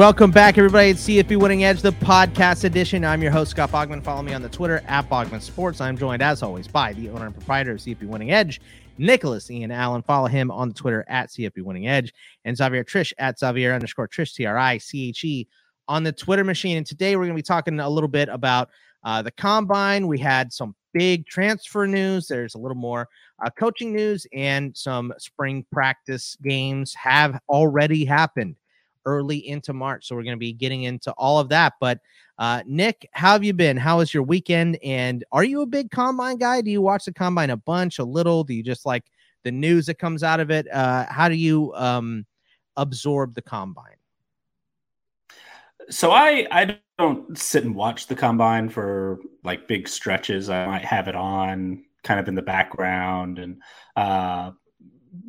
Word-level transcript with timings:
Welcome 0.00 0.30
back, 0.30 0.56
everybody. 0.56 0.88
It's 0.88 1.06
CFB 1.06 1.38
Winning 1.38 1.62
Edge, 1.62 1.82
the 1.82 1.92
podcast 1.92 2.64
edition. 2.64 3.04
I'm 3.04 3.20
your 3.20 3.30
host, 3.30 3.50
Scott 3.50 3.70
Bogman. 3.70 4.02
Follow 4.02 4.22
me 4.22 4.32
on 4.32 4.40
the 4.40 4.48
Twitter 4.48 4.82
at 4.86 5.10
Bogman 5.10 5.42
Sports. 5.42 5.78
I'm 5.78 5.98
joined, 5.98 6.22
as 6.22 6.42
always, 6.42 6.66
by 6.66 6.94
the 6.94 7.10
owner 7.10 7.26
and 7.26 7.34
proprietor 7.34 7.72
of 7.72 7.80
CFB 7.80 8.04
Winning 8.04 8.30
Edge, 8.30 8.62
Nicholas 8.96 9.50
Ian 9.50 9.70
Allen. 9.70 10.00
Follow 10.00 10.26
him 10.26 10.50
on 10.50 10.68
the 10.68 10.74
Twitter 10.74 11.04
at 11.06 11.28
CFB 11.28 11.62
Winning 11.64 11.86
Edge 11.86 12.14
and 12.46 12.56
Xavier 12.56 12.82
Triche 12.82 13.12
at 13.18 13.38
Xavier 13.38 13.74
underscore 13.74 14.08
Triche, 14.08 14.34
T 14.34 14.46
R 14.46 14.56
I 14.56 14.78
C 14.78 15.10
H 15.10 15.22
E, 15.22 15.46
on 15.86 16.02
the 16.02 16.12
Twitter 16.12 16.44
machine. 16.44 16.78
And 16.78 16.86
today 16.86 17.14
we're 17.14 17.24
going 17.24 17.36
to 17.36 17.42
be 17.42 17.42
talking 17.42 17.78
a 17.78 17.90
little 17.90 18.08
bit 18.08 18.30
about 18.30 18.70
uh, 19.04 19.20
the 19.20 19.32
combine. 19.32 20.06
We 20.06 20.18
had 20.18 20.50
some 20.50 20.74
big 20.94 21.26
transfer 21.26 21.86
news. 21.86 22.26
There's 22.26 22.54
a 22.54 22.58
little 22.58 22.74
more 22.74 23.06
uh, 23.44 23.50
coaching 23.50 23.92
news, 23.94 24.26
and 24.32 24.74
some 24.74 25.12
spring 25.18 25.66
practice 25.70 26.38
games 26.42 26.94
have 26.94 27.38
already 27.50 28.06
happened 28.06 28.56
early 29.04 29.48
into 29.48 29.72
March. 29.72 30.06
So 30.06 30.14
we're 30.14 30.22
going 30.22 30.36
to 30.36 30.40
be 30.40 30.52
getting 30.52 30.84
into 30.84 31.12
all 31.12 31.38
of 31.38 31.48
that. 31.50 31.74
But 31.80 32.00
uh, 32.38 32.62
Nick, 32.66 33.08
how 33.12 33.32
have 33.32 33.44
you 33.44 33.52
been? 33.52 33.76
How 33.76 33.98
was 33.98 34.12
your 34.14 34.22
weekend? 34.22 34.78
And 34.82 35.24
are 35.32 35.44
you 35.44 35.62
a 35.62 35.66
big 35.66 35.90
combine 35.90 36.38
guy? 36.38 36.60
Do 36.60 36.70
you 36.70 36.82
watch 36.82 37.04
the 37.04 37.12
combine 37.12 37.50
a 37.50 37.56
bunch, 37.56 37.98
a 37.98 38.04
little? 38.04 38.44
Do 38.44 38.54
you 38.54 38.62
just 38.62 38.86
like 38.86 39.04
the 39.44 39.52
news 39.52 39.86
that 39.86 39.98
comes 39.98 40.22
out 40.22 40.40
of 40.40 40.50
it? 40.50 40.70
Uh, 40.72 41.06
how 41.08 41.28
do 41.28 41.34
you 41.34 41.74
um, 41.74 42.26
absorb 42.76 43.34
the 43.34 43.42
combine? 43.42 43.96
So 45.90 46.12
I 46.12 46.46
I 46.50 46.78
don't 46.98 47.36
sit 47.36 47.64
and 47.64 47.74
watch 47.74 48.06
the 48.06 48.14
combine 48.14 48.68
for 48.68 49.18
like 49.42 49.66
big 49.66 49.88
stretches. 49.88 50.48
I 50.48 50.66
might 50.66 50.84
have 50.84 51.08
it 51.08 51.16
on 51.16 51.84
kind 52.04 52.20
of 52.20 52.28
in 52.28 52.34
the 52.34 52.42
background 52.42 53.38
and 53.38 53.60
uh 53.96 54.52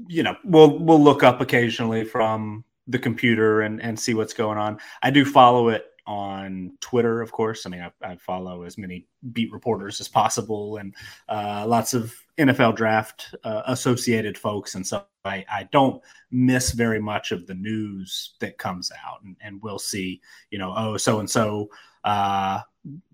you 0.08 0.24
know, 0.24 0.36
we'll 0.44 0.78
we'll 0.80 1.02
look 1.02 1.24
up 1.24 1.42
occasionally 1.42 2.04
from 2.04 2.64
the 2.88 3.00
computer 3.00 3.62
and 3.62 3.82
and 3.82 4.00
see 4.00 4.14
what's 4.14 4.34
going 4.34 4.58
on. 4.58 4.78
I 5.02 5.12
do 5.12 5.26
follow 5.26 5.70
it 5.70 5.86
on 6.08 6.76
Twitter, 6.82 7.22
of 7.22 7.32
course. 7.32 7.66
I 7.66 7.70
mean, 7.70 7.82
I, 7.82 7.92
I 8.06 8.16
follow 8.18 8.64
as 8.64 8.78
many 8.78 9.08
beat 9.34 9.52
reporters 9.52 10.02
as 10.02 10.08
possible 10.08 10.78
and 10.78 10.96
uh, 11.30 11.64
lots 11.68 11.94
of 11.94 12.14
NFL 12.38 12.76
draft 12.76 13.36
uh, 13.44 13.62
associated 13.68 14.38
folks, 14.38 14.76
and 14.76 14.86
so 14.86 15.06
I, 15.24 15.46
I 15.52 15.70
don't 15.72 16.02
miss 16.32 16.72
very 16.72 17.00
much 17.00 17.32
of 17.32 17.46
the 17.46 17.54
news 17.54 18.34
that 18.40 18.58
comes 18.58 18.92
out, 19.06 19.22
and, 19.24 19.36
and 19.42 19.62
we'll 19.62 19.80
see, 19.80 20.22
you 20.50 20.58
know, 20.58 20.74
oh, 20.76 20.98
so 20.98 21.20
and 21.20 21.30
so 21.30 21.70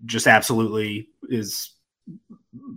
just 0.06 0.26
absolutely 0.26 1.08
is 1.28 1.74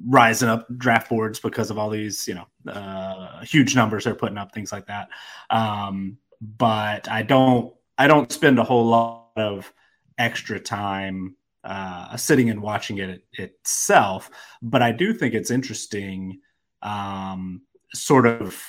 rising 0.06 0.50
up 0.50 0.68
draft 0.78 1.10
boards 1.10 1.40
because 1.40 1.72
of 1.72 1.78
all 1.78 1.90
these, 1.90 2.28
you 2.28 2.36
know, 2.36 2.72
uh, 2.72 3.42
huge 3.44 3.76
numbers 3.76 4.04
they're 4.04 4.16
putting 4.16 4.38
up, 4.38 4.54
things 4.54 4.72
like 4.72 4.88
that. 4.88 5.08
Um, 5.50 6.18
but 6.42 7.08
I 7.08 7.22
don't 7.22 7.74
I 7.98 8.08
don't 8.08 8.32
spend 8.32 8.58
a 8.58 8.64
whole 8.64 8.86
lot 8.86 9.32
of 9.36 9.72
extra 10.18 10.60
time 10.60 11.36
uh, 11.64 12.18
sitting 12.18 12.50
and 12.50 12.62
watching 12.62 12.98
it 12.98 13.24
itself. 13.34 14.32
But 14.62 14.82
I 14.82 14.92
do 14.92 15.14
think 15.14 15.36
it's 15.36 15.52
interesting, 15.52 16.42
um, 16.82 17.62
sort 17.94 18.26
of. 18.26 18.60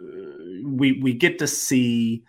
Uh, 0.00 0.66
we 0.66 1.00
we 1.00 1.14
get 1.14 1.38
to 1.38 1.46
see. 1.46 2.24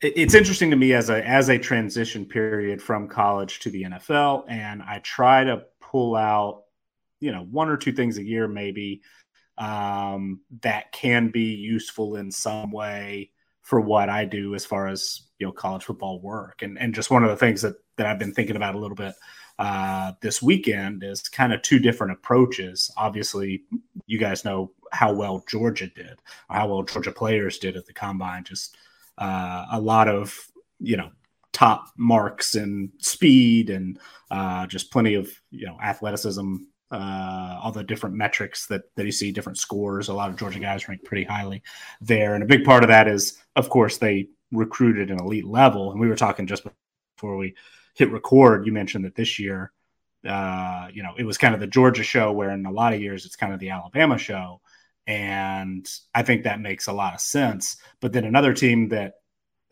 It's 0.00 0.32
interesting 0.32 0.70
to 0.70 0.76
me 0.76 0.94
as 0.94 1.10
a 1.10 1.22
as 1.26 1.50
a 1.50 1.58
transition 1.58 2.24
period 2.24 2.80
from 2.80 3.06
college 3.06 3.60
to 3.60 3.70
the 3.70 3.82
NFL, 3.82 4.44
and 4.48 4.82
I 4.82 5.00
try 5.00 5.44
to 5.44 5.64
pull 5.82 6.16
out, 6.16 6.62
you 7.20 7.32
know, 7.32 7.42
one 7.42 7.68
or 7.68 7.76
two 7.76 7.92
things 7.92 8.16
a 8.16 8.24
year 8.24 8.48
maybe 8.48 9.02
um, 9.58 10.40
that 10.62 10.90
can 10.92 11.28
be 11.28 11.54
useful 11.54 12.16
in 12.16 12.30
some 12.30 12.70
way 12.70 13.30
for 13.62 13.80
what 13.80 14.08
I 14.08 14.24
do 14.24 14.54
as 14.54 14.64
far 14.64 14.88
as 14.88 15.22
you 15.38 15.46
know 15.46 15.52
college 15.52 15.84
football 15.84 16.20
work. 16.20 16.62
And 16.62 16.78
and 16.78 16.94
just 16.94 17.10
one 17.10 17.24
of 17.24 17.30
the 17.30 17.36
things 17.36 17.62
that 17.62 17.76
that 17.96 18.06
I've 18.06 18.18
been 18.18 18.32
thinking 18.32 18.56
about 18.56 18.74
a 18.74 18.78
little 18.78 18.96
bit 18.96 19.14
uh, 19.58 20.12
this 20.22 20.40
weekend 20.40 21.04
is 21.04 21.28
kind 21.28 21.52
of 21.52 21.60
two 21.62 21.78
different 21.78 22.12
approaches. 22.12 22.90
Obviously, 22.96 23.64
you 24.06 24.18
guys 24.18 24.44
know 24.44 24.72
how 24.92 25.12
well 25.12 25.44
Georgia 25.48 25.86
did, 25.88 26.18
or 26.48 26.56
how 26.56 26.68
well 26.68 26.82
Georgia 26.82 27.12
players 27.12 27.58
did 27.58 27.76
at 27.76 27.86
the 27.86 27.92
combine. 27.92 28.44
Just 28.44 28.76
uh, 29.18 29.66
a 29.70 29.80
lot 29.80 30.08
of 30.08 30.34
you 30.78 30.96
know 30.96 31.10
top 31.52 31.88
marks 31.96 32.54
and 32.54 32.90
speed 32.98 33.70
and 33.70 33.98
uh, 34.30 34.66
just 34.66 34.90
plenty 34.90 35.14
of 35.14 35.30
you 35.50 35.66
know 35.66 35.76
athleticism 35.82 36.56
uh, 36.90 37.58
all 37.62 37.72
the 37.72 37.84
different 37.84 38.16
metrics 38.16 38.66
that 38.66 38.82
that 38.96 39.06
you 39.06 39.12
see, 39.12 39.32
different 39.32 39.58
scores. 39.58 40.08
A 40.08 40.14
lot 40.14 40.30
of 40.30 40.36
Georgia 40.36 40.58
guys 40.58 40.88
rank 40.88 41.04
pretty 41.04 41.24
highly 41.24 41.62
there, 42.00 42.34
and 42.34 42.42
a 42.42 42.46
big 42.46 42.64
part 42.64 42.82
of 42.82 42.88
that 42.88 43.08
is, 43.08 43.38
of 43.56 43.68
course, 43.68 43.98
they 43.98 44.28
recruited 44.52 45.10
an 45.10 45.20
elite 45.20 45.46
level. 45.46 45.92
And 45.92 46.00
we 46.00 46.08
were 46.08 46.16
talking 46.16 46.46
just 46.46 46.66
before 47.16 47.36
we 47.36 47.54
hit 47.94 48.10
record. 48.10 48.66
You 48.66 48.72
mentioned 48.72 49.04
that 49.04 49.14
this 49.14 49.38
year, 49.38 49.72
uh, 50.26 50.88
you 50.92 51.02
know, 51.02 51.14
it 51.16 51.24
was 51.24 51.38
kind 51.38 51.54
of 51.54 51.60
the 51.60 51.66
Georgia 51.66 52.02
show, 52.02 52.32
where 52.32 52.50
in 52.50 52.66
a 52.66 52.72
lot 52.72 52.92
of 52.92 53.00
years 53.00 53.24
it's 53.24 53.36
kind 53.36 53.52
of 53.52 53.60
the 53.60 53.70
Alabama 53.70 54.18
show, 54.18 54.60
and 55.06 55.88
I 56.14 56.22
think 56.22 56.44
that 56.44 56.60
makes 56.60 56.88
a 56.88 56.92
lot 56.92 57.14
of 57.14 57.20
sense. 57.20 57.76
But 58.00 58.12
then 58.12 58.24
another 58.24 58.52
team 58.52 58.88
that 58.88 59.14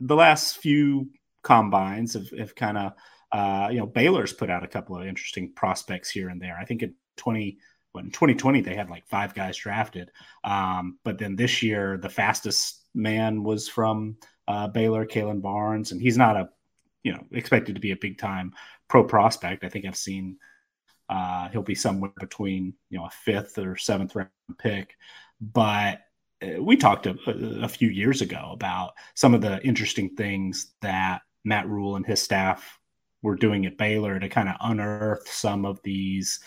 the 0.00 0.16
last 0.16 0.58
few 0.58 1.10
combines 1.42 2.14
have, 2.14 2.30
have 2.30 2.54
kind 2.54 2.78
of 2.78 2.92
uh, 3.30 3.68
you 3.70 3.78
know, 3.78 3.86
Baylor's 3.86 4.32
put 4.32 4.50
out 4.50 4.64
a 4.64 4.68
couple 4.68 4.96
of 4.96 5.06
interesting 5.06 5.52
prospects 5.52 6.10
here 6.10 6.28
and 6.28 6.40
there. 6.40 6.56
I 6.58 6.64
think 6.64 6.82
it 6.82 6.92
20 7.18 7.58
in 7.96 8.10
2020 8.10 8.60
they 8.60 8.74
had 8.74 8.90
like 8.90 9.06
five 9.06 9.34
guys 9.34 9.56
drafted. 9.56 10.10
Um, 10.44 10.98
but 11.04 11.18
then 11.18 11.36
this 11.36 11.62
year 11.62 11.98
the 11.98 12.08
fastest 12.08 12.84
man 12.94 13.42
was 13.42 13.68
from 13.68 14.16
uh, 14.46 14.68
baylor 14.68 15.04
Kalon 15.04 15.40
barnes 15.40 15.92
and 15.92 16.00
he's 16.00 16.16
not 16.16 16.36
a 16.36 16.48
you 17.02 17.12
know 17.12 17.24
expected 17.32 17.74
to 17.74 17.80
be 17.80 17.92
a 17.92 17.96
big 17.96 18.18
time 18.18 18.54
pro 18.88 19.04
prospect. 19.04 19.64
I 19.64 19.68
think 19.68 19.84
i've 19.84 19.96
seen 19.96 20.38
uh, 21.08 21.48
he'll 21.48 21.62
be 21.62 21.74
somewhere 21.74 22.12
between 22.18 22.74
you 22.90 22.98
know 22.98 23.06
a 23.06 23.10
fifth 23.10 23.58
or 23.58 23.76
seventh 23.76 24.14
round 24.14 24.30
pick. 24.58 24.96
But 25.40 26.02
uh, 26.42 26.62
we 26.62 26.76
talked 26.76 27.06
a, 27.06 27.16
a 27.62 27.68
few 27.68 27.88
years 27.88 28.20
ago 28.20 28.50
about 28.52 28.92
some 29.14 29.34
of 29.34 29.40
the 29.40 29.64
interesting 29.64 30.10
things 30.16 30.72
that 30.82 31.22
matt 31.44 31.68
Rhule 31.68 31.96
and 31.96 32.06
his 32.06 32.20
staff 32.22 32.78
were 33.22 33.36
doing 33.36 33.66
at 33.66 33.78
baylor 33.78 34.18
to 34.18 34.28
kind 34.28 34.48
of 34.48 34.56
unearth 34.60 35.28
some 35.28 35.64
of 35.64 35.80
these 35.82 36.40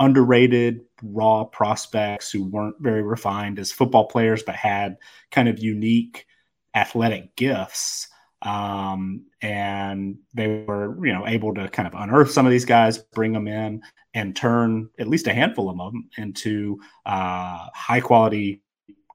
underrated 0.00 0.80
raw 1.02 1.44
prospects 1.44 2.30
who 2.30 2.44
weren't 2.48 2.76
very 2.80 3.02
refined 3.02 3.58
as 3.58 3.70
football 3.70 4.06
players, 4.06 4.42
but 4.42 4.56
had 4.56 4.96
kind 5.30 5.48
of 5.48 5.58
unique 5.58 6.26
athletic 6.74 7.36
gifts. 7.36 8.08
Um, 8.42 9.26
and 9.42 10.16
they 10.32 10.64
were, 10.66 11.06
you 11.06 11.12
know, 11.12 11.26
able 11.26 11.54
to 11.54 11.68
kind 11.68 11.86
of 11.86 11.94
unearth 11.94 12.30
some 12.30 12.46
of 12.46 12.50
these 12.50 12.64
guys, 12.64 12.98
bring 12.98 13.32
them 13.32 13.46
in, 13.46 13.82
and 14.14 14.34
turn 14.34 14.88
at 14.98 15.08
least 15.08 15.26
a 15.26 15.34
handful 15.34 15.68
of 15.68 15.76
them 15.76 16.08
into 16.16 16.80
uh, 17.06 17.68
high 17.74 18.00
quality 18.00 18.62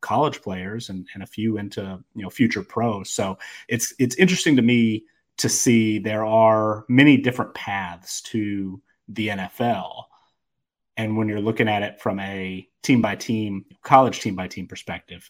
college 0.01 0.43
players 0.43 0.89
and, 0.89 1.07
and 1.15 1.23
a 1.23 1.25
few 1.25 1.57
into 1.57 1.99
you 2.13 2.21
know 2.21 2.29
future 2.29 2.61
pros. 2.61 3.09
So 3.09 3.37
it's 3.67 3.93
it's 3.97 4.15
interesting 4.17 4.55
to 4.55 4.61
me 4.61 5.05
to 5.37 5.49
see 5.49 5.97
there 5.97 6.23
are 6.23 6.85
many 6.87 7.17
different 7.17 7.55
paths 7.55 8.21
to 8.21 8.81
the 9.07 9.29
NFL. 9.29 10.03
And 10.97 11.17
when 11.17 11.27
you're 11.27 11.41
looking 11.41 11.67
at 11.67 11.83
it 11.83 12.01
from 12.01 12.19
a 12.19 12.67
team 12.83 13.01
by 13.01 13.15
team, 13.15 13.65
college 13.83 14.21
team 14.21 14.35
by 14.35 14.47
team 14.47 14.67
perspective, 14.67 15.29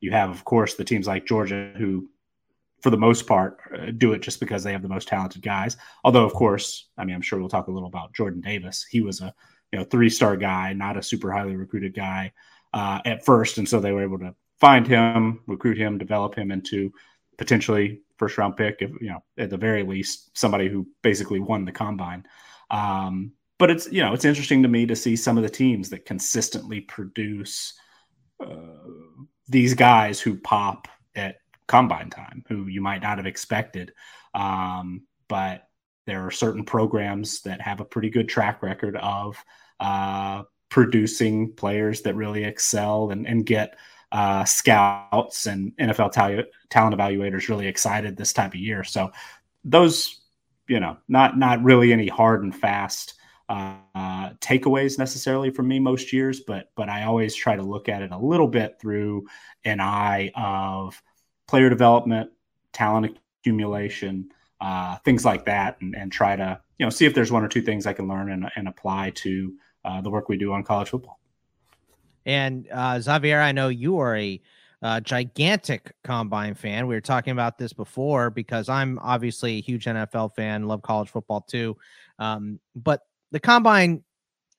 you 0.00 0.10
have, 0.10 0.30
of 0.30 0.44
course, 0.44 0.74
the 0.74 0.84
teams 0.84 1.06
like 1.06 1.26
Georgia 1.26 1.72
who, 1.76 2.10
for 2.82 2.90
the 2.90 2.98
most 2.98 3.26
part, 3.26 3.58
uh, 3.74 3.90
do 3.96 4.12
it 4.12 4.20
just 4.20 4.40
because 4.40 4.62
they 4.62 4.72
have 4.72 4.82
the 4.82 4.88
most 4.88 5.08
talented 5.08 5.42
guys. 5.42 5.76
Although, 6.04 6.24
of 6.24 6.34
course, 6.34 6.88
I 6.98 7.04
mean, 7.04 7.14
I'm 7.14 7.22
sure 7.22 7.38
we'll 7.38 7.48
talk 7.48 7.68
a 7.68 7.72
little 7.72 7.88
about 7.88 8.12
Jordan 8.14 8.40
Davis. 8.40 8.84
He 8.88 9.00
was 9.00 9.20
a 9.20 9.34
you 9.72 9.78
know 9.78 9.84
three 9.84 10.10
star 10.10 10.36
guy, 10.36 10.72
not 10.72 10.96
a 10.96 11.02
super 11.02 11.32
highly 11.32 11.56
recruited 11.56 11.94
guy 11.94 12.32
uh, 12.72 13.00
at 13.04 13.24
first, 13.24 13.58
and 13.58 13.68
so 13.68 13.80
they 13.80 13.92
were 13.92 14.02
able 14.02 14.18
to 14.18 14.34
find 14.60 14.86
him, 14.86 15.40
recruit 15.46 15.78
him, 15.78 15.98
develop 15.98 16.34
him 16.34 16.50
into 16.50 16.92
potentially 17.38 18.00
first 18.16 18.38
round 18.38 18.56
pick, 18.56 18.76
if 18.80 18.90
you 19.00 19.08
know 19.08 19.22
at 19.38 19.50
the 19.50 19.56
very 19.56 19.82
least 19.82 20.36
somebody 20.36 20.68
who 20.68 20.86
basically 21.02 21.40
won 21.40 21.64
the 21.64 21.72
combine. 21.72 22.26
Um, 22.70 23.32
but 23.58 23.70
it's 23.70 23.90
you 23.90 24.02
know 24.02 24.12
it's 24.12 24.24
interesting 24.24 24.62
to 24.62 24.68
me 24.68 24.86
to 24.86 24.96
see 24.96 25.16
some 25.16 25.36
of 25.36 25.42
the 25.42 25.50
teams 25.50 25.90
that 25.90 26.04
consistently 26.04 26.80
produce 26.80 27.74
uh, 28.40 28.56
these 29.48 29.74
guys 29.74 30.20
who 30.20 30.36
pop 30.36 30.88
at 31.14 31.36
combine 31.66 32.10
time 32.10 32.44
who 32.48 32.66
you 32.66 32.80
might 32.80 33.02
not 33.02 33.18
have 33.18 33.26
expected 33.26 33.92
um, 34.34 35.02
but 35.28 35.68
there 36.06 36.24
are 36.24 36.30
certain 36.30 36.64
programs 36.64 37.40
that 37.42 37.60
have 37.60 37.80
a 37.80 37.84
pretty 37.84 38.10
good 38.10 38.28
track 38.28 38.62
record 38.62 38.96
of 38.96 39.36
uh, 39.80 40.42
producing 40.68 41.52
players 41.52 42.02
that 42.02 42.14
really 42.14 42.44
excel 42.44 43.10
and, 43.10 43.26
and 43.26 43.44
get 43.44 43.76
uh, 44.12 44.44
scouts 44.44 45.46
and 45.46 45.76
NFL 45.78 46.12
talent 46.12 46.96
evaluators 46.96 47.48
really 47.48 47.66
excited 47.66 48.16
this 48.16 48.32
type 48.32 48.52
of 48.52 48.60
year. 48.60 48.84
So 48.84 49.10
those, 49.64 50.20
you 50.68 50.78
know, 50.78 50.96
not 51.08 51.36
not 51.36 51.62
really 51.62 51.92
any 51.92 52.06
hard 52.06 52.44
and 52.44 52.54
fast 52.54 53.14
uh, 53.48 54.30
takeaways 54.40 54.98
necessarily 54.98 55.50
from 55.50 55.68
me 55.68 55.78
most 55.78 56.12
years, 56.12 56.40
but 56.40 56.70
but 56.74 56.88
I 56.88 57.04
always 57.04 57.34
try 57.34 57.56
to 57.56 57.62
look 57.62 57.88
at 57.88 58.02
it 58.02 58.10
a 58.10 58.18
little 58.18 58.48
bit 58.48 58.80
through 58.80 59.26
an 59.64 59.80
eye 59.80 60.32
of 60.34 61.00
player 61.46 61.70
development, 61.70 62.30
talent 62.72 63.18
accumulation, 63.40 64.30
uh, 64.60 64.96
things 65.04 65.24
like 65.24 65.44
that, 65.44 65.76
and, 65.80 65.94
and, 65.94 66.10
try 66.10 66.34
to 66.34 66.60
you 66.78 66.86
know 66.86 66.90
see 66.90 67.06
if 67.06 67.14
there's 67.14 67.30
one 67.30 67.44
or 67.44 67.48
two 67.48 67.62
things 67.62 67.86
I 67.86 67.92
can 67.92 68.08
learn 68.08 68.32
and, 68.32 68.50
and 68.56 68.66
apply 68.66 69.10
to 69.16 69.54
uh, 69.84 70.00
the 70.00 70.10
work 70.10 70.28
we 70.28 70.36
do 70.36 70.52
on 70.52 70.64
college 70.64 70.88
football. 70.88 71.20
And 72.24 72.66
uh, 72.72 73.00
Xavier, 73.00 73.40
I 73.40 73.52
know 73.52 73.68
you 73.68 73.98
are 73.98 74.16
a 74.16 74.40
uh, 74.82 75.00
gigantic 75.00 75.94
combine 76.02 76.54
fan. 76.54 76.86
We 76.86 76.94
were 76.94 77.00
talking 77.00 77.30
about 77.30 77.58
this 77.58 77.72
before 77.72 78.30
because 78.30 78.68
I'm 78.68 78.98
obviously 79.00 79.58
a 79.58 79.60
huge 79.60 79.84
NFL 79.84 80.34
fan, 80.34 80.66
love 80.66 80.82
college 80.82 81.08
football 81.08 81.42
too. 81.42 81.76
Um, 82.18 82.58
but 82.74 83.02
the 83.32 83.40
combine, 83.40 84.02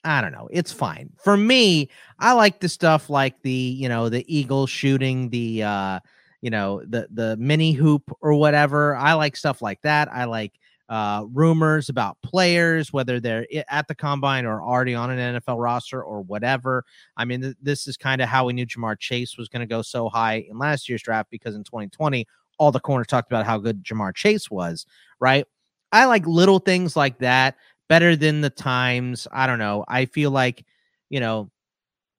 I 0.03 0.21
don't 0.21 0.31
know, 0.31 0.47
it's 0.51 0.71
fine 0.71 1.11
for 1.23 1.35
me. 1.37 1.89
I 2.19 2.33
like 2.33 2.59
the 2.59 2.69
stuff 2.69 3.09
like 3.09 3.41
the 3.41 3.51
you 3.51 3.89
know 3.89 4.09
the 4.09 4.25
eagle 4.33 4.67
shooting 4.67 5.29
the 5.29 5.63
uh, 5.63 5.99
you 6.41 6.49
know 6.49 6.81
the 6.87 7.07
the 7.11 7.37
mini 7.37 7.71
hoop 7.71 8.03
or 8.21 8.33
whatever. 8.33 8.95
I 8.95 9.13
like 9.13 9.35
stuff 9.35 9.61
like 9.61 9.81
that. 9.81 10.11
I 10.11 10.25
like 10.25 10.53
uh, 10.89 11.25
rumors 11.33 11.89
about 11.89 12.17
players, 12.23 12.93
whether 12.93 13.19
they're 13.19 13.45
at 13.69 13.87
the 13.87 13.95
combine 13.95 14.45
or 14.45 14.61
already 14.61 14.95
on 14.95 15.09
an 15.09 15.39
NFL 15.39 15.61
roster 15.61 16.01
or 16.01 16.21
whatever. 16.21 16.85
I 17.17 17.25
mean, 17.25 17.41
th- 17.41 17.55
this 17.61 17.87
is 17.87 17.97
kind 17.97 18.21
of 18.21 18.29
how 18.29 18.45
we 18.45 18.53
knew 18.53 18.65
Ja'Marr 18.65 18.97
Chase 18.97 19.37
was 19.37 19.49
going 19.49 19.59
to 19.61 19.65
go 19.65 19.81
so 19.81 20.07
high 20.07 20.45
in 20.49 20.57
last 20.57 20.87
year's 20.87 21.01
draft 21.01 21.29
because 21.29 21.55
in 21.55 21.63
2020, 21.63 22.25
all 22.57 22.71
the 22.71 22.79
corners 22.79 23.07
talked 23.07 23.29
about 23.29 23.45
how 23.45 23.57
good 23.57 23.83
Ja'Marr 23.83 24.15
Chase 24.15 24.49
was, 24.49 24.85
right? 25.19 25.45
I 25.91 26.05
like 26.05 26.25
little 26.25 26.59
things 26.59 26.95
like 26.95 27.19
that 27.19 27.55
better 27.87 28.15
than 28.15 28.41
the 28.41 28.49
times. 28.49 29.27
I 29.31 29.47
don't 29.47 29.59
know. 29.59 29.85
I 29.87 30.05
feel 30.05 30.31
like, 30.31 30.65
you 31.09 31.19
know, 31.19 31.49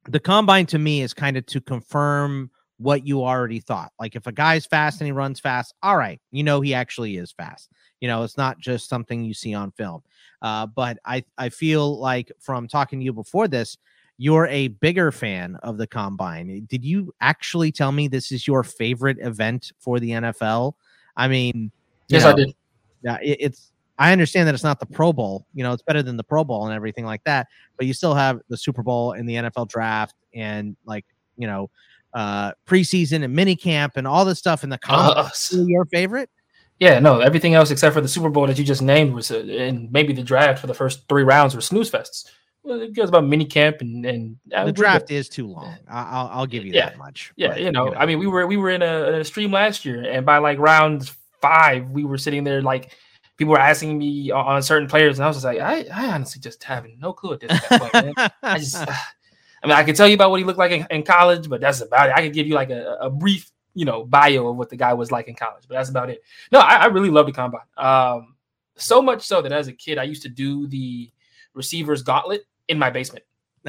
the 0.08 0.20
combine 0.20 0.66
to 0.66 0.78
me 0.78 1.02
is 1.02 1.12
kind 1.14 1.36
of 1.36 1.46
to 1.46 1.60
confirm 1.60 2.50
what 2.78 3.06
you 3.06 3.22
already 3.22 3.60
thought. 3.60 3.92
Like 3.98 4.16
if 4.16 4.26
a 4.26 4.32
guy's 4.32 4.64
fast 4.64 5.00
and 5.00 5.06
he 5.06 5.12
runs 5.12 5.40
fast, 5.40 5.74
all 5.82 5.96
right, 5.96 6.20
you 6.30 6.42
know 6.42 6.60
he 6.60 6.74
actually 6.74 7.16
is 7.16 7.32
fast. 7.32 7.70
You 8.00 8.08
know, 8.08 8.22
it's 8.22 8.36
not 8.36 8.58
just 8.58 8.88
something 8.88 9.24
you 9.24 9.34
see 9.34 9.54
on 9.54 9.72
film. 9.72 10.02
Uh, 10.40 10.66
but 10.66 10.98
I 11.04 11.24
I 11.36 11.48
feel 11.48 11.98
like 11.98 12.30
from 12.38 12.68
talking 12.68 13.00
to 13.00 13.04
you 13.04 13.12
before 13.12 13.48
this, 13.48 13.76
you're 14.18 14.46
a 14.46 14.68
bigger 14.68 15.10
fan 15.10 15.56
of 15.62 15.78
the 15.78 15.86
combine. 15.86 16.66
Did 16.68 16.84
you 16.84 17.12
actually 17.20 17.72
tell 17.72 17.92
me 17.92 18.06
this 18.06 18.30
is 18.30 18.46
your 18.46 18.62
favorite 18.62 19.18
event 19.20 19.72
for 19.78 19.98
the 19.98 20.10
NFL? 20.10 20.74
I 21.16 21.26
mean, 21.28 21.72
yes, 22.08 22.22
know, 22.22 22.30
I 22.30 22.34
did. 22.34 22.54
Yeah, 23.02 23.18
it, 23.22 23.38
it's. 23.40 23.72
I 23.98 24.12
understand 24.12 24.46
that 24.46 24.54
it's 24.54 24.64
not 24.64 24.80
the 24.80 24.86
Pro 24.86 25.12
Bowl. 25.12 25.46
You 25.54 25.64
know, 25.64 25.72
it's 25.72 25.82
better 25.82 26.02
than 26.02 26.16
the 26.16 26.24
Pro 26.24 26.44
Bowl 26.44 26.66
and 26.66 26.74
everything 26.74 27.04
like 27.04 27.24
that. 27.24 27.48
But 27.76 27.86
you 27.86 27.94
still 27.94 28.14
have 28.14 28.40
the 28.48 28.56
Super 28.56 28.82
Bowl 28.82 29.12
and 29.12 29.28
the 29.28 29.34
NFL 29.34 29.68
draft 29.68 30.14
and 30.34 30.76
like 30.84 31.04
you 31.36 31.46
know 31.46 31.70
uh 32.14 32.52
preseason 32.66 33.22
and 33.22 33.34
mini 33.34 33.54
camp 33.54 33.96
and 33.96 34.06
all 34.06 34.24
this 34.24 34.38
stuff 34.38 34.64
in 34.64 34.70
the 34.70 34.78
combine. 34.78 35.26
Uh, 35.26 35.64
your 35.64 35.84
favorite? 35.86 36.30
Yeah, 36.78 37.00
no, 37.00 37.20
everything 37.20 37.54
else 37.54 37.70
except 37.72 37.92
for 37.92 38.00
the 38.00 38.08
Super 38.08 38.28
Bowl 38.28 38.46
that 38.46 38.56
you 38.56 38.64
just 38.64 38.82
named 38.82 39.12
was, 39.12 39.32
uh, 39.32 39.38
and 39.38 39.90
maybe 39.90 40.12
the 40.12 40.22
draft 40.22 40.60
for 40.60 40.68
the 40.68 40.74
first 40.74 41.08
three 41.08 41.24
rounds 41.24 41.54
were 41.54 41.60
snooze 41.60 41.90
fests. 41.90 42.26
Well, 42.62 42.80
it 42.80 42.94
goes 42.94 43.08
about 43.08 43.24
mini 43.24 43.44
camp 43.44 43.80
and 43.80 44.06
and 44.06 44.36
uh, 44.54 44.64
the 44.64 44.72
draft 44.72 45.10
is 45.10 45.28
too 45.28 45.48
long. 45.48 45.74
I'll 45.90 46.28
I'll 46.32 46.46
give 46.46 46.64
you 46.64 46.72
yeah. 46.72 46.90
that 46.90 46.98
much. 46.98 47.32
Yeah, 47.36 47.48
but, 47.48 47.60
you, 47.60 47.72
know, 47.72 47.86
you, 47.86 47.90
know, 47.92 47.96
I 47.96 48.06
mean, 48.06 48.20
we 48.20 48.28
were 48.28 48.46
we 48.46 48.56
were 48.56 48.70
in 48.70 48.82
a, 48.82 49.20
a, 49.20 49.24
stream 49.24 49.50
last 49.50 49.84
year, 49.84 50.02
and 50.02 50.24
by 50.24 50.38
like 50.38 50.58
round 50.58 51.10
five, 51.40 51.90
we 51.90 52.04
were 52.04 52.18
sitting 52.18 52.44
there 52.44 52.62
like 52.62 52.92
people 53.38 53.52
were 53.52 53.58
asking 53.58 53.96
me 53.96 54.30
on, 54.30 54.44
on 54.44 54.62
certain 54.62 54.88
players, 54.88 55.18
and 55.18 55.24
I 55.24 55.28
was 55.28 55.36
just 55.36 55.46
like, 55.46 55.60
I, 55.60 55.86
I 55.92 56.12
honestly 56.12 56.40
just 56.40 56.62
having 56.62 56.98
no 57.00 57.14
clue 57.14 57.32
at 57.32 57.40
this 57.40 57.60
point. 57.66 58.14
I 58.42 58.58
just, 58.58 58.76
I 59.62 59.66
mean, 59.66 59.72
I 59.72 59.84
can 59.84 59.94
tell 59.94 60.06
you 60.06 60.14
about 60.14 60.30
what 60.30 60.40
he 60.40 60.44
looked 60.44 60.58
like 60.58 60.72
in, 60.72 60.86
in 60.90 61.02
college, 61.02 61.48
but 61.48 61.60
that's 61.60 61.80
about 61.80 62.10
it. 62.10 62.16
I 62.16 62.22
could 62.22 62.34
give 62.34 62.46
you 62.46 62.54
like 62.54 62.70
a, 62.70 62.98
a 63.00 63.08
brief 63.10 63.50
you 63.74 63.84
know 63.84 64.04
bio 64.04 64.48
of 64.48 64.56
what 64.56 64.70
the 64.70 64.76
guy 64.76 64.92
was 64.92 65.12
like 65.12 65.28
in 65.28 65.34
college, 65.34 65.64
but 65.68 65.76
that's 65.76 65.88
about 65.88 66.10
it. 66.10 66.22
No, 66.50 66.58
I, 66.58 66.74
I 66.76 66.86
really 66.86 67.10
love 67.10 67.26
the 67.26 67.32
combine. 67.32 67.60
Um, 67.76 68.34
so 68.76 69.00
much 69.00 69.22
so 69.22 69.40
that 69.40 69.52
as 69.52 69.68
a 69.68 69.72
kid, 69.72 69.98
I 69.98 70.02
used 70.02 70.22
to 70.22 70.28
do 70.28 70.66
the 70.66 71.10
receivers 71.54 72.02
gauntlet 72.02 72.44
in 72.66 72.78
my 72.78 72.90
basement. 72.90 73.24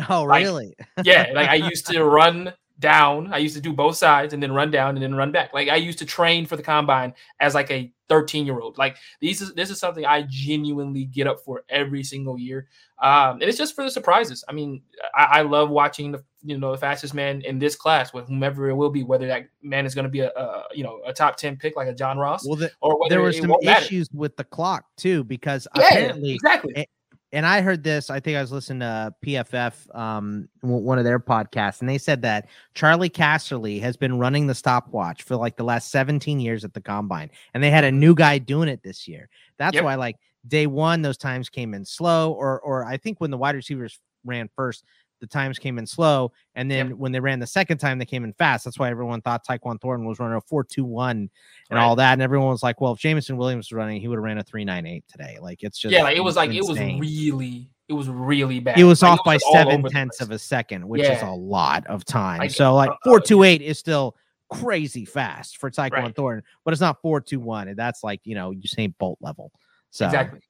Oh, 0.09 0.23
like, 0.23 0.43
really? 0.43 0.75
yeah, 1.03 1.31
like 1.33 1.49
I 1.49 1.55
used 1.55 1.85
to 1.87 2.03
run 2.03 2.53
down. 2.79 3.33
I 3.33 3.37
used 3.37 3.55
to 3.55 3.61
do 3.61 3.73
both 3.73 3.97
sides 3.97 4.33
and 4.33 4.41
then 4.41 4.51
run 4.51 4.71
down 4.71 4.95
and 4.95 5.03
then 5.03 5.15
run 5.15 5.31
back. 5.31 5.53
Like 5.53 5.69
I 5.69 5.75
used 5.75 5.99
to 5.99 6.05
train 6.05 6.45
for 6.45 6.55
the 6.55 6.63
combine 6.63 7.13
as 7.39 7.53
like 7.53 7.69
a 7.71 7.91
13 8.07 8.45
year 8.45 8.59
old. 8.59 8.77
Like 8.77 8.97
these 9.19 9.41
is 9.41 9.53
this 9.53 9.69
is 9.69 9.79
something 9.79 10.05
I 10.05 10.25
genuinely 10.29 11.05
get 11.05 11.27
up 11.27 11.41
for 11.41 11.63
every 11.69 12.03
single 12.03 12.37
year. 12.37 12.67
Um, 13.01 13.33
and 13.33 13.43
it's 13.43 13.57
just 13.57 13.75
for 13.75 13.83
the 13.83 13.91
surprises. 13.91 14.43
I 14.49 14.53
mean, 14.53 14.81
I, 15.15 15.23
I, 15.23 15.41
love 15.43 15.69
watching 15.69 16.11
the 16.11 16.23
you 16.43 16.57
know 16.57 16.71
the 16.71 16.77
fastest 16.77 17.13
man 17.13 17.41
in 17.43 17.57
this 17.57 17.75
class 17.75 18.13
with 18.13 18.27
whomever 18.27 18.69
it 18.69 18.75
will 18.75 18.89
be, 18.89 19.03
whether 19.03 19.27
that 19.27 19.47
man 19.61 19.85
is 19.85 19.95
going 19.95 20.03
to 20.03 20.09
be 20.09 20.19
a, 20.19 20.29
a, 20.29 20.63
you 20.73 20.83
know 20.83 20.99
a 21.05 21.13
top 21.13 21.37
10 21.37 21.57
pick 21.57 21.77
like 21.77 21.87
a 21.87 21.93
John 21.93 22.17
Ross, 22.17 22.45
well, 22.45 22.57
the, 22.57 22.71
or 22.81 22.97
there 23.07 23.21
were 23.21 23.31
some 23.31 23.53
issues 23.61 24.11
matter. 24.11 24.19
with 24.19 24.35
the 24.35 24.43
clock 24.43 24.85
too 24.97 25.23
because 25.23 25.67
yeah, 25.75 25.87
apparently 25.87 26.33
exactly 26.33 26.87
and 27.31 27.45
I 27.45 27.61
heard 27.61 27.83
this. 27.83 28.09
I 28.09 28.19
think 28.19 28.37
I 28.37 28.41
was 28.41 28.51
listening 28.51 28.79
to 28.79 29.13
PFF, 29.23 29.95
um, 29.95 30.49
one 30.61 30.97
of 30.97 31.03
their 31.03 31.19
podcasts, 31.19 31.79
and 31.79 31.89
they 31.89 31.97
said 31.97 32.23
that 32.23 32.47
Charley 32.73 33.09
Casserly 33.09 33.79
has 33.81 33.97
been 33.97 34.17
running 34.17 34.47
the 34.47 34.55
stopwatch 34.55 35.23
for 35.23 35.35
like 35.35 35.55
the 35.55 35.63
last 35.63 35.91
17 35.91 36.39
years 36.39 36.63
at 36.63 36.73
the 36.73 36.81
combine, 36.81 37.29
and 37.53 37.63
they 37.63 37.69
had 37.69 37.83
a 37.83 37.91
new 37.91 38.15
guy 38.15 38.37
doing 38.39 38.67
it 38.67 38.81
this 38.83 39.07
year. 39.07 39.29
That's 39.57 39.75
yep. 39.75 39.83
why, 39.83 39.95
like 39.95 40.15
day 40.47 40.65
one, 40.67 41.01
those 41.01 41.17
times 41.17 41.49
came 41.49 41.73
in 41.73 41.85
slow, 41.85 42.31
or 42.33 42.59
or 42.61 42.85
I 42.85 42.97
think 42.97 43.21
when 43.21 43.31
the 43.31 43.37
wide 43.37 43.55
receivers 43.55 43.99
ran 44.25 44.49
first, 44.55 44.83
the 45.19 45.27
times 45.27 45.59
came 45.59 45.77
in 45.77 45.85
slow. 45.85 46.31
And 46.55 46.69
then 46.69 46.89
yep. 46.89 46.97
when 46.97 47.11
they 47.11 47.19
ran 47.19 47.39
the 47.39 47.47
second 47.47 47.77
time, 47.77 47.99
they 47.99 48.05
came 48.05 48.23
in 48.23 48.33
fast. 48.33 48.65
That's 48.65 48.79
why 48.79 48.89
everyone 48.89 49.21
thought 49.21 49.45
Tyquan 49.45 49.79
Thornton 49.79 50.07
was 50.07 50.19
running 50.19 50.37
a 50.37 50.41
4 50.41 50.63
2 50.63 50.83
1 50.83 51.09
and 51.17 51.29
right. 51.71 51.81
all 51.81 51.95
that. 51.95 52.13
And 52.13 52.21
everyone 52.21 52.49
was 52.49 52.63
like, 52.63 52.81
well, 52.81 52.93
if 52.93 52.99
Jameson 52.99 53.37
Williams 53.37 53.69
was 53.69 53.77
running, 53.77 54.01
he 54.01 54.07
would 54.07 54.17
have 54.17 54.23
ran 54.23 54.37
a 54.37 54.43
3 54.43 54.65
9 54.65 54.85
8 54.85 55.03
today. 55.07 55.37
Like 55.41 55.63
it's 55.63 55.77
just, 55.77 55.93
yeah, 55.93 56.03
like 56.03 56.17
it 56.17 56.21
was 56.21 56.35
like, 56.35 56.51
it 56.51 56.63
was 56.63 56.79
really, 56.79 57.69
it 57.87 57.93
was 57.93 58.07
really 58.07 58.59
bad. 58.59 58.77
He 58.77 58.83
was 58.83 59.01
like, 59.01 59.13
off 59.13 59.25
was 59.25 59.41
by 59.41 59.51
seven 59.51 59.83
tenths 59.83 60.21
of 60.21 60.31
a 60.31 60.39
second, 60.39 60.87
which 60.87 61.03
yeah. 61.03 61.17
is 61.17 61.21
a 61.21 61.29
lot 61.29 61.85
of 61.87 62.05
time. 62.05 62.39
Like, 62.39 62.51
so 62.51 62.73
like 62.75 62.91
uh, 62.91 62.95
4 63.05 63.19
2 63.19 63.43
8 63.43 63.61
is 63.61 63.79
still 63.79 64.15
crazy 64.49 65.05
fast 65.05 65.57
for 65.57 65.69
Tyquan 65.69 65.91
right. 65.91 66.15
Thornton, 66.15 66.43
but 66.65 66.71
it's 66.71 66.81
not 66.81 67.01
4 67.01 67.21
2 67.21 67.39
1. 67.39 67.67
And 67.69 67.77
that's 67.77 68.03
like, 68.03 68.21
you 68.23 68.35
know, 68.35 68.51
Usain 68.51 68.93
Bolt 68.97 69.17
level. 69.21 69.51
So 69.91 70.05
exactly. 70.05 70.41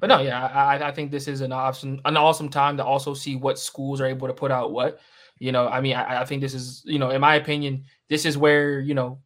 But 0.00 0.06
no, 0.08 0.20
yeah, 0.20 0.46
I, 0.46 0.88
I 0.88 0.92
think 0.92 1.10
this 1.10 1.28
is 1.28 1.42
an 1.42 1.52
awesome 1.52 2.00
an 2.06 2.16
awesome 2.16 2.48
time 2.48 2.76
to 2.78 2.84
also 2.84 3.12
see 3.12 3.36
what 3.36 3.58
schools 3.58 4.00
are 4.00 4.06
able 4.06 4.26
to 4.26 4.34
put 4.34 4.50
out 4.50 4.72
what. 4.72 4.98
You 5.38 5.52
know, 5.52 5.68
I 5.68 5.80
mean, 5.80 5.94
I, 5.94 6.22
I 6.22 6.24
think 6.24 6.40
this 6.40 6.54
is, 6.54 6.82
you 6.84 6.98
know, 6.98 7.10
in 7.10 7.20
my 7.20 7.36
opinion, 7.36 7.84
this 8.08 8.24
is 8.24 8.36
where 8.36 8.80
you 8.80 8.94
know 8.94 9.20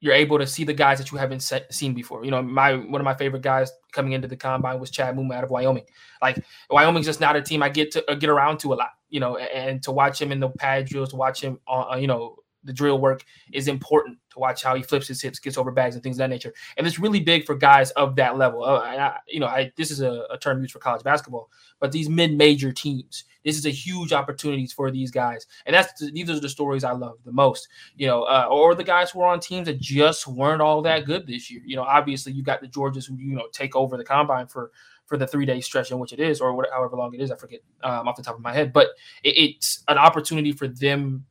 you're 0.00 0.14
able 0.14 0.38
to 0.38 0.46
see 0.46 0.64
the 0.64 0.72
guys 0.72 0.98
that 0.98 1.12
you 1.12 1.18
haven't 1.18 1.48
seen 1.70 1.94
before. 1.94 2.24
You 2.24 2.30
know, 2.30 2.42
my 2.42 2.74
one 2.74 3.00
of 3.00 3.04
my 3.04 3.14
favorite 3.14 3.42
guys 3.42 3.70
coming 3.92 4.12
into 4.12 4.28
the 4.28 4.36
combine 4.36 4.80
was 4.80 4.90
Chad 4.90 5.16
Muma 5.16 5.34
out 5.34 5.44
of 5.44 5.50
Wyoming. 5.50 5.84
Like 6.20 6.44
Wyoming's 6.70 7.06
just 7.06 7.20
not 7.20 7.36
a 7.36 7.42
team 7.42 7.62
I 7.62 7.68
get 7.68 7.90
to 7.92 8.10
uh, 8.10 8.14
get 8.14 8.30
around 8.30 8.58
to 8.58 8.72
a 8.72 8.76
lot. 8.76 8.90
You 9.10 9.20
know, 9.20 9.36
and, 9.36 9.50
and, 9.50 9.82
to 9.82 9.92
watch 9.92 10.20
him 10.20 10.32
in 10.32 10.40
the 10.40 10.48
pad 10.48 10.86
drills, 10.86 11.10
to 11.10 11.16
watch 11.16 11.42
him, 11.42 11.60
uh, 11.68 11.96
you 12.00 12.06
know, 12.06 12.36
the 12.64 12.72
drill 12.72 12.98
work 12.98 13.24
is 13.52 13.68
important 13.68 14.18
to 14.30 14.38
watch 14.38 14.62
how 14.62 14.74
he 14.74 14.82
flips 14.82 15.08
his 15.08 15.20
hips, 15.20 15.38
gets 15.38 15.58
over 15.58 15.70
bags, 15.70 15.94
and 15.94 16.02
things 16.02 16.16
of 16.16 16.18
that 16.18 16.30
nature. 16.30 16.52
And 16.76 16.86
it's 16.86 16.98
really 16.98 17.20
big 17.20 17.44
for 17.44 17.54
guys 17.54 17.90
of 17.92 18.16
that 18.16 18.38
level. 18.38 18.64
Uh, 18.64 18.78
I, 18.78 19.18
you 19.26 19.40
know, 19.40 19.46
I, 19.46 19.72
this 19.76 19.90
is 19.90 20.00
a, 20.00 20.24
a, 20.30 20.38
term 20.38 20.60
used 20.60 20.72
for 20.72 20.78
college 20.78 21.02
basketball, 21.02 21.50
but 21.80 21.92
these 21.92 22.08
mid-major 22.08 22.72
teams, 22.72 23.24
this 23.44 23.58
is 23.58 23.66
a 23.66 23.70
huge 23.70 24.12
opportunity 24.12 24.66
for 24.66 24.90
these 24.90 25.10
guys. 25.10 25.46
And 25.66 25.74
that's 25.74 26.10
these 26.12 26.30
are 26.30 26.40
the 26.40 26.48
stories 26.48 26.84
I 26.84 26.92
love 26.92 27.18
the 27.24 27.32
most. 27.32 27.68
You 27.96 28.06
know, 28.06 28.22
uh, 28.22 28.46
or 28.50 28.74
the 28.74 28.84
guys 28.84 29.10
who 29.10 29.20
are 29.20 29.28
on 29.28 29.40
teams 29.40 29.66
that 29.66 29.80
just 29.80 30.26
weren't 30.26 30.62
all 30.62 30.82
that 30.82 31.04
good 31.04 31.26
this 31.26 31.50
year. 31.50 31.62
You 31.64 31.76
know, 31.76 31.82
obviously 31.82 32.32
you 32.32 32.42
got 32.42 32.60
the 32.60 32.68
Georgias 32.68 33.08
who 33.08 33.16
you 33.16 33.34
know 33.34 33.48
take 33.52 33.76
over 33.76 33.96
the 33.96 34.04
combine 34.04 34.46
for 34.46 34.70
for 35.06 35.16
the 35.18 35.26
three 35.26 35.44
day 35.44 35.60
stretch 35.60 35.90
in 35.90 35.98
which 35.98 36.12
it 36.12 36.20
is, 36.20 36.40
or 36.40 36.54
whatever, 36.54 36.74
however 36.74 36.96
long 36.96 37.12
it 37.14 37.20
is. 37.20 37.30
I 37.30 37.36
forget 37.36 37.60
um, 37.82 38.08
off 38.08 38.16
the 38.16 38.22
top 38.22 38.36
of 38.36 38.40
my 38.40 38.52
head, 38.52 38.72
but 38.72 38.88
it, 39.22 39.36
it's 39.36 39.82
an 39.88 39.98
opportunity 39.98 40.52
for 40.52 40.68
them 40.68 41.26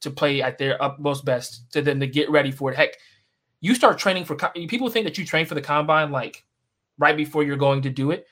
to 0.00 0.10
play 0.10 0.42
at 0.42 0.58
their 0.58 0.82
utmost 0.82 1.24
best 1.24 1.70
to 1.72 1.82
then 1.82 2.00
to 2.00 2.06
get 2.06 2.30
ready 2.30 2.50
for 2.50 2.70
it. 2.70 2.76
Heck, 2.76 2.90
you 3.60 3.74
start 3.74 3.98
training 3.98 4.24
for 4.24 4.36
people 4.54 4.88
think 4.90 5.04
that 5.04 5.18
you 5.18 5.24
train 5.24 5.46
for 5.46 5.54
the 5.54 5.62
combine 5.62 6.10
like 6.10 6.44
right 6.98 7.16
before 7.16 7.42
you're 7.42 7.56
going 7.56 7.82
to 7.82 7.90
do 7.90 8.10
it. 8.10 8.26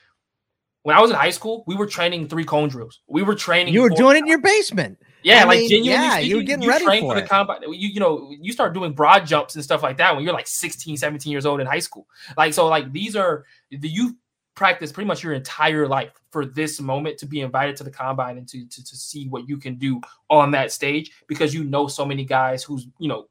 When 0.83 0.95
I 0.95 1.01
was 1.01 1.09
in 1.09 1.17
high 1.17 1.31
school, 1.31 1.63
we 1.65 1.75
were 1.75 1.87
training 1.87 2.27
three 2.27 2.45
cone 2.45 2.69
drills. 2.69 3.01
We 3.07 3.23
were 3.23 3.33
training. 3.33 3.73
You 3.73 3.81
were 3.81 3.89
doing 3.89 4.17
it 4.17 4.19
in 4.19 4.27
your 4.27 4.37
basement. 4.37 4.99
Yeah, 5.23 5.41
I 5.41 5.45
like 5.45 5.59
mean, 5.61 5.69
genuinely. 5.69 6.05
Yeah, 6.05 6.11
speaking, 6.11 6.29
you 6.29 6.35
were 6.35 6.43
getting 6.43 6.61
you 6.61 6.69
ready 6.69 6.85
for, 6.85 7.15
for 7.15 7.19
the 7.19 7.27
combine. 7.27 7.63
You 7.63 7.89
you 7.89 7.99
know 7.99 8.31
you 8.39 8.53
start 8.53 8.75
doing 8.75 8.93
broad 8.93 9.25
jumps 9.25 9.55
and 9.55 9.63
stuff 9.63 9.81
like 9.81 9.97
that 9.97 10.15
when 10.15 10.23
you're 10.23 10.33
like 10.33 10.45
16, 10.45 10.97
17 10.97 11.31
years 11.31 11.47
old 11.47 11.59
in 11.59 11.65
high 11.65 11.79
school. 11.79 12.05
Like 12.37 12.53
so, 12.53 12.67
like 12.67 12.91
these 12.91 13.15
are 13.15 13.45
the 13.71 13.89
you 13.89 14.15
practice 14.55 14.91
pretty 14.91 15.07
much 15.07 15.23
your 15.23 15.33
entire 15.33 15.87
life 15.87 16.11
for 16.31 16.45
this 16.45 16.79
moment 16.79 17.17
to 17.19 17.25
be 17.25 17.41
invited 17.41 17.75
to 17.75 17.83
the 17.83 17.91
combine 17.91 18.37
and 18.37 18.47
to, 18.47 18.65
to, 18.67 18.83
to 18.83 18.97
see 18.97 19.27
what 19.27 19.47
you 19.47 19.57
can 19.57 19.75
do 19.75 20.01
on 20.29 20.51
that 20.51 20.71
stage 20.71 21.11
because 21.27 21.53
you 21.53 21.63
know 21.63 21.87
so 21.87 22.05
many 22.05 22.25
guys 22.25 22.63
whose 22.63 22.87
you 22.99 23.07
know 23.07 23.27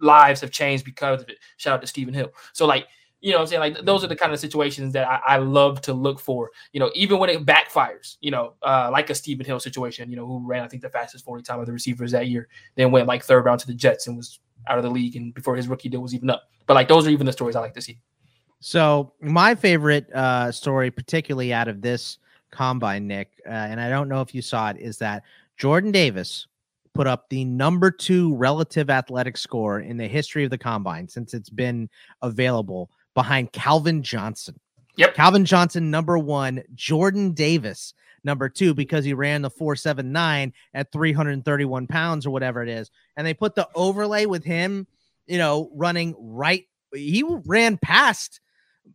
lives 0.00 0.40
have 0.40 0.50
changed 0.50 0.84
because 0.84 1.22
of 1.22 1.28
it. 1.28 1.38
Shout 1.56 1.74
out 1.74 1.80
to 1.80 1.86
Stephen 1.86 2.14
Hill. 2.14 2.32
So 2.52 2.66
like 2.66 2.86
you 3.20 3.32
know 3.32 3.40
I'm 3.40 3.46
saying? 3.46 3.60
Like 3.60 3.86
those 3.86 4.04
are 4.04 4.06
the 4.06 4.16
kind 4.16 4.34
of 4.34 4.38
situations 4.38 4.92
that 4.92 5.08
I, 5.08 5.20
I, 5.26 5.36
love 5.38 5.80
to 5.82 5.94
look 5.94 6.20
for, 6.20 6.50
you 6.74 6.80
know, 6.80 6.90
even 6.94 7.18
when 7.18 7.30
it 7.30 7.46
backfires, 7.46 8.18
you 8.20 8.30
know, 8.30 8.52
uh, 8.62 8.90
like 8.92 9.08
a 9.08 9.14
Stephen 9.14 9.46
Hill 9.46 9.58
situation, 9.58 10.10
you 10.10 10.16
know, 10.16 10.26
who 10.26 10.46
ran, 10.46 10.62
I 10.62 10.68
think, 10.68 10.82
the 10.82 10.90
fastest 10.90 11.24
40 11.24 11.42
time 11.42 11.58
of 11.58 11.64
the 11.64 11.72
receivers 11.72 12.12
that 12.12 12.28
year, 12.28 12.48
then 12.74 12.90
went 12.90 13.06
like 13.06 13.24
third 13.24 13.46
round 13.46 13.60
to 13.60 13.66
the 13.66 13.72
Jets 13.72 14.08
and 14.08 14.16
was 14.18 14.40
out 14.68 14.76
of 14.76 14.84
the 14.84 14.90
league 14.90 15.16
and 15.16 15.32
before 15.32 15.56
his 15.56 15.68
rookie 15.68 15.88
deal 15.88 16.02
was 16.02 16.14
even 16.14 16.28
up. 16.28 16.50
But 16.66 16.74
like 16.74 16.86
those 16.86 17.06
are 17.06 17.10
even 17.10 17.24
the 17.24 17.32
stories 17.32 17.56
I 17.56 17.60
like 17.60 17.72
to 17.74 17.80
see. 17.80 17.98
So 18.64 19.12
my 19.20 19.54
favorite 19.54 20.10
uh, 20.14 20.50
story, 20.50 20.90
particularly 20.90 21.52
out 21.52 21.68
of 21.68 21.82
this 21.82 22.16
combine, 22.50 23.06
Nick, 23.06 23.28
uh, 23.46 23.50
and 23.50 23.78
I 23.78 23.90
don't 23.90 24.08
know 24.08 24.22
if 24.22 24.34
you 24.34 24.40
saw 24.40 24.70
it, 24.70 24.78
is 24.78 24.96
that 25.00 25.22
Jordan 25.58 25.92
Davis 25.92 26.46
put 26.94 27.06
up 27.06 27.28
the 27.28 27.44
number 27.44 27.90
two 27.90 28.34
relative 28.34 28.88
athletic 28.88 29.36
score 29.36 29.80
in 29.80 29.98
the 29.98 30.08
history 30.08 30.44
of 30.44 30.50
the 30.50 30.56
combine 30.56 31.06
since 31.08 31.34
it's 31.34 31.50
been 31.50 31.90
available 32.22 32.88
behind 33.12 33.52
Calvin 33.52 34.02
Johnson. 34.02 34.58
Yep. 34.96 35.14
Calvin 35.14 35.44
Johnson, 35.44 35.90
number 35.90 36.16
one, 36.16 36.62
Jordan 36.74 37.32
Davis, 37.32 37.92
number 38.24 38.48
two, 38.48 38.72
because 38.72 39.04
he 39.04 39.12
ran 39.12 39.42
the 39.42 39.50
479 39.50 40.54
at 40.72 40.90
331 40.90 41.86
pounds 41.86 42.24
or 42.24 42.30
whatever 42.30 42.62
it 42.62 42.70
is. 42.70 42.90
And 43.18 43.26
they 43.26 43.34
put 43.34 43.56
the 43.56 43.68
overlay 43.74 44.24
with 44.24 44.42
him, 44.42 44.86
you 45.26 45.36
know, 45.36 45.70
running 45.74 46.14
right. 46.18 46.64
He 46.94 47.22
ran 47.44 47.76
past 47.76 48.40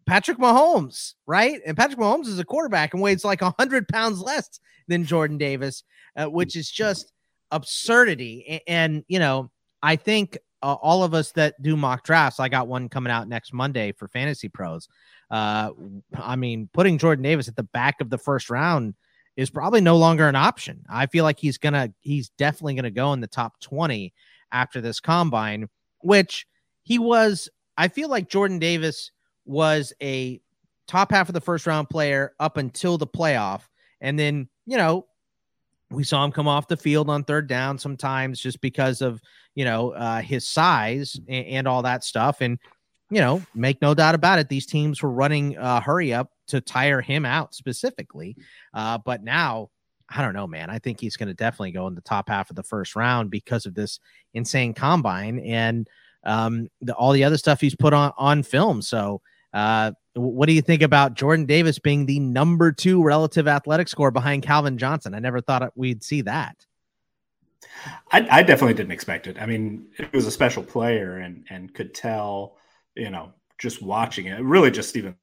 Patrick 0.05 0.37
Mahomes, 0.37 1.13
right? 1.27 1.59
And 1.65 1.77
Patrick 1.77 1.99
Mahomes 1.99 2.27
is 2.27 2.39
a 2.39 2.45
quarterback 2.45 2.93
and 2.93 3.01
weighs 3.01 3.23
like 3.23 3.41
100 3.41 3.87
pounds 3.87 4.19
less 4.21 4.59
than 4.87 5.05
Jordan 5.05 5.37
Davis, 5.37 5.83
uh, 6.15 6.25
which 6.25 6.55
is 6.55 6.69
just 6.69 7.11
absurdity. 7.51 8.45
And, 8.47 8.61
and 8.67 9.03
you 9.07 9.19
know, 9.19 9.51
I 9.81 9.95
think 9.95 10.37
uh, 10.61 10.73
all 10.73 11.03
of 11.03 11.13
us 11.13 11.31
that 11.33 11.61
do 11.61 11.75
mock 11.77 12.03
drafts, 12.03 12.39
I 12.39 12.49
got 12.49 12.67
one 12.67 12.89
coming 12.89 13.11
out 13.11 13.27
next 13.27 13.53
Monday 13.53 13.91
for 13.91 14.07
Fantasy 14.07 14.49
Pros. 14.49 14.87
Uh, 15.31 15.71
I 16.15 16.35
mean, 16.35 16.69
putting 16.73 16.97
Jordan 16.97 17.23
Davis 17.23 17.47
at 17.47 17.55
the 17.55 17.63
back 17.63 18.01
of 18.01 18.09
the 18.09 18.17
first 18.17 18.49
round 18.49 18.95
is 19.37 19.49
probably 19.49 19.79
no 19.79 19.95
longer 19.97 20.27
an 20.27 20.35
option. 20.35 20.83
I 20.89 21.05
feel 21.05 21.23
like 21.23 21.39
he's 21.39 21.57
gonna, 21.57 21.93
he's 22.01 22.29
definitely 22.29 22.75
gonna 22.75 22.91
go 22.91 23.13
in 23.13 23.21
the 23.21 23.27
top 23.27 23.59
20 23.61 24.13
after 24.51 24.81
this 24.81 24.99
combine, 24.99 25.69
which 26.01 26.45
he 26.83 26.99
was. 26.99 27.49
I 27.77 27.87
feel 27.87 28.09
like 28.09 28.27
Jordan 28.27 28.59
Davis 28.59 29.11
was 29.49 29.91
a 30.01 30.39
top 30.87 31.11
half 31.11 31.27
of 31.27 31.33
the 31.33 31.41
first 31.41 31.67
round 31.67 31.89
player 31.89 32.33
up 32.39 32.57
until 32.57 32.97
the 32.97 33.07
playoff. 33.07 33.61
And 33.99 34.17
then, 34.17 34.47
you 34.65 34.77
know, 34.77 35.07
we 35.91 36.03
saw 36.03 36.23
him 36.23 36.31
come 36.31 36.47
off 36.47 36.67
the 36.67 36.77
field 36.77 37.09
on 37.09 37.23
third 37.23 37.47
down 37.47 37.79
sometimes 37.79 38.39
just 38.39 38.61
because 38.61 39.01
of, 39.01 39.21
you 39.55 39.65
know, 39.65 39.91
uh, 39.91 40.21
his 40.21 40.47
size 40.47 41.19
and, 41.27 41.45
and, 41.47 41.67
all 41.67 41.81
that 41.81 42.03
stuff. 42.03 42.41
And, 42.41 42.59
you 43.09 43.19
know, 43.19 43.41
make 43.55 43.81
no 43.81 43.95
doubt 43.95 44.13
about 44.13 44.37
it, 44.37 44.49
these 44.49 44.67
teams 44.67 45.01
were 45.01 45.09
running 45.09 45.57
uh, 45.57 45.81
hurry 45.81 46.13
up 46.13 46.31
to 46.47 46.61
tire 46.61 47.01
him 47.01 47.25
out 47.25 47.55
specifically. 47.55 48.37
Uh, 48.73 48.99
but 48.99 49.23
now, 49.23 49.69
I 50.09 50.21
don't 50.21 50.33
know, 50.33 50.47
man. 50.47 50.69
I 50.69 50.77
think 50.77 50.99
he's 50.99 51.17
going 51.17 51.27
to 51.27 51.33
definitely 51.33 51.71
go 51.71 51.87
in 51.87 51.95
the 51.95 52.01
top 52.01 52.29
half 52.29 52.51
of 52.51 52.55
the 52.55 52.63
first 52.63 52.95
round 52.95 53.31
because 53.31 53.65
of 53.65 53.73
this 53.73 53.99
insane 54.33 54.73
combine 54.73 55.39
and 55.39 55.87
um, 56.23 56.67
the, 56.81 56.93
all 56.93 57.13
the 57.13 57.23
other 57.23 57.37
stuff 57.37 57.61
he's 57.61 57.75
put 57.75 57.93
on 57.93 58.11
on 58.17 58.43
film. 58.43 58.81
So, 58.81 59.21
uh, 59.53 59.91
what 60.13 60.47
do 60.47 60.53
you 60.53 60.61
think 60.61 60.81
about 60.81 61.13
Jordan 61.13 61.45
Davis 61.45 61.79
being 61.79 62.05
the 62.05 62.19
number 62.19 62.71
two 62.71 63.03
relative 63.03 63.47
athletic 63.47 63.87
score 63.87 64.11
behind 64.11 64.43
Calvin 64.43 64.77
Johnson? 64.77 65.13
I 65.13 65.19
never 65.19 65.41
thought 65.41 65.71
we'd 65.75 66.03
see 66.03 66.21
that. 66.21 66.65
I, 68.11 68.27
I 68.29 68.43
definitely 68.43 68.73
didn't 68.73 68.91
expect 68.91 69.27
it. 69.27 69.37
I 69.39 69.45
mean, 69.45 69.87
it 69.97 70.13
was 70.13 70.27
a 70.27 70.31
special 70.31 70.63
player 70.63 71.17
and 71.17 71.45
and 71.49 71.73
could 71.73 71.93
tell, 71.93 72.57
you 72.95 73.09
know, 73.09 73.33
just 73.57 73.81
watching 73.81 74.25
it, 74.25 74.41
really 74.41 74.71
just 74.71 74.95
even 74.95 75.15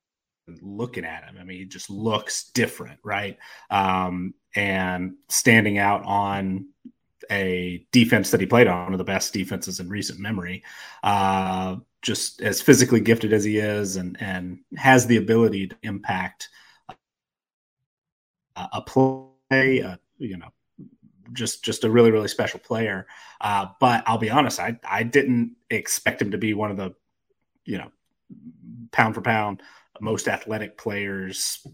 looking 0.63 1.05
at 1.05 1.25
him. 1.25 1.37
I 1.41 1.45
mean, 1.45 1.59
he 1.59 1.65
just 1.65 1.91
looks 1.91 2.51
different, 2.51 3.01
right? 3.03 3.39
Um, 3.71 4.35
and 4.55 5.15
standing 5.29 5.79
out 5.79 6.05
on 6.05 6.69
a 7.31 7.85
defense 7.93 8.31
that 8.31 8.41
he 8.41 8.47
played 8.47 8.69
on, 8.69 8.85
one 8.85 8.93
of 8.95 8.99
the 8.99 9.05
best 9.05 9.33
defenses 9.33 9.81
in 9.81 9.89
recent 9.89 10.21
memory. 10.21 10.63
Uh, 11.03 11.77
just 12.07 12.41
as 12.41 12.63
physically 12.63 13.01
gifted 13.01 13.33
as 13.33 13.43
he 13.43 13.59
is, 13.59 13.97
and 13.97 14.17
and 14.23 14.61
has 14.77 15.07
the 15.07 15.17
ability 15.17 15.67
to 15.67 15.77
impact 15.83 16.49
a, 18.55 18.69
a 18.75 18.81
play, 18.81 19.83
uh, 19.83 19.97
you 20.19 20.37
know, 20.37 20.49
just 21.33 21.65
just 21.65 21.83
a 21.83 21.91
really 21.91 22.13
really 22.13 22.29
special 22.29 22.61
player. 22.61 23.09
Uh, 23.41 23.67
but 23.81 24.05
I'll 24.07 24.19
be 24.19 24.31
honest, 24.31 24.61
I 24.61 24.79
I 24.89 25.03
didn't 25.03 25.57
expect 25.69 26.23
him 26.23 26.31
to 26.31 26.39
be 26.39 26.55
one 26.55 26.71
of 26.71 26.77
the, 26.77 26.95
you 27.65 27.79
know, 27.79 27.91
pound 28.93 29.17
for 29.17 29.21
pound 29.21 29.61
most 30.01 30.29
athletic 30.29 30.79
players 30.79 31.67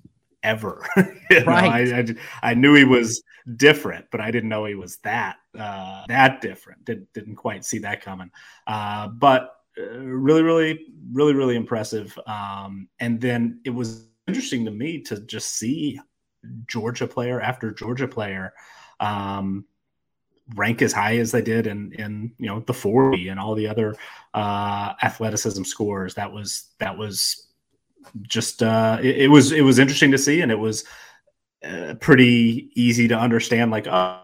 ever. 0.42 0.86
right. 0.96 1.10
Know, 1.30 1.52
I, 1.52 1.78
I, 1.98 2.50
I, 2.50 2.54
knew 2.54 2.74
he 2.74 2.84
was 2.84 3.22
different, 3.56 4.06
but 4.10 4.20
I 4.20 4.30
didn't 4.30 4.48
know 4.48 4.64
he 4.64 4.74
was 4.74 4.96
that 4.98 5.36
uh, 5.58 6.04
that 6.08 6.40
different. 6.40 6.84
Didn't 6.84 7.12
didn't 7.12 7.36
quite 7.36 7.64
see 7.64 7.80
that 7.80 8.00
coming. 8.02 8.30
Uh, 8.66 9.08
but 9.08 9.42
uh, 9.42 9.48
really, 9.76 10.42
really, 10.42 10.86
really, 11.12 11.34
really 11.34 11.56
impressive. 11.56 12.18
Um, 12.26 12.88
and 13.00 13.20
then 13.20 13.60
it 13.64 13.70
was 13.70 14.06
interesting 14.26 14.64
to 14.64 14.70
me 14.70 15.00
to 15.02 15.20
just 15.20 15.56
see 15.58 16.00
Georgia 16.66 17.06
player 17.06 17.40
after 17.40 17.70
Georgia 17.70 18.08
player 18.08 18.52
um, 19.00 19.64
rank 20.54 20.82
as 20.82 20.92
high 20.92 21.18
as 21.18 21.32
they 21.32 21.42
did 21.42 21.66
in 21.66 21.92
in 21.92 22.32
you 22.38 22.46
know 22.46 22.60
the 22.60 22.74
40 22.74 23.28
and 23.28 23.38
all 23.40 23.54
the 23.54 23.68
other 23.68 23.94
uh, 24.34 24.94
athleticism 25.02 25.64
scores. 25.64 26.14
That 26.14 26.32
was 26.32 26.70
that 26.78 26.96
was 26.96 27.48
just 28.22 28.62
uh, 28.62 28.98
it, 29.00 29.22
it, 29.22 29.28
was 29.28 29.52
it 29.52 29.62
was 29.62 29.78
interesting 29.78 30.10
to 30.12 30.18
see, 30.18 30.40
and 30.40 30.50
it 30.50 30.58
was 30.58 30.84
uh, 31.64 31.94
pretty 32.00 32.70
easy 32.74 33.08
to 33.08 33.18
understand. 33.18 33.70
Like, 33.70 33.86
oh, 33.86 34.20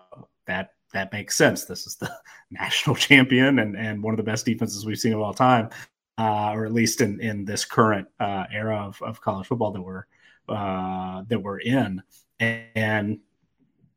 that 0.46 0.74
that 0.92 1.12
makes 1.12 1.36
sense. 1.36 1.64
This 1.64 1.86
is 1.86 1.96
the 1.96 2.10
national 2.50 2.96
champion 3.08 3.58
and 3.58 3.76
and 3.76 4.02
one 4.02 4.12
of 4.12 4.18
the 4.18 4.22
best 4.22 4.44
defenses 4.46 4.86
we've 4.86 4.98
seen 4.98 5.12
of 5.12 5.20
all 5.20 5.34
time, 5.34 5.70
uh, 6.18 6.52
or 6.52 6.64
at 6.64 6.72
least 6.72 7.00
in 7.00 7.20
in 7.20 7.44
this 7.44 7.64
current 7.64 8.08
uh, 8.20 8.44
era 8.52 8.76
of, 8.76 9.00
of 9.02 9.20
college 9.20 9.46
football 9.46 9.72
that 9.72 9.82
we're 9.82 10.04
uh, 10.48 11.22
that 11.28 11.40
we're 11.40 11.60
in. 11.60 12.02
And, 12.40 12.64
and 12.74 13.18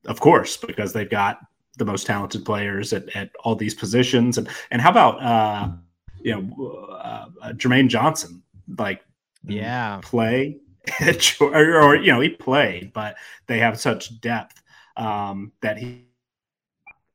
of 0.07 0.19
course, 0.19 0.57
because 0.57 0.93
they've 0.93 1.09
got 1.09 1.39
the 1.77 1.85
most 1.85 2.05
talented 2.05 2.43
players 2.43 2.91
at, 2.91 3.15
at 3.15 3.31
all 3.43 3.55
these 3.55 3.75
positions, 3.75 4.37
and 4.37 4.49
and 4.71 4.81
how 4.81 4.89
about 4.89 5.21
uh, 5.21 5.69
you 6.21 6.35
know 6.35 6.85
uh, 6.91 7.27
Jermaine 7.53 7.87
Johnson, 7.87 8.41
like 8.77 9.01
yeah. 9.45 9.99
play 10.03 10.57
or, 11.41 11.81
or, 11.81 11.95
you 11.95 12.11
know 12.11 12.19
he 12.19 12.29
played 12.29 12.91
but 12.93 13.15
they 13.47 13.59
have 13.59 13.79
such 13.79 14.19
depth 14.21 14.61
um, 14.97 15.51
that 15.61 15.77
he 15.77 16.05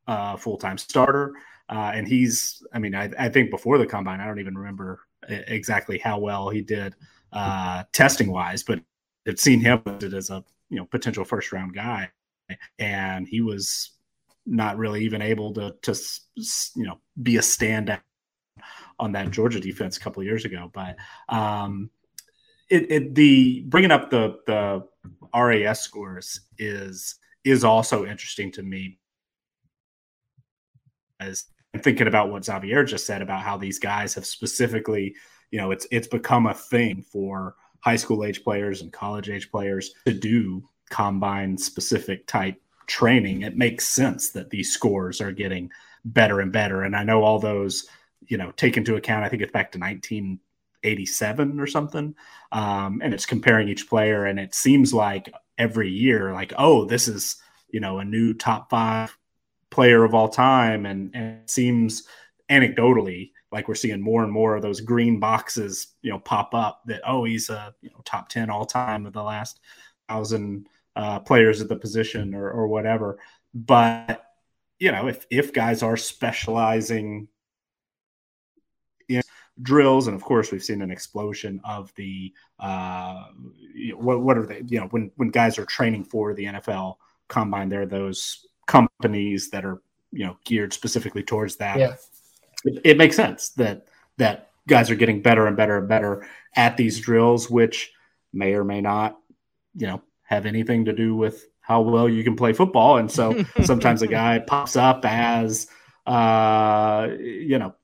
uh, 0.07 0.37
full-time 0.37 0.79
starter 0.79 1.33
uh, 1.69 1.93
and 1.95 2.07
he's 2.07 2.63
i 2.73 2.79
mean 2.79 2.95
I, 2.95 3.11
I, 3.19 3.29
think 3.29 3.51
before 3.51 3.79
the 3.79 3.87
combine 3.87 4.21
i 4.21 4.27
don't 4.27 4.39
even 4.39 4.57
remember 4.57 5.01
exactly 5.29 5.99
how 5.99 6.19
well 6.19 6.49
he 6.49 6.61
did 6.61 6.95
uh, 7.33 7.83
testing 7.93 8.31
wise 8.31 8.63
but 8.63 8.81
i've 9.27 9.41
seen 9.41 9.61
him 9.61 9.83
as 10.01 10.31
a 10.31 10.45
you 10.71 10.79
know 10.79 10.85
potential 10.85 11.25
first 11.25 11.53
round 11.53 11.75
guy 11.75 12.11
and 12.79 13.27
he 13.27 13.41
was 13.41 13.91
not 14.47 14.79
really 14.79 15.05
even 15.05 15.21
able 15.21 15.53
to 15.55 15.75
to 15.83 15.95
you 16.77 16.85
know 16.85 17.01
be 17.21 17.37
a 17.37 17.41
standout 17.41 18.01
on 18.99 19.13
that 19.13 19.31
Georgia 19.31 19.61
defense 19.61 19.97
a 19.97 20.01
couple 20.01 20.23
years 20.23 20.45
ago. 20.45 20.71
But 20.73 20.97
um, 21.29 21.91
it, 22.71 22.91
it 22.91 23.15
the 23.15 23.65
bringing 23.67 23.91
up 23.91 24.11
the 24.11 24.39
the 24.47 24.87
RAS 25.35 25.81
scores 25.81 26.41
is 26.59 27.17
is 27.45 27.65
also 27.65 28.07
interesting 28.07 28.51
to 28.53 28.63
me 28.63 28.99
as 31.21 31.45
I'm 31.75 31.81
thinking 31.81 32.07
about 32.07 32.31
what 32.31 32.45
Xavier 32.45 32.85
just 32.85 33.07
said 33.07 33.23
about 33.23 33.43
how 33.43 33.57
these 33.57 33.79
guys 33.79 34.15
have 34.15 34.27
specifically, 34.27 35.15
you 35.51 35.59
know, 35.59 35.71
it's 35.71 35.87
it's 35.91 36.07
become 36.07 36.47
a 36.47 36.55
thing 36.55 37.03
for 37.03 37.57
high 37.81 37.97
school 37.97 38.25
age 38.25 38.43
players 38.43 38.83
and 38.83 38.93
college 38.93 39.29
age 39.29 39.51
players 39.51 39.93
to 40.07 40.13
do 40.13 40.69
combine 40.91 41.59
specific 41.59 42.27
type 42.27 42.61
training. 42.87 43.43
It 43.43 43.57
makes 43.57 43.87
sense 43.87 44.31
that 44.31 44.51
these 44.51 44.73
scores 44.73 45.21
are 45.21 45.33
getting 45.33 45.71
better 46.05 46.41
and 46.41 46.53
better. 46.53 46.83
And 46.83 46.97
I 46.97 47.05
know 47.05 47.23
all 47.23 47.39
those, 47.39 47.87
you 48.27 48.39
know, 48.39 48.53
take 48.53 48.77
into 48.77 48.97
account, 48.97 49.25
I 49.25 49.29
think 49.29 49.43
it's 49.43 49.53
back 49.53 49.73
to 49.73 49.79
1987 49.79 51.61
or 51.61 51.67
something. 51.67 52.15
Um, 52.53 53.01
and 53.03 53.13
it's 53.13 53.27
comparing 53.27 53.69
each 53.69 53.89
player, 53.89 54.25
and 54.25 54.39
it 54.39 54.55
seems 54.55 54.95
like 54.95 55.33
every 55.59 55.91
year, 55.91 56.33
like, 56.33 56.53
oh, 56.59 56.85
this 56.85 57.09
is 57.09 57.37
you 57.69 57.81
know 57.81 57.99
a 57.99 58.05
new 58.05 58.33
top 58.33 58.71
five 58.71 59.17
player 59.77 60.05
of 60.05 60.15
all 60.15 60.31
time, 60.31 60.87
and, 60.87 61.11
and 61.15 61.43
it 61.43 61.51
seems 61.51 62.05
anecdotally 62.51 63.33
like 63.53 63.69
we're 63.69 63.75
seeing 63.75 64.01
more 64.01 64.25
and 64.25 64.33
more 64.33 64.57
of 64.57 64.63
those 64.63 64.81
green 64.81 65.21
boxes, 65.21 65.89
you 66.01 66.11
know, 66.11 66.19
pop 66.19 66.55
up 66.55 66.81
that 66.87 67.03
oh, 67.07 67.25
he's 67.25 67.51
a 67.51 67.75
you 67.83 67.91
know 67.91 68.01
top 68.07 68.31
ten 68.31 68.49
all 68.49 68.65
time 68.65 69.05
of 69.05 69.13
the 69.13 69.23
last 69.23 69.61
thousand 70.09 70.67
uh, 70.97 71.21
players 71.21 71.61
at 71.61 71.69
the 71.69 71.77
position 71.77 72.35
or 72.35 72.51
or 72.51 72.69
whatever. 72.69 73.19
But 73.55 74.25
you 74.79 74.93
know, 74.93 75.09
if 75.09 75.27
if 75.31 75.53
guys 75.53 75.83
are 75.83 75.99
specializing 75.99 77.29
in 79.11 79.21
drills, 79.61 80.07
and 80.07 80.17
of 80.17 80.23
course 80.23 80.51
we've 80.51 80.65
seen 80.65 80.81
an 80.81 80.91
explosion 80.91 81.61
of 81.65 81.93
the 81.97 82.33
uh, 82.59 83.25
you 83.75 83.99
what 83.99 84.23
what 84.23 84.39
are 84.39 84.47
they? 84.47 84.63
You 84.69 84.81
know, 84.81 84.87
when 84.87 85.11
when 85.17 85.29
guys 85.29 85.59
are 85.59 85.67
training 85.67 86.05
for 86.05 86.33
the 86.33 86.47
NFL 86.47 86.97
combine, 87.29 87.69
there 87.69 87.83
are 87.83 87.87
those 87.87 88.47
companies 88.67 89.51
that 89.51 89.65
are 89.65 89.81
you 90.13 90.27
know 90.27 90.37
geared 90.45 90.73
specifically 90.73 91.23
towards 91.23 91.57
that. 91.57 91.79
Yeah. 91.79 91.95
It, 92.65 92.81
it 92.85 92.99
makes 92.99 93.17
sense 93.17 93.51
that 93.51 93.87
that 94.19 94.51
guys 94.67 94.91
are 94.91 94.97
getting 94.97 95.23
better 95.23 95.47
and 95.47 95.57
better 95.57 95.79
and 95.79 95.89
better 95.89 96.27
at 96.55 96.77
these 96.77 97.01
drills, 97.01 97.51
which 97.51 97.93
may 98.33 98.55
or 98.55 98.65
may 98.65 98.81
not, 98.81 99.19
you 99.75 99.87
know, 99.87 100.03
have 100.25 100.47
anything 100.47 100.85
to 100.87 100.93
do 100.93 101.15
with 101.15 101.47
how 101.61 101.81
well 101.81 102.09
you 102.09 102.25
can 102.25 102.37
play 102.37 102.53
football. 102.53 102.99
And 102.99 103.11
so 103.11 103.45
sometimes 103.65 104.03
a 104.03 104.07
guy 104.07 104.39
pops 104.39 104.77
up 104.77 105.05
as, 105.05 105.69
uh, 106.07 107.09
you 107.19 107.59
know, 107.59 107.75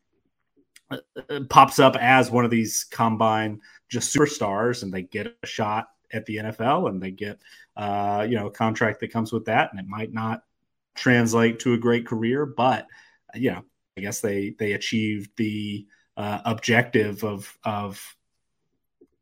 pops 1.49 1.79
up 1.79 1.97
as 1.97 2.31
one 2.31 2.45
of 2.45 2.51
these 2.51 2.85
combine 2.85 3.61
just 3.89 4.15
superstars 4.15 4.83
and 4.83 4.93
they 4.93 5.03
get 5.03 5.35
a 5.43 5.47
shot 5.47 5.89
at 6.13 6.27
the 6.27 6.37
NFL 6.37 6.89
and 6.89 7.03
they 7.03 7.11
get, 7.11 7.39
uh, 7.77 8.27
you 8.29 8.37
know, 8.37 8.47
a 8.47 8.51
contract 8.51 9.01
that 9.01 9.13
comes 9.13 9.33
with 9.33 9.45
that. 9.47 9.71
And 9.71 9.81
it 9.81 9.87
might 9.87 10.13
not 10.13 10.43
translate 10.95 11.61
to 11.61 11.75
a 11.75 11.79
great 11.79 12.07
career, 12.07 12.47
but, 12.47 12.87
you 13.35 13.53
know, 13.53 13.65
I 13.97 14.01
guess 14.01 14.21
they, 14.21 14.55
they 14.59 14.73
achieved 14.73 15.31
the 15.37 15.87
uh, 16.17 16.41
objective 16.45 17.25
of, 17.25 17.57
of, 17.65 18.17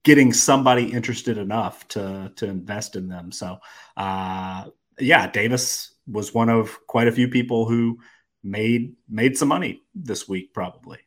getting 0.03 0.33
somebody 0.33 0.85
interested 0.93 1.39
enough 1.39 1.87
to 1.89 2.33
to 2.37 2.47
invest 2.47 2.97
in 2.97 3.09
them. 3.09 3.33
So, 3.33 3.59
uh, 3.97 4.67
yeah, 4.99 5.31
Davis 5.31 5.95
was 6.07 6.35
one 6.35 6.49
of 6.49 6.79
quite 6.87 7.09
a 7.09 7.13
few 7.13 7.29
people 7.29 7.67
who 7.67 7.99
made 8.43 8.95
made 9.09 9.37
some 9.37 9.49
money 9.49 9.83
this 9.95 10.29
week, 10.29 10.53
probably. 10.53 10.99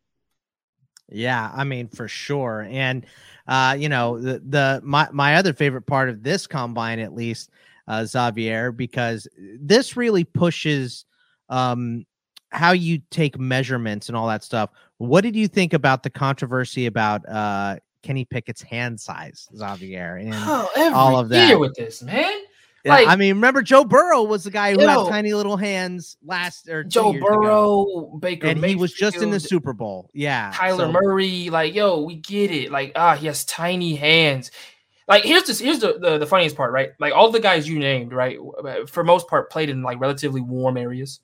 Yeah, 1.09 1.51
I 1.53 1.63
mean 1.63 1.89
for 1.89 2.07
sure, 2.07 2.67
and 2.69 3.05
uh, 3.47 3.75
you 3.77 3.89
know 3.89 4.19
the 4.19 4.39
the 4.39 4.81
my 4.83 5.09
my 5.11 5.35
other 5.35 5.53
favorite 5.53 5.85
part 5.85 6.09
of 6.09 6.23
this 6.23 6.47
combine, 6.47 6.99
at 6.99 7.13
least, 7.13 7.49
uh, 7.87 8.05
Xavier, 8.05 8.71
because 8.71 9.27
this 9.59 9.97
really 9.97 10.23
pushes 10.23 11.05
um 11.49 12.05
how 12.51 12.71
you 12.71 13.01
take 13.09 13.39
measurements 13.39 14.07
and 14.07 14.15
all 14.15 14.27
that 14.27 14.43
stuff. 14.43 14.69
What 14.97 15.21
did 15.21 15.35
you 15.35 15.47
think 15.47 15.73
about 15.73 16.03
the 16.03 16.09
controversy 16.09 16.85
about 16.85 17.27
uh 17.27 17.77
Kenny 18.03 18.25
Pickett's 18.25 18.61
hand 18.61 18.99
size, 18.99 19.47
Xavier, 19.55 20.17
and 20.17 20.33
oh, 20.35 20.91
all 20.93 21.17
of 21.17 21.29
that. 21.29 21.59
with 21.59 21.73
this, 21.75 22.03
man. 22.03 22.41
Yeah, 22.83 22.95
like, 22.95 23.07
I 23.07 23.15
mean, 23.15 23.35
remember 23.35 23.61
Joe 23.61 23.85
Burrow 23.85 24.23
was 24.23 24.43
the 24.43 24.51
guy 24.51 24.73
who 24.73 24.81
yo, 24.81 24.87
had 24.87 25.09
tiny 25.09 25.33
little 25.33 25.55
hands 25.55 26.17
last 26.21 26.67
or 26.67 26.83
Joe 26.83 27.13
Burrow, 27.13 27.83
ago. 27.83 28.17
Baker, 28.19 28.47
and 28.47 28.59
Mayfield, 28.59 28.77
he 28.77 28.81
was 28.81 28.91
just 28.91 29.17
in 29.21 29.29
the 29.29 29.39
Super 29.39 29.71
Bowl. 29.71 30.09
Yeah, 30.13 30.51
Kyler 30.51 30.77
so. 30.77 30.91
Murray, 30.91 31.49
like 31.49 31.73
yo, 31.73 32.01
we 32.01 32.15
get 32.15 32.51
it. 32.51 32.71
Like 32.71 32.91
ah, 32.95 33.15
he 33.15 33.27
has 33.27 33.45
tiny 33.45 33.95
hands. 33.95 34.51
Like 35.07 35.23
here's 35.23 35.43
this 35.43 35.59
here's 35.59 35.79
the, 35.79 35.97
the 35.99 36.17
the 36.17 36.25
funniest 36.25 36.55
part, 36.55 36.71
right? 36.71 36.91
Like 36.99 37.13
all 37.13 37.31
the 37.31 37.39
guys 37.39 37.67
you 37.67 37.79
named, 37.79 38.13
right, 38.13 38.37
for 38.87 39.03
most 39.03 39.27
part 39.27 39.51
played 39.51 39.69
in 39.69 39.81
like 39.81 39.99
relatively 39.99 40.41
warm 40.41 40.77
areas. 40.77 41.19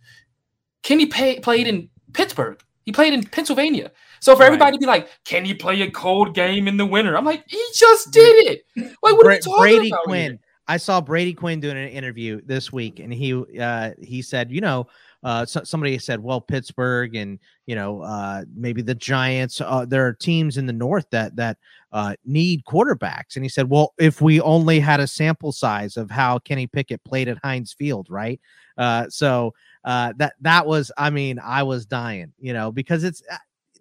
Kenny 0.84 1.06
pay, 1.06 1.40
played 1.40 1.68
in 1.68 1.90
Pittsburgh. 2.14 2.62
He 2.84 2.92
played 2.92 3.14
in 3.14 3.24
Pennsylvania. 3.24 3.92
So 4.20 4.36
for 4.36 4.40
right. 4.40 4.48
everybody 4.48 4.78
to 4.78 4.80
be 4.80 4.86
like, 4.86 5.10
"Can 5.24 5.46
he 5.46 5.54
play 5.54 5.82
a 5.82 5.92
cold 5.92 6.34
game 6.34 6.68
in 6.68 6.78
the 6.78 6.86
winter?" 6.86 7.16
I'm 7.16 7.26
like, 7.26 7.44
he 7.48 7.64
just 7.74 8.12
did 8.12 8.48
it. 8.48 8.66
Like, 8.76 9.16
what 9.16 9.22
Bra- 9.22 9.32
are 9.32 9.36
you 9.36 9.42
talking 9.42 9.62
Brady 9.62 9.90
about 9.90 10.04
Quinn. 10.04 10.32
Here? 10.32 10.40
I 10.70 10.78
saw 10.78 11.02
Brady 11.02 11.34
Quinn 11.34 11.60
doing 11.60 11.78
an 11.78 11.90
interview 11.90 12.42
this 12.46 12.72
week, 12.72 13.00
and 13.00 13.12
he 13.12 13.34
uh, 13.60 13.92
he 14.00 14.22
said, 14.22 14.52
you 14.52 14.62
know, 14.62 14.86
uh, 15.24 15.44
so, 15.44 15.64
somebody 15.64 15.98
said, 15.98 16.22
well, 16.22 16.40
Pittsburgh 16.40 17.16
and 17.16 17.40
you 17.66 17.74
know 17.74 18.04
uh, 18.04 18.46
maybe 18.56 18.84
the 18.84 18.94
Giants. 18.94 19.60
Uh, 19.60 19.86
there 19.86 20.06
are 20.06 20.14
teams 20.14 20.58
in 20.58 20.68
the 20.68 20.74
North 20.74 21.08
that 21.10 21.36
that 21.38 21.58
uh, 21.92 22.14
need 22.24 22.64
quarterbacks, 22.66 23.36
and 23.36 23.44
he 23.44 23.50
said, 23.50 23.68
well, 23.68 23.96
if 23.98 24.22
we 24.22 24.40
only 24.42 24.80
had 24.80 25.00
a 25.00 25.08
sample 25.08 25.52
size 25.52 25.98
of 25.98 26.12
how 26.12 26.38
Kenny 26.38 26.68
Pickett 26.68 27.04
played 27.04 27.28
at 27.28 27.40
Heinz 27.44 27.74
Field, 27.74 28.06
right? 28.08 28.40
Uh, 28.78 29.10
so 29.10 29.56
that 29.84 30.34
that 30.40 30.68
was, 30.68 30.92
I 31.00 31.10
mean, 31.10 31.40
I 31.44 31.64
was 31.64 31.88
dying, 31.88 32.32
you 32.38 32.54
know, 32.54 32.72
because 32.72 33.04
it's 33.04 33.24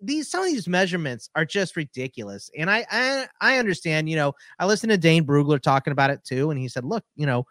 these 0.00 0.30
some 0.30 0.42
of 0.44 0.46
these 0.48 0.68
measurements 0.68 1.30
are 1.34 1.44
just 1.44 1.76
ridiculous. 1.76 2.50
And 2.56 2.70
I, 2.70 2.86
I 2.90 3.26
I 3.40 3.58
understand, 3.58 4.08
you 4.08 4.16
know, 4.16 4.34
I 4.58 4.66
listened 4.66 4.90
to 4.90 4.98
Dane 4.98 5.24
Brugler 5.24 5.60
talking 5.60 5.92
about 5.92 6.10
it 6.10 6.24
too, 6.24 6.50
and 6.50 6.58
he 6.58 6.68
said, 6.68 6.84
look, 6.84 7.04
you 7.16 7.26
know, 7.26 7.46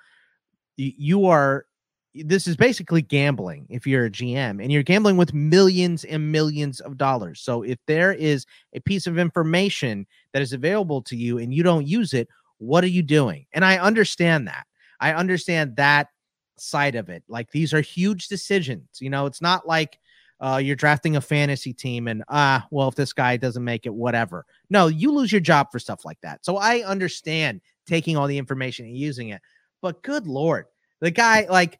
you 0.77 1.27
are 1.27 1.65
this 2.13 2.47
is 2.47 2.55
basically 2.55 3.01
gambling 3.01 3.67
if 3.69 3.85
you're 3.85 4.05
a 4.05 4.09
GM 4.09 4.61
and 4.61 4.71
you're 4.71 4.83
gambling 4.83 5.17
with 5.17 5.33
millions 5.33 6.03
and 6.03 6.31
millions 6.31 6.79
of 6.79 6.97
dollars. 6.97 7.41
So 7.41 7.61
if 7.61 7.77
there 7.85 8.13
is 8.13 8.45
a 8.73 8.79
piece 8.79 9.05
of 9.07 9.19
information 9.19 10.07
that 10.33 10.41
is 10.41 10.53
available 10.53 11.01
to 11.03 11.15
you 11.15 11.37
and 11.37 11.53
you 11.53 11.63
don't 11.63 11.85
use 11.85 12.13
it, 12.13 12.27
what 12.57 12.83
are 12.83 12.87
you 12.87 13.03
doing? 13.03 13.45
And 13.53 13.63
I 13.63 13.77
understand 13.77 14.47
that. 14.47 14.65
I 14.99 15.13
understand 15.13 15.75
that 15.75 16.07
side 16.57 16.95
of 16.95 17.09
it. 17.09 17.23
Like 17.27 17.51
these 17.51 17.73
are 17.73 17.81
huge 17.81 18.27
decisions. 18.29 18.87
You 18.99 19.09
know, 19.09 19.25
it's 19.25 19.41
not 19.41 19.67
like 19.67 19.99
uh, 20.39 20.61
you're 20.63 20.75
drafting 20.75 21.15
a 21.15 21.21
fantasy 21.21 21.73
team 21.73 22.07
and 22.07 22.23
ah, 22.29 22.63
uh, 22.63 22.67
well, 22.69 22.87
if 22.87 22.95
this 22.95 23.13
guy 23.13 23.37
doesn't 23.37 23.63
make 23.63 23.85
it, 23.85 23.93
whatever. 23.93 24.45
No, 24.69 24.87
you 24.87 25.11
lose 25.11 25.31
your 25.31 25.41
job 25.41 25.71
for 25.71 25.79
stuff 25.79 26.05
like 26.05 26.19
that. 26.21 26.45
So 26.45 26.57
I 26.57 26.83
understand 26.83 27.61
taking 27.87 28.17
all 28.17 28.27
the 28.27 28.37
information 28.37 28.85
and 28.85 28.97
using 28.97 29.29
it. 29.29 29.41
But 29.81 30.03
good 30.03 30.27
lord, 30.27 30.65
the 30.99 31.11
guy 31.11 31.47
like 31.49 31.79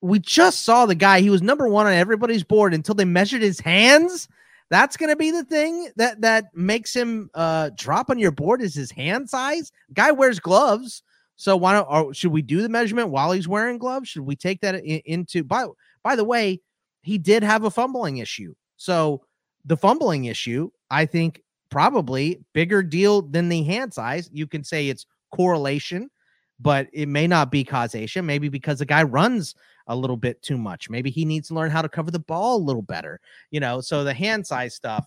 we 0.00 0.18
just 0.18 0.64
saw 0.64 0.86
the 0.86 0.94
guy. 0.94 1.20
He 1.20 1.30
was 1.30 1.42
number 1.42 1.68
one 1.68 1.86
on 1.86 1.92
everybody's 1.92 2.44
board 2.44 2.74
until 2.74 2.94
they 2.94 3.04
measured 3.04 3.42
his 3.42 3.60
hands. 3.60 4.28
That's 4.68 4.96
going 4.96 5.10
to 5.10 5.16
be 5.16 5.30
the 5.30 5.44
thing 5.44 5.90
that 5.96 6.20
that 6.20 6.54
makes 6.54 6.94
him 6.94 7.30
uh 7.34 7.70
drop 7.76 8.10
on 8.10 8.18
your 8.18 8.32
board 8.32 8.60
is 8.60 8.74
his 8.74 8.90
hand 8.90 9.30
size. 9.30 9.72
Guy 9.94 10.12
wears 10.12 10.38
gloves. 10.38 11.02
So 11.36 11.56
why 11.56 11.72
don't 11.72 11.88
or 11.88 12.14
should 12.14 12.32
we 12.32 12.42
do 12.42 12.62
the 12.62 12.68
measurement 12.68 13.08
while 13.08 13.32
he's 13.32 13.48
wearing 13.48 13.78
gloves? 13.78 14.08
Should 14.08 14.22
we 14.26 14.36
take 14.36 14.60
that 14.60 14.74
in, 14.74 15.00
into 15.04 15.44
by 15.44 15.66
by 16.02 16.16
the 16.16 16.24
way, 16.24 16.60
he 17.06 17.18
did 17.18 17.44
have 17.44 17.62
a 17.62 17.70
fumbling 17.70 18.16
issue. 18.16 18.52
So 18.76 19.22
the 19.64 19.76
fumbling 19.76 20.24
issue, 20.24 20.70
I 20.90 21.06
think 21.06 21.40
probably 21.70 22.40
bigger 22.52 22.82
deal 22.82 23.22
than 23.22 23.48
the 23.48 23.62
hand 23.62 23.94
size. 23.94 24.28
You 24.32 24.48
can 24.48 24.64
say 24.64 24.88
it's 24.88 25.06
correlation, 25.32 26.10
but 26.58 26.88
it 26.92 27.06
may 27.06 27.28
not 27.28 27.52
be 27.52 27.62
causation. 27.62 28.26
Maybe 28.26 28.48
because 28.48 28.80
the 28.80 28.86
guy 28.86 29.04
runs 29.04 29.54
a 29.86 29.94
little 29.94 30.16
bit 30.16 30.42
too 30.42 30.58
much. 30.58 30.90
Maybe 30.90 31.10
he 31.10 31.24
needs 31.24 31.46
to 31.46 31.54
learn 31.54 31.70
how 31.70 31.80
to 31.80 31.88
cover 31.88 32.10
the 32.10 32.18
ball 32.18 32.56
a 32.56 32.66
little 32.66 32.82
better. 32.82 33.20
You 33.52 33.60
know, 33.60 33.80
so 33.80 34.02
the 34.02 34.12
hand 34.12 34.44
size 34.44 34.74
stuff 34.74 35.06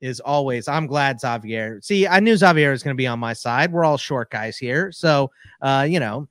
is 0.00 0.18
always 0.18 0.66
I'm 0.66 0.88
glad 0.88 1.20
Xavier. 1.20 1.78
See, 1.82 2.08
I 2.08 2.18
knew 2.18 2.36
Xavier 2.36 2.72
was 2.72 2.82
going 2.82 2.96
to 2.96 3.00
be 3.00 3.06
on 3.06 3.20
my 3.20 3.32
side. 3.32 3.70
We're 3.70 3.84
all 3.84 3.96
short 3.96 4.32
guys 4.32 4.58
here. 4.58 4.90
So, 4.90 5.30
uh, 5.62 5.86
you 5.88 6.00
know, 6.00 6.26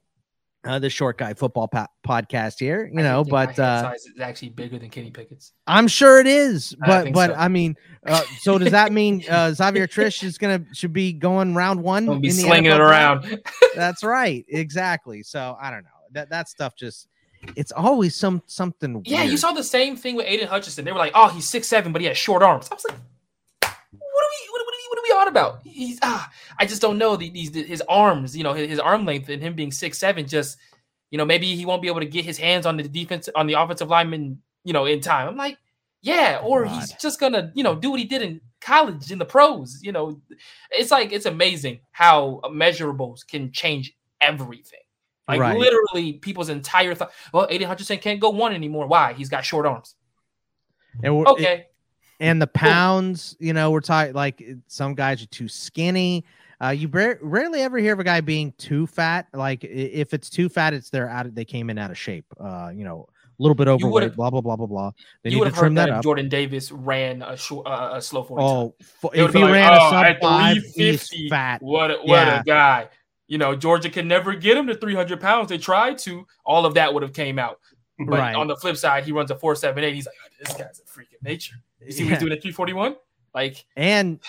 uh, 0.67 0.79
the 0.79 0.89
short 0.89 1.17
guy 1.17 1.33
football 1.33 1.67
po- 1.67 1.87
podcast 2.05 2.59
here, 2.59 2.89
you 2.91 2.99
I 2.99 3.03
know, 3.03 3.23
but 3.23 3.57
uh, 3.57 3.81
size 3.81 4.05
is 4.05 4.19
actually 4.19 4.49
bigger 4.49 4.77
than 4.77 4.89
Kenny 4.89 5.11
Pickett's. 5.11 5.53
I'm 5.65 5.87
sure 5.87 6.19
it 6.19 6.27
is, 6.27 6.75
but 6.79 7.07
I 7.07 7.11
but 7.11 7.29
so. 7.31 7.35
I 7.35 7.47
mean, 7.47 7.75
uh, 8.05 8.21
so 8.39 8.57
does 8.57 8.71
that 8.71 8.91
mean 8.91 9.23
uh, 9.29 9.53
Xavier 9.53 9.87
Triche 9.87 10.23
is 10.23 10.37
gonna 10.37 10.63
should 10.73 10.93
be 10.93 11.13
going 11.13 11.55
round 11.55 11.81
one? 11.81 12.05
Don't 12.05 12.21
be 12.21 12.31
slinging 12.31 12.71
it 12.71 12.79
around. 12.79 13.41
That's 13.75 14.03
right, 14.03 14.45
exactly. 14.49 15.23
So 15.23 15.57
I 15.59 15.71
don't 15.71 15.83
know 15.83 15.89
that 16.11 16.29
that 16.29 16.49
stuff 16.49 16.75
just 16.75 17.07
it's 17.55 17.71
always 17.71 18.15
some 18.15 18.41
something. 18.45 19.01
Yeah, 19.05 19.23
you 19.23 19.37
saw 19.37 19.51
the 19.53 19.63
same 19.63 19.95
thing 19.95 20.15
with 20.15 20.25
Aidan 20.27 20.47
Hutchinson. 20.47 20.85
They 20.85 20.91
were 20.91 20.97
like, 20.97 21.13
oh, 21.15 21.29
he's 21.29 21.47
six 21.47 21.67
seven, 21.67 21.91
but 21.91 22.01
he 22.01 22.07
has 22.07 22.17
short 22.17 22.43
arms. 22.43 22.67
I 22.71 22.75
was 22.75 22.85
like, 22.89 22.97
what 24.17 24.25
are 24.25 24.29
we 24.31 24.49
what, 24.51 24.65
what, 24.65 24.73
are, 24.73 24.89
what 24.89 24.99
are 24.99 25.03
we 25.03 25.21
on 25.21 25.27
about? 25.27 25.59
He's 25.63 25.99
ah, 26.01 26.31
I 26.57 26.65
just 26.65 26.81
don't 26.81 26.97
know 26.97 27.15
these 27.15 27.53
his 27.53 27.83
arms, 27.87 28.35
you 28.35 28.43
know, 28.43 28.53
his, 28.53 28.69
his 28.69 28.79
arm 28.79 29.05
length 29.05 29.29
and 29.29 29.41
him 29.41 29.53
being 29.53 29.71
six 29.71 29.99
seven. 29.99 30.27
Just 30.27 30.57
you 31.11 31.17
know, 31.19 31.25
maybe 31.25 31.55
he 31.55 31.65
won't 31.65 31.83
be 31.83 31.87
able 31.87 31.99
to 31.99 32.07
get 32.07 32.25
his 32.25 32.39
hands 32.39 32.65
on 32.65 32.77
the 32.77 32.83
defense 32.83 33.29
on 33.35 33.45
the 33.45 33.53
offensive 33.53 33.89
lineman, 33.89 34.41
you 34.63 34.73
know, 34.73 34.85
in 34.85 35.01
time. 35.01 35.27
I'm 35.27 35.37
like, 35.37 35.59
yeah, 36.01 36.41
or 36.43 36.65
God. 36.65 36.73
he's 36.73 36.93
just 36.93 37.19
gonna, 37.19 37.51
you 37.53 37.63
know, 37.63 37.75
do 37.75 37.91
what 37.91 37.99
he 37.99 38.05
did 38.05 38.23
in 38.23 38.41
college 38.59 39.11
in 39.11 39.19
the 39.19 39.25
pros. 39.25 39.79
You 39.83 39.91
know, 39.91 40.19
it's 40.71 40.89
like 40.89 41.11
it's 41.11 41.27
amazing 41.27 41.81
how 41.91 42.41
measurables 42.45 43.27
can 43.27 43.51
change 43.51 43.95
everything. 44.19 44.79
Like 45.27 45.41
right. 45.41 45.57
literally, 45.57 46.13
people's 46.13 46.49
entire 46.49 46.95
thought. 46.95 47.11
Well, 47.31 47.45
Aidan 47.51 47.67
Hutchinson 47.67 47.99
can't 47.99 48.19
go 48.19 48.31
one 48.31 48.53
anymore. 48.53 48.87
Why? 48.87 49.13
He's 49.13 49.29
got 49.29 49.45
short 49.45 49.67
arms. 49.67 49.93
And 51.03 51.27
okay. 51.27 51.53
It, 51.53 51.73
and 52.19 52.41
the 52.41 52.47
pounds, 52.47 53.35
you 53.39 53.53
know, 53.53 53.71
we're 53.71 53.81
talking 53.81 54.13
like 54.13 54.43
some 54.67 54.95
guys 54.95 55.21
are 55.21 55.27
too 55.27 55.47
skinny. 55.47 56.25
Uh, 56.59 56.69
you 56.69 56.87
rarely 56.87 57.61
ever 57.61 57.77
hear 57.77 57.93
of 57.93 57.99
a 57.99 58.03
guy 58.03 58.19
being 58.19 58.51
too 58.57 58.87
fat. 58.87 59.27
Like 59.33 59.63
if 59.63 60.13
it's 60.13 60.29
too 60.29 60.49
fat, 60.49 60.73
it's 60.73 60.89
they're 60.89 61.09
out. 61.09 61.27
Of, 61.27 61.35
they 61.35 61.45
came 61.45 61.69
in 61.69 61.77
out 61.77 61.91
of 61.91 61.97
shape. 61.97 62.25
Uh, 62.39 62.71
you 62.73 62.83
know, 62.83 63.07
a 63.09 63.43
little 63.43 63.53
bit 63.53 63.67
overweight. 63.67 64.15
Blah 64.15 64.31
blah 64.31 64.41
blah 64.41 64.55
blah 64.55 64.65
blah. 64.65 64.91
They 65.21 65.29
you 65.29 65.37
would 65.37 65.47
have 65.47 65.55
heard 65.55 65.75
that, 65.75 65.89
that 65.89 65.97
if 65.97 66.03
Jordan 66.03 66.29
Davis 66.29 66.71
ran 66.71 67.21
a, 67.21 67.37
short, 67.37 67.67
uh, 67.67 67.91
a 67.93 68.01
slow 68.01 68.23
forty. 68.23 68.43
Oh, 68.43 68.73
if 69.13 69.33
he 69.33 69.43
like, 69.43 69.53
ran 69.53 69.73
oh, 69.73 69.87
a 69.87 69.89
sub 69.91 70.15
five, 70.19 70.57
he's 70.73 71.29
fat. 71.29 71.61
What 71.61 71.91
a, 71.91 71.97
what 71.97 72.25
yeah. 72.25 72.41
a 72.41 72.43
guy! 72.43 72.89
You 73.27 73.37
know, 73.37 73.55
Georgia 73.55 73.91
can 73.91 74.07
never 74.07 74.33
get 74.33 74.57
him 74.57 74.65
to 74.65 74.73
three 74.73 74.95
hundred 74.95 75.21
pounds. 75.21 75.49
They 75.49 75.59
tried 75.59 75.99
to. 75.99 76.25
All 76.43 76.65
of 76.65 76.73
that 76.73 76.91
would 76.91 77.03
have 77.03 77.13
came 77.13 77.37
out. 77.37 77.59
But 77.99 78.19
right. 78.19 78.35
on 78.35 78.47
the 78.47 78.55
flip 78.55 78.77
side, 78.77 79.05
he 79.05 79.11
runs 79.11 79.29
a 79.29 79.35
four 79.35 79.55
seven 79.55 79.83
eight. 79.83 79.93
He's 79.93 80.07
like, 80.07 80.15
oh, 80.25 80.29
this 80.39 80.55
guy's 80.55 80.79
a 80.79 80.87
freak 80.87 81.09
of 81.13 81.21
nature. 81.21 81.57
You 81.85 81.91
see 81.91 82.03
yeah. 82.03 82.05
what 82.05 82.09
he's 82.11 82.19
doing 82.19 82.33
at 82.33 82.41
three 82.41 82.51
forty 82.51 82.73
one? 82.73 82.95
Like 83.33 83.65
and 83.75 84.19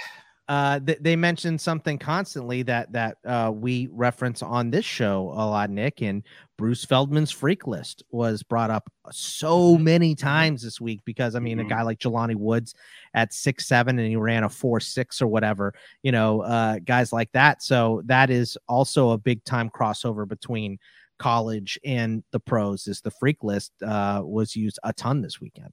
uh, 0.48 0.80
th- 0.80 0.98
they 1.02 1.14
mentioned 1.14 1.60
something 1.60 1.98
constantly 1.98 2.62
that 2.62 2.90
that 2.90 3.18
uh, 3.26 3.52
we 3.54 3.86
reference 3.92 4.42
on 4.42 4.70
this 4.70 4.84
show 4.84 5.30
a 5.34 5.44
lot, 5.44 5.68
Nick. 5.68 6.00
And 6.00 6.22
Bruce 6.56 6.86
Feldman's 6.86 7.30
freak 7.30 7.66
list 7.66 8.02
was 8.10 8.42
brought 8.42 8.70
up 8.70 8.90
so 9.12 9.76
many 9.76 10.14
times 10.14 10.62
this 10.62 10.80
week 10.80 11.00
because 11.04 11.34
I 11.34 11.38
mean, 11.38 11.58
mm-hmm. 11.58 11.66
a 11.66 11.70
guy 11.70 11.82
like 11.82 11.98
Jelani 11.98 12.34
Woods 12.34 12.74
at 13.12 13.34
six 13.34 13.66
seven 13.66 13.98
and 13.98 14.08
he 14.08 14.16
ran 14.16 14.44
a 14.44 14.48
four 14.48 14.80
six 14.80 15.20
or 15.20 15.26
whatever, 15.26 15.74
you 16.02 16.12
know, 16.12 16.40
uh, 16.40 16.78
guys 16.78 17.12
like 17.12 17.30
that. 17.32 17.62
So 17.62 18.02
that 18.06 18.30
is 18.30 18.56
also 18.68 19.10
a 19.10 19.18
big 19.18 19.44
time 19.44 19.68
crossover 19.68 20.26
between 20.26 20.78
college 21.18 21.78
and 21.84 22.24
the 22.32 22.40
pros. 22.40 22.86
Is 22.86 23.02
the 23.02 23.10
freak 23.10 23.44
list 23.44 23.72
uh, 23.82 24.22
was 24.24 24.56
used 24.56 24.78
a 24.82 24.94
ton 24.94 25.20
this 25.20 25.42
weekend. 25.42 25.72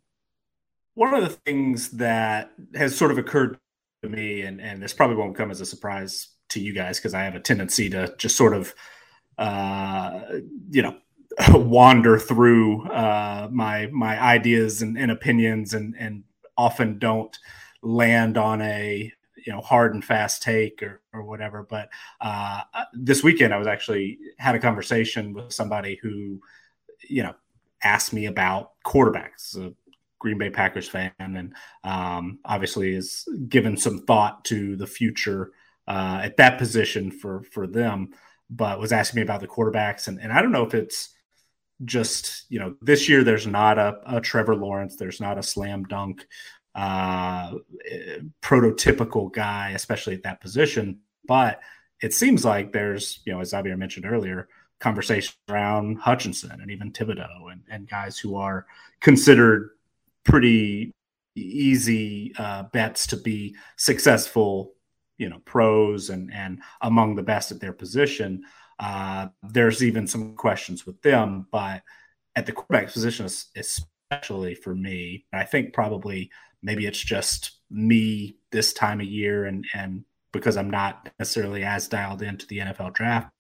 One 0.96 1.14
of 1.14 1.24
the 1.24 1.30
things 1.30 1.92
that 1.92 2.52
has 2.74 2.98
sort 2.98 3.12
of 3.12 3.18
occurred 3.18 3.58
to 4.04 4.10
me, 4.10 4.42
and 4.42 4.60
and 4.60 4.82
this 4.82 4.94
probably 4.94 5.16
won't 5.16 5.36
come 5.36 5.52
as 5.52 5.62
a 5.62 5.66
surprise 5.66 6.30
to 6.50 6.60
you 6.60 6.74
guys 6.74 7.00
because 7.00 7.14
I 7.14 7.24
have 7.24 7.36
a 7.36 7.40
tendency 7.40 7.90
to 7.90 8.14
just 8.18 8.38
sort 8.38 8.54
of, 8.54 8.74
uh, 9.38 10.22
you 10.70 10.82
know, 10.82 10.98
wander 11.50 12.18
through 12.18 12.88
uh, 12.88 13.50
my 13.52 13.88
my 13.88 14.22
ideas 14.22 14.82
and, 14.82 14.98
and 14.98 15.12
opinions, 15.12 15.74
and 15.74 15.96
and 16.00 16.24
often 16.58 16.98
don't 16.98 17.38
land 17.82 18.38
on 18.38 18.62
a 18.62 19.12
you 19.46 19.54
know 19.54 19.62
hard 19.62 19.94
and 19.94 20.04
fast 20.04 20.42
take 20.42 20.82
or, 20.82 21.02
or 21.14 21.24
whatever. 21.24 21.64
But 21.64 21.90
uh, 22.22 22.62
this 22.94 23.24
weekend 23.24 23.54
i 23.54 23.58
was 23.58 23.68
actually 23.68 24.18
had 24.38 24.56
a 24.56 24.60
conversation 24.60 25.34
with 25.34 25.54
somebody 25.54 26.00
who 26.02 26.42
you 27.08 27.24
know 27.24 27.36
asked 27.84 28.14
me 28.14 28.26
about 28.26 28.72
quarterbacks 28.86 29.56
Green 30.20 30.38
Bay 30.38 30.50
Packers 30.50 30.88
fan, 30.88 31.12
and 31.20 31.54
um, 31.84 32.40
obviously 32.46 32.96
is 32.96 33.28
given 33.48 33.78
some 33.78 34.00
thought 34.00 34.46
to 34.46 34.76
the 34.76 34.88
future 34.88 35.52
uh, 35.88 36.22
at 36.24 36.38
that 36.38 36.58
position 36.58 37.12
for 37.12 37.44
for 37.44 37.68
them. 37.68 38.10
But 38.50 38.80
was 38.80 38.92
asking 38.92 39.18
me 39.18 39.24
about 39.24 39.42
the 39.42 39.48
quarterbacks, 39.48 40.08
and, 40.08 40.20
and 40.20 40.32
I 40.32 40.42
don't 40.42 40.52
know 40.52 40.66
if 40.66 40.74
it's 40.74 41.10
just 41.84 42.46
you 42.50 42.60
know 42.60 42.76
this 42.82 43.10
year 43.10 43.24
there's 43.24 43.48
not 43.48 43.78
a, 43.78 44.00
a 44.06 44.22
Trevor 44.22 44.56
Lawrence, 44.56 44.96
there's 44.96 45.20
not 45.20 45.38
a 45.38 45.44
slam 45.44 45.84
dunk 45.84 46.26
uh, 46.76 47.54
prototypical 48.42 49.32
guy, 49.32 49.72
especially 49.72 50.14
at 50.14 50.24
that 50.24 50.42
position. 50.42 51.00
But 51.28 51.62
it 52.02 52.14
seems 52.14 52.46
like 52.46 52.72
there's 52.72 53.20
you 53.26 53.34
know 53.34 53.42
as 53.42 53.50
Xavier 53.50 53.78
mentioned 53.78 54.06
earlier 54.06 54.48
conversation 54.80 55.34
around 55.50 55.98
Hutchinson 55.98 56.60
and 56.62 56.70
even 56.70 56.92
Thibodeaux 56.92 57.52
and, 57.52 57.62
and 57.70 57.90
guys 57.90 58.20
who 58.20 58.36
are 58.36 58.66
considered 59.00 59.70
pretty 60.26 60.92
easy 61.36 62.34
uh, 62.38 62.64
bets 62.74 63.08
to 63.08 63.18
be 63.18 63.56
successful, 63.78 64.74
you 65.18 65.30
know, 65.30 65.40
pros 65.46 66.10
and 66.10 66.34
and 66.34 66.62
among 66.82 67.16
the 67.16 67.24
best 67.24 67.52
at 67.52 67.60
their 67.60 67.74
position. 67.74 68.44
Uh, 68.80 69.28
there's 69.44 69.84
even 69.84 70.06
some 70.06 70.36
questions 70.36 70.86
with 70.86 71.02
them, 71.02 71.48
but 71.52 71.82
at 72.36 72.46
the 72.46 72.52
quarterback 72.52 72.92
position, 72.92 73.26
especially 73.56 74.56
for 74.56 74.76
me, 74.76 75.26
I 75.32 75.46
think 75.46 75.74
probably 75.74 76.30
maybe 76.62 76.86
it's 76.86 77.00
just 77.00 77.60
me 77.70 78.38
this 78.52 78.74
time 78.74 79.00
of 79.00 79.08
year 79.08 79.46
and 79.46 79.66
and 79.74 80.04
because 80.34 80.58
I'm 80.58 80.70
not 80.70 81.10
necessarily 81.18 81.64
as 81.64 81.88
dialed 81.88 82.22
into 82.22 82.46
the 82.48 82.58
NFL 82.58 82.94
draft. 82.94 83.32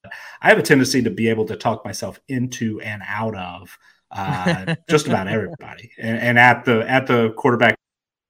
I 0.41 0.48
have 0.48 0.58
a 0.58 0.63
tendency 0.63 1.04
to 1.04 1.10
be 1.10 1.28
able 1.28 1.43
to 1.48 1.58
talk 1.58 1.84
myself 1.84 2.21
into 2.30 2.80
and 2.80 3.02
out 3.06 3.36
of 3.36 3.78
uh, 4.15 4.75
just 4.89 5.08
about 5.08 5.28
everybody. 5.28 5.91
And, 5.97 6.17
and, 6.17 6.39
at 6.39 6.65
the 6.65 6.89
at 6.89 7.08
the 7.08 7.34
quarterback 7.38 7.78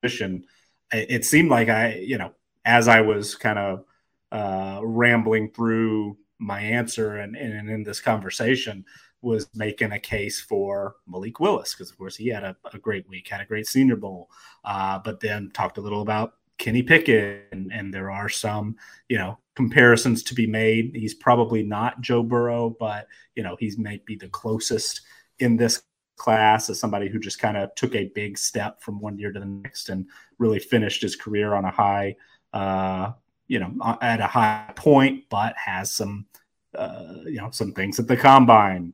position, 0.01 0.45
it, 0.91 1.25
seemed 1.25 1.49
like 1.49 1.69
I, 1.69 1.95
you 1.95 2.17
know, 2.17 2.33
as 2.63 2.87
I 2.87 3.01
was 3.01 3.35
kind 3.35 3.59
of 3.59 3.85
uh, 4.31 4.79
rambling 4.83 5.51
through 5.51 6.17
my 6.39 6.59
answer 6.59 7.17
and, 7.17 7.35
and 7.35 7.69
in 7.69 7.83
this 7.83 8.01
conversation, 8.01 8.85
was 9.21 9.47
making 9.55 9.91
a 9.91 9.99
case 9.99 10.39
for 10.39 10.95
Malik 11.07 11.39
Willis 11.39 11.73
because, 11.73 11.89
of 11.89 11.97
course, 11.97 12.15
he 12.15 12.27
had 12.27 12.43
a, 12.43 12.55
a, 12.73 12.77
great 12.77 13.09
week, 13.09 13.27
had 13.27 13.41
a 13.41 13.45
great 13.45 13.65
Senior 13.65 13.95
Bowl, 13.95 14.29
uh, 14.63 14.99
but 14.99 15.19
then 15.19 15.49
talked 15.51 15.77
a 15.77 15.81
little 15.81 16.01
about 16.01 16.35
Kenny 16.57 16.83
Pickett, 16.83 17.47
and, 17.51 17.71
and, 17.73 17.93
there 17.93 18.11
are 18.11 18.29
some, 18.29 18.75
you 19.09 19.17
know, 19.17 19.39
comparisons 19.55 20.23
to 20.23 20.35
be 20.35 20.45
made. 20.45 20.91
He's 20.95 21.13
probably 21.13 21.63
not 21.63 22.01
Joe 22.01 22.23
Burrow, 22.23 22.75
but 22.79 23.07
you 23.35 23.43
know, 23.43 23.57
he's 23.59 23.77
maybe 23.77 24.15
the 24.15 24.29
closest 24.29 25.01
in 25.39 25.57
this 25.57 25.81
class 26.17 26.69
as 26.69 26.79
somebody 26.79 27.09
who 27.09 27.19
just 27.19 27.39
kind 27.39 27.57
of 27.57 27.73
took 27.75 27.95
a 27.95 28.11
big 28.15 28.37
step 28.37 28.81
from 28.81 28.99
one 28.99 29.17
year 29.17 29.31
to 29.31 29.39
the 29.39 29.45
next 29.45 29.89
and 29.89 30.07
really 30.39 30.59
finished 30.59 31.01
his 31.01 31.15
career 31.15 31.53
on 31.53 31.65
a 31.65 31.71
high, 31.71 32.15
uh, 32.53 33.11
you 33.47 33.59
know, 33.59 33.97
at 34.01 34.21
a 34.21 34.27
high 34.27 34.71
point, 34.75 35.23
but 35.29 35.55
has 35.57 35.91
some, 35.91 36.25
uh, 36.73 37.15
you 37.25 37.37
know, 37.37 37.49
some 37.51 37.73
things 37.73 37.99
at 37.99 38.07
the 38.07 38.17
combine, 38.17 38.93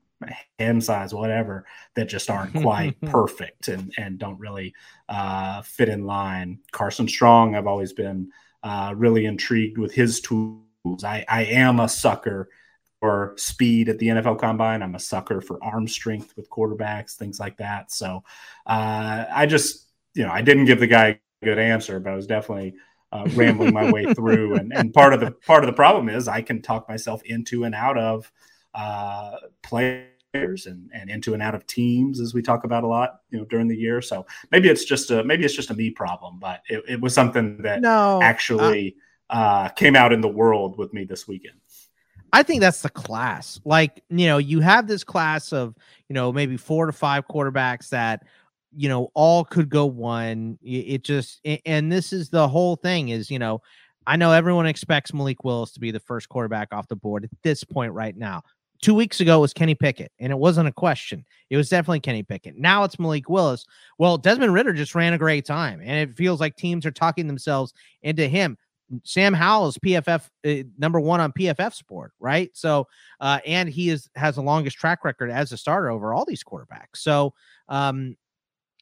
hand 0.60 0.84
size, 0.84 1.13
whatever, 1.13 1.65
that 1.95 2.10
just 2.10 2.30
aren't 2.30 2.54
quite 2.54 2.99
perfect 3.06 3.67
and 3.67 3.93
and 3.97 4.19
don't 4.19 4.39
really 4.39 4.73
uh, 5.10 5.62
fit 5.62 5.89
in 5.89 6.06
line. 6.06 6.60
Carson 6.71 7.08
Strong, 7.08 7.56
I've 7.56 7.67
always 7.67 7.93
been 7.93 8.32
uh, 8.63 8.93
really 8.95 9.25
intrigued 9.25 9.77
with 9.77 9.93
his 9.93 10.19
tools. 10.19 11.04
I, 11.04 11.25
I 11.30 11.43
am 11.45 11.80
a 11.80 11.89
sucker 11.89 12.49
for 13.02 13.34
speed 13.36 13.90
at 13.90 13.98
the 13.98 14.08
NFL 14.08 14.40
Combine. 14.40 14.84
I'm 14.84 14.94
a 14.94 15.00
sucker 15.00 15.42
for 15.42 15.62
arm 15.64 15.88
strength 15.88 16.34
with 16.38 16.50
quarterbacks, 16.52 17.16
things 17.16 17.40
like 17.40 17.58
that. 17.58 17.92
So 17.92 18.24
uh, 18.68 19.26
I 19.30 19.48
just, 19.48 19.88
you 20.14 20.24
know, 20.24 20.32
I 20.32 20.42
didn't 20.44 20.66
give 20.66 20.80
the 20.80 20.88
guy 20.88 21.20
a 21.42 21.46
good 21.46 21.58
answer, 21.58 22.00
but 22.00 22.14
I 22.14 22.16
was 22.16 22.28
definitely 22.28 22.76
uh, 23.12 23.28
rambling 23.34 23.74
my 23.74 23.92
way 23.92 24.06
through. 24.14 24.56
And, 24.56 24.72
and 24.72 24.94
part 24.94 25.16
of 25.16 25.20
the 25.20 25.32
part 25.32 25.64
of 25.64 25.68
the 25.68 25.76
problem 25.76 26.10
is 26.10 26.28
I 26.28 26.44
can 26.44 26.62
talk 26.62 26.88
myself 26.88 27.24
into 27.24 27.64
and 27.64 27.74
out 27.74 27.98
of 27.98 28.32
uh, 28.76 29.32
players 29.64 30.68
and, 30.68 30.92
and 30.94 31.10
into 31.10 31.34
and 31.34 31.42
out 31.42 31.56
of 31.56 31.66
teams, 31.66 32.20
as 32.20 32.36
we 32.36 32.44
talk 32.44 32.66
about 32.66 32.84
a 32.84 32.88
lot, 32.88 33.22
you 33.32 33.40
know, 33.40 33.46
during 33.46 33.68
the 33.68 33.76
year. 33.76 34.04
So 34.04 34.28
maybe 34.52 34.70
it's 34.70 34.86
just 34.86 35.10
a 35.10 35.24
maybe 35.24 35.44
it's 35.44 35.56
just 35.56 35.72
a 35.72 35.74
me 35.74 35.90
problem, 35.90 36.38
but 36.38 36.62
it, 36.70 36.84
it 36.88 37.02
was 37.02 37.16
something 37.16 37.64
that 37.64 37.82
no, 37.82 38.20
actually 38.22 38.96
uh, 39.32 39.70
came 39.70 39.96
out 39.96 40.14
in 40.14 40.22
the 40.22 40.28
world 40.28 40.78
with 40.78 40.94
me 40.94 41.04
this 41.04 41.28
weekend. 41.28 41.61
I 42.34 42.44
think 42.44 42.62
that's 42.62 42.82
the 42.82 42.89
class. 42.89 43.60
Like, 43.65 44.04
you 44.10 44.28
know, 44.28 44.38
you 44.38 44.62
have 44.62 44.88
this 44.88 45.04
class 45.04 45.52
of, 45.52 45.76
you 46.08 46.13
know, 46.13 46.32
maybe 46.32 46.58
four 46.58 46.86
to 46.86 46.91
five 46.94 47.28
quarterbacks 47.28 47.89
that, 47.89 48.24
you 48.76 48.88
know, 48.88 49.12
all 49.13 49.44
could 49.44 49.70
go 49.70 49.86
one. 49.86 50.58
It 50.63 51.04
just, 51.04 51.46
and 51.65 51.91
this 51.91 52.13
is 52.13 52.30
the 52.30 52.48
whole 52.48 52.78
thing 52.78 53.10
is, 53.10 53.30
you 53.30 53.39
know, 53.39 53.62
I 54.08 54.15
know 54.15 54.32
everyone 54.32 54.65
expects 54.65 55.13
Malik 55.13 55.44
Willis 55.44 55.72
to 55.74 55.80
be 55.80 55.91
the 55.91 56.00
first 56.00 56.30
quarterback 56.30 56.70
off 56.74 56.88
the 56.88 56.96
board 56.96 57.26
at 57.26 57.30
this 57.44 57.63
point 57.63 57.94
right 57.94 58.15
now. 58.15 58.44
Two 58.82 58.96
weeks 58.96 59.20
ago 59.20 59.39
was 59.39 59.54
Kenny 59.54 59.76
Pickett, 59.76 60.12
and 60.17 60.32
it 60.32 60.39
wasn't 60.39 60.67
a 60.67 60.72
question. 60.72 61.24
It 61.52 61.58
was 61.58 61.70
definitely 61.70 62.00
Kenny 62.00 62.24
Pickett. 62.24 62.58
Now 62.58 62.84
it's 62.84 62.98
Malik 62.98 63.30
Willis. 63.30 63.65
Well, 64.00 64.17
Desmond 64.17 64.54
Ridder 64.54 64.74
just 64.74 64.96
ran 64.96 65.13
a 65.13 65.20
great 65.20 65.46
time, 65.46 65.82
and 65.84 66.10
it 66.10 66.17
feels 66.17 66.39
like 66.39 66.56
teams 66.56 66.84
are 66.86 66.91
talking 66.91 67.28
themselves 67.28 67.74
into 68.02 68.28
him. 68.28 68.58
Sam 69.04 69.34
Howell 69.34 69.67
is 69.67 69.77
PFF 69.77 70.27
uh, 70.45 70.63
number 70.77 70.99
one 70.99 71.19
on 71.19 71.32
PFF 71.32 71.73
Sport, 71.73 72.13
right? 72.19 72.49
So, 72.54 72.88
uh, 73.19 73.39
and 73.45 73.69
he 73.69 73.89
is 73.89 74.10
has 74.15 74.36
the 74.36 74.41
longest 74.41 74.77
track 74.77 75.04
record 75.06 75.32
as 75.32 75.51
a 75.51 75.58
starter 75.58 75.89
over 75.89 76.13
all 76.13 76.25
these 76.25 76.43
quarterbacks. 76.43 76.97
So, 76.97 77.34
um, 77.69 78.15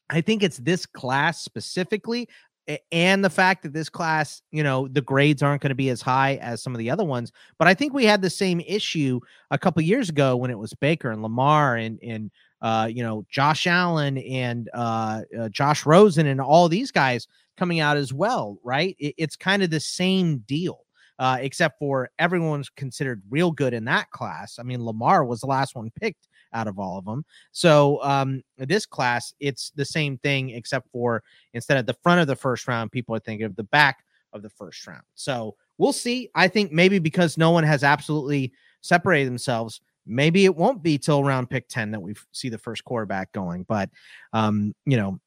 I 0.08 0.20
think 0.20 0.42
it's 0.42 0.58
this 0.58 0.86
class 0.86 1.40
specifically, 1.40 2.28
and 2.92 3.24
the 3.24 3.30
fact 3.30 3.62
that 3.62 3.72
this 3.72 3.88
class, 3.88 4.42
you 4.50 4.62
know, 4.62 4.88
the 4.88 5.00
grades 5.00 5.42
aren't 5.42 5.62
going 5.62 5.70
to 5.70 5.76
be 5.76 5.90
as 5.90 6.02
high 6.02 6.36
as 6.36 6.62
some 6.62 6.74
of 6.74 6.78
the 6.78 6.90
other 6.90 7.04
ones. 7.04 7.32
But 7.58 7.68
I 7.68 7.74
think 7.74 7.92
we 7.92 8.04
had 8.04 8.22
the 8.22 8.30
same 8.30 8.60
issue 8.60 9.20
a 9.50 9.58
couple 9.58 9.82
years 9.82 10.08
ago 10.08 10.36
when 10.36 10.50
it 10.50 10.58
was 10.58 10.74
Baker 10.74 11.10
and 11.10 11.22
Lamar 11.22 11.76
and 11.76 11.98
and 12.02 12.30
uh, 12.62 12.88
you 12.90 13.02
know 13.02 13.24
Josh 13.30 13.66
Allen 13.66 14.18
and 14.18 14.68
uh, 14.74 15.22
uh, 15.38 15.48
Josh 15.48 15.86
Rosen 15.86 16.26
and 16.26 16.40
all 16.40 16.68
these 16.68 16.90
guys 16.90 17.26
coming 17.56 17.80
out 17.80 17.96
as 17.96 18.12
well, 18.12 18.58
right? 18.62 18.96
It, 18.98 19.14
it's 19.18 19.36
kind 19.36 19.62
of 19.62 19.70
the 19.70 19.80
same 19.80 20.38
deal. 20.38 20.80
Uh, 21.18 21.36
except 21.42 21.78
for 21.78 22.08
everyone's 22.18 22.70
considered 22.70 23.20
real 23.28 23.50
good 23.50 23.74
in 23.74 23.84
that 23.84 24.10
class. 24.10 24.58
I 24.58 24.62
mean, 24.62 24.82
Lamar 24.82 25.22
was 25.22 25.40
the 25.40 25.46
last 25.46 25.76
one 25.76 25.90
picked 26.00 26.28
out 26.54 26.66
of 26.66 26.78
all 26.78 26.96
of 26.96 27.04
them. 27.04 27.26
So 27.52 28.02
um, 28.02 28.42
this 28.56 28.86
class, 28.86 29.34
it's 29.38 29.70
the 29.76 29.84
same 29.84 30.16
thing, 30.16 30.48
except 30.48 30.88
for 30.90 31.22
instead 31.52 31.76
of 31.76 31.84
the 31.84 31.96
front 32.02 32.22
of 32.22 32.26
the 32.26 32.36
first 32.36 32.66
round, 32.66 32.90
people 32.90 33.14
are 33.14 33.20
thinking 33.20 33.44
of 33.44 33.54
the 33.56 33.64
back 33.64 34.02
of 34.32 34.40
the 34.40 34.48
first 34.48 34.86
round. 34.86 35.02
So 35.14 35.56
we'll 35.78 35.92
see. 35.92 36.30
I 36.34 36.48
think 36.48 36.72
maybe 36.72 36.98
because 36.98 37.36
no 37.36 37.50
one 37.50 37.64
has 37.64 37.84
absolutely 37.84 38.52
separated 38.80 39.28
themselves, 39.28 39.80
maybe 40.06 40.44
it 40.44 40.54
won't 40.54 40.82
be 40.82 40.98
till 40.98 41.20
around 41.20 41.50
pick 41.50 41.68
10 41.68 41.92
that 41.92 42.00
we 42.00 42.14
see 42.32 42.48
the 42.48 42.58
first 42.58 42.84
quarterback 42.84 43.32
going. 43.32 43.64
But, 43.64 43.90
um, 44.32 44.74
you 44.86 44.96
know, 44.96 45.20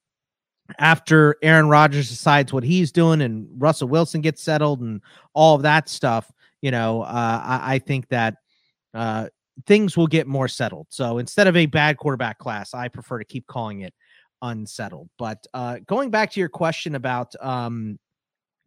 after 0.80 1.38
Aaron 1.42 1.68
Rodgers 1.68 2.10
decides 2.10 2.54
what 2.54 2.64
he's 2.64 2.92
doing 2.92 3.22
and 3.22 3.48
Russell 3.58 3.88
Wilson 3.88 4.22
gets 4.22 4.42
settled 4.42 4.82
and 4.82 5.02
all 5.34 5.56
of 5.56 5.62
that 5.64 5.90
stuff, 5.90 6.32
you 6.62 6.72
know, 6.72 7.02
uh, 7.02 7.42
I, 7.44 7.76
I, 7.76 7.80
think 7.80 8.08
that 8.10 8.36
uh, 8.94 9.28
things 9.66 9.98
will 9.98 10.08
get 10.08 10.28
more 10.28 10.48
settled. 10.48 10.88
So 10.90 11.18
instead 11.18 11.48
of 11.48 11.58
a 11.58 11.66
bad 11.66 11.98
quarterback 11.98 12.40
class, 12.40 12.74
I 12.74 12.88
prefer 12.88 13.20
to 13.20 13.26
keep 13.26 13.46
calling 13.48 13.82
it 13.82 13.94
unsettled. 14.42 15.10
But 15.18 15.46
uh, 15.54 15.80
going 15.86 16.10
back 16.10 16.32
to 16.32 16.40
your 16.40 16.50
question 16.50 16.96
about 16.96 17.34
um, 17.42 18.00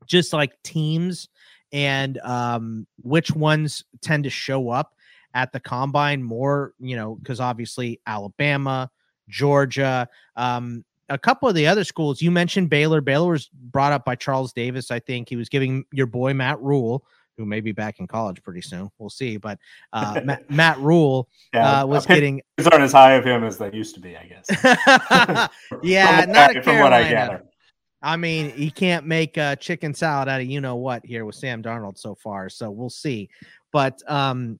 just 0.07 0.33
like 0.33 0.53
teams 0.63 1.29
and 1.73 2.19
um, 2.19 2.87
which 3.03 3.33
ones 3.33 3.85
tend 4.03 4.25
to 4.25 4.31
show 4.31 4.71
up 4.71 4.96
at 5.37 5.53
the 5.53 5.61
combine 5.61 6.23
more, 6.23 6.73
you 6.81 6.97
know, 6.97 7.15
because 7.17 7.41
obviously 7.41 8.01
Alabama, 8.07 8.91
Georgia, 9.29 10.09
um, 10.35 10.83
a 11.11 11.19
couple 11.19 11.47
of 11.47 11.55
the 11.55 11.67
other 11.67 11.85
schools 11.85 12.23
you 12.23 12.31
mentioned 12.31 12.71
Baylor. 12.71 13.03
Baylor 13.03 13.33
was 13.33 13.49
brought 13.49 13.93
up 13.93 14.07
by 14.07 14.15
Charles 14.17 14.55
Davis. 14.55 14.91
I 14.91 14.99
think 14.99 15.29
he 15.29 15.37
was 15.37 15.51
giving 15.51 15.85
your 15.93 16.07
boy 16.07 16.33
Matt 16.33 16.59
Rhule, 16.63 17.05
who 17.37 17.45
may 17.45 17.61
be 17.61 17.73
back 17.73 18.01
in 18.01 18.07
college 18.07 18.43
pretty 18.43 18.63
soon. 18.63 18.91
We'll 18.99 19.11
see. 19.11 19.37
But 19.37 19.59
uh, 19.93 20.23
Matt, 20.25 20.51
Matt 20.51 20.79
Rhule 20.79 21.29
yeah, 21.53 21.83
uh, 21.83 21.87
was 21.87 22.07
getting 22.07 22.41
aren't 22.59 22.83
as 22.83 22.93
high 22.93 23.13
of 23.13 23.25
him 23.25 23.45
as 23.45 23.59
they 23.59 23.71
used 23.73 23.95
to 23.97 24.01
be, 24.01 24.17
I 24.17 24.25
guess. 24.25 25.51
yeah, 25.83 26.23
from 26.23 26.33
not 26.33 26.65
from 26.65 26.79
what 26.79 26.95
I 26.95 27.09
gather. 27.09 27.45
I 28.03 28.17
mean, 28.17 28.51
he 28.51 28.71
can't 28.71 29.07
make 29.07 29.37
a 29.37 29.55
chicken 29.57 29.93
salad 29.93 30.29
out 30.29 30.41
of 30.41 30.47
you 30.47 30.63
know 30.63 30.77
what 30.77 31.05
here 31.05 31.27
with 31.27 31.35
Sam 31.35 31.63
Darnold 31.63 31.99
so 31.99 32.15
far. 32.15 32.49
So 32.49 32.71
we'll 32.71 32.89
see. 32.89 33.29
But 33.71 34.01
um, 34.11 34.59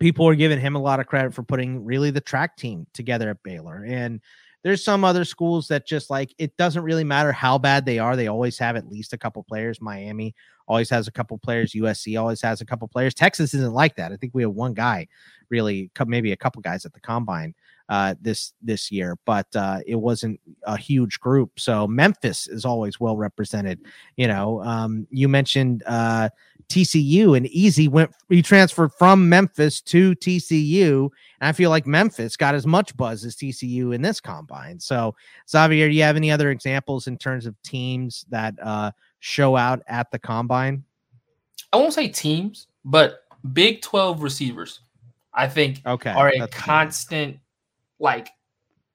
people 0.00 0.26
are 0.26 0.34
giving 0.34 0.60
him 0.60 0.74
a 0.74 0.82
lot 0.82 1.00
of 1.00 1.06
credit 1.06 1.34
for 1.34 1.42
putting 1.42 1.84
really 1.84 2.10
the 2.10 2.20
track 2.20 2.56
team 2.56 2.86
together 2.92 3.30
at 3.30 3.42
Baylor. 3.42 3.84
And 3.86 4.20
there's 4.62 4.82
some 4.82 5.04
other 5.04 5.24
schools 5.24 5.68
that 5.68 5.86
just 5.86 6.08
like 6.08 6.34
it 6.38 6.56
doesn't 6.56 6.82
really 6.82 7.04
matter 7.04 7.32
how 7.32 7.58
bad 7.58 7.84
they 7.84 7.98
are. 7.98 8.16
They 8.16 8.28
always 8.28 8.58
have 8.58 8.76
at 8.76 8.88
least 8.88 9.12
a 9.12 9.18
couple 9.18 9.42
players. 9.42 9.80
Miami 9.80 10.34
always 10.66 10.88
has 10.88 11.06
a 11.06 11.12
couple 11.12 11.36
players. 11.38 11.72
USC 11.72 12.18
always 12.18 12.40
has 12.40 12.62
a 12.62 12.64
couple 12.64 12.88
players. 12.88 13.12
Texas 13.14 13.52
isn't 13.52 13.74
like 13.74 13.96
that. 13.96 14.10
I 14.10 14.16
think 14.16 14.32
we 14.34 14.42
have 14.42 14.52
one 14.52 14.72
guy, 14.72 15.06
really, 15.50 15.90
maybe 16.06 16.32
a 16.32 16.36
couple 16.36 16.62
guys 16.62 16.86
at 16.86 16.94
the 16.94 17.00
combine 17.00 17.54
uh, 17.88 18.14
this 18.20 18.52
this 18.62 18.90
year, 18.90 19.16
but 19.26 19.46
uh, 19.54 19.80
it 19.86 19.96
wasn't 19.96 20.40
a 20.64 20.76
huge 20.76 21.20
group. 21.20 21.58
So 21.58 21.86
Memphis 21.86 22.46
is 22.46 22.64
always 22.64 22.98
well 22.98 23.16
represented. 23.16 23.80
You 24.16 24.28
know, 24.28 24.62
um, 24.62 25.06
you 25.10 25.28
mentioned 25.28 25.82
uh, 25.86 26.30
TCU 26.68 27.36
and 27.36 27.46
Easy 27.46 27.88
went 27.88 28.14
he 28.28 28.42
transferred 28.42 28.92
from 28.92 29.28
Memphis 29.28 29.80
to 29.82 30.14
TCU, 30.14 31.10
and 31.40 31.48
I 31.48 31.52
feel 31.52 31.70
like 31.70 31.86
Memphis 31.86 32.36
got 32.36 32.54
as 32.54 32.66
much 32.66 32.96
buzz 32.96 33.24
as 33.24 33.36
TCU 33.36 33.94
in 33.94 34.00
this 34.00 34.20
combine. 34.20 34.80
So 34.80 35.14
Xavier, 35.48 35.88
do 35.88 35.94
you 35.94 36.02
have 36.02 36.16
any 36.16 36.30
other 36.30 36.50
examples 36.50 37.06
in 37.06 37.18
terms 37.18 37.44
of 37.44 37.60
teams 37.62 38.24
that 38.30 38.54
uh, 38.62 38.92
show 39.20 39.56
out 39.56 39.82
at 39.88 40.10
the 40.10 40.18
combine? 40.18 40.84
I 41.72 41.76
won't 41.76 41.92
say 41.92 42.08
teams, 42.08 42.66
but 42.84 43.24
Big 43.52 43.82
Twelve 43.82 44.22
receivers. 44.22 44.80
I 45.34 45.48
think 45.48 45.82
okay, 45.84 46.12
are 46.12 46.28
a 46.28 46.48
constant 46.48 47.38
like 47.98 48.28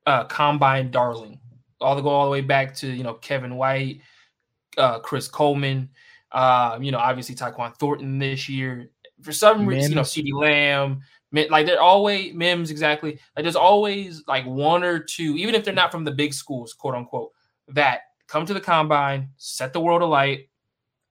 uh 0.05 0.25
combine 0.25 0.91
darling. 0.91 1.39
All 1.81 1.95
the 1.95 2.01
go 2.01 2.09
all 2.09 2.25
the 2.25 2.31
way 2.31 2.41
back 2.41 2.75
to 2.77 2.88
you 2.88 3.03
know 3.03 3.15
Kevin 3.15 3.55
White, 3.55 4.01
uh 4.77 4.99
Chris 4.99 5.27
Coleman, 5.27 5.89
uh, 6.31 6.77
you 6.81 6.91
know, 6.91 6.99
obviously 6.99 7.35
Tyquan 7.35 7.75
Thornton 7.75 8.19
this 8.19 8.47
year. 8.49 8.91
For 9.21 9.31
some 9.31 9.65
reason, 9.65 9.91
you 9.91 9.95
know, 9.95 10.01
CeeDee 10.01 10.33
Lamb, 10.33 11.01
like 11.31 11.65
they're 11.65 11.81
always 11.81 12.33
Mims 12.33 12.71
exactly. 12.71 13.19
Like 13.35 13.43
there's 13.43 13.55
always 13.55 14.23
like 14.27 14.45
one 14.45 14.83
or 14.83 14.99
two, 14.99 15.35
even 15.38 15.55
if 15.55 15.65
they're 15.65 15.73
not 15.73 15.91
from 15.91 16.03
the 16.03 16.12
big 16.12 16.33
schools, 16.33 16.73
quote 16.73 16.95
unquote, 16.95 17.31
that 17.69 18.01
come 18.27 18.45
to 18.45 18.53
the 18.53 18.62
combine, 18.62 19.29
set 19.38 19.73
the 19.73 19.81
world 19.81 20.01
alight, 20.01 20.48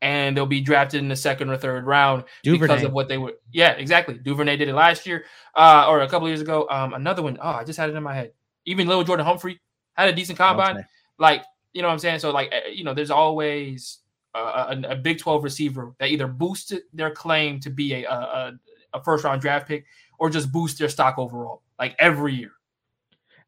and 0.01 0.37
they'll 0.37 0.47
be 0.47 0.61
drafted 0.61 1.01
in 1.01 1.09
the 1.09 1.17
second 1.17 1.51
or 1.51 1.57
third 1.57 1.87
round 1.87 2.25
Duvernay. 2.43 2.75
because 2.75 2.85
of 2.85 2.93
what 2.93 3.09
they 3.09 3.19
were. 3.19 3.35
Yeah, 3.53 3.73
exactly. 3.73 4.15
Duvernay 4.15 4.57
did 4.57 4.69
it 4.69 4.75
last 4.75 5.07
year, 5.07 5.25
uh, 5.55 5.87
or 5.89 6.03
a 6.03 6.09
couple 6.09 6.29
years 6.29 6.41
ago. 6.41 6.67
Um, 6.71 6.95
another 6.95 7.23
one. 7.23 7.39
Oh, 7.41 7.51
I 7.51 7.65
just 7.65 7.79
had 7.79 7.91
it 7.91 7.97
in 7.97 8.03
my 8.03 8.15
head. 8.15 8.33
Even 8.65 8.87
little 8.87 9.05
Jordan 9.05 9.27
Humphrey 9.27 9.61
had 9.95 10.09
a 10.09 10.13
decent 10.13 10.39
combine. 10.39 10.85
Like 11.19 11.43
you 11.73 11.83
know 11.83 11.89
what 11.89 11.95
I'm 11.95 11.99
saying. 11.99 12.21
So 12.21 12.31
like 12.31 12.51
eh, 12.53 12.69
you 12.73 12.85
know, 12.85 12.95
there's 12.95 13.11
always 13.11 13.99
a, 14.35 14.39
a, 14.39 14.83
a 14.91 14.97
Big 14.97 15.19
12 15.19 15.45
receiver 15.45 15.95
that 15.99 16.11
either 16.11 16.27
boosted 16.27 16.83
their 16.93 17.11
claim 17.11 17.61
to 17.61 17.71
be 17.71 18.05
a, 18.05 18.09
a, 18.09 18.53
a 18.95 19.03
first 19.03 19.25
round 19.25 19.41
draft 19.41 19.67
pick 19.67 19.85
or 20.19 20.31
just 20.31 20.53
boost 20.53 20.79
their 20.79 20.89
stock 20.89 21.19
overall, 21.19 21.63
like 21.79 21.95
every 21.99 22.35
year. 22.35 22.53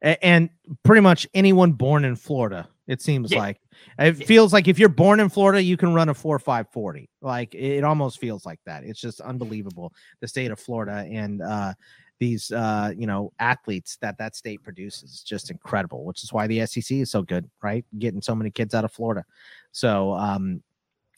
And 0.02 0.48
pretty 0.82 1.02
much 1.02 1.26
anyone 1.34 1.72
born 1.72 2.06
in 2.06 2.16
Florida, 2.16 2.66
it 2.86 3.02
seems 3.02 3.30
yeah. 3.30 3.38
like 3.38 3.60
it 3.98 4.14
feels 4.26 4.52
like 4.52 4.68
if 4.68 4.78
you're 4.78 4.88
born 4.88 5.20
in 5.20 5.28
Florida, 5.28 5.62
you 5.62 5.76
can 5.76 5.94
run 5.94 6.08
a 6.08 6.14
four 6.14 6.38
five 6.38 6.68
forty. 6.70 7.08
Like 7.20 7.54
it 7.54 7.84
almost 7.84 8.18
feels 8.18 8.46
like 8.46 8.60
that. 8.66 8.84
It's 8.84 9.00
just 9.00 9.20
unbelievable 9.20 9.92
the 10.20 10.28
state 10.28 10.50
of 10.50 10.58
Florida 10.58 11.06
and 11.10 11.42
uh, 11.42 11.74
these 12.18 12.50
uh, 12.52 12.92
you 12.96 13.06
know 13.06 13.32
athletes 13.38 13.98
that 14.00 14.18
that 14.18 14.36
state 14.36 14.62
produces. 14.62 15.12
Is 15.12 15.22
just 15.22 15.50
incredible, 15.50 16.04
which 16.04 16.22
is 16.22 16.32
why 16.32 16.46
the 16.46 16.64
SEC 16.66 16.98
is 16.98 17.10
so 17.10 17.22
good, 17.22 17.50
right? 17.62 17.84
Getting 17.98 18.22
so 18.22 18.34
many 18.34 18.50
kids 18.50 18.74
out 18.74 18.84
of 18.84 18.92
Florida. 18.92 19.24
So, 19.72 20.12
um, 20.14 20.62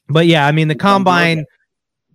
but 0.09 0.27
yeah, 0.27 0.46
I 0.46 0.53
mean 0.53 0.68
the 0.68 0.75
combine. 0.75 1.44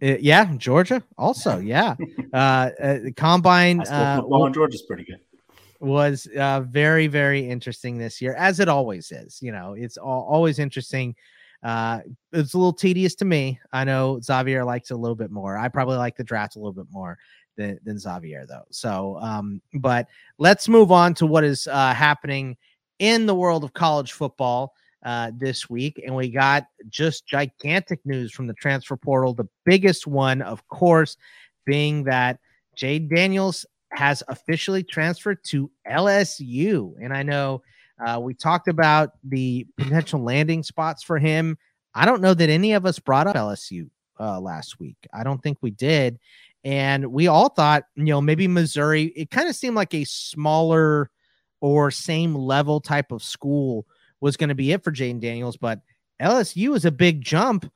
Uh, 0.01 0.17
yeah, 0.19 0.53
Georgia 0.57 1.03
also. 1.17 1.59
Yeah, 1.59 1.95
uh, 2.33 2.69
uh, 2.81 2.99
combine. 3.15 3.81
Uh, 3.81 4.21
well, 4.25 4.49
Georgia's 4.49 4.83
pretty 4.83 5.03
good 5.03 5.19
was 5.79 6.27
uh, 6.39 6.61
very 6.61 7.07
very 7.07 7.47
interesting 7.47 7.97
this 7.97 8.21
year 8.21 8.33
as 8.35 8.59
it 8.59 8.67
always 8.67 9.11
is 9.11 9.39
you 9.41 9.51
know 9.51 9.73
it's 9.73 9.97
all, 9.97 10.25
always 10.29 10.59
interesting 10.59 11.15
uh 11.63 11.99
it's 12.33 12.53
a 12.53 12.57
little 12.57 12.73
tedious 12.73 13.15
to 13.15 13.25
me 13.25 13.59
i 13.73 13.83
know 13.83 14.19
xavier 14.21 14.63
likes 14.63 14.91
a 14.91 14.95
little 14.95 15.15
bit 15.15 15.31
more 15.31 15.57
i 15.57 15.67
probably 15.67 15.97
like 15.97 16.15
the 16.15 16.23
draft 16.23 16.55
a 16.55 16.59
little 16.59 16.73
bit 16.73 16.85
more 16.91 17.17
than, 17.55 17.79
than 17.83 17.97
xavier 17.97 18.45
though 18.47 18.65
so 18.69 19.17
um 19.21 19.61
but 19.75 20.07
let's 20.37 20.69
move 20.69 20.91
on 20.91 21.13
to 21.13 21.25
what 21.25 21.43
is 21.43 21.67
uh 21.67 21.93
happening 21.93 22.55
in 22.99 23.25
the 23.25 23.35
world 23.35 23.63
of 23.63 23.73
college 23.73 24.11
football 24.11 24.73
uh 25.03 25.31
this 25.37 25.67
week 25.69 26.01
and 26.05 26.15
we 26.15 26.29
got 26.29 26.67
just 26.89 27.25
gigantic 27.27 27.99
news 28.05 28.31
from 28.31 28.45
the 28.45 28.53
transfer 28.53 28.95
portal 28.95 29.33
the 29.33 29.47
biggest 29.65 30.05
one 30.05 30.41
of 30.43 30.67
course 30.67 31.17
being 31.65 32.03
that 32.03 32.39
Jayden 32.77 33.13
Daniels 33.13 33.65
has 33.91 34.23
officially 34.27 34.83
transferred 34.83 35.43
to 35.45 35.71
LSU. 35.89 36.93
And 37.01 37.13
I 37.13 37.23
know 37.23 37.61
uh, 38.05 38.19
we 38.21 38.33
talked 38.33 38.67
about 38.67 39.11
the 39.23 39.65
potential 39.77 40.21
landing 40.21 40.63
spots 40.63 41.03
for 41.03 41.17
him. 41.17 41.57
I 41.93 42.05
don't 42.05 42.21
know 42.21 42.33
that 42.33 42.49
any 42.49 42.73
of 42.73 42.85
us 42.85 42.99
brought 42.99 43.27
up 43.27 43.35
LSU 43.35 43.89
uh, 44.19 44.39
last 44.39 44.79
week. 44.79 44.97
I 45.13 45.23
don't 45.23 45.41
think 45.41 45.57
we 45.61 45.71
did. 45.71 46.19
And 46.63 47.07
we 47.07 47.27
all 47.27 47.49
thought, 47.49 47.83
you 47.95 48.05
know, 48.05 48.21
maybe 48.21 48.47
Missouri, 48.47 49.05
it 49.15 49.31
kind 49.31 49.47
of 49.47 49.55
seemed 49.55 49.75
like 49.75 49.93
a 49.93 50.03
smaller 50.03 51.09
or 51.61 51.91
same 51.91 52.35
level 52.35 52.79
type 52.81 53.11
of 53.11 53.23
school 53.23 53.87
was 54.19 54.37
going 54.37 54.49
to 54.49 54.55
be 54.55 54.71
it 54.71 54.83
for 54.83 54.91
Jayden 54.91 55.21
Daniels. 55.21 55.57
But 55.57 55.81
LSU 56.21 56.75
is 56.75 56.85
a 56.85 56.91
big 56.91 57.21
jump. 57.21 57.71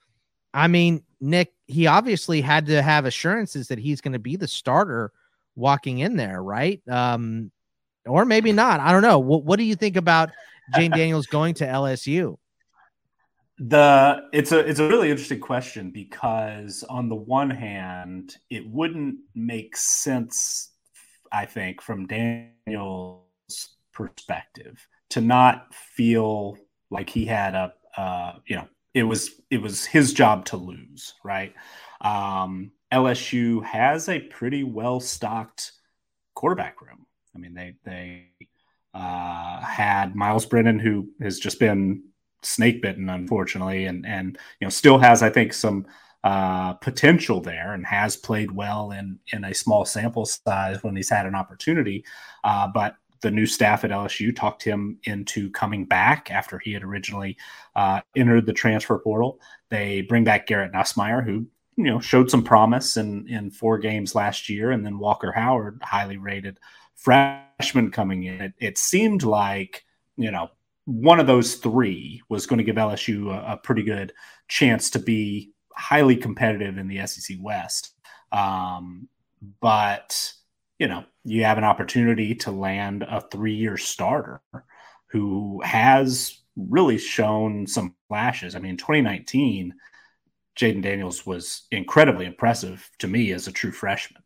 I 0.53 0.67
mean, 0.67 1.03
Nick, 1.19 1.53
he 1.67 1.87
obviously 1.87 2.41
had 2.41 2.65
to 2.67 2.81
have 2.81 3.05
assurances 3.05 3.67
that 3.69 3.79
he's 3.79 4.01
going 4.01 4.13
to 4.13 4.19
be 4.19 4.35
the 4.35 4.47
starter 4.47 5.11
walking 5.55 5.99
in 5.99 6.15
there, 6.15 6.41
right? 6.41 6.81
Um, 6.89 7.51
or 8.05 8.25
maybe 8.25 8.51
not. 8.51 8.79
I 8.79 8.91
don't 8.91 9.01
know. 9.01 9.19
What 9.19 9.43
What 9.43 9.57
do 9.57 9.63
you 9.63 9.75
think 9.75 9.95
about 9.95 10.29
Jane 10.75 10.91
Daniels 10.95 11.27
going 11.27 11.53
to 11.55 11.65
LSU? 11.65 12.37
The 13.59 14.23
it's 14.33 14.51
a 14.51 14.59
it's 14.59 14.79
a 14.79 14.87
really 14.87 15.11
interesting 15.11 15.39
question 15.39 15.91
because 15.91 16.83
on 16.89 17.09
the 17.09 17.15
one 17.15 17.51
hand, 17.51 18.35
it 18.49 18.67
wouldn't 18.67 19.17
make 19.35 19.77
sense, 19.77 20.71
I 21.31 21.45
think, 21.45 21.81
from 21.81 22.07
Daniel's 22.07 23.21
perspective, 23.93 24.87
to 25.09 25.21
not 25.21 25.73
feel 25.75 26.57
like 26.89 27.09
he 27.09 27.25
had 27.25 27.53
a 27.53 27.73
uh, 27.95 28.33
you 28.47 28.55
know 28.55 28.67
it 28.93 29.03
was 29.03 29.29
it 29.49 29.61
was 29.61 29.85
his 29.85 30.13
job 30.13 30.45
to 30.45 30.57
lose, 30.57 31.13
right? 31.23 31.53
Um, 32.01 32.71
LSU 32.91 33.63
has 33.63 34.09
a 34.09 34.19
pretty 34.19 34.63
well 34.63 34.99
stocked 34.99 35.71
quarterback 36.35 36.81
room. 36.81 37.05
I 37.35 37.39
mean, 37.39 37.53
they 37.53 37.75
they 37.83 38.27
uh, 38.93 39.61
had 39.61 40.15
Myles 40.15 40.45
Brennan, 40.45 40.79
who 40.79 41.09
has 41.21 41.39
just 41.39 41.59
been 41.59 42.03
snake 42.43 42.81
bitten, 42.81 43.09
unfortunately, 43.09 43.85
and 43.85 44.05
and 44.05 44.37
you 44.59 44.65
know 44.65 44.69
still 44.69 44.97
has 44.97 45.23
I 45.23 45.29
think 45.29 45.53
some 45.53 45.85
uh, 46.23 46.73
potential 46.73 47.41
there 47.41 47.73
and 47.73 47.85
has 47.85 48.15
played 48.15 48.51
well 48.51 48.91
in 48.91 49.19
in 49.33 49.43
a 49.45 49.53
small 49.53 49.85
sample 49.85 50.25
size 50.25 50.83
when 50.83 50.95
he's 50.95 51.09
had 51.09 51.25
an 51.25 51.35
opportunity. 51.35 52.03
Uh, 52.43 52.67
but 52.67 52.95
the 53.21 53.31
new 53.31 53.45
staff 53.45 53.83
at 53.83 53.91
LSU 53.91 54.35
talked 54.35 54.63
him 54.63 54.97
into 55.03 55.49
coming 55.51 55.85
back 55.85 56.31
after 56.31 56.59
he 56.59 56.73
had 56.73 56.83
originally 56.83 57.37
uh, 57.75 58.01
entered 58.15 58.45
the 58.45 58.53
transfer 58.53 58.97
portal. 58.97 59.39
They 59.69 60.01
bring 60.01 60.23
back 60.23 60.47
Garrett 60.47 60.73
Nussmeier, 60.73 61.23
who 61.23 61.45
you 61.85 61.91
know 61.91 61.99
showed 61.99 62.29
some 62.29 62.43
promise 62.43 62.97
in 62.97 63.27
in 63.27 63.51
four 63.51 63.77
games 63.77 64.15
last 64.15 64.49
year, 64.49 64.71
and 64.71 64.85
then 64.85 64.99
Walker 64.99 65.31
Howard, 65.31 65.81
highly 65.83 66.17
rated 66.17 66.59
freshman 66.95 67.91
coming 67.91 68.23
in. 68.23 68.41
It, 68.41 68.53
it 68.59 68.77
seemed 68.77 69.23
like 69.23 69.85
you 70.17 70.31
know 70.31 70.49
one 70.85 71.19
of 71.19 71.27
those 71.27 71.55
three 71.55 72.21
was 72.29 72.45
going 72.45 72.57
to 72.57 72.63
give 72.63 72.75
LSU 72.75 73.27
a, 73.27 73.53
a, 73.53 73.57
pretty 73.57 73.83
good 73.83 74.13
chance 74.47 74.89
to 74.89 74.99
be 74.99 75.51
highly 75.75 76.15
competitive 76.15 76.77
in 76.77 76.87
the 76.87 77.05
SEC 77.05 77.37
West. 77.39 77.93
Um, 78.31 79.07
but 79.59 80.33
you 80.79 80.87
know, 80.87 81.03
you 81.23 81.43
have 81.43 81.59
an 81.59 81.63
opportunity 81.63 82.33
to 82.33 82.51
land 82.51 83.03
a 83.03 83.21
three-year 83.21 83.77
starter 83.77 84.41
who 85.07 85.61
has 85.63 86.39
really 86.55 86.97
shown 86.97 87.67
some 87.67 87.95
flashes. 88.07 88.55
I 88.55 88.59
mean, 88.59 88.77
2019 88.77 89.73
Jayden 90.61 90.83
Daniels 90.83 91.25
was 91.25 91.63
incredibly 91.71 92.27
impressive 92.27 92.87
to 92.99 93.07
me 93.07 93.31
as 93.31 93.47
a 93.47 93.51
true 93.51 93.71
freshman. 93.71 94.21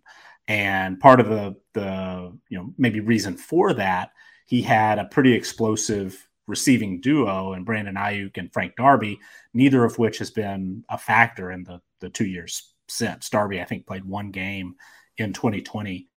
And 0.47 0.99
part 0.99 1.19
of 1.19 1.29
the 1.29 1.55
the 1.73 2.37
you 2.49 2.57
know 2.57 2.73
maybe 2.77 2.99
reason 2.99 3.37
for 3.37 3.73
that, 3.73 4.11
he 4.45 4.61
had 4.61 4.99
a 4.99 5.05
pretty 5.05 5.33
explosive 5.33 6.27
receiving 6.47 7.01
duo 7.01 7.53
and 7.53 7.65
Brandon 7.65 7.95
Aiyuk 7.95 8.37
and 8.37 8.53
Frank 8.53 8.75
Darby, 8.75 9.19
neither 9.53 9.83
of 9.83 9.97
which 9.97 10.19
has 10.19 10.29
been 10.29 10.83
a 10.89 10.97
factor 10.97 11.51
in 11.51 11.63
the 11.63 11.81
the 12.01 12.09
two 12.09 12.25
years 12.25 12.73
since. 12.89 13.29
Darby, 13.29 13.61
I 13.61 13.65
think, 13.65 13.87
played 13.87 14.05
one 14.05 14.31
game 14.31 14.75
in 15.17 15.33
2020. 15.33 16.09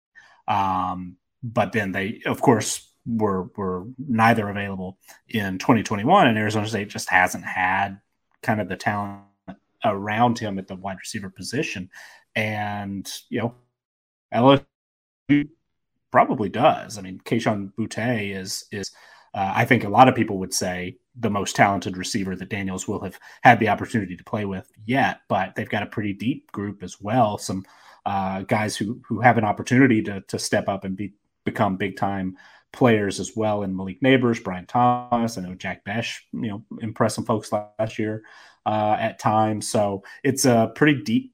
Um, 0.47 1.17
but 1.43 1.71
then 1.71 1.91
they, 1.91 2.21
of 2.25 2.41
course, 2.41 2.91
were 3.05 3.43
were 3.55 3.85
neither 3.99 4.49
available 4.49 4.97
in 5.29 5.59
2021, 5.59 6.27
and 6.27 6.37
Arizona 6.37 6.67
State 6.67 6.89
just 6.89 7.09
hasn't 7.09 7.45
had 7.45 8.01
kind 8.41 8.59
of 8.59 8.67
the 8.67 8.75
talent 8.75 9.21
around 9.93 10.39
him 10.39 10.59
at 10.59 10.67
the 10.67 10.75
wide 10.75 10.97
receiver 10.99 11.29
position. 11.29 11.89
And 12.35 13.09
you 13.29 13.39
know, 13.39 13.55
LSU 14.33 15.49
probably 16.11 16.49
does. 16.49 16.97
I 16.97 17.01
mean, 17.01 17.19
Kayshon 17.25 17.73
Boutte 17.73 18.35
is 18.35 18.65
is 18.71 18.91
uh, 19.33 19.53
I 19.55 19.65
think 19.65 19.83
a 19.83 19.89
lot 19.89 20.07
of 20.07 20.15
people 20.15 20.39
would 20.39 20.53
say 20.53 20.97
the 21.19 21.29
most 21.29 21.55
talented 21.55 21.97
receiver 21.97 22.35
that 22.35 22.49
Daniels 22.49 22.87
will 22.87 23.01
have 23.01 23.19
had 23.41 23.59
the 23.59 23.69
opportunity 23.69 24.15
to 24.15 24.23
play 24.23 24.45
with 24.45 24.71
yet, 24.85 25.21
but 25.29 25.55
they've 25.55 25.69
got 25.69 25.83
a 25.83 25.87
pretty 25.87 26.13
deep 26.13 26.51
group 26.51 26.83
as 26.83 27.01
well. 27.01 27.37
Some 27.37 27.65
uh, 28.05 28.41
guys 28.41 28.77
who 28.77 29.01
who 29.07 29.19
have 29.21 29.37
an 29.37 29.43
opportunity 29.43 30.01
to 30.03 30.21
to 30.21 30.39
step 30.39 30.67
up 30.67 30.85
and 30.85 30.95
be 30.95 31.13
become 31.43 31.77
big 31.77 31.97
time 31.97 32.37
players 32.73 33.19
as 33.19 33.35
well. 33.35 33.63
And 33.63 33.75
Malik 33.75 34.01
Nabers, 34.01 34.43
Brian 34.43 34.65
Thomas, 34.65 35.37
I 35.37 35.41
know 35.41 35.55
Jack 35.55 35.83
Bech, 35.85 36.05
you 36.33 36.49
know, 36.49 36.63
impressed 36.81 37.15
some 37.15 37.25
folks 37.25 37.51
last 37.51 37.97
year 37.97 38.23
uh, 38.67 38.97
at 38.99 39.17
times. 39.17 39.69
So 39.69 40.03
it's 40.23 40.45
a 40.45 40.71
pretty 40.75 41.01
deep 41.01 41.33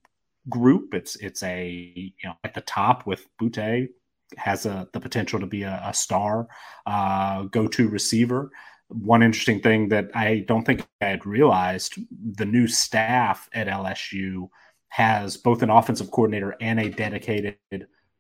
group. 0.50 0.94
It's 0.94 1.16
it's 1.18 1.42
a 1.44 1.68
you 1.96 2.30
know 2.30 2.36
at 2.44 2.54
the 2.54 2.62
top 2.62 3.08
with 3.08 3.28
Boutte 3.42 3.90
has 4.38 4.66
a 4.66 4.88
the 4.94 5.00
potential 5.00 5.40
to 5.40 5.48
be 5.48 5.64
a, 5.64 5.82
a 5.84 5.94
star 5.94 6.48
uh, 6.86 7.44
go 7.44 7.68
to 7.68 7.90
receiver. 7.90 8.52
One 8.90 9.24
interesting 9.24 9.62
thing 9.62 9.90
that 9.90 10.12
I 10.14 10.46
don't 10.48 10.64
think 10.64 10.86
I 11.02 11.06
had 11.06 11.26
realized 11.26 11.98
the 12.36 12.46
new 12.46 12.68
staff 12.68 13.50
at 13.54 13.68
LSU 13.68 14.50
has 14.90 15.36
both 15.36 15.64
an 15.64 15.72
offensive 15.72 16.12
coordinator 16.12 16.56
and 16.62 16.80
a 16.80 16.90
dedicated 16.90 17.58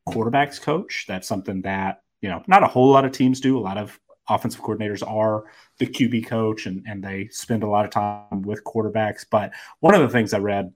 quarterbacks 0.10 0.60
coach. 0.60 1.06
That's 1.08 1.28
something 1.28 1.62
that 1.62 2.02
you 2.22 2.30
know 2.30 2.42
not 2.48 2.64
a 2.64 2.68
whole 2.68 2.90
lot 2.90 3.06
of 3.06 3.12
teams 3.12 3.40
do. 3.40 3.60
A 3.60 3.62
lot 3.62 3.78
of 3.78 4.00
offensive 4.30 4.62
coordinators 4.62 5.06
are 5.08 5.44
the 5.80 5.86
QB 5.86 6.28
coach 6.28 6.66
and, 6.66 6.84
and 6.88 7.04
they 7.04 7.28
spend 7.30 7.64
a 7.64 7.68
lot 7.68 7.86
of 7.86 7.92
time 7.92 8.42
with 8.44 8.64
quarterbacks. 8.64 9.26
But 9.30 9.52
one 9.80 9.96
of 9.96 10.02
the 10.02 10.10
things 10.10 10.34
I 10.34 10.40
read 10.40 10.74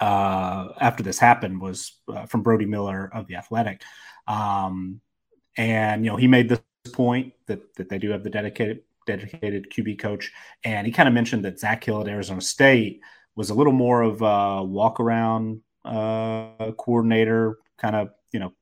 uh, 0.00 0.68
after 0.80 1.02
this 1.02 1.18
happened 1.18 1.60
was 1.60 1.92
uh, 2.08 2.26
from 2.26 2.42
Brody 2.42 2.66
Miller 2.66 3.10
of 3.12 3.26
the 3.26 3.36
Athletic, 3.36 3.82
um, 4.26 5.00
and 5.56 6.04
you 6.04 6.10
know 6.10 6.16
he 6.16 6.26
made 6.26 6.48
this 6.48 6.60
point 6.92 7.32
that 7.46 7.74
that 7.76 7.88
they 7.88 7.98
do 7.98 8.10
have 8.10 8.24
the 8.24 8.30
dedicated 8.30 8.82
dedicated 9.06 9.70
QB 9.70 9.98
coach, 9.98 10.32
and 10.64 10.86
he 10.86 10.92
kind 10.92 11.08
of 11.08 11.14
mentioned 11.14 11.44
that 11.44 11.60
Zak 11.60 11.84
Hill 11.84 12.00
at 12.00 12.08
Arizona 12.08 12.40
State 12.40 13.00
was 13.36 13.50
a 13.50 13.54
little 13.54 13.72
more 13.72 14.02
of 14.02 14.22
a 14.22 14.64
walk 14.64 14.98
around 14.98 15.60
uh, 15.84 16.72
coordinator, 16.76 17.58
kind 17.78 17.94
of 17.94 18.10
you 18.32 18.40
know 18.40 18.52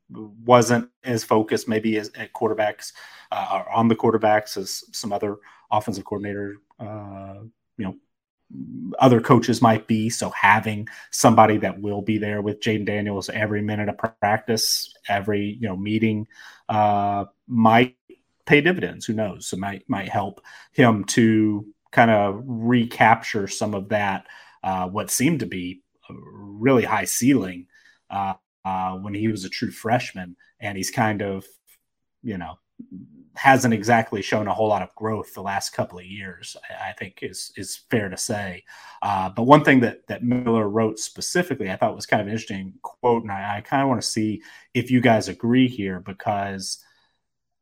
wasn't 0.45 0.91
as 1.05 1.25
focused 1.25 1.67
maybe 1.67 1.97
as 1.97 2.11
at 2.17 2.33
quarterbacks 2.35 2.93
uh, 3.33 3.65
on 3.75 3.89
the 3.89 3.97
quarterbacks 3.97 4.57
as 4.57 4.85
some 4.93 5.13
other 5.13 5.39
offensive 5.71 6.05
coordinator 6.05 6.57
uh, 6.79 7.39
you 7.79 7.85
know 7.85 7.97
other 8.99 9.21
coaches 9.21 9.63
might 9.63 9.87
be. 9.87 10.11
So 10.11 10.31
having 10.31 10.87
somebody 11.11 11.57
that 11.59 11.81
will 11.81 12.03
be 12.03 12.19
there 12.19 12.43
with 12.43 12.61
Jayden 12.61 12.85
Daniels 12.85 13.31
every 13.31 13.63
minute 13.63 13.89
of 13.89 13.97
practice, 14.21 14.93
every 15.09 15.57
you 15.61 15.69
know 15.69 15.77
meeting, 15.77 16.27
uh, 16.69 17.25
might 17.47 17.97
pay 18.45 18.61
dividends. 18.61 19.07
Who 19.07 19.15
knows? 19.15 19.53
It 19.53 19.59
might 19.59 19.89
might 19.89 20.09
help 20.09 20.43
him 20.73 21.05
to 21.05 21.67
kind 21.91 22.11
of 22.11 22.43
recapture 22.45 23.47
some 23.49 23.75
of 23.75 23.89
that 23.91 24.27
uh, 24.63 24.89
what 24.89 25.11
seemed 25.11 25.41
to 25.41 25.47
be 25.47 25.83
really 26.11 26.85
high 26.85 27.05
ceiling 27.05 27.67
uh, 28.11 28.35
uh 28.65 28.93
when 28.97 29.15
he 29.15 29.29
was 29.29 29.45
a 29.45 29.49
true 29.49 29.71
freshman, 29.71 30.37
and 30.61 30.77
he's 30.77 30.91
kind 30.91 31.23
of 31.23 31.47
you 32.23 32.37
know 32.37 32.59
hasn't 33.35 33.73
exactly 33.73 34.21
shown 34.21 34.47
a 34.47 34.53
whole 34.53 34.69
lot 34.69 34.83
of 34.83 34.95
growth 34.95 35.33
the 35.33 35.43
last 35.43 35.71
couple 35.71 35.99
of 35.99 36.05
years. 36.05 36.57
I 36.71 36.93
think 36.93 37.21
is 37.23 37.53
is 37.57 37.81
fair 37.91 38.09
to 38.09 38.17
say. 38.17 38.65
Uh, 39.01 39.31
but 39.31 39.45
one 39.45 39.65
thing 39.65 39.81
that 39.81 40.07
that 40.09 40.23
Miller 40.23 40.69
wrote 40.69 40.99
specifically, 40.99 41.71
I 41.71 41.77
thought 41.77 41.97
was 41.97 42.07
kind 42.07 42.21
of 42.21 42.27
an 42.27 42.33
interesting 42.33 42.75
quote, 42.83 43.23
and 43.23 43.33
I, 43.33 43.59
I 43.59 43.61
kind 43.63 43.83
of 43.83 43.89
want 43.89 44.03
to 44.03 44.07
see 44.07 44.43
if 44.75 44.91
you 44.91 45.01
guys 45.01 45.29
agree 45.29 45.69
here 45.69 46.01
because 46.01 46.79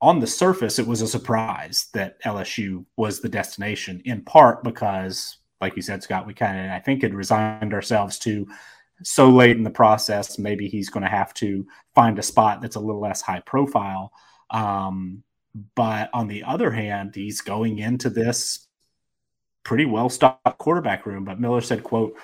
on 0.00 0.18
the 0.18 0.26
surface, 0.26 0.78
it 0.78 0.86
was 0.86 1.02
a 1.02 1.08
surprise 1.08 1.88
that 1.92 2.22
LSU 2.24 2.84
was 2.96 3.20
the 3.20 3.28
destination, 3.28 4.00
in 4.06 4.22
part 4.22 4.64
because, 4.64 5.38
like 5.60 5.76
you 5.76 5.82
said, 5.82 6.02
Scott, 6.02 6.26
we 6.26 6.34
kind 6.34 6.66
of 6.66 6.72
I 6.72 6.80
think 6.80 7.02
had 7.02 7.14
resigned 7.14 7.74
ourselves 7.74 8.18
to 8.20 8.46
so 9.02 9.30
late 9.30 9.56
in 9.56 9.62
the 9.62 9.70
process. 9.70 10.38
Maybe 10.38 10.68
he's 10.68 10.90
going 10.90 11.04
to 11.04 11.10
have 11.10 11.32
to 11.34 11.66
find 11.94 12.18
a 12.18 12.22
spot 12.22 12.60
that's 12.60 12.76
a 12.76 12.80
little 12.80 13.00
less 13.00 13.22
high 13.22 13.40
profile. 13.40 14.12
Um, 14.50 15.22
but 15.74 16.10
on 16.12 16.28
the 16.28 16.44
other 16.44 16.70
hand, 16.70 17.14
he's 17.14 17.40
going 17.40 17.78
into 17.78 18.10
this 18.10 18.66
pretty 19.64 19.84
well 19.84 20.08
stocked 20.08 20.58
quarterback 20.58 21.06
room. 21.06 21.24
But 21.24 21.40
Miller 21.40 21.60
said, 21.60 21.82
quote, 21.82 22.16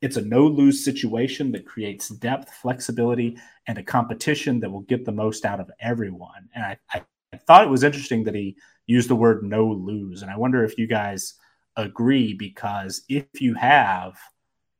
it's 0.00 0.16
a 0.16 0.22
no 0.22 0.46
lose 0.46 0.84
situation 0.84 1.50
that 1.52 1.66
creates 1.66 2.08
depth, 2.08 2.54
flexibility, 2.54 3.36
and 3.66 3.78
a 3.78 3.82
competition 3.82 4.60
that 4.60 4.70
will 4.70 4.82
get 4.82 5.04
the 5.04 5.12
most 5.12 5.44
out 5.44 5.60
of 5.60 5.70
everyone. 5.80 6.48
And 6.54 6.64
I, 6.64 6.78
I, 6.92 7.02
I 7.32 7.36
thought 7.36 7.64
it 7.64 7.70
was 7.70 7.82
interesting 7.82 8.24
that 8.24 8.34
he 8.34 8.56
used 8.86 9.10
the 9.10 9.16
word 9.16 9.42
no 9.42 9.66
lose. 9.66 10.22
And 10.22 10.30
I 10.30 10.36
wonder 10.36 10.64
if 10.64 10.78
you 10.78 10.86
guys 10.86 11.34
agree 11.76 12.32
because 12.32 13.02
if 13.08 13.26
you 13.40 13.54
have, 13.54 14.16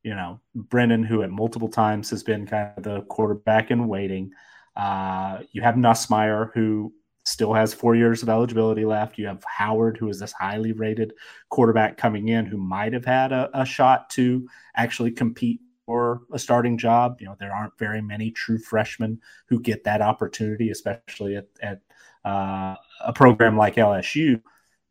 you 0.03 0.15
know, 0.15 0.41
Brennan, 0.55 1.03
who 1.03 1.23
at 1.23 1.31
multiple 1.31 1.69
times 1.69 2.11
has 2.11 2.23
been 2.23 2.47
kind 2.47 2.73
of 2.77 2.85
the 2.85 3.03
quarterback 3.03 3.71
in 3.71 3.89
waiting, 3.89 4.33
uh, 4.79 5.41
you 5.53 5.61
have 5.61 5.75
Nussmeier, 5.75 6.51
who 6.55 6.93
still 7.25 7.53
has 7.53 7.75
four 7.75 7.95
years 7.95 8.23
of 8.23 8.29
eligibility 8.29 8.85
left. 8.85 9.19
You 9.19 9.27
have 9.27 9.45
Howard, 9.45 9.99
who 9.99 10.09
is 10.09 10.21
this 10.21 10.33
highly 10.33 10.73
rated 10.73 11.13
quarterback 11.51 11.99
coming 11.99 12.29
in, 12.29 12.47
who 12.47 12.57
might 12.57 12.93
have 12.93 13.05
had 13.05 13.33
a, 13.33 13.51
a 13.53 13.67
shot 13.67 14.09
to 14.11 14.49
actually 14.77 15.11
compete 15.11 15.61
for 15.85 16.23
a 16.33 16.39
starting 16.39 16.79
job. 16.79 17.17
You 17.21 17.27
know, 17.27 17.37
there 17.39 17.53
aren't 17.53 17.79
very 17.79 18.01
many 18.01 18.31
true 18.31 18.59
freshmen 18.59 19.21
who 19.49 19.61
get 19.61 19.85
that 19.85 20.01
opportunity, 20.01 20.71
especially 20.71 21.37
at, 21.37 21.49
at 21.61 21.81
uh, 22.25 22.77
a 23.01 23.13
program 23.13 23.57
like 23.57 23.77
LSU. 23.77 24.41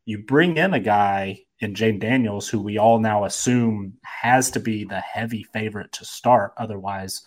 You 0.04 0.18
bring 0.18 0.56
in 0.58 0.74
a 0.74 0.80
guy 0.80 1.40
in 1.60 1.74
Jayden 1.74 2.00
Daniels, 2.00 2.48
who 2.48 2.60
we 2.60 2.78
all 2.78 2.98
now 2.98 3.24
assume 3.24 3.94
has 4.02 4.50
to 4.52 4.60
be 4.60 4.84
the 4.84 5.00
heavy 5.00 5.44
favorite 5.44 5.92
to 5.92 6.04
start. 6.04 6.52
Otherwise, 6.56 7.22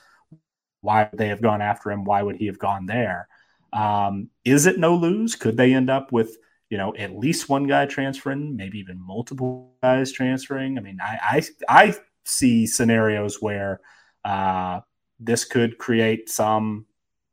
why 0.81 1.07
would 1.09 1.17
they 1.17 1.27
have 1.27 1.41
gone 1.41 1.61
after 1.61 1.91
him? 1.91 2.03
Why 2.03 2.21
would 2.21 2.35
he 2.35 2.47
have 2.47 2.59
gone 2.59 2.85
there? 2.85 3.27
Um, 3.73 4.29
is 4.43 4.65
it 4.65 4.79
no 4.79 4.95
lose? 4.95 5.35
Could 5.35 5.57
they 5.57 5.73
end 5.73 5.89
up 5.89 6.11
with 6.11 6.37
you 6.69 6.77
know 6.77 6.95
at 6.95 7.17
least 7.17 7.49
one 7.49 7.67
guy 7.67 7.85
transferring, 7.85 8.55
maybe 8.55 8.79
even 8.79 8.99
multiple 8.99 9.73
guys 9.81 10.11
transferring? 10.11 10.77
I 10.77 10.81
mean, 10.81 10.99
I 11.01 11.43
I, 11.69 11.83
I 11.87 11.95
see 12.25 12.67
scenarios 12.67 13.41
where 13.41 13.81
uh, 14.25 14.81
this 15.19 15.45
could 15.45 15.77
create 15.77 16.29
some 16.29 16.85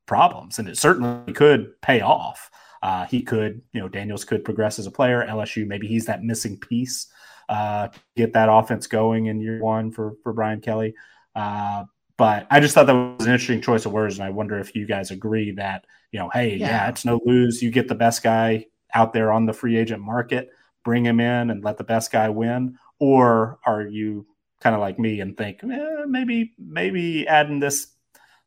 problems, 0.06 0.58
and 0.58 0.68
it 0.68 0.78
certainly 0.78 1.32
could 1.32 1.80
pay 1.82 2.00
off. 2.00 2.50
Uh, 2.80 3.04
he 3.06 3.22
could, 3.22 3.60
you 3.72 3.80
know, 3.80 3.88
Daniels 3.88 4.24
could 4.24 4.44
progress 4.44 4.78
as 4.78 4.86
a 4.86 4.90
player. 4.90 5.26
LSU, 5.28 5.66
maybe 5.66 5.88
he's 5.88 6.06
that 6.06 6.22
missing 6.22 6.56
piece 6.56 7.08
uh, 7.48 7.88
get 8.16 8.32
that 8.34 8.48
offense 8.50 8.86
going 8.86 9.26
in 9.26 9.40
year 9.40 9.60
one 9.60 9.90
for 9.90 10.14
for 10.22 10.32
Brian 10.32 10.60
Kelly. 10.60 10.94
Uh, 11.34 11.84
but 12.18 12.46
I 12.50 12.60
just 12.60 12.74
thought 12.74 12.86
that 12.86 12.94
was 12.94 13.26
an 13.26 13.32
interesting 13.32 13.62
choice 13.62 13.86
of 13.86 13.92
words, 13.92 14.18
and 14.18 14.26
I 14.26 14.30
wonder 14.30 14.58
if 14.58 14.74
you 14.74 14.86
guys 14.86 15.10
agree 15.10 15.52
that 15.52 15.86
you 16.12 16.18
know, 16.18 16.30
hey, 16.32 16.56
yeah, 16.56 16.68
yeah 16.68 16.88
it's 16.88 17.04
no 17.04 17.20
lose. 17.24 17.62
You 17.62 17.70
get 17.70 17.88
the 17.88 17.94
best 17.94 18.22
guy 18.22 18.66
out 18.94 19.12
there 19.12 19.32
on 19.32 19.46
the 19.46 19.52
free 19.52 19.76
agent 19.76 20.02
market, 20.02 20.50
bring 20.84 21.04
him 21.04 21.20
in 21.20 21.50
and 21.50 21.64
let 21.64 21.78
the 21.78 21.84
best 21.84 22.12
guy 22.12 22.28
win, 22.28 22.76
or 22.98 23.58
are 23.64 23.82
you 23.86 24.26
kind 24.60 24.74
of 24.74 24.80
like 24.80 24.98
me 24.98 25.20
and 25.20 25.36
think 25.36 25.62
eh, 25.62 26.04
maybe 26.06 26.52
maybe 26.58 27.26
adding 27.28 27.60
this 27.60 27.94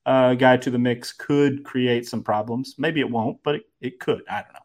uh, 0.06 0.34
guy 0.34 0.58
to 0.58 0.70
the 0.70 0.80
mix 0.80 1.14
could 1.14 1.64
create 1.64 2.08
some 2.08 2.24
problems. 2.24 2.76
Maybe 2.78 3.00
it 3.00 3.10
won't, 3.10 3.38
but 3.44 3.56
it, 3.56 3.64
it 3.80 4.00
could. 4.00 4.22
I 4.30 4.42
don't 4.42 4.54
know. 4.54 4.60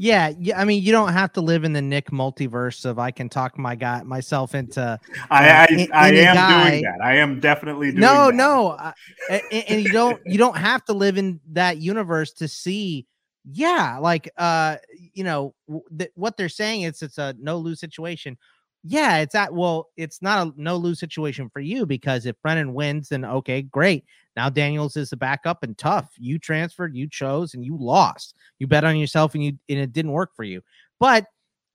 Yeah, 0.00 0.32
yeah. 0.38 0.60
I 0.60 0.64
mean, 0.64 0.84
you 0.84 0.92
don't 0.92 1.12
have 1.12 1.32
to 1.32 1.40
live 1.40 1.64
in 1.64 1.72
the 1.72 1.82
Nick 1.82 2.12
multiverse 2.12 2.84
of 2.84 3.00
I 3.00 3.10
can 3.10 3.28
talk 3.28 3.58
my 3.58 3.74
guy 3.74 4.04
myself 4.04 4.54
into. 4.54 4.80
Uh, 4.80 4.96
I 5.28 5.48
I, 5.48 5.88
I 5.92 6.08
am 6.12 6.36
guy. 6.36 6.70
doing 6.70 6.82
that. 6.84 7.00
I 7.02 7.16
am 7.16 7.40
definitely 7.40 7.90
doing. 7.90 8.02
No, 8.02 8.26
that. 8.26 8.34
no, 8.36 8.92
and, 9.28 9.42
and 9.68 9.82
you 9.82 9.90
don't 9.90 10.20
you 10.24 10.38
don't 10.38 10.56
have 10.56 10.84
to 10.84 10.92
live 10.92 11.18
in 11.18 11.40
that 11.50 11.78
universe 11.78 12.32
to 12.34 12.46
see. 12.46 13.08
Yeah, 13.50 13.98
like 14.00 14.30
uh, 14.36 14.76
you 15.14 15.24
know, 15.24 15.54
th- 15.98 16.12
what 16.14 16.36
they're 16.36 16.48
saying 16.48 16.82
is 16.82 17.02
it's 17.02 17.18
a 17.18 17.34
no 17.40 17.56
lose 17.58 17.80
situation. 17.80 18.38
Yeah, 18.84 19.18
it's 19.18 19.34
at 19.34 19.52
well, 19.52 19.88
it's 19.96 20.22
not 20.22 20.46
a 20.46 20.52
no 20.56 20.76
lose 20.76 21.00
situation 21.00 21.50
for 21.50 21.60
you 21.60 21.84
because 21.84 22.26
if 22.26 22.40
Brennan 22.42 22.74
wins, 22.74 23.08
then 23.08 23.24
okay, 23.24 23.62
great. 23.62 24.04
Now 24.36 24.48
Daniels 24.48 24.96
is 24.96 25.10
the 25.10 25.16
backup 25.16 25.62
and 25.62 25.76
tough. 25.76 26.10
You 26.16 26.38
transferred, 26.38 26.94
you 26.94 27.08
chose, 27.08 27.54
and 27.54 27.64
you 27.64 27.76
lost. 27.76 28.34
You 28.58 28.66
bet 28.66 28.84
on 28.84 28.96
yourself 28.96 29.34
and 29.34 29.42
you 29.42 29.58
and 29.68 29.78
it 29.78 29.92
didn't 29.92 30.12
work 30.12 30.34
for 30.36 30.44
you. 30.44 30.62
But 31.00 31.26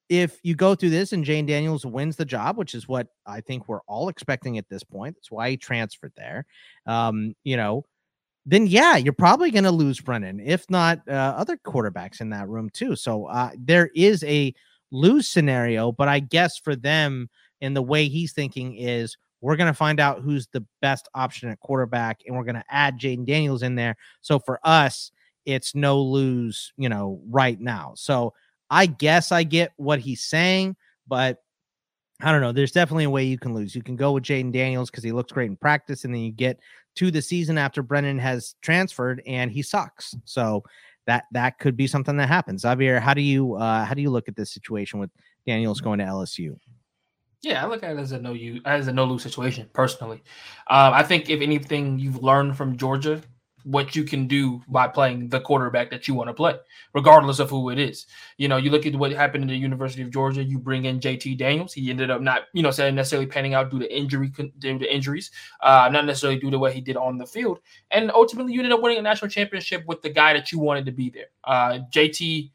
if 0.10 0.39
you 0.43 0.56
go 0.56 0.76
through 0.76 0.91
this 0.91 1.12
and 1.14 1.26
Jayden 1.26 1.47
Daniels 1.47 1.86
wins 1.86 2.16
the 2.16 2.26
job, 2.26 2.58
which 2.58 2.76
is 2.76 2.88
what 2.88 3.08
I 3.26 3.41
think 3.41 3.68
we're 3.68 3.82
all 3.82 4.10
expecting 4.10 4.58
at 4.58 4.70
this 4.70 4.84
point, 4.84 5.16
that's 5.16 5.32
why 5.32 5.49
he 5.51 5.58
transferred 5.58 6.14
there. 6.16 6.45
Um, 6.86 7.36
you 7.43 7.58
know, 7.58 7.86
then 8.45 8.68
yeah, 8.68 8.97
you're 8.97 9.14
probably 9.14 9.51
going 9.51 9.64
to 9.64 9.72
lose 9.72 9.99
Brennan, 9.99 10.39
if 10.39 10.70
not 10.70 10.99
uh, 11.08 11.12
other 11.38 11.58
quarterbacks 11.58 12.22
in 12.22 12.30
that 12.30 12.49
room 12.49 12.70
too. 12.70 12.95
So 12.95 13.26
uh, 13.26 13.51
there 13.58 13.89
is 13.95 14.24
a 14.26 14.54
lose 14.94 15.28
scenario, 15.28 15.91
but 15.91 16.08
I 16.08 16.20
guess 16.20 16.58
for 16.58 16.76
them 16.76 17.30
and 17.60 17.76
the 17.76 17.82
way 17.82 18.08
he's 18.08 18.32
thinking 18.32 18.76
is 18.76 19.18
we're 19.41 19.58
going 19.58 19.68
to 19.68 19.74
find 19.74 20.00
out 20.00 20.22
who's 20.22 20.48
the 20.48 20.66
best 20.82 21.10
option 21.14 21.50
at 21.50 21.60
quarterback 21.60 22.22
and 22.26 22.38
we're 22.38 22.46
going 22.46 22.56
to 22.56 22.64
add 22.70 22.98
Jayden 22.98 23.26
Daniels 23.26 23.64
in 23.64 23.76
there. 23.76 23.98
So 24.22 24.39
for 24.39 24.60
us, 24.64 25.12
it's 25.46 25.76
no 25.76 26.02
lose, 26.02 26.72
you 26.78 26.88
know, 26.88 27.20
right 27.28 27.60
now. 27.60 27.94
So 27.96 28.34
I 28.70 28.86
guess 28.86 29.34
I 29.34 29.44
get 29.44 29.74
what 29.76 30.00
he's 30.00 30.24
saying, 30.24 30.78
but 31.08 31.44
I 32.22 32.32
don't 32.32 32.39
know. 32.39 32.54
There's 32.54 32.72
definitely 32.72 33.04
a 33.04 33.10
way 33.10 33.26
you 33.26 33.38
can 33.38 33.54
lose. 33.54 33.76
You 33.76 33.84
can 33.84 33.98
go 33.98 34.14
with 34.14 34.24
Jayden 34.24 34.54
Daniels 34.54 34.89
because 34.89 35.04
he 35.04 35.12
looks 35.12 35.34
great 35.34 35.50
in 35.50 35.58
practice, 35.58 36.06
and 36.06 36.14
then 36.14 36.22
you 36.22 36.32
get 36.32 36.60
to 36.96 37.12
the 37.12 37.22
season 37.22 37.58
after 37.58 37.84
Brennan 37.84 38.20
has 38.20 38.56
transferred 38.62 39.22
and 39.26 39.52
he 39.52 39.62
sucks. 39.62 40.16
So 40.24 40.64
that 41.08 41.26
that 41.32 41.60
could 41.60 41.76
be 41.76 41.88
something 41.88 42.18
that 42.18 42.28
happens. 42.28 42.62
Xavier, 42.62 42.99
how 42.99 43.14
do 43.14 43.22
you 43.22 43.56
uh, 43.56 43.86
how 43.86 43.93
do 43.93 44.01
you 44.01 44.10
look 44.10 44.28
at 44.28 44.36
this 44.36 44.51
situation 44.51 44.99
with 44.99 45.10
Daniels 45.45 45.82
going 45.82 45.99
to 45.99 46.06
LSU? 46.06 46.58
Yeah, 47.41 47.64
I 47.64 47.68
look 47.68 47.84
at 47.84 47.91
it 47.91 47.99
as 47.99 48.14
a 48.14 48.20
no 48.20 48.34
you 48.34 48.62
as 48.66 48.88
a 48.88 48.93
no 48.93 49.06
lose 49.06 49.24
situation 49.24 49.70
personally. 49.74 50.24
Um, 50.68 50.93
I 50.93 51.04
think 51.04 51.30
if 51.30 51.41
anything 51.41 51.99
you've 51.99 52.24
learned 52.24 52.56
from 52.56 52.78
Georgia 52.78 53.22
what 53.64 53.95
you 53.95 54.03
can 54.03 54.28
do 54.28 54.61
by 54.68 54.88
playing 54.88 55.30
the 55.30 55.39
quarterback 55.39 55.89
that 55.89 56.07
you 56.07 56.14
want 56.14 56.30
to 56.30 56.34
play, 56.34 56.55
regardless 56.93 57.39
of 57.39 57.49
who 57.49 57.70
it 57.70 57.80
is. 57.80 58.05
You 58.38 58.47
know, 58.47 58.57
you 58.57 58.70
look 58.70 58.86
at 58.86 58.95
what 58.95 59.11
happened 59.11 59.43
in 59.43 59.47
the 59.47 59.55
University 59.55 60.01
of 60.01 60.11
Georgia. 60.11 60.43
You 60.43 60.59
bring 60.59 60.86
in 60.86 60.99
JT 60.99 61.38
Daniels. 61.38 61.74
He 61.74 61.89
ended 61.89 62.11
up 62.11 62.22
not, 62.22 62.43
you 62.53 62.61
know, 62.61 62.72
saying 62.72 62.95
necessarily 62.95 63.28
panning 63.28 63.53
out 63.53 63.72
due 63.72 63.80
to 63.80 63.95
injury, 63.95 64.32
due 64.59 64.80
to 64.80 64.93
injuries, 64.93 65.32
uh, 65.61 65.89
not 65.91 66.05
necessarily 66.05 66.39
due 66.39 66.51
to 66.51 66.59
what 66.59 66.74
he 66.74 66.82
did 66.82 66.97
on 66.97 67.18
the 67.18 67.26
field. 67.26 67.59
And 67.91 68.11
ultimately, 68.11 68.53
you 68.53 68.59
ended 68.59 68.74
up 68.74 68.82
winning 68.82 68.99
a 68.99 69.01
national 69.01 69.30
championship 69.30 69.86
with 69.88 70.01
the 70.01 70.09
guy 70.09 70.34
that 70.34 70.51
you 70.51 70.59
wanted 70.59 70.86
to 70.86 70.91
be 70.91 71.09
there. 71.09 71.28
Uh, 71.43 71.80
JT 71.91 72.51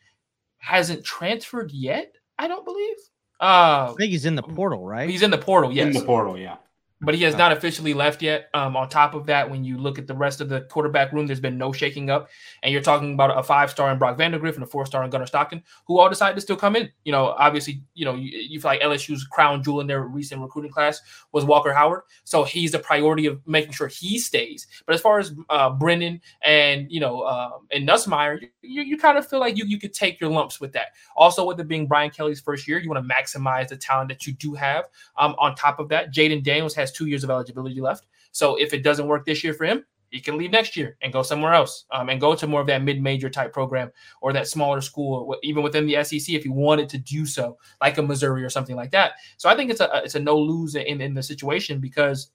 hasn't 0.58 1.04
transferred 1.04 1.72
yet, 1.72 2.14
I 2.38 2.48
don't 2.48 2.64
believe. 2.64 2.96
Uh, 3.40 3.92
I 3.92 3.94
think 3.96 4.10
he's 4.10 4.26
in 4.26 4.34
the 4.34 4.42
portal, 4.42 4.84
right? 4.84 5.08
He's 5.08 5.22
in 5.22 5.30
the 5.30 5.38
portal. 5.38 5.72
Yes, 5.72 5.86
in 5.86 5.92
the 5.92 6.04
portal. 6.04 6.36
Yeah 6.36 6.56
but 7.00 7.14
he 7.14 7.22
has 7.22 7.36
not 7.36 7.52
officially 7.52 7.94
left 7.94 8.22
yet. 8.22 8.48
Um, 8.54 8.76
on 8.76 8.88
top 8.88 9.14
of 9.14 9.26
that, 9.26 9.48
when 9.48 9.64
you 9.64 9.78
look 9.78 9.98
at 9.98 10.06
the 10.06 10.14
rest 10.14 10.40
of 10.40 10.48
the 10.48 10.62
quarterback 10.62 11.12
room, 11.12 11.26
there's 11.26 11.40
been 11.40 11.56
no 11.56 11.72
shaking 11.72 12.10
up. 12.10 12.28
And 12.62 12.72
you're 12.72 12.82
talking 12.82 13.14
about 13.14 13.38
a 13.38 13.42
five 13.42 13.70
star 13.70 13.92
in 13.92 13.98
Brock 13.98 14.18
Vandagriff 14.18 14.54
and 14.54 14.64
a 14.64 14.66
four 14.66 14.84
star 14.84 15.04
in 15.04 15.10
Gunnar 15.10 15.26
Stockton, 15.26 15.62
who 15.86 15.98
all 15.98 16.08
decided 16.08 16.34
to 16.34 16.40
still 16.40 16.56
come 16.56 16.74
in. 16.74 16.90
You 17.04 17.12
know, 17.12 17.26
obviously, 17.38 17.82
you 17.94 18.04
know, 18.04 18.14
you, 18.14 18.30
you 18.36 18.60
feel 18.60 18.70
like 18.70 18.80
LSU's 18.80 19.24
crown 19.24 19.62
jewel 19.62 19.80
in 19.80 19.86
their 19.86 20.02
recent 20.02 20.40
recruiting 20.40 20.72
class 20.72 21.00
was 21.32 21.44
Walker 21.44 21.72
Howard. 21.72 22.02
So 22.24 22.42
he's 22.42 22.72
the 22.72 22.80
priority 22.80 23.26
of 23.26 23.40
making 23.46 23.72
sure 23.72 23.86
he 23.86 24.18
stays. 24.18 24.66
But 24.84 24.94
as 24.94 25.00
far 25.00 25.20
as 25.20 25.32
uh, 25.50 25.70
Brennan 25.70 26.20
and, 26.42 26.90
you 26.90 26.98
know, 26.98 27.20
uh, 27.20 27.50
and 27.70 27.88
Nussmeier, 27.88 28.40
you, 28.62 28.82
you 28.82 28.98
kind 28.98 29.16
of 29.16 29.26
feel 29.26 29.38
like 29.38 29.56
you, 29.56 29.64
you 29.66 29.78
could 29.78 29.94
take 29.94 30.20
your 30.20 30.30
lumps 30.30 30.60
with 30.60 30.72
that. 30.72 30.88
Also, 31.16 31.44
with 31.44 31.60
it 31.60 31.68
being 31.68 31.86
Brian 31.86 32.10
Kelly's 32.10 32.40
first 32.40 32.66
year, 32.66 32.78
you 32.80 32.90
want 32.90 33.06
to 33.06 33.14
maximize 33.14 33.68
the 33.68 33.76
talent 33.76 34.08
that 34.08 34.26
you 34.26 34.32
do 34.32 34.54
have. 34.54 34.86
Um, 35.16 35.36
on 35.38 35.54
top 35.54 35.78
of 35.78 35.88
that, 35.90 36.12
Jayden 36.12 36.42
Daniels 36.42 36.74
has 36.74 36.87
two 36.92 37.06
years 37.06 37.24
of 37.24 37.30
eligibility 37.30 37.80
left. 37.80 38.06
So 38.32 38.56
if 38.56 38.74
it 38.74 38.82
doesn't 38.82 39.06
work 39.06 39.24
this 39.24 39.42
year 39.42 39.54
for 39.54 39.64
him, 39.64 39.84
he 40.10 40.20
can 40.20 40.38
leave 40.38 40.50
next 40.50 40.76
year 40.76 40.96
and 41.02 41.12
go 41.12 41.22
somewhere 41.22 41.52
else 41.52 41.84
um, 41.92 42.08
and 42.08 42.20
go 42.20 42.34
to 42.34 42.46
more 42.46 42.60
of 42.60 42.66
that 42.68 42.82
mid-major 42.82 43.28
type 43.28 43.52
program 43.52 43.90
or 44.22 44.32
that 44.32 44.48
smaller 44.48 44.80
school, 44.80 45.36
even 45.42 45.62
within 45.62 45.86
the 45.86 46.02
SEC, 46.02 46.34
if 46.34 46.44
he 46.44 46.48
wanted 46.48 46.88
to 46.88 46.98
do 46.98 47.26
so, 47.26 47.58
like 47.80 47.98
a 47.98 48.02
Missouri 48.02 48.42
or 48.42 48.48
something 48.48 48.76
like 48.76 48.90
that. 48.92 49.12
So 49.36 49.48
I 49.48 49.56
think 49.56 49.70
it's 49.70 49.80
a 49.80 50.02
it's 50.04 50.14
a 50.14 50.20
no 50.20 50.38
lose 50.38 50.74
in 50.74 51.00
in 51.00 51.14
the 51.14 51.22
situation 51.22 51.80
because 51.80 52.30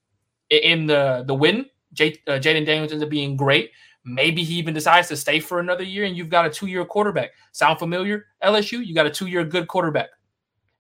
in 0.50 0.86
the 0.86 1.24
the 1.26 1.34
win, 1.34 1.66
J, 1.94 2.22
uh, 2.28 2.34
Jayden 2.34 2.66
Daniels 2.66 2.92
ends 2.92 3.04
up 3.04 3.10
being 3.10 3.36
great. 3.36 3.72
Maybe 4.06 4.44
he 4.44 4.56
even 4.56 4.74
decides 4.74 5.08
to 5.08 5.18
stay 5.18 5.40
for 5.40 5.60
another 5.60 5.84
year, 5.84 6.04
and 6.04 6.16
you've 6.16 6.30
got 6.30 6.46
a 6.46 6.50
two-year 6.50 6.84
quarterback. 6.84 7.32
Sound 7.54 7.80
familiar? 7.80 8.26
LSU, 8.44 8.86
you 8.86 8.94
got 8.94 9.06
a 9.06 9.10
two-year 9.10 9.46
good 9.46 9.68
quarterback. 9.68 10.10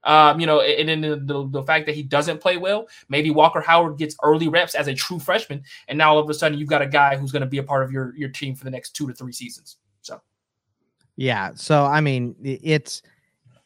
Um, 0.06 0.39
you 0.39 0.45
know, 0.45 0.62
and 0.62 0.89
then 0.89 1.01
the, 1.01 1.47
the, 1.49 1.64
fact 1.64 1.86
that 1.86 1.95
he 1.95 2.04
doesn't 2.04 2.41
play 2.41 2.58
well, 2.58 2.88
maybe 3.08 3.30
Walker 3.30 3.62
Howard 3.62 3.97
gets 3.97 4.18
early 4.22 4.49
reps 4.49 4.76
as 4.76 4.88
a 4.88 4.93
true 4.93 5.18
freshman, 5.18 5.64
and 5.88 5.97
now 5.97 6.14
all 6.14 6.20
of 6.20 6.30
a 6.30 6.34
sudden 6.34 6.58
you've 6.58 6.68
got 6.68 6.82
a 6.82 6.88
guy 6.88 7.16
who's 7.16 7.32
going 7.32 7.41
to 7.41 7.47
be 7.47 7.60
a 7.60 7.64
part 7.64 7.84
of 7.84 7.91
your 7.91 8.14
your 8.16 8.30
team 8.30 8.54
for 8.54 8.66
the 8.66 8.72
next 8.72 8.91
two 8.91 9.08
to 9.08 9.14
three 9.14 9.32
seasons. 9.32 9.78
So, 10.01 10.22
yeah. 11.16 11.51
So 11.56 11.86
I 11.86 12.01
mean, 12.01 12.36
it's, 12.43 13.01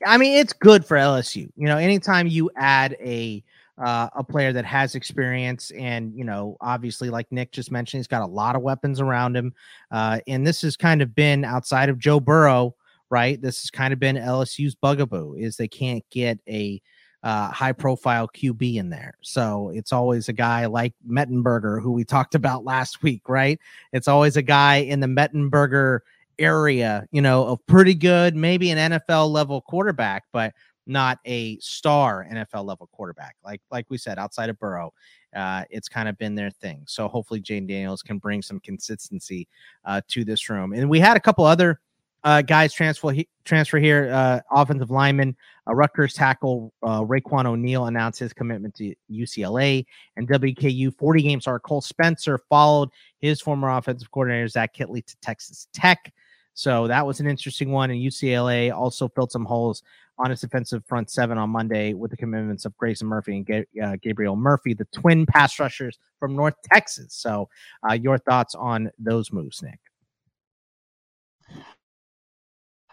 I 0.05 0.17
mean, 0.17 0.37
it's 0.37 0.53
good 0.53 0.85
for 0.85 0.95
LSU. 0.95 1.49
You 1.55 1.65
know, 1.65 1.77
anytime 1.77 2.27
you 2.27 2.51
add 2.55 2.95
a 2.99 3.43
uh, 3.77 4.09
a 4.15 4.23
player 4.23 4.51
that 4.53 4.65
has 4.65 4.95
experience 4.95 5.71
and 5.71 6.11
you 6.15 6.23
know 6.23 6.57
obviously 6.61 7.11
like 7.11 7.31
nick 7.31 7.51
just 7.51 7.71
mentioned 7.71 7.99
he's 7.99 8.07
got 8.07 8.23
a 8.23 8.25
lot 8.25 8.55
of 8.55 8.63
weapons 8.63 8.99
around 8.99 9.37
him 9.37 9.53
uh, 9.91 10.19
and 10.27 10.47
this 10.47 10.63
has 10.63 10.75
kind 10.75 11.01
of 11.01 11.13
been 11.13 11.45
outside 11.45 11.87
of 11.87 11.99
joe 11.99 12.19
burrow 12.19 12.73
right? 13.09 13.41
This 13.41 13.61
has 13.61 13.69
kind 13.69 13.93
of 13.93 13.99
been 13.99 14.15
LSU's 14.15 14.75
bugaboo 14.75 15.35
is 15.35 15.57
they 15.57 15.67
can't 15.67 16.03
get 16.09 16.39
a 16.47 16.81
uh, 17.23 17.49
high 17.51 17.73
profile 17.73 18.27
QB 18.27 18.75
in 18.75 18.89
there. 18.89 19.15
So 19.21 19.71
it's 19.73 19.91
always 19.91 20.29
a 20.29 20.33
guy 20.33 20.65
like 20.65 20.93
Mettenberger, 21.09 21.81
who 21.81 21.91
we 21.91 22.03
talked 22.03 22.35
about 22.35 22.63
last 22.63 23.01
week, 23.03 23.27
right? 23.27 23.59
It's 23.91 24.07
always 24.07 24.37
a 24.37 24.41
guy 24.41 24.77
in 24.77 24.99
the 24.99 25.07
Mettenberger 25.07 25.99
area, 26.39 27.07
you 27.11 27.21
know, 27.21 27.45
of 27.47 27.65
pretty 27.65 27.95
good, 27.95 28.35
maybe 28.35 28.69
an 28.69 28.91
NFL 28.91 29.31
level 29.31 29.61
quarterback, 29.61 30.25
but 30.31 30.53
not 30.85 31.19
a 31.25 31.57
star 31.59 32.25
NFL 32.31 32.65
level 32.65 32.87
quarterback. 32.91 33.35
Like 33.43 33.61
like 33.71 33.85
we 33.89 33.97
said, 33.97 34.17
outside 34.17 34.49
of 34.49 34.57
Burrow, 34.59 34.93
uh, 35.35 35.65
it's 35.69 35.89
kind 35.89 36.07
of 36.07 36.17
been 36.17 36.35
their 36.35 36.49
thing. 36.49 36.83
So 36.87 37.07
hopefully 37.07 37.41
Jayden 37.41 37.67
Daniels 37.67 38.01
can 38.01 38.17
bring 38.17 38.41
some 38.41 38.59
consistency 38.61 39.47
uh, 39.85 40.01
to 40.07 40.23
this 40.23 40.49
room. 40.49 40.73
And 40.73 40.89
we 40.89 40.99
had 40.99 41.17
a 41.17 41.19
couple 41.19 41.45
other 41.45 41.81
uh, 42.27 42.41
guys 42.41 42.73
transfer 42.73 43.11
he, 43.11 43.25
transfer 43.45 43.79
here. 43.79 44.11
Uh, 44.11 44.41
offensive 44.51 44.91
lineman, 44.91 45.33
uh, 45.65 45.73
Rutgers 45.73 46.13
tackle 46.13 46.73
uh, 46.83 46.99
Raiqwon 47.01 47.45
O'Neal 47.45 47.85
announced 47.85 48.19
his 48.19 48.33
commitment 48.33 48.75
to 48.75 48.93
UCLA 49.09 49.85
and 50.17 50.27
WKU. 50.27 50.93
40 50.97 51.21
game 51.21 51.39
star 51.39 51.57
Cole 51.57 51.79
Spencer 51.79 52.37
followed 52.49 52.89
his 53.19 53.39
former 53.39 53.69
offensive 53.69 54.11
coordinator 54.11 54.49
Zach 54.49 54.75
Kittley 54.75 55.05
to 55.05 55.15
Texas 55.21 55.69
Tech. 55.71 56.13
So 56.53 56.87
that 56.87 57.07
was 57.07 57.21
an 57.21 57.27
interesting 57.27 57.71
one. 57.71 57.91
And 57.91 58.01
UCLA 58.01 58.75
also 58.75 59.07
filled 59.07 59.31
some 59.31 59.45
holes 59.45 59.81
on 60.17 60.29
its 60.29 60.41
defensive 60.41 60.83
front 60.85 61.09
seven 61.09 61.37
on 61.37 61.49
Monday 61.49 61.93
with 61.93 62.11
the 62.11 62.17
commitments 62.17 62.65
of 62.65 62.75
Grayson 62.75 63.07
Murphy 63.07 63.37
and 63.37 63.45
Ga- 63.45 63.67
uh, 63.81 63.95
Gabriel 64.01 64.35
Murphy, 64.35 64.73
the 64.73 64.87
twin 64.93 65.25
pass 65.25 65.59
rushers 65.59 65.97
from 66.19 66.35
North 66.35 66.55
Texas. 66.73 67.13
So, 67.13 67.47
uh, 67.89 67.93
your 67.93 68.17
thoughts 68.17 68.53
on 68.53 68.91
those 68.99 69.31
moves, 69.31 69.63
Nick? 69.63 69.79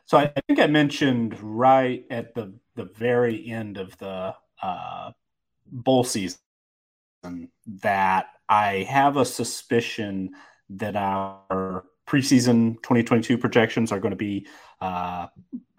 So 0.07 0.19
I 0.19 0.33
think 0.47 0.59
I 0.59 0.67
mentioned 0.67 1.39
right 1.41 2.05
at 2.11 2.35
the 2.35 2.55
the 2.77 2.85
very 2.85 3.49
end 3.49 3.79
of 3.79 3.97
the 3.99 4.35
uh, 4.63 5.13
bowl 5.67 6.05
season 6.05 6.39
that 7.83 8.27
I 8.49 8.87
have 8.89 9.17
a 9.17 9.25
suspicion 9.25 10.31
that 10.71 10.97
our 10.97 11.85
preseason 12.07 12.75
2022 12.83 13.39
projections 13.39 13.93
are 13.93 14.01
going 14.01 14.11
to 14.11 14.17
be 14.17 14.47
uh, 14.81 15.29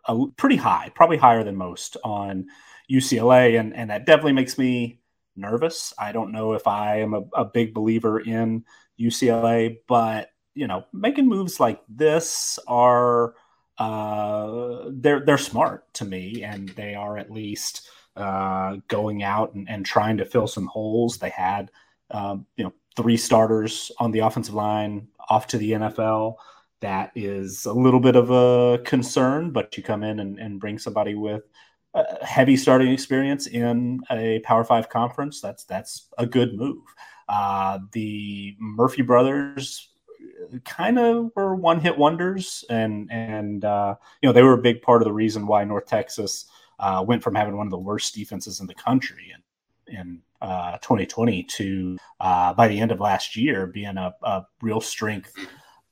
a, 0.06 0.28
pretty 0.38 0.56
high, 0.56 0.92
probably 0.96 1.18
higher 1.18 1.44
than 1.44 1.56
most 1.56 1.98
on 2.04 2.48
UCLA, 2.92 3.60
and 3.60 3.76
and 3.76 3.90
that 3.90 4.06
definitely 4.06 4.34
makes 4.34 4.58
me 4.58 5.02
nervous. 5.36 5.94
I 6.00 6.12
don't 6.12 6.32
know 6.32 6.54
if 6.54 6.68
I 6.68 7.02
am 7.02 7.14
a, 7.14 7.22
a 7.34 7.46
big 7.46 7.74
believer 7.74 8.20
in 8.20 8.66
UCLA, 9.00 9.78
but 9.88 10.30
you 10.54 10.68
know, 10.68 10.86
making 10.94 11.28
moves 11.28 11.60
like 11.60 11.82
this 11.90 12.58
are 12.68 13.36
uh, 13.78 14.86
they're 14.90 15.22
they're 15.26 15.38
smart 15.38 15.94
to 15.96 16.06
me, 16.06 16.44
and 16.44 16.70
they 16.70 16.96
are 16.96 17.18
at 17.18 17.32
least 17.32 17.90
uh, 18.16 18.78
going 18.88 19.24
out 19.24 19.54
and, 19.54 19.70
and, 19.70 19.86
trying 19.86 20.16
to 20.18 20.26
fill 20.26 20.48
some 20.48 20.68
holes. 20.68 21.18
They 21.18 21.30
had 21.30 21.72
um, 22.12 22.46
you 22.56 22.64
know 22.64 22.74
three 22.96 23.18
starters 23.18 23.92
on 24.00 24.12
the 24.12 24.20
offensive 24.20 24.54
line 24.54 25.08
off 25.30 25.48
to 25.48 25.58
the 25.58 25.72
NFL. 25.72 26.36
That 26.80 27.12
is 27.16 27.66
a 27.66 27.74
little 27.74 28.00
bit 28.00 28.16
of 28.16 28.32
a 28.32 28.82
concern, 28.86 29.52
but 29.52 29.76
you 29.76 29.84
come 29.84 30.04
in 30.04 30.20
and, 30.20 30.40
and 30.40 30.60
bring 30.60 30.80
somebody 30.80 31.16
with 31.16 31.44
heavy 32.22 32.58
starting 32.58 32.92
experience 32.92 33.48
in 33.48 34.02
a 34.12 34.40
Power 34.40 34.64
Five 34.64 34.90
conference. 34.90 35.42
That's 35.42 35.64
that's 35.64 36.08
a 36.18 36.26
good 36.26 36.56
move. 36.56 36.84
Uh, 37.28 37.80
the 37.92 38.56
Murphy 38.60 39.02
brothers 39.02 39.90
kind 40.64 41.00
of 41.00 41.32
were 41.36 41.56
one 41.56 41.80
hit 41.80 41.98
wonders, 41.98 42.64
and 42.70 43.12
and 43.12 43.66
uh, 43.66 43.96
you 44.22 44.30
know 44.30 44.34
they 44.34 44.44
were 44.44 44.54
a 44.54 44.62
big 44.62 44.82
part 44.82 45.02
of 45.02 45.06
the 45.06 45.14
reason 45.14 45.48
why 45.48 45.64
North 45.64 45.88
Texas 45.88 46.46
uh, 46.80 47.04
went 47.06 47.24
from 47.24 47.36
having 47.36 47.58
one 47.58 47.68
of 47.68 47.72
the 47.72 47.78
worst 47.78 48.16
defenses 48.16 48.60
in 48.60 48.68
the 48.68 48.76
country 48.76 49.34
in, 49.88 49.96
in 49.98 50.22
uh, 50.42 50.78
2020 50.80 51.44
to 51.44 51.98
uh, 52.20 52.54
by 52.54 52.68
the 52.68 52.80
end 52.80 52.92
of 52.92 53.00
last 53.00 53.36
year 53.36 53.68
being 53.68 53.98
a, 53.98 54.14
a 54.24 54.44
real 54.62 54.82
strength 54.82 55.34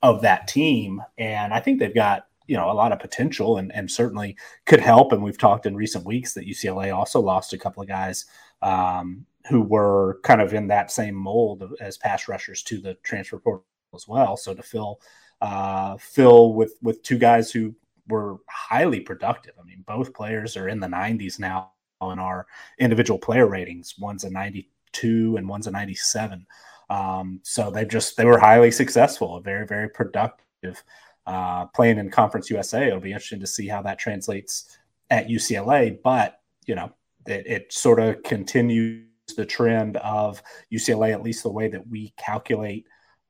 of 0.02 0.22
that 0.22 0.46
team. 0.46 1.02
And 1.16 1.52
I 1.54 1.60
think 1.60 1.78
they've 1.78 1.94
got 1.94 2.26
you 2.46 2.56
know 2.56 2.70
a 2.70 2.74
lot 2.74 2.92
of 2.92 2.98
potential 2.98 3.56
and, 3.56 3.74
and 3.74 3.90
certainly 3.90 4.36
could 4.66 4.80
help. 4.80 5.12
And 5.12 5.22
we've 5.22 5.38
talked 5.38 5.66
in 5.66 5.76
recent 5.76 6.04
weeks 6.04 6.34
that 6.34 6.46
UCLA 6.46 6.94
also 6.94 7.20
lost 7.20 7.52
a 7.52 7.58
couple 7.58 7.82
of 7.82 7.88
guys 7.88 8.26
um, 8.62 9.26
who 9.48 9.62
were 9.62 10.20
kind 10.22 10.40
of 10.40 10.54
in 10.54 10.68
that 10.68 10.90
same 10.90 11.14
mold 11.14 11.74
as 11.80 11.98
pass 11.98 12.28
rushers 12.28 12.62
to 12.64 12.80
the 12.80 12.94
transfer 13.02 13.38
portal 13.38 13.64
as 13.94 14.08
well. 14.08 14.36
So 14.36 14.54
to 14.54 14.62
fill 14.62 15.00
uh, 15.40 15.96
fill 15.98 16.54
with 16.54 16.74
with 16.82 17.02
two 17.02 17.18
guys 17.18 17.50
who 17.50 17.74
were 18.08 18.36
highly 18.48 19.00
productive. 19.00 19.54
I 19.60 19.64
mean, 19.64 19.84
both 19.86 20.14
players 20.14 20.56
are 20.56 20.68
in 20.68 20.80
the 20.80 20.86
90s 20.86 21.38
now 21.38 21.72
in 22.02 22.18
our 22.18 22.46
individual 22.78 23.18
player 23.18 23.46
ratings. 23.46 23.94
One's 23.98 24.24
a 24.24 24.30
92 24.30 25.36
and 25.36 25.48
one's 25.48 25.66
a 25.66 25.70
97. 25.70 26.46
Um, 26.90 27.40
so 27.42 27.70
they 27.70 27.84
just 27.84 28.16
they 28.16 28.26
were 28.26 28.38
highly 28.38 28.70
successful, 28.70 29.40
very 29.40 29.66
very 29.66 29.88
productive. 29.88 30.82
Uh, 31.26 31.64
playing 31.66 31.98
in 31.98 32.10
Conference 32.10 32.50
USA, 32.50 32.86
it'll 32.86 33.00
be 33.00 33.12
interesting 33.12 33.40
to 33.40 33.46
see 33.46 33.66
how 33.66 33.80
that 33.82 33.98
translates 33.98 34.78
at 35.10 35.28
UCLA. 35.28 35.98
But 36.02 36.40
you 36.66 36.74
know, 36.74 36.92
it, 37.26 37.46
it 37.46 37.72
sort 37.72 38.00
of 38.00 38.22
continues 38.22 39.06
the 39.36 39.46
trend 39.46 39.96
of 39.98 40.42
UCLA, 40.70 41.12
at 41.12 41.22
least 41.22 41.42
the 41.42 41.50
way 41.50 41.68
that 41.68 41.86
we 41.88 42.12
calculate, 42.18 42.86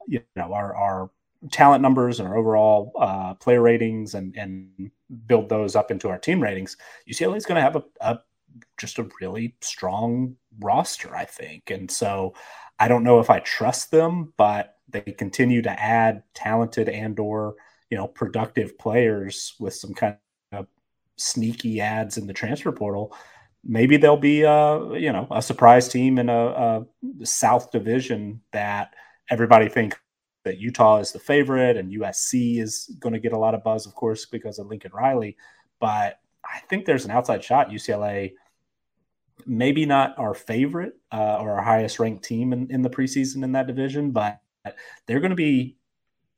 you 0.07 0.21
know, 0.37 0.53
our 0.53 0.75
our 0.75 1.11
talent 1.53 1.83
numbers 1.83 2.21
and 2.21 2.29
our 2.29 2.37
overall 2.37 2.93
uh, 2.99 3.35
player 3.35 3.61
ratings 3.61 4.15
and 4.15 4.35
and 4.37 4.91
build 5.27 5.49
those 5.49 5.77
up 5.77 5.91
into 5.91 6.09
our 6.09 6.19
team 6.19 6.43
ratings. 6.43 6.77
UCLA 7.09 7.37
is 7.37 7.47
going 7.47 7.57
to 7.57 7.63
have 7.63 7.77
a, 7.77 7.85
a 8.01 8.19
just 8.79 8.99
a 8.99 9.09
really 9.21 9.55
strong 9.61 10.37
roster, 10.61 11.15
I 11.15 11.25
think, 11.25 11.71
and 11.71 11.91
so 11.91 12.35
I 12.79 12.89
don't 12.89 13.05
know 13.05 13.21
if 13.21 13.31
I 13.31 13.41
trust 13.41 13.91
them, 13.91 14.33
but 14.37 14.77
they 14.89 15.01
continue 15.01 15.63
to 15.63 15.81
add 15.81 16.23
talented 16.35 16.89
and 16.89 17.19
or 17.19 17.57
you 17.91 17.97
know 17.97 18.07
productive 18.09 18.79
players 18.79 19.55
with 19.59 19.75
some 19.75 19.95
kind 19.95 20.17
of 20.53 20.67
sneaky 21.17 21.81
ads 21.81 22.17
in 22.17 22.27
the 22.27 22.33
transfer 22.33 22.73
portal. 22.73 23.15
Maybe 23.63 23.97
they'll 23.97 24.17
be 24.17 24.43
a 24.43 24.99
you 24.99 25.13
know 25.13 25.27
a 25.31 25.43
surprise 25.43 25.89
team 25.89 26.19
in 26.19 26.29
a, 26.29 26.47
a 26.47 26.87
South 27.25 27.71
Division 27.71 28.41
that 28.53 28.95
everybody 29.31 29.69
think 29.69 29.99
that 30.45 30.59
Utah 30.59 30.99
is 30.99 31.13
the 31.13 31.19
favorite 31.19 31.77
and 31.77 31.93
USC 31.93 32.61
is 32.61 32.95
going 32.99 33.15
to 33.15 33.21
get 33.21 33.33
a 33.33 33.39
lot 33.39 33.55
of 33.55 33.65
buzz, 33.65 33.87
of 33.87 33.95
course, 33.95 34.27
because 34.27 34.59
of 34.59 34.67
Lincoln 34.67 34.93
Riley. 34.93 35.37
But 35.81 36.19
I 36.45 36.61
think 36.69 36.85
there's 36.85 37.05
an 37.05 37.11
outside 37.11 37.43
shot 37.43 37.71
UCLA 37.71 38.33
maybe 39.47 39.87
not 39.87 40.19
our 40.19 40.35
favorite 40.35 40.95
uh, 41.13 41.39
or 41.41 41.53
our 41.53 41.63
highest 41.63 41.99
ranked 41.99 42.25
team 42.25 42.53
in, 42.53 42.71
in 42.71 42.83
the 42.83 42.91
preseason 42.91 43.43
in 43.43 43.53
that 43.53 43.67
division, 43.67 44.11
but 44.11 44.41
they're 45.07 45.21
going 45.21 45.31
to 45.31 45.37
be 45.37 45.77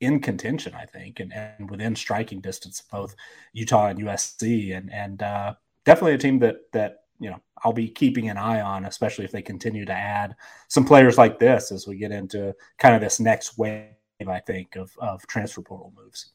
in 0.00 0.20
contention, 0.20 0.74
I 0.74 0.84
think, 0.86 1.20
and, 1.20 1.32
and 1.32 1.70
within 1.70 1.96
striking 1.96 2.40
distance 2.40 2.80
of 2.80 2.90
both 2.90 3.16
Utah 3.52 3.88
and 3.88 3.98
USC, 4.00 4.76
and 4.76 4.92
and 4.92 5.22
uh, 5.22 5.54
definitely 5.84 6.14
a 6.14 6.18
team 6.18 6.38
that 6.40 6.70
that 6.72 7.04
you 7.18 7.30
know 7.30 7.40
I'll 7.64 7.72
be 7.72 7.88
keeping 7.88 8.28
an 8.28 8.36
eye 8.36 8.60
on, 8.60 8.84
especially 8.84 9.24
if 9.24 9.32
they 9.32 9.42
continue 9.42 9.84
to 9.84 9.92
add 9.92 10.34
some 10.68 10.84
players 10.84 11.18
like 11.18 11.38
this 11.38 11.72
as 11.72 11.86
we 11.86 11.96
get 11.96 12.12
into 12.12 12.54
kind 12.78 12.94
of 12.94 13.00
this 13.00 13.20
next 13.20 13.58
wave. 13.58 13.90
I 14.26 14.40
think 14.40 14.76
of 14.76 14.90
of 14.98 15.26
transfer 15.26 15.62
portal 15.62 15.92
moves. 15.96 16.32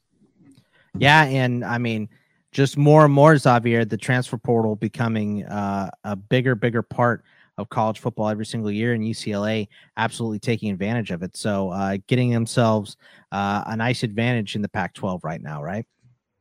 Yeah, 0.97 1.23
and 1.23 1.63
I 1.65 1.77
mean 1.77 2.09
just 2.51 2.77
more 2.77 3.05
and 3.05 3.13
more, 3.13 3.37
Xavier, 3.37 3.85
the 3.85 3.97
transfer 3.97 4.37
portal 4.37 4.75
becoming 4.75 5.45
uh, 5.45 5.89
a 6.03 6.15
bigger, 6.15 6.53
bigger 6.53 6.81
part 6.81 7.23
of 7.57 7.69
college 7.69 7.99
football 7.99 8.29
every 8.29 8.45
single 8.45 8.71
year, 8.71 8.93
and 8.93 9.03
UCLA 9.03 9.67
absolutely 9.97 10.39
taking 10.39 10.71
advantage 10.71 11.11
of 11.11 11.23
it. 11.23 11.35
So, 11.37 11.69
uh, 11.69 11.97
getting 12.07 12.31
themselves 12.31 12.97
uh, 13.31 13.63
a 13.67 13.75
nice 13.75 14.03
advantage 14.03 14.55
in 14.55 14.61
the 14.61 14.69
Pac 14.69 14.93
12 14.93 15.23
right 15.23 15.41
now, 15.41 15.63
right? 15.63 15.85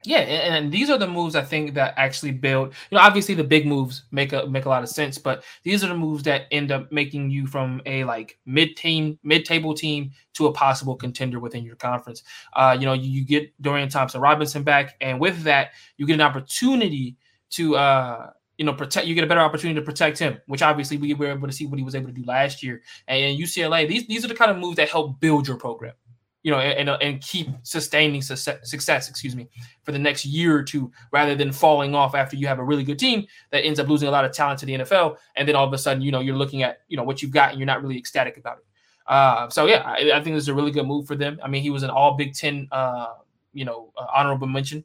Yeah, 0.03 0.21
and, 0.21 0.73
these 0.73 0.89
are 0.89 0.97
the 0.97 1.07
moves 1.07 1.37
I 1.37 1.43
think 1.43 1.75
that 1.75 1.93
actually 1.99 2.33
build. 2.33 2.73
You 2.91 2.97
know, 2.97 3.03
obviously 3.03 3.35
the 3.35 3.45
big 3.45 3.67
moves 3.67 4.05
make 4.11 4.33
a 4.33 4.47
make 4.47 4.65
a 4.65 4.69
lot 4.71 4.83
of 4.83 4.89
sense, 4.89 5.19
but 5.19 5.45
these 5.63 5.85
are 5.85 5.89
the 5.89 5.95
moves 5.95 6.23
that 6.23 6.47
end 6.51 6.73
up 6.73 6.91
making 6.91 7.31
you 7.31 7.47
from 7.47 7.83
a 7.85 8.05
like 8.05 8.39
mid 8.47 8.79
team, 8.79 9.19
mid 9.23 9.45
table 9.45 9.75
team 9.75 10.13
to 10.35 10.47
a 10.47 10.53
possible 10.53 10.97
contender 10.97 11.39
within 11.39 11.65
your 11.65 11.77
conference. 11.77 12.23
Uh, 12.55 12.75
you 12.81 12.87
know, 12.87 12.95
you, 12.95 13.11
you 13.11 13.27
get 13.27 13.53
Dorian 13.61 13.91
Thompson 13.91 14.23
Robinson 14.23 14.63
back, 14.63 14.97
and 15.03 15.21
with 15.21 15.43
that, 15.43 15.73
you 15.99 16.07
get 16.07 16.15
an 16.15 16.23
opportunity 16.23 17.17
to 17.51 17.77
uh 17.77 18.31
you 18.57 18.67
know, 18.67 18.75
protect. 18.75 19.07
You 19.07 19.15
get 19.15 19.25
a 19.25 19.27
better 19.27 19.41
opportunity 19.41 19.81
to 19.81 19.85
protect 19.85 20.19
him, 20.19 20.39
which 20.47 20.61
obviously 20.61 20.99
we 20.99 21.15
were 21.15 21.29
able 21.29 21.49
to 21.49 21.53
see 21.53 21.65
what 21.65 21.79
he 21.79 21.85
was 21.85 21.95
able 21.95 22.09
to 22.09 22.13
do 22.13 22.23
last 22.27 22.63
year. 22.63 22.83
And 23.09 23.39
UCLA, 23.39 23.89
these 23.89 24.07
these 24.07 24.23
are 24.23 24.29
the 24.29 24.35
kind 24.35 24.51
of 24.51 24.59
moves 24.59 24.77
that 24.77 24.91
help 24.91 25.19
build 25.19 25.49
your 25.49 25.57
program 25.57 25.95
you 26.43 26.51
know, 26.51 26.59
and, 26.59 26.89
and 26.89 27.21
keep 27.21 27.49
sustaining 27.63 28.23
success, 28.23 29.09
excuse 29.09 29.37
me, 29.37 29.49
for 29.83 29.93
the 29.93 29.99
next 29.99 30.25
year 30.25 30.57
or 30.57 30.63
two, 30.63 30.91
rather 31.13 31.35
than 31.35 31.53
falling 31.53 31.95
off 31.95 32.15
after 32.15 32.37
you 32.37 32.47
have 32.47 32.59
a 32.59 32.65
really 32.65 32.85
good 32.85 32.99
team 32.99 33.27
that 33.51 33.65
ends 33.65 33.79
up 33.79 33.89
losing 33.89 34.09
a 34.09 34.11
lot 34.11 34.25
of 34.25 34.33
talent 34.33 34.59
to 34.61 34.67
the 34.67 34.73
NFL, 34.75 35.17
and 35.37 35.47
then 35.47 35.55
all 35.55 35.67
of 35.67 35.73
a 35.73 35.79
sudden, 35.79 36.03
you 36.03 36.11
know, 36.11 36.21
you're 36.21 36.37
looking 36.37 36.63
at 36.63 36.81
you 36.89 36.97
know 36.97 37.05
what 37.05 37.23
you've 37.23 37.33
got 37.33 37.51
and 37.51 37.59
you're 37.59 37.67
not 37.67 37.83
really 37.83 37.99
ecstatic 37.99 38.37
about 38.37 38.59
it. 38.59 38.65
Uh, 39.07 39.49
so 39.51 39.67
yeah, 39.67 39.83
I, 39.85 40.13
I, 40.15 40.23
think 40.23 40.37
this 40.37 40.45
is 40.45 40.49
a 40.49 40.55
really 40.55 40.71
good 40.71 40.87
move 40.87 41.07
for 41.07 41.17
them. 41.17 41.41
I 41.43 41.49
mean, 41.49 41.63
he 41.63 41.71
was 41.71 41.83
an 41.83 41.91
All 41.91 42.17
Big 42.17 42.33
Ten, 42.33 42.69
uh, 42.71 43.15
you 43.53 43.65
know, 43.65 43.93
uh, 43.99 44.07
honorable 44.15 44.47
mention. 44.47 44.85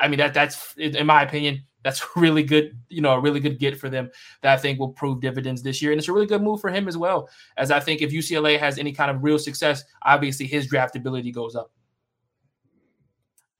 I 0.00 0.08
mean 0.08 0.18
that 0.18 0.32
that's 0.32 0.74
in 0.76 1.06
my 1.06 1.22
opinion 1.22 1.64
that's 1.84 2.04
really 2.16 2.42
good, 2.42 2.78
you 2.88 3.00
know, 3.00 3.12
a 3.12 3.20
really 3.20 3.40
good 3.40 3.58
get 3.58 3.78
for 3.78 3.88
them 3.88 4.10
that 4.42 4.52
I 4.52 4.56
think 4.56 4.78
will 4.78 4.92
prove 4.92 5.20
dividends 5.20 5.62
this 5.62 5.82
year. 5.82 5.92
And 5.92 5.98
it's 5.98 6.08
a 6.08 6.12
really 6.12 6.26
good 6.26 6.42
move 6.42 6.60
for 6.60 6.70
him 6.70 6.88
as 6.88 6.96
well. 6.96 7.28
As 7.56 7.70
I 7.70 7.80
think 7.80 8.02
if 8.02 8.12
UCLA 8.12 8.58
has 8.58 8.78
any 8.78 8.92
kind 8.92 9.10
of 9.10 9.22
real 9.22 9.38
success, 9.38 9.84
obviously 10.02 10.46
his 10.46 10.70
draftability 10.70 11.32
goes 11.32 11.56
up. 11.56 11.70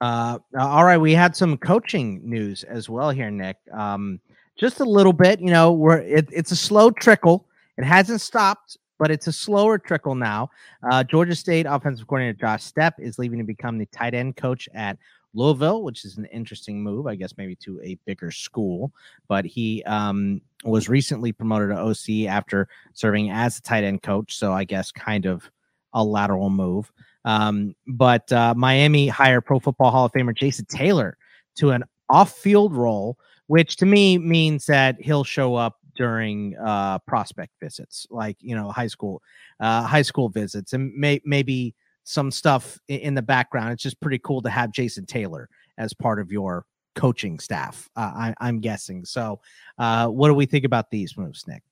Uh, 0.01 0.37
all 0.59 0.83
right, 0.83 0.97
we 0.97 1.13
had 1.13 1.33
some 1.33 1.57
coaching 1.57 2.19
news 2.23 2.63
as 2.65 2.89
well 2.89 3.09
here, 3.09 3.31
Nick. 3.31 3.55
Um, 3.71 4.19
just 4.57 4.81
a 4.81 4.85
little 4.85 5.13
bit, 5.13 5.39
you 5.39 5.49
know, 5.49 5.71
we're 5.71 5.99
it, 5.99 6.27
it's 6.31 6.51
a 6.51 6.57
slow 6.57 6.91
trickle. 6.91 7.47
It 7.77 7.85
hasn't 7.85 8.19
stopped, 8.19 8.77
but 8.99 9.11
it's 9.11 9.27
a 9.27 9.31
slower 9.31 9.77
trickle 9.77 10.13
now. 10.13 10.49
Uh, 10.89 11.03
Georgia 11.03 11.35
State 11.35 11.65
offensive 11.67 12.05
coordinator 12.05 12.37
Josh 12.37 12.69
Stepp 12.69 12.93
is 12.99 13.17
leaving 13.17 13.39
to 13.39 13.45
become 13.45 13.77
the 13.77 13.85
tight 13.87 14.13
end 14.13 14.35
coach 14.35 14.67
at 14.73 14.97
Louisville, 15.33 15.83
which 15.83 16.05
is 16.05 16.17
an 16.17 16.25
interesting 16.25 16.81
move, 16.81 17.07
I 17.07 17.15
guess, 17.15 17.35
maybe 17.37 17.55
to 17.57 17.81
a 17.81 17.97
bigger 18.05 18.31
school. 18.31 18.91
But 19.27 19.45
he 19.45 19.83
um, 19.83 20.41
was 20.63 20.89
recently 20.89 21.31
promoted 21.31 21.69
to 21.69 21.81
OC 21.81 22.29
after 22.29 22.67
serving 22.93 23.31
as 23.31 23.57
a 23.57 23.61
tight 23.61 23.83
end 23.83 24.01
coach. 24.01 24.37
So 24.37 24.53
I 24.53 24.63
guess 24.63 24.91
kind 24.91 25.25
of 25.25 25.49
a 25.93 26.03
lateral 26.03 26.49
move. 26.49 26.91
Um, 27.25 27.75
but 27.87 28.31
uh, 28.31 28.53
Miami 28.55 29.07
hired 29.07 29.45
Pro 29.45 29.59
Football 29.59 29.91
Hall 29.91 30.05
of 30.05 30.11
Famer 30.11 30.35
Jason 30.35 30.65
Taylor 30.65 31.17
to 31.55 31.71
an 31.71 31.83
off 32.09 32.33
field 32.33 32.75
role, 32.75 33.17
which 33.47 33.77
to 33.77 33.85
me 33.85 34.17
means 34.17 34.65
that 34.65 34.99
he'll 34.99 35.23
show 35.23 35.55
up 35.55 35.77
during 35.95 36.57
uh, 36.57 36.99
prospect 36.99 37.53
visits, 37.61 38.07
like, 38.09 38.37
you 38.39 38.55
know, 38.55 38.71
high 38.71 38.87
school, 38.87 39.21
uh, 39.59 39.83
high 39.83 40.01
school 40.01 40.29
visits, 40.29 40.73
and 40.73 40.93
may- 40.95 41.21
maybe 41.23 41.75
some 42.03 42.31
stuff 42.31 42.79
in 42.87 43.13
the 43.13 43.21
background. 43.21 43.71
It's 43.71 43.83
just 43.83 43.99
pretty 44.01 44.19
cool 44.19 44.41
to 44.41 44.49
have 44.49 44.71
Jason 44.71 45.05
Taylor 45.05 45.49
as 45.77 45.93
part 45.93 46.19
of 46.19 46.31
your 46.31 46.65
coaching 46.95 47.39
staff. 47.39 47.89
Uh, 47.95 48.33
I, 48.39 48.49
am 48.49 48.59
guessing. 48.59 49.05
So, 49.05 49.39
uh, 49.77 50.07
what 50.07 50.27
do 50.27 50.33
we 50.33 50.45
think 50.45 50.65
about 50.65 50.91
these 50.91 51.17
moves, 51.17 51.47
Nick? 51.47 51.63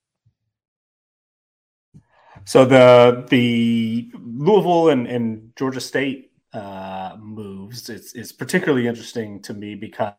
So 2.45 2.65
the 2.65 3.25
the 3.29 4.09
Louisville 4.15 4.89
and, 4.89 5.07
and 5.07 5.51
Georgia 5.55 5.81
State 5.81 6.31
uh, 6.53 7.15
moves 7.19 7.89
is 7.89 8.13
is 8.13 8.31
particularly 8.31 8.87
interesting 8.87 9.41
to 9.43 9.53
me 9.53 9.75
because 9.75 10.13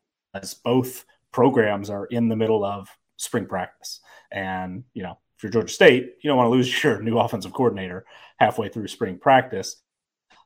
both 0.64 1.04
programs 1.32 1.90
are 1.90 2.06
in 2.06 2.28
the 2.28 2.36
middle 2.36 2.64
of 2.64 2.88
spring 3.16 3.46
practice, 3.46 4.00
and 4.30 4.84
you 4.94 5.02
know 5.02 5.18
if 5.36 5.42
you're 5.42 5.52
Georgia 5.52 5.72
State, 5.72 6.14
you 6.20 6.28
don't 6.28 6.36
want 6.36 6.46
to 6.46 6.52
lose 6.52 6.84
your 6.84 7.02
new 7.02 7.18
offensive 7.18 7.52
coordinator 7.52 8.04
halfway 8.38 8.68
through 8.68 8.88
spring 8.88 9.18
practice. 9.18 9.76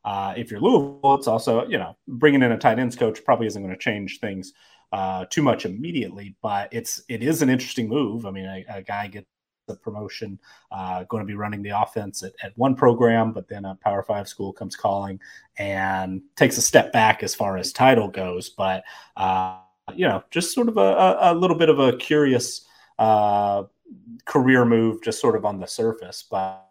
Uh, 0.07 0.33
if 0.37 0.51
you're 0.51 0.61
Louisville, 0.61 1.17
it's 1.17 1.27
also 1.27 1.67
you 1.67 1.77
know 1.77 1.97
bringing 2.07 2.43
in 2.43 2.53
a 2.53 2.59
tight 2.59 2.79
ends 2.79 2.97
coach 2.97 3.25
probably 3.25 3.49
isn't 3.49 3.63
going 3.63 3.75
to 3.75 3.79
change 3.79 4.21
things 4.21 4.53
uh, 4.93 5.25
too 5.29 5.43
much 5.43 5.67
immediately, 5.67 6.37
but 6.41 6.73
it's 6.73 7.03
it 7.09 7.23
is 7.23 7.43
an 7.43 7.51
interesting 7.51 7.89
move. 7.89 8.25
I 8.25 8.31
mean, 8.31 8.47
a, 8.47 8.65
a 8.69 8.83
guy 8.83 9.09
gets 9.09 9.27
a 9.69 9.75
promotion, 9.75 10.39
uh, 10.71 11.03
going 11.05 11.23
to 11.23 11.27
be 11.27 11.35
running 11.35 11.61
the 11.61 11.71
offense 11.71 12.23
at, 12.23 12.33
at 12.41 12.57
one 12.57 12.77
program, 12.77 13.33
but 13.33 13.49
then 13.49 13.65
a 13.65 13.75
Power 13.75 14.05
Five 14.05 14.29
school 14.29 14.53
comes 14.53 14.77
calling 14.77 15.19
and 15.59 16.23
takes 16.37 16.57
a 16.57 16.63
step 16.63 16.93
back 16.93 17.25
as 17.25 17.35
far 17.35 17.57
as 17.57 17.73
title 17.73 18.07
goes. 18.07 18.49
But 18.49 18.85
uh, 19.17 19.59
you 19.95 20.07
know, 20.07 20.23
just 20.31 20.55
sort 20.55 20.69
of 20.69 20.77
a, 20.77 21.19
a, 21.21 21.35
little 21.35 21.57
bit 21.57 21.69
of 21.69 21.81
a 21.81 21.97
curious 21.97 22.65
uh, 22.99 23.65
career 24.25 24.65
move, 24.65 25.03
just 25.03 25.21
sort 25.21 25.37
of 25.37 25.45
on 25.45 25.59
the 25.59 25.67
surface, 25.67 26.25
but 26.29 26.66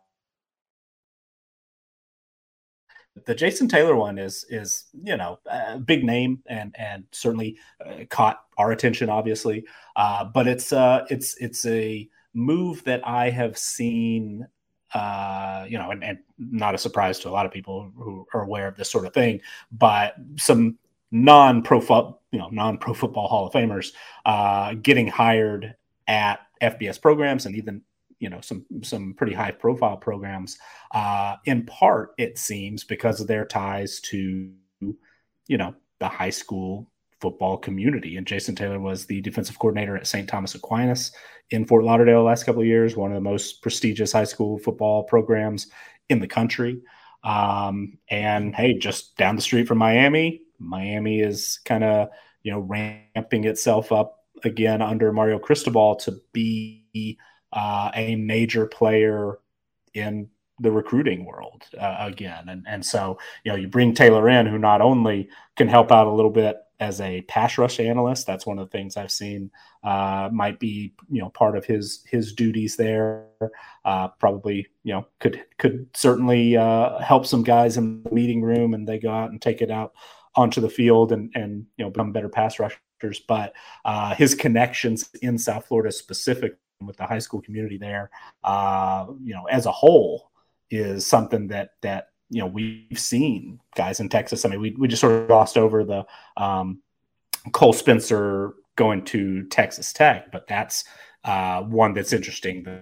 the 3.26 3.36
Jason 3.36 3.68
Taylor 3.68 3.96
one 3.96 4.18
is 4.18 4.46
is 4.50 4.86
you 5.04 5.16
know 5.16 5.40
a 5.46 5.80
big 5.80 6.04
name 6.04 6.42
and 6.48 6.76
and 6.78 7.06
certainly 7.12 7.58
uh, 7.86 8.04
caught 8.10 8.44
our 8.58 8.72
attention, 8.72 9.10
obviously. 9.10 9.66
Uh, 9.96 10.26
but 10.26 10.48
it's 10.48 10.74
uh 10.74 11.06
it's 11.10 11.38
it's 11.38 11.66
a 11.66 12.10
move 12.34 12.84
that 12.84 13.06
I 13.08 13.30
have 13.30 13.58
seen. 13.58 14.48
Uh, 14.94 15.66
you 15.68 15.78
know, 15.78 15.92
and, 15.92 16.04
and 16.06 16.20
not 16.38 16.74
a 16.74 16.78
surprise 16.78 17.20
to 17.20 17.28
a 17.28 17.32
lot 17.32 17.46
of 17.46 17.52
people 17.52 17.92
who 17.98 18.26
are 18.34 18.44
aware 18.44 18.66
of 18.66 18.78
this 18.78 18.90
sort 18.90 19.06
of 19.06 19.14
thing, 19.14 19.42
but 19.70 20.16
some 20.38 20.78
non-pro 21.12 21.82
fo- 21.82 22.20
you 22.32 22.40
know 22.40 22.48
non-pro 22.50 22.94
football 22.94 23.28
Hall 23.28 23.48
of 23.48 23.54
Famers 23.54 23.92
uh, 24.26 24.74
getting 24.76 25.08
hired 25.08 25.76
at 26.08 26.40
FBS 26.62 27.02
programs 27.02 27.46
and 27.46 27.56
even 27.56 27.82
you 28.26 28.30
know 28.32 28.42
some 28.42 28.66
some 28.82 29.14
pretty 29.14 29.34
high 29.34 29.52
profile 29.52 29.98
programs 29.98 30.58
uh, 30.96 31.36
in 31.46 31.64
part 31.68 32.16
it 32.18 32.40
seems 32.40 32.84
because 32.84 33.22
of 33.22 33.28
their 33.28 33.46
ties 33.46 34.00
to 34.00 34.52
you 35.48 35.58
know 35.60 35.76
the 36.00 36.08
high 36.08 36.32
school 36.32 36.90
football 37.22 37.56
community. 37.56 38.18
And 38.18 38.26
jason 38.26 38.56
taylor 38.56 38.80
was 38.80 39.06
the 39.06 39.22
defensive 39.22 39.60
coordinator 39.60 39.96
at 39.96 40.08
st 40.08 40.28
thomas 40.28 40.56
aquinas 40.56 41.12
in 41.52 41.66
fort 41.66 41.84
lauderdale 41.84 42.24
last 42.24 42.46
couple 42.46 42.62
of 42.62 42.68
years 42.68 42.98
one 42.98 43.12
of 43.12 43.16
the 43.16 43.30
most 43.30 43.62
prestigious 43.62 44.12
high 44.12 44.24
school 44.24 44.58
football 44.58 45.04
programs 45.04 45.68
in 46.10 46.20
the 46.20 46.28
country. 46.28 46.82
Um, 47.24 48.00
and 48.10 48.56
hey 48.56 48.74
just 48.74 49.18
down 49.18 49.36
the 49.36 49.42
street 49.44 49.68
from 49.68 49.78
miami 49.78 50.42
miami 50.58 51.20
is 51.20 51.60
kind 51.64 51.84
of 51.84 52.10
you 52.42 52.52
know 52.52 52.60
ramping 52.60 53.44
itself 53.44 53.92
up 53.92 54.26
again 54.44 54.82
under 54.82 55.12
mario 55.12 55.38
cristobal 55.38 55.96
to 55.96 56.20
be 56.34 57.20
uh, 57.56 57.90
a 57.96 58.16
major 58.16 58.68
player 58.68 59.40
in 59.94 60.30
the 60.60 60.72
recruiting 60.72 61.26
world 61.26 61.64
uh, 61.80 61.98
again. 62.00 62.48
And, 62.48 62.66
and 62.68 62.86
so, 62.86 63.18
you 63.44 63.52
know, 63.52 63.58
you 63.58 63.68
bring 63.68 63.94
Taylor 63.94 64.30
in, 64.30 64.46
who 64.46 64.58
not 64.58 64.82
only 64.82 65.30
can 65.58 65.68
help 65.68 65.92
out 65.92 66.08
a 66.08 66.14
little 66.14 66.32
bit 66.32 66.58
as 66.80 67.00
a 67.00 67.22
pass 67.24 67.58
rush 67.58 67.80
analyst, 67.80 68.28
that's 68.28 68.46
one 68.46 68.60
of 68.60 68.70
the 68.70 68.78
things 68.78 68.98
I've 68.98 69.12
seen 69.12 69.50
uh, 69.84 70.30
might 70.32 70.60
be, 70.60 70.94
you 71.10 71.22
know, 71.22 71.30
part 71.30 71.58
of 71.58 71.66
his 71.66 72.04
his 72.10 72.34
duties 72.34 72.76
there. 72.76 73.28
Uh, 73.86 74.10
probably, 74.20 74.68
you 74.84 74.94
know, 74.94 75.06
could 75.20 75.44
could 75.58 75.88
certainly 75.96 76.58
uh, 76.58 77.00
help 77.00 77.26
some 77.26 77.44
guys 77.44 77.78
in 77.78 78.04
the 78.04 78.12
meeting 78.12 78.42
room, 78.42 78.74
and 78.74 78.88
they 78.88 79.00
go 79.00 79.12
out 79.12 79.32
and 79.32 79.42
take 79.42 79.62
it 79.62 79.72
out 79.72 79.94
onto 80.36 80.60
the 80.60 80.70
field 80.70 81.14
and 81.14 81.32
and 81.34 81.66
you 81.78 81.86
know 81.86 81.92
become 81.92 82.12
better 82.12 82.30
pass 82.30 82.60
rushers. 82.60 83.22
But 83.26 83.54
uh, 83.86 84.16
his 84.16 84.36
connections 84.36 85.10
in 85.22 85.38
South 85.38 85.68
Florida 85.68 85.92
specifically 85.94 86.58
with 86.82 86.98
the 86.98 87.06
high 87.06 87.20
school 87.20 87.42
community 87.42 87.78
there, 87.78 88.10
uh, 88.44 89.06
you 89.22 89.34
know, 89.34 89.46
as 89.46 89.66
a 89.66 89.72
whole, 89.72 90.32
is 90.72 91.06
something 91.06 91.48
that 91.48 91.72
that 91.82 92.10
you 92.30 92.42
know 92.42 92.48
we've 92.48 93.00
seen 93.00 93.60
guys 93.76 94.00
in 94.00 94.10
Texas. 94.10 94.46
I 94.46 94.50
mean, 94.50 94.62
we 94.62 94.76
we 94.78 94.88
just 94.88 95.02
sort 95.02 95.14
of 95.14 95.28
glossed 95.28 95.58
over 95.58 95.84
the 95.84 96.06
um, 96.38 96.82
Cole 97.52 97.74
Spencer 97.74 98.56
going 98.76 99.04
to 99.06 99.44
Texas 99.46 99.94
Tech, 99.94 100.32
but 100.32 100.48
that's 100.48 100.84
uh, 101.24 101.62
one 101.64 101.94
that's 101.94 102.14
interesting. 102.14 102.64
The 102.64 102.82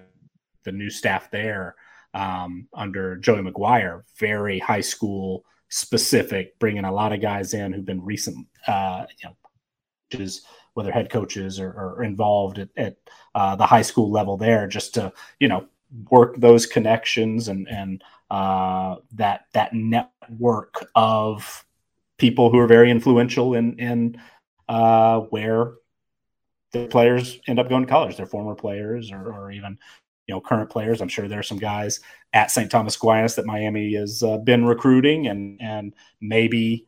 the 0.64 0.72
new 0.72 0.90
staff 0.90 1.30
there 1.30 1.76
um, 2.14 2.68
under 2.74 3.18
Joey 3.18 3.42
McGuire, 3.42 4.04
very 4.18 4.60
high 4.60 4.82
school 4.82 5.44
specific, 5.70 6.58
bringing 6.60 6.86
a 6.86 6.92
lot 6.92 7.14
of 7.14 7.22
guys 7.22 7.54
in 7.54 7.74
who've 7.74 7.86
been 7.86 8.04
recent, 8.04 8.48
uh, 8.68 9.06
you 9.22 9.30
know, 9.30 9.36
is 10.22 10.44
whether 10.74 10.92
head 10.92 11.10
coaches 11.10 11.60
are, 11.60 11.70
are 11.70 12.04
involved 12.04 12.60
at, 12.60 12.70
at 12.78 12.98
uh, 13.36 13.56
the 13.56 13.66
high 13.66 13.82
school 13.82 14.12
level 14.12 14.38
there, 14.38 14.68
just 14.68 14.94
to 14.96 15.12
you 15.40 15.48
know 15.48 15.66
work 16.10 16.36
those 16.38 16.66
connections 16.66 17.48
and 17.48 17.68
and 17.70 18.04
uh, 18.32 18.96
that 19.12 19.46
that 19.54 19.74
network 19.74 20.90
of 20.96 21.66
people 22.18 22.50
who 22.50 22.60
are 22.60 22.68
very 22.68 22.90
influential 22.90 23.54
in 23.54 23.78
in 23.80 24.22
uh, 24.70 25.20
where 25.20 25.74
the 26.72 26.88
players 26.88 27.40
end 27.48 27.60
up 27.60 27.70
going 27.70 27.84
to 27.86 27.90
college. 27.90 28.18
They're 28.18 28.26
former 28.26 28.56
players 28.56 29.12
or, 29.12 29.32
or 29.32 29.52
even 29.52 29.78
you 30.28 30.34
know 30.34 30.42
current 30.42 30.70
players. 30.70 31.02
I'm 31.02 31.10
sure 31.10 31.28
there 31.28 31.40
are 31.40 31.44
some 31.44 31.60
guys 31.60 32.00
at 32.34 32.52
St. 32.52 32.72
Thomas 32.72 32.96
Aquinas 32.96 33.36
that 33.36 33.46
Miami 33.46 33.94
has 33.94 34.24
uh, 34.24 34.38
been 34.38 34.66
recruiting, 34.66 35.28
and 35.28 35.62
and 35.62 35.94
maybe 36.22 36.88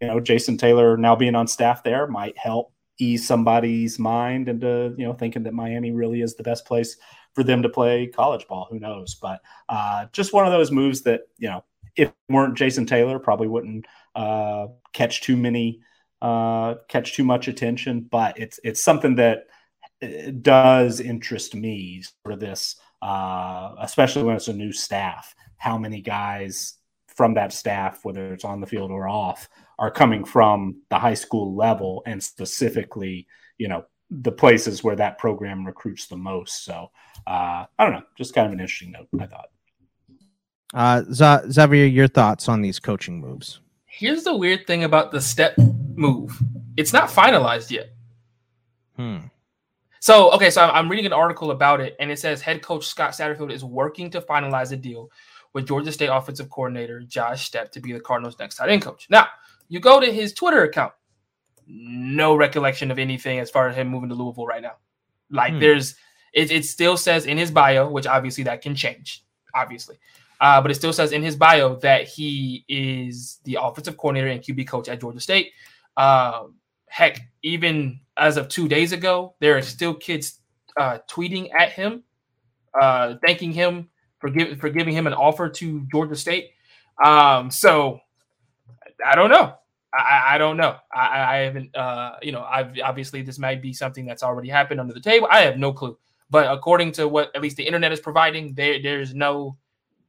you 0.00 0.08
know 0.08 0.20
Jason 0.20 0.56
Taylor 0.56 0.96
now 0.96 1.14
being 1.14 1.34
on 1.34 1.46
staff 1.46 1.82
there 1.82 2.06
might 2.06 2.36
help 2.38 2.72
ease 2.98 3.26
somebody's 3.26 3.98
mind 3.98 4.48
into 4.48 4.94
you 4.96 5.06
know 5.06 5.12
thinking 5.12 5.42
that 5.44 5.54
Miami 5.54 5.92
really 5.92 6.22
is 6.22 6.36
the 6.36 6.42
best 6.42 6.66
place 6.66 6.96
for 7.34 7.44
them 7.44 7.62
to 7.62 7.68
play 7.68 8.06
college 8.06 8.46
ball. 8.48 8.66
Who 8.70 8.78
knows? 8.78 9.14
But 9.14 9.40
uh, 9.68 10.06
just 10.12 10.32
one 10.32 10.46
of 10.46 10.52
those 10.52 10.70
moves 10.70 11.02
that 11.02 11.22
you 11.38 11.48
know 11.48 11.64
if 11.96 12.12
weren't 12.28 12.56
Jason 12.56 12.86
Taylor 12.86 13.18
probably 13.18 13.48
wouldn't 13.48 13.86
uh, 14.14 14.66
catch 14.92 15.22
too 15.22 15.36
many 15.36 15.80
uh, 16.22 16.74
catch 16.88 17.14
too 17.14 17.24
much 17.24 17.48
attention. 17.48 18.06
But 18.10 18.38
it's 18.38 18.60
it's 18.64 18.82
something 18.82 19.16
that 19.16 19.46
uh, 20.02 20.30
does 20.42 21.00
interest 21.00 21.54
me. 21.54 22.02
for 22.24 22.36
this, 22.36 22.76
uh, 23.02 23.74
especially 23.80 24.24
when 24.24 24.36
it's 24.36 24.48
a 24.48 24.52
new 24.52 24.72
staff. 24.72 25.34
How 25.56 25.76
many 25.76 26.00
guys 26.00 26.78
from 27.08 27.34
that 27.34 27.52
staff, 27.52 28.00
whether 28.02 28.32
it's 28.32 28.44
on 28.44 28.60
the 28.60 28.66
field 28.66 28.90
or 28.90 29.06
off, 29.08 29.48
are 29.80 29.90
coming 29.90 30.24
from 30.24 30.76
the 30.90 30.98
high 30.98 31.14
school 31.14 31.56
level 31.56 32.02
and 32.06 32.22
specifically, 32.22 33.26
you 33.58 33.66
know, 33.66 33.84
the 34.10 34.30
places 34.30 34.84
where 34.84 34.96
that 34.96 35.18
program 35.18 35.66
recruits 35.66 36.06
the 36.06 36.16
most. 36.16 36.64
So 36.64 36.90
uh, 37.26 37.64
I 37.78 37.84
don't 37.84 37.92
know, 37.92 38.02
just 38.16 38.34
kind 38.34 38.46
of 38.46 38.52
an 38.52 38.60
interesting 38.60 38.92
note, 38.92 39.08
I 39.18 39.26
thought. 39.26 39.48
Uh, 40.72 41.02
Z- 41.12 41.50
Xavier, 41.50 41.86
your 41.86 42.08
thoughts 42.08 42.48
on 42.48 42.60
these 42.60 42.78
coaching 42.78 43.20
moves? 43.20 43.60
Here's 43.86 44.22
the 44.22 44.36
weird 44.36 44.66
thing 44.66 44.84
about 44.84 45.10
the 45.10 45.18
Stepp 45.18 45.54
move. 45.96 46.38
It's 46.76 46.92
not 46.92 47.08
finalized 47.08 47.70
yet. 47.70 47.90
Hmm. 48.96 49.18
So, 50.00 50.30
okay, 50.32 50.50
so 50.50 50.62
I'm 50.62 50.88
reading 50.88 51.06
an 51.06 51.12
article 51.12 51.50
about 51.50 51.80
it, 51.80 51.96
and 52.00 52.10
it 52.10 52.18
says 52.18 52.40
head 52.40 52.62
coach 52.62 52.86
Scott 52.86 53.12
Satterfield 53.12 53.52
is 53.52 53.64
working 53.64 54.10
to 54.10 54.20
finalize 54.20 54.72
a 54.72 54.76
deal 54.76 55.10
with 55.52 55.66
Georgia 55.66 55.92
State 55.92 56.06
offensive 56.06 56.48
coordinator 56.48 57.00
Josh 57.00 57.50
Stepp 57.50 57.70
to 57.72 57.80
be 57.80 57.92
the 57.92 58.00
Cardinals' 58.00 58.38
next 58.38 58.56
tight 58.56 58.70
end 58.70 58.82
coach. 58.82 59.08
Now, 59.10 59.26
you 59.70 59.80
go 59.80 60.00
to 60.00 60.12
his 60.12 60.34
Twitter 60.34 60.64
account, 60.64 60.92
no 61.66 62.34
recollection 62.34 62.90
of 62.90 62.98
anything 62.98 63.38
as 63.38 63.50
far 63.50 63.68
as 63.68 63.76
him 63.76 63.88
moving 63.88 64.10
to 64.10 64.14
Louisville 64.14 64.44
right 64.44 64.60
now. 64.60 64.74
Like, 65.30 65.54
hmm. 65.54 65.60
there's, 65.60 65.94
it, 66.34 66.50
it 66.50 66.64
still 66.66 66.96
says 66.96 67.24
in 67.24 67.38
his 67.38 67.52
bio, 67.52 67.88
which 67.88 68.06
obviously 68.06 68.44
that 68.44 68.60
can 68.60 68.74
change, 68.74 69.24
obviously. 69.54 69.96
Uh, 70.40 70.60
but 70.60 70.72
it 70.72 70.74
still 70.74 70.92
says 70.92 71.12
in 71.12 71.22
his 71.22 71.36
bio 71.36 71.76
that 71.76 72.08
he 72.08 72.64
is 72.68 73.38
the 73.44 73.58
offensive 73.60 73.96
coordinator 73.96 74.28
and 74.28 74.42
QB 74.42 74.66
coach 74.66 74.88
at 74.88 75.00
Georgia 75.00 75.20
State. 75.20 75.52
Uh, 75.96 76.44
heck, 76.88 77.20
even 77.44 78.00
as 78.16 78.36
of 78.36 78.48
two 78.48 78.66
days 78.66 78.92
ago, 78.92 79.34
there 79.38 79.56
are 79.56 79.62
still 79.62 79.94
kids 79.94 80.40
uh, 80.76 80.98
tweeting 81.08 81.54
at 81.54 81.70
him, 81.70 82.02
uh, 82.80 83.14
thanking 83.24 83.52
him 83.52 83.88
for, 84.18 84.30
give, 84.30 84.58
for 84.58 84.68
giving 84.68 84.94
him 84.94 85.06
an 85.06 85.14
offer 85.14 85.48
to 85.48 85.86
Georgia 85.92 86.16
State. 86.16 86.50
Um, 87.04 87.52
so 87.52 88.00
I 89.04 89.14
don't 89.14 89.30
know. 89.30 89.54
I, 89.92 90.34
I 90.34 90.38
don't 90.38 90.56
know. 90.56 90.76
I, 90.94 91.20
I 91.20 91.36
haven't, 91.38 91.74
uh, 91.76 92.16
you 92.22 92.32
know, 92.32 92.42
I've 92.42 92.78
obviously 92.84 93.22
this 93.22 93.38
might 93.38 93.60
be 93.60 93.72
something 93.72 94.06
that's 94.06 94.22
already 94.22 94.48
happened 94.48 94.80
under 94.80 94.94
the 94.94 95.00
table. 95.00 95.26
I 95.30 95.40
have 95.40 95.58
no 95.58 95.72
clue. 95.72 95.98
But 96.30 96.50
according 96.52 96.92
to 96.92 97.08
what 97.08 97.34
at 97.34 97.42
least 97.42 97.56
the 97.56 97.66
internet 97.66 97.90
is 97.90 98.00
providing, 98.00 98.54
there 98.54 98.80
there's 98.80 99.14
no, 99.14 99.56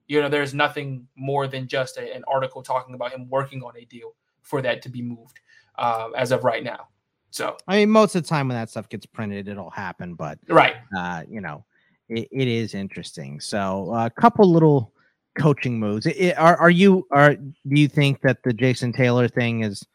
you 0.08 0.22
know, 0.22 0.30
there's 0.30 0.54
nothing 0.54 1.08
more 1.16 1.48
than 1.48 1.68
just 1.68 1.98
a, 1.98 2.14
an 2.14 2.24
article 2.28 2.62
talking 2.62 2.94
about 2.94 3.12
him 3.12 3.28
working 3.30 3.64
on 3.64 3.74
a 3.76 3.86
deal 3.86 4.14
for 4.44 4.62
that 4.62 4.82
to 4.84 4.90
be 4.90 5.02
moved 5.02 5.40
uh, 5.78 6.10
as 6.16 6.32
of 6.32 6.44
right 6.44 6.64
now. 6.64 6.88
So 7.32 7.58
I 7.68 7.78
mean, 7.78 7.90
most 7.90 8.16
of 8.16 8.24
the 8.24 8.30
time 8.30 8.50
when 8.50 8.58
that 8.58 8.70
stuff 8.70 8.88
gets 8.88 9.06
printed, 9.06 9.48
it'll 9.48 9.72
happen. 9.72 10.14
But 10.14 10.38
right, 10.48 10.76
uh, 10.96 11.24
you 11.28 11.42
know, 11.42 11.66
it, 12.08 12.28
it 12.32 12.48
is 12.48 12.76
interesting. 12.76 13.40
So 13.40 13.92
a 13.96 14.10
couple 14.10 14.52
little 14.52 14.94
coaching 15.38 15.80
moves. 15.80 16.06
It, 16.06 16.38
are 16.38 16.58
are 16.58 16.70
you 16.70 17.08
are 17.12 17.36
do 17.36 17.54
you 17.66 17.88
think 17.88 18.22
that 18.22 18.44
the 18.44 18.54
Jason 18.54 18.94
Taylor 18.94 19.28
thing 19.28 19.64
is 19.64 19.86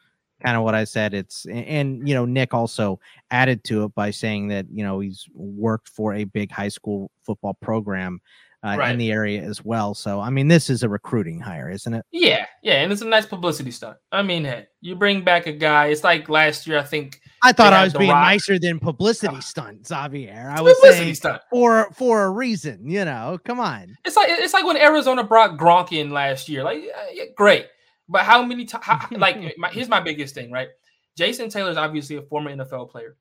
kind 0.43 0.57
of 0.57 0.62
what 0.62 0.74
I 0.74 0.84
said? 0.84 1.14
It's 1.14 1.47
and 1.47 2.07
you 2.09 2.14
know 2.14 2.24
Nick 2.24 2.55
also 2.55 3.01
added 3.30 3.64
to 3.64 3.84
it 3.84 3.95
by 3.95 4.11
saying 4.11 4.49
that 4.49 4.66
you 4.72 4.84
know 4.84 5.01
he's 5.01 5.26
worked 5.34 5.89
for 5.89 6.14
a 6.14 6.24
big 6.24 6.51
high 6.51 6.68
school 6.68 7.11
football 7.22 7.55
program. 7.55 8.20
Uh, 8.64 8.74
right. 8.78 8.91
in 8.91 8.99
the 8.99 9.12
area 9.12 9.41
as 9.41 9.64
well. 9.64 9.95
So, 9.95 10.18
I 10.18 10.28
mean, 10.30 10.49
this 10.49 10.70
is 10.70 10.82
a 10.82 10.89
recruiting 10.89 11.39
hire, 11.39 11.70
isn't 11.70 11.93
it? 11.95 12.05
Yeah, 12.11 12.47
yeah, 12.62 12.82
and 12.82 12.91
it's 12.91 13.03
a 13.03 13.07
nice 13.07 13.26
publicity 13.26 13.70
stunt. 13.70 13.97
I 14.11 14.22
mean, 14.22 14.45
hey, 14.45 14.66
you 14.80 14.97
bring 14.97 15.22
back 15.22 15.47
a 15.47 15.53
guy. 15.53 15.89
It's 15.89 16.03
like 16.03 16.28
last 16.28 16.66
year, 16.66 16.76
I 16.76 16.82
think 16.82 17.20
I 17.43 17.53
thought 17.53 17.72
I 17.72 17.84
was 17.84 17.93
being 17.93 18.11
rock. 18.11 18.24
nicer 18.24 18.59
than 18.59 18.78
publicity 18.78 19.41
stunt, 19.41 19.87
Xavier. 19.87 20.53
I 20.55 20.61
was 20.61 20.74
publicity 20.74 21.05
saying 21.05 21.14
stunt. 21.16 21.43
for 21.51 21.91
for 21.93 22.24
a 22.24 22.30
reason, 22.30 22.89
you 22.89 23.05
know. 23.05 23.39
Come 23.45 23.61
on. 23.61 23.97
It's 24.05 24.16
like 24.16 24.28
it's 24.30 24.53
like 24.53 24.64
when 24.64 24.76
Arizona 24.76 25.22
brought 25.22 25.59
Gronk 25.59 25.93
in 25.93 26.11
last 26.11 26.49
year. 26.49 26.64
Like, 26.64 26.82
yeah, 27.12 27.24
great, 27.37 27.66
but 28.09 28.22
how 28.22 28.43
many 28.43 28.64
times? 28.64 29.05
like, 29.12 29.39
my, 29.59 29.68
here's 29.70 29.89
my 29.89 30.01
biggest 30.01 30.34
thing, 30.34 30.51
right? 30.51 30.68
Jason 31.16 31.49
Taylor 31.49 31.70
is 31.70 31.76
obviously 31.76 32.16
a 32.16 32.22
former 32.22 32.55
NFL 32.55 32.91
player. 32.91 33.16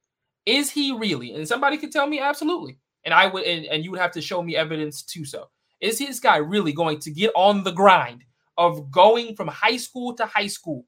Is 0.45 0.69
he 0.69 0.91
really? 0.91 1.33
And 1.33 1.47
somebody 1.47 1.77
could 1.77 1.91
tell 1.91 2.07
me 2.07 2.19
absolutely, 2.19 2.77
and 3.03 3.13
I 3.13 3.27
would, 3.27 3.43
and, 3.43 3.65
and 3.65 3.83
you 3.83 3.91
would 3.91 3.99
have 3.99 4.11
to 4.11 4.21
show 4.21 4.41
me 4.41 4.55
evidence 4.55 5.01
to 5.03 5.25
so. 5.25 5.49
Is 5.81 5.99
this 5.99 6.19
guy 6.19 6.37
really 6.37 6.71
going 6.71 6.99
to 6.99 7.11
get 7.11 7.31
on 7.35 7.63
the 7.63 7.71
grind 7.71 8.23
of 8.57 8.89
going 8.91 9.35
from 9.35 9.49
high 9.49 9.77
school 9.77 10.13
to 10.15 10.25
high 10.25 10.47
school 10.47 10.85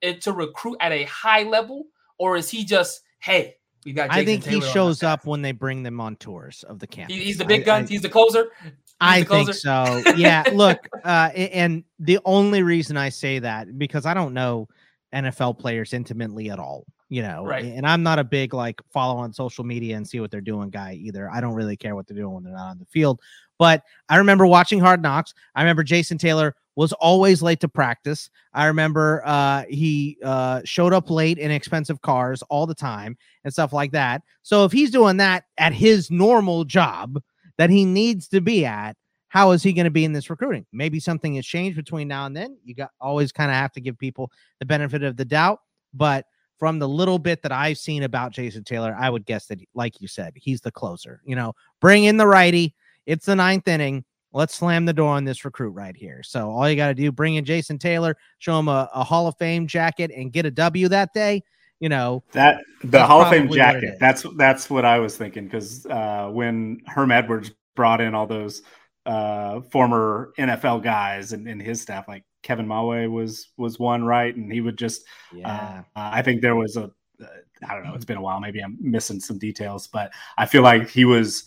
it, 0.00 0.20
to 0.22 0.32
recruit 0.32 0.76
at 0.80 0.92
a 0.92 1.04
high 1.04 1.42
level, 1.42 1.86
or 2.20 2.36
is 2.36 2.50
he 2.50 2.64
just 2.64 3.02
hey? 3.18 3.56
We 3.84 3.92
got. 3.92 4.10
Jason 4.10 4.20
I 4.20 4.24
think 4.26 4.44
Taylor 4.44 4.66
he 4.66 4.72
shows 4.72 5.02
up 5.02 5.24
when 5.24 5.40
they 5.40 5.52
bring 5.52 5.82
them 5.82 6.00
on 6.00 6.16
tours 6.16 6.64
of 6.68 6.78
the 6.78 6.86
camp. 6.86 7.10
he's 7.10 7.38
the 7.38 7.46
big 7.46 7.64
guns. 7.64 7.88
he's 7.88 8.02
the 8.02 8.10
closer. 8.10 8.50
He's 8.62 8.72
I 9.00 9.20
the 9.20 9.26
closer. 9.26 9.52
think 9.52 9.56
so. 9.56 10.12
Yeah. 10.16 10.44
look, 10.52 10.86
uh, 11.02 11.30
and 11.34 11.82
the 11.98 12.18
only 12.26 12.62
reason 12.62 12.98
I 12.98 13.08
say 13.08 13.38
that 13.38 13.78
because 13.78 14.04
I 14.04 14.12
don't 14.12 14.34
know 14.34 14.68
NFL 15.14 15.58
players 15.58 15.94
intimately 15.94 16.50
at 16.50 16.58
all 16.58 16.84
you 17.10 17.22
know 17.22 17.44
right. 17.44 17.64
and 17.64 17.86
i'm 17.86 18.02
not 18.02 18.18
a 18.18 18.24
big 18.24 18.54
like 18.54 18.80
follow 18.90 19.18
on 19.18 19.32
social 19.32 19.64
media 19.64 19.96
and 19.96 20.08
see 20.08 20.20
what 20.20 20.30
they're 20.30 20.40
doing 20.40 20.70
guy 20.70 20.94
either 21.02 21.28
i 21.30 21.40
don't 21.40 21.54
really 21.54 21.76
care 21.76 21.94
what 21.94 22.06
they're 22.06 22.16
doing 22.16 22.32
when 22.32 22.44
they're 22.44 22.54
not 22.54 22.70
on 22.70 22.78
the 22.78 22.86
field 22.86 23.20
but 23.58 23.82
i 24.08 24.16
remember 24.16 24.46
watching 24.46 24.80
hard 24.80 25.02
knocks 25.02 25.34
i 25.56 25.60
remember 25.60 25.82
jason 25.82 26.16
taylor 26.16 26.54
was 26.76 26.92
always 26.94 27.42
late 27.42 27.60
to 27.60 27.68
practice 27.68 28.30
i 28.54 28.66
remember 28.66 29.22
uh, 29.24 29.64
he 29.68 30.16
uh, 30.24 30.60
showed 30.64 30.92
up 30.92 31.10
late 31.10 31.38
in 31.38 31.50
expensive 31.50 32.00
cars 32.02 32.42
all 32.50 32.66
the 32.66 32.74
time 32.74 33.16
and 33.44 33.52
stuff 33.52 33.72
like 33.72 33.92
that 33.92 34.22
so 34.42 34.64
if 34.64 34.72
he's 34.72 34.90
doing 34.90 35.16
that 35.16 35.44
at 35.58 35.72
his 35.72 36.10
normal 36.10 36.64
job 36.64 37.20
that 37.58 37.70
he 37.70 37.84
needs 37.84 38.28
to 38.28 38.40
be 38.40 38.64
at 38.64 38.96
how 39.28 39.52
is 39.52 39.62
he 39.62 39.72
going 39.72 39.84
to 39.84 39.90
be 39.90 40.04
in 40.04 40.12
this 40.12 40.30
recruiting 40.30 40.64
maybe 40.72 41.00
something 41.00 41.34
has 41.34 41.46
changed 41.46 41.76
between 41.76 42.08
now 42.08 42.26
and 42.26 42.36
then 42.36 42.56
you 42.64 42.74
got 42.74 42.90
always 43.00 43.32
kind 43.32 43.50
of 43.50 43.56
have 43.56 43.72
to 43.72 43.80
give 43.80 43.98
people 43.98 44.30
the 44.58 44.66
benefit 44.66 45.02
of 45.02 45.16
the 45.16 45.24
doubt 45.24 45.60
but 45.94 46.26
from 46.60 46.78
the 46.78 46.88
little 46.88 47.18
bit 47.18 47.40
that 47.42 47.52
I've 47.52 47.78
seen 47.78 48.02
about 48.02 48.32
Jason 48.32 48.64
Taylor, 48.64 48.94
I 48.96 49.08
would 49.08 49.24
guess 49.24 49.46
that, 49.46 49.58
like 49.74 49.98
you 50.00 50.06
said, 50.06 50.34
he's 50.36 50.60
the 50.60 50.70
closer. 50.70 51.22
You 51.24 51.34
know, 51.34 51.54
bring 51.80 52.04
in 52.04 52.18
the 52.18 52.26
righty. 52.26 52.74
It's 53.06 53.24
the 53.24 53.34
ninth 53.34 53.66
inning. 53.66 54.04
Let's 54.32 54.54
slam 54.54 54.84
the 54.84 54.92
door 54.92 55.10
on 55.10 55.24
this 55.24 55.44
recruit 55.44 55.70
right 55.70 55.96
here. 55.96 56.22
So 56.22 56.50
all 56.50 56.68
you 56.68 56.76
got 56.76 56.88
to 56.88 56.94
do, 56.94 57.10
bring 57.10 57.34
in 57.34 57.44
Jason 57.44 57.78
Taylor, 57.78 58.16
show 58.38 58.58
him 58.58 58.68
a, 58.68 58.88
a, 58.94 59.02
Hall 59.02 59.26
of 59.26 59.36
Fame 59.38 59.66
jacket, 59.66 60.10
and 60.14 60.32
get 60.32 60.46
a 60.46 60.50
W 60.50 60.88
that 60.88 61.12
day. 61.12 61.42
You 61.80 61.88
know 61.88 62.22
that 62.32 62.62
the 62.84 63.04
Hall 63.04 63.22
of 63.22 63.30
Fame 63.30 63.50
jacket. 63.50 63.96
That's 63.98 64.24
that's 64.36 64.68
what 64.68 64.84
I 64.84 64.98
was 64.98 65.16
thinking 65.16 65.44
because 65.44 65.86
uh, 65.86 66.28
when 66.30 66.80
Herm 66.86 67.10
Edwards 67.10 67.50
brought 67.74 68.00
in 68.00 68.14
all 68.14 68.26
those 68.26 68.62
uh, 69.06 69.60
former 69.62 70.32
NFL 70.38 70.82
guys 70.82 71.32
and, 71.32 71.48
and 71.48 71.60
his 71.60 71.80
staff, 71.80 72.06
like 72.06 72.24
Kevin 72.42 72.66
Mawae 72.66 73.10
was 73.10 73.48
was 73.56 73.78
one, 73.78 74.04
right? 74.04 74.34
And 74.34 74.52
he 74.52 74.60
would 74.60 74.78
just, 74.78 75.02
uh, 75.32 75.36
yeah. 75.36 75.82
Uh, 75.96 76.10
I 76.12 76.22
think 76.22 76.42
there 76.42 76.56
was 76.56 76.76
a, 76.76 76.84
uh, 76.84 77.26
don't 77.68 77.84
know, 77.84 77.94
it's 77.94 78.04
been 78.04 78.16
a 78.16 78.22
while. 78.22 78.40
Maybe 78.40 78.60
I'm 78.60 78.76
missing 78.80 79.20
some 79.20 79.38
details, 79.38 79.88
but 79.88 80.12
I 80.38 80.46
feel 80.46 80.62
like 80.62 80.88
he 80.88 81.04
was 81.04 81.44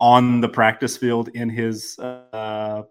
on 0.00 0.40
the 0.40 0.48
practice 0.48 0.96
field 0.96 1.28
in 1.34 1.48
his 1.48 1.98
uh, 1.98 2.82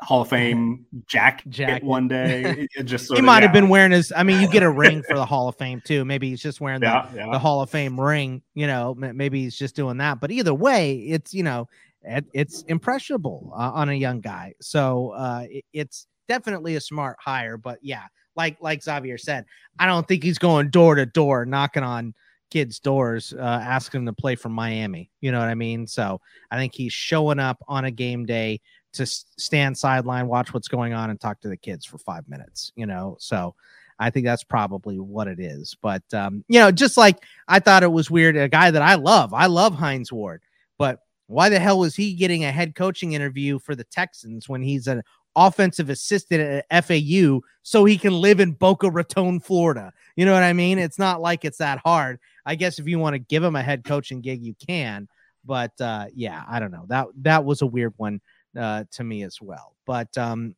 Hall 0.00 0.22
of 0.22 0.28
Fame 0.28 0.86
jacket, 1.06 1.50
jacket. 1.50 1.84
one 1.84 2.08
day. 2.08 2.66
Just 2.84 3.12
he 3.12 3.20
might 3.20 3.42
have 3.42 3.52
been 3.52 3.68
wearing 3.68 3.92
his. 3.92 4.12
I 4.14 4.22
mean, 4.22 4.40
you 4.40 4.48
get 4.48 4.62
a 4.62 4.70
ring 4.84 5.02
for 5.02 5.14
the 5.14 5.26
Hall 5.26 5.48
of 5.48 5.56
Fame 5.56 5.82
too. 5.84 6.04
Maybe 6.04 6.30
he's 6.30 6.42
just 6.42 6.60
wearing 6.60 6.80
the, 6.80 6.86
yeah, 6.86 7.08
yeah. 7.14 7.30
the 7.32 7.38
Hall 7.38 7.60
of 7.60 7.70
Fame 7.70 7.98
ring. 8.00 8.42
You 8.54 8.66
know, 8.66 8.94
maybe 8.94 9.42
he's 9.42 9.56
just 9.56 9.74
doing 9.74 9.98
that. 9.98 10.20
But 10.20 10.30
either 10.30 10.54
way, 10.54 10.96
it's 10.96 11.34
you 11.34 11.42
know, 11.42 11.68
it, 12.02 12.24
it's 12.32 12.62
impressionable 12.62 13.52
uh, 13.54 13.72
on 13.72 13.88
a 13.88 13.94
young 13.94 14.20
guy. 14.20 14.54
So 14.60 15.10
uh, 15.10 15.46
it, 15.48 15.64
it's 15.72 16.06
definitely 16.28 16.76
a 16.76 16.80
smart 16.80 17.16
hire. 17.20 17.56
But 17.56 17.78
yeah, 17.82 18.04
like 18.36 18.56
like 18.60 18.82
Xavier 18.82 19.18
said, 19.18 19.46
I 19.78 19.86
don't 19.86 20.06
think 20.06 20.22
he's 20.22 20.38
going 20.38 20.70
door 20.70 20.94
to 20.94 21.06
door 21.06 21.44
knocking 21.44 21.82
on 21.82 22.14
kids' 22.50 22.78
doors, 22.78 23.32
uh, 23.32 23.42
asking 23.42 24.04
them 24.04 24.14
to 24.14 24.20
play 24.20 24.34
for 24.34 24.48
Miami. 24.48 25.10
You 25.20 25.32
know 25.32 25.38
what 25.38 25.48
I 25.48 25.54
mean? 25.54 25.86
So 25.86 26.20
I 26.50 26.56
think 26.56 26.74
he's 26.74 26.92
showing 26.92 27.38
up 27.38 27.62
on 27.68 27.84
a 27.84 27.90
game 27.90 28.26
day 28.26 28.60
to 28.94 29.06
stand 29.06 29.76
sideline, 29.76 30.28
watch 30.28 30.54
what's 30.54 30.68
going 30.68 30.92
on, 30.92 31.10
and 31.10 31.20
talk 31.20 31.40
to 31.40 31.48
the 31.48 31.56
kids 31.56 31.84
for 31.84 31.98
five 31.98 32.28
minutes. 32.28 32.72
You 32.76 32.86
know, 32.86 33.16
so. 33.18 33.54
I 34.00 34.10
think 34.10 34.26
that's 34.26 34.44
probably 34.44 35.00
what 35.00 35.26
it 35.26 35.40
is. 35.40 35.76
But 35.82 36.04
um, 36.14 36.44
you 36.46 36.60
know, 36.60 36.70
just 36.70 36.96
like 36.96 37.24
I 37.48 37.58
thought 37.58 37.82
it 37.82 37.90
was 37.90 38.08
weird, 38.08 38.36
a 38.36 38.48
guy 38.48 38.70
that 38.70 38.80
I 38.80 38.94
love, 38.94 39.34
I 39.34 39.46
love 39.46 39.74
Hines 39.74 40.12
Ward, 40.12 40.40
but 40.78 41.00
why 41.26 41.48
the 41.48 41.58
hell 41.58 41.78
was 41.78 41.94
he 41.94 42.14
getting 42.14 42.44
a 42.44 42.52
head 42.52 42.74
coaching 42.74 43.12
interview 43.12 43.58
for 43.58 43.74
the 43.74 43.84
Texans 43.84 44.48
when 44.48 44.62
he's 44.62 44.86
an 44.86 45.02
offensive 45.36 45.90
assistant 45.90 46.64
at 46.70 46.84
FAU 46.84 47.40
so 47.62 47.84
he 47.84 47.98
can 47.98 48.14
live 48.14 48.40
in 48.40 48.52
Boca 48.52 48.90
Raton, 48.90 49.38
Florida. 49.38 49.92
You 50.16 50.24
know 50.24 50.32
what 50.32 50.42
I 50.42 50.52
mean? 50.52 50.78
It's 50.78 50.98
not 50.98 51.20
like 51.20 51.44
it's 51.44 51.58
that 51.58 51.78
hard. 51.78 52.18
I 52.48 52.54
guess 52.54 52.78
if 52.78 52.88
you 52.88 52.98
want 52.98 53.12
to 53.12 53.18
give 53.18 53.44
him 53.44 53.56
a 53.56 53.62
head 53.62 53.84
coaching 53.84 54.22
gig, 54.22 54.42
you 54.42 54.54
can. 54.66 55.06
But 55.44 55.78
uh, 55.80 56.06
yeah, 56.14 56.42
I 56.48 56.58
don't 56.58 56.70
know. 56.70 56.86
That 56.88 57.08
that 57.20 57.44
was 57.44 57.60
a 57.60 57.66
weird 57.66 57.92
one 57.98 58.22
uh, 58.58 58.84
to 58.92 59.04
me 59.04 59.22
as 59.22 59.38
well. 59.40 59.76
But 59.86 60.16
um, 60.16 60.56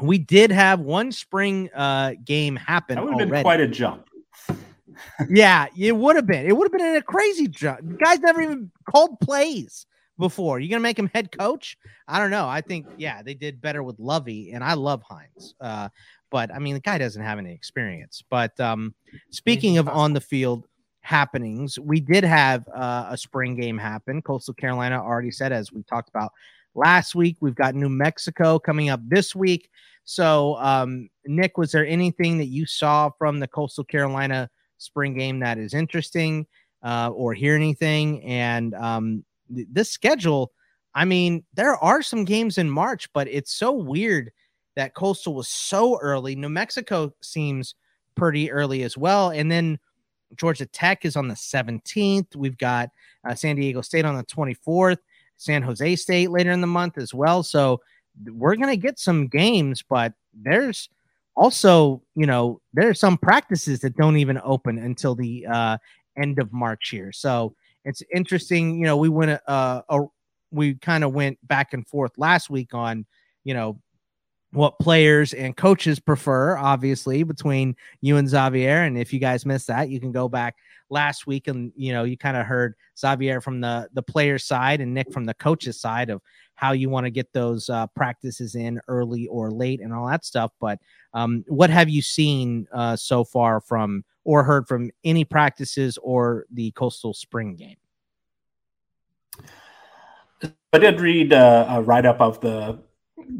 we 0.00 0.18
did 0.18 0.52
have 0.52 0.78
one 0.78 1.10
spring 1.10 1.68
uh, 1.74 2.14
game 2.24 2.54
happen. 2.54 2.94
That 2.94 3.04
would 3.04 3.20
have 3.20 3.28
been 3.28 3.42
quite 3.42 3.60
a 3.60 3.66
jump. 3.66 4.08
yeah, 5.28 5.66
it 5.76 5.96
would 5.96 6.14
have 6.14 6.26
been. 6.26 6.46
It 6.46 6.56
would 6.56 6.66
have 6.66 6.72
been 6.72 6.96
a 6.96 7.02
crazy 7.02 7.48
jump. 7.48 7.98
Guys 7.98 8.20
never 8.20 8.40
even 8.40 8.70
called 8.88 9.18
plays 9.18 9.84
before. 10.20 10.60
You 10.60 10.70
gonna 10.70 10.80
make 10.80 10.98
him 10.98 11.10
head 11.12 11.36
coach? 11.36 11.76
I 12.06 12.20
don't 12.20 12.30
know. 12.30 12.46
I 12.46 12.60
think 12.60 12.86
yeah, 12.98 13.20
they 13.22 13.34
did 13.34 13.60
better 13.60 13.82
with 13.82 13.98
Lovie, 13.98 14.52
and 14.52 14.62
I 14.62 14.74
love 14.74 15.02
Hines. 15.02 15.56
Uh, 15.60 15.88
but 16.30 16.54
I 16.54 16.60
mean, 16.60 16.74
the 16.74 16.80
guy 16.80 16.98
doesn't 16.98 17.22
have 17.22 17.40
any 17.40 17.52
experience. 17.52 18.22
But 18.30 18.58
um, 18.60 18.94
speaking 19.30 19.78
of 19.78 19.88
on 19.88 20.12
the 20.12 20.20
field 20.20 20.68
happenings, 21.06 21.78
we 21.78 22.00
did 22.00 22.24
have 22.24 22.66
uh, 22.74 23.06
a 23.10 23.16
spring 23.16 23.54
game 23.54 23.78
happen. 23.78 24.20
Coastal 24.20 24.54
Carolina 24.54 25.00
already 25.00 25.30
said, 25.30 25.52
as 25.52 25.72
we 25.72 25.84
talked 25.84 26.08
about 26.08 26.32
last 26.74 27.14
week, 27.14 27.36
we've 27.40 27.54
got 27.54 27.76
New 27.76 27.88
Mexico 27.88 28.58
coming 28.58 28.90
up 28.90 29.00
this 29.06 29.34
week. 29.34 29.70
So, 30.04 30.56
um, 30.56 31.08
Nick, 31.24 31.58
was 31.58 31.70
there 31.70 31.86
anything 31.86 32.38
that 32.38 32.46
you 32.46 32.66
saw 32.66 33.10
from 33.18 33.38
the 33.38 33.46
Coastal 33.46 33.84
Carolina 33.84 34.50
spring 34.78 35.16
game 35.16 35.38
that 35.40 35.58
is 35.58 35.74
interesting 35.74 36.46
uh, 36.82 37.10
or 37.14 37.34
hear 37.34 37.54
anything? 37.54 38.24
And 38.24 38.74
um, 38.74 39.24
this 39.48 39.90
schedule, 39.90 40.50
I 40.94 41.04
mean, 41.04 41.44
there 41.54 41.76
are 41.76 42.02
some 42.02 42.24
games 42.24 42.58
in 42.58 42.68
March, 42.68 43.08
but 43.12 43.28
it's 43.28 43.52
so 43.52 43.72
weird 43.72 44.32
that 44.74 44.94
Coastal 44.94 45.34
was 45.34 45.48
so 45.48 45.98
early. 46.00 46.34
New 46.34 46.48
Mexico 46.48 47.12
seems 47.22 47.76
pretty 48.16 48.50
early 48.50 48.82
as 48.82 48.96
well. 48.98 49.30
And 49.30 49.52
then 49.52 49.78
Georgia 50.34 50.66
Tech 50.66 51.04
is 51.04 51.16
on 51.16 51.28
the 51.28 51.34
17th. 51.34 52.34
We've 52.34 52.58
got 52.58 52.90
uh, 53.28 53.34
San 53.34 53.56
Diego 53.56 53.80
State 53.80 54.04
on 54.04 54.16
the 54.16 54.24
24th, 54.24 54.98
San 55.36 55.62
Jose 55.62 55.96
State 55.96 56.30
later 56.30 56.50
in 56.50 56.60
the 56.60 56.66
month 56.66 56.98
as 56.98 57.14
well. 57.14 57.42
So 57.42 57.80
we're 58.26 58.56
going 58.56 58.68
to 58.68 58.76
get 58.76 58.98
some 58.98 59.26
games, 59.28 59.82
but 59.88 60.12
there's 60.34 60.88
also, 61.36 62.02
you 62.14 62.26
know, 62.26 62.60
there 62.72 62.88
are 62.88 62.94
some 62.94 63.18
practices 63.18 63.80
that 63.80 63.96
don't 63.96 64.16
even 64.16 64.40
open 64.42 64.78
until 64.78 65.14
the 65.14 65.46
uh, 65.46 65.78
end 66.16 66.38
of 66.38 66.52
March 66.52 66.88
here. 66.90 67.12
So 67.12 67.54
it's 67.84 68.02
interesting. 68.14 68.78
You 68.78 68.84
know, 68.86 68.96
we 68.96 69.08
went 69.08 69.40
uh, 69.46 69.82
a, 69.88 70.00
we 70.50 70.74
kind 70.74 71.04
of 71.04 71.12
went 71.12 71.38
back 71.46 71.72
and 71.72 71.86
forth 71.86 72.12
last 72.16 72.48
week 72.48 72.72
on, 72.72 73.04
you 73.44 73.54
know, 73.54 73.78
what 74.56 74.78
players 74.78 75.34
and 75.34 75.54
coaches 75.54 76.00
prefer, 76.00 76.56
obviously, 76.56 77.22
between 77.22 77.76
you 78.00 78.16
and 78.16 78.26
Xavier. 78.26 78.82
And 78.82 78.96
if 78.96 79.12
you 79.12 79.18
guys 79.18 79.44
missed 79.44 79.66
that, 79.66 79.90
you 79.90 80.00
can 80.00 80.12
go 80.12 80.28
back 80.28 80.56
last 80.88 81.26
week 81.26 81.48
and 81.48 81.72
you 81.76 81.92
know 81.92 82.04
you 82.04 82.16
kind 82.16 82.36
of 82.36 82.46
heard 82.46 82.74
Xavier 82.98 83.40
from 83.40 83.60
the 83.60 83.88
the 83.92 84.02
player 84.02 84.38
side 84.38 84.80
and 84.80 84.94
Nick 84.94 85.12
from 85.12 85.24
the 85.24 85.34
coach's 85.34 85.78
side 85.80 86.10
of 86.10 86.22
how 86.54 86.72
you 86.72 86.88
want 86.88 87.04
to 87.04 87.10
get 87.10 87.32
those 87.34 87.68
uh, 87.68 87.86
practices 87.88 88.54
in 88.54 88.80
early 88.88 89.26
or 89.26 89.50
late 89.50 89.80
and 89.80 89.92
all 89.92 90.06
that 90.06 90.24
stuff. 90.24 90.52
But 90.58 90.78
um, 91.12 91.44
what 91.48 91.68
have 91.68 91.90
you 91.90 92.00
seen 92.00 92.66
uh, 92.72 92.96
so 92.96 93.24
far 93.24 93.60
from 93.60 94.04
or 94.24 94.42
heard 94.42 94.66
from 94.66 94.90
any 95.04 95.24
practices 95.24 95.98
or 96.02 96.46
the 96.50 96.70
Coastal 96.70 97.12
Spring 97.12 97.56
game? 97.56 97.76
I 100.72 100.78
did 100.78 101.00
read 101.00 101.32
uh, 101.32 101.66
a 101.68 101.82
write 101.82 102.06
up 102.06 102.20
of 102.20 102.40
the 102.40 102.78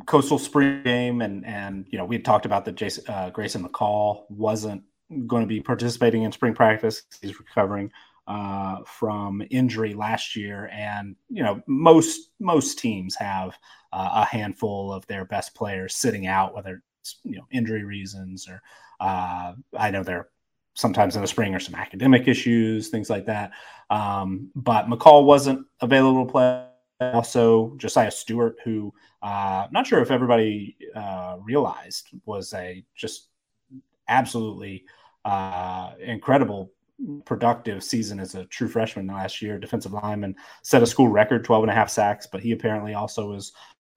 Coastal 0.06 0.38
Spring 0.38 0.82
game, 0.82 1.20
and 1.22 1.44
and 1.44 1.86
you 1.90 1.98
know 1.98 2.04
we 2.04 2.16
had 2.16 2.24
talked 2.24 2.46
about 2.46 2.64
that 2.64 2.74
Jason 2.74 3.04
uh, 3.08 3.30
Grayson 3.30 3.66
McCall 3.66 4.24
wasn't 4.28 4.82
going 5.26 5.42
to 5.42 5.46
be 5.46 5.60
participating 5.60 6.22
in 6.22 6.32
spring 6.32 6.54
practice. 6.54 7.02
He's 7.20 7.38
recovering 7.38 7.90
uh, 8.26 8.78
from 8.84 9.42
injury 9.50 9.94
last 9.94 10.36
year, 10.36 10.68
and 10.72 11.16
you 11.28 11.42
know 11.42 11.62
most 11.66 12.30
most 12.40 12.78
teams 12.78 13.14
have 13.16 13.56
uh, 13.92 14.10
a 14.14 14.24
handful 14.24 14.92
of 14.92 15.06
their 15.06 15.24
best 15.24 15.54
players 15.54 15.94
sitting 15.94 16.26
out, 16.26 16.54
whether 16.54 16.82
it's 17.00 17.16
you 17.24 17.36
know 17.36 17.46
injury 17.50 17.84
reasons 17.84 18.48
or 18.48 18.62
uh, 19.00 19.52
I 19.76 19.90
know 19.90 20.02
they're 20.02 20.28
sometimes 20.74 21.16
in 21.16 21.22
the 21.22 21.28
spring 21.28 21.54
or 21.54 21.58
some 21.58 21.74
academic 21.74 22.28
issues, 22.28 22.88
things 22.88 23.08
like 23.08 23.26
that. 23.26 23.52
Um, 23.90 24.50
but 24.54 24.86
McCall 24.86 25.24
wasn't 25.24 25.66
available 25.80 26.26
to 26.26 26.32
play. 26.32 26.66
Also, 27.00 27.74
Josiah 27.76 28.10
Stewart, 28.10 28.56
who 28.64 28.92
uh, 29.22 29.66
not 29.70 29.86
sure 29.86 30.00
if 30.00 30.10
everybody 30.10 30.76
uh, 30.94 31.36
realized 31.42 32.08
was 32.24 32.52
a 32.54 32.84
just 32.94 33.28
absolutely 34.08 34.84
uh, 35.24 35.92
incredible 36.00 36.72
productive 37.26 37.84
season 37.84 38.18
as 38.18 38.34
a 38.34 38.46
true 38.46 38.68
freshman 38.68 39.06
last 39.06 39.42
year 39.42 39.58
defensive 39.58 39.92
lineman 39.92 40.34
set 40.62 40.82
a 40.82 40.86
school 40.86 41.08
record 41.08 41.44
12 41.44 41.64
and 41.64 41.70
a 41.70 41.74
half 41.74 41.90
sacks 41.90 42.26
but 42.26 42.40
he 42.40 42.52
apparently 42.52 42.94
also 42.94 43.28
was 43.28 43.52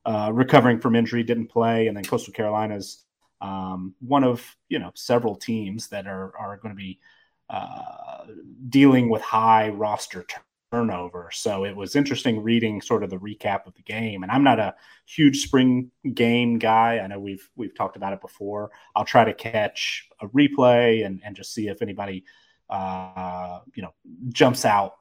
uh, 0.05 0.31
recovering 0.33 0.79
from 0.79 0.95
injury, 0.95 1.23
didn't 1.23 1.47
play, 1.47 1.87
and 1.87 1.95
then 1.95 2.03
Coastal 2.03 2.33
Carolina's 2.33 3.05
um, 3.41 3.93
one 3.99 4.23
of 4.23 4.43
you 4.67 4.79
know 4.79 4.91
several 4.95 5.35
teams 5.35 5.87
that 5.89 6.07
are 6.07 6.35
are 6.37 6.57
going 6.57 6.73
to 6.73 6.77
be 6.77 6.99
uh, 7.49 8.25
dealing 8.69 9.09
with 9.09 9.21
high 9.21 9.69
roster 9.69 10.23
turnover. 10.71 11.29
So 11.31 11.65
it 11.65 11.75
was 11.75 11.95
interesting 11.95 12.41
reading 12.41 12.81
sort 12.81 13.03
of 13.03 13.09
the 13.09 13.17
recap 13.17 13.65
of 13.65 13.73
the 13.75 13.81
game. 13.81 14.23
And 14.23 14.31
I'm 14.31 14.43
not 14.43 14.59
a 14.59 14.75
huge 15.05 15.41
spring 15.41 15.91
game 16.13 16.59
guy. 16.59 16.99
I 16.99 17.07
know 17.07 17.19
we've 17.19 17.49
we've 17.55 17.75
talked 17.75 17.97
about 17.97 18.13
it 18.13 18.21
before. 18.21 18.71
I'll 18.95 19.05
try 19.05 19.23
to 19.23 19.33
catch 19.33 20.07
a 20.21 20.27
replay 20.27 21.05
and 21.05 21.21
and 21.23 21.35
just 21.35 21.53
see 21.53 21.67
if 21.67 21.81
anybody 21.81 22.23
uh, 22.69 23.59
you 23.75 23.83
know 23.83 23.93
jumps 24.29 24.65
out 24.65 24.95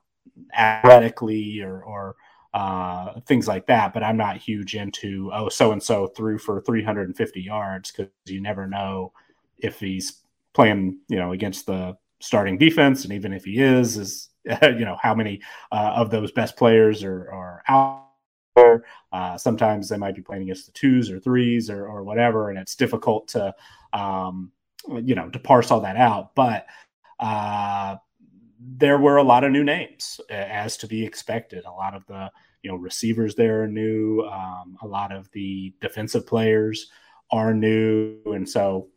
athletically 0.56 1.60
or 1.60 1.82
or 1.82 2.16
uh, 2.54 3.20
things 3.26 3.46
like 3.46 3.66
that. 3.66 3.92
But 3.92 4.02
I'm 4.02 4.16
not 4.16 4.38
huge 4.38 4.74
into 4.74 5.30
oh 5.32 5.48
so 5.48 5.72
and 5.72 5.82
so 5.82 6.06
threw 6.08 6.38
for 6.38 6.62
350 6.62 7.42
yards 7.42 7.90
because 7.90 8.10
you 8.26 8.40
never 8.40 8.66
know 8.66 9.12
if 9.58 9.80
he's 9.80 10.22
playing 10.54 10.98
you 11.08 11.16
know 11.16 11.32
against 11.32 11.66
the 11.66 11.96
starting 12.20 12.58
defense, 12.58 13.04
and 13.04 13.12
even 13.12 13.32
if 13.32 13.44
he 13.44 13.60
is, 13.60 13.96
is 13.96 14.28
you 14.62 14.84
know 14.84 14.96
how 15.00 15.14
many 15.14 15.40
uh, 15.72 15.92
of 15.96 16.10
those 16.10 16.32
best 16.32 16.56
players 16.56 17.04
are 17.04 17.30
are 17.30 17.62
out 17.68 18.06
there. 18.56 18.84
Uh, 19.12 19.36
sometimes 19.36 19.88
they 19.88 19.96
might 19.96 20.14
be 20.14 20.22
playing 20.22 20.42
against 20.42 20.66
the 20.66 20.72
twos 20.72 21.10
or 21.10 21.20
threes 21.20 21.70
or, 21.70 21.86
or 21.86 22.02
whatever, 22.02 22.50
and 22.50 22.58
it's 22.58 22.74
difficult 22.74 23.28
to 23.28 23.54
um, 23.92 24.52
you 25.02 25.14
know 25.14 25.28
to 25.30 25.38
parse 25.38 25.70
all 25.70 25.80
that 25.80 25.96
out. 25.96 26.34
But 26.34 26.66
uh, 27.20 27.96
there 28.60 28.98
were 28.98 29.16
a 29.16 29.22
lot 29.22 29.44
of 29.44 29.52
new 29.52 29.64
names, 29.64 30.20
as 30.30 30.76
to 30.78 30.86
be 30.86 31.04
expected. 31.04 31.64
A 31.64 31.70
lot 31.70 31.94
of 31.94 32.06
the 32.06 32.30
you 32.62 32.70
know 32.70 32.76
receivers 32.76 33.34
there 33.34 33.64
are 33.64 33.68
new. 33.68 34.22
Um, 34.22 34.76
a 34.82 34.86
lot 34.86 35.12
of 35.12 35.30
the 35.32 35.74
defensive 35.80 36.26
players 36.26 36.90
are 37.30 37.52
new, 37.54 38.16
and 38.26 38.48
so 38.48 38.88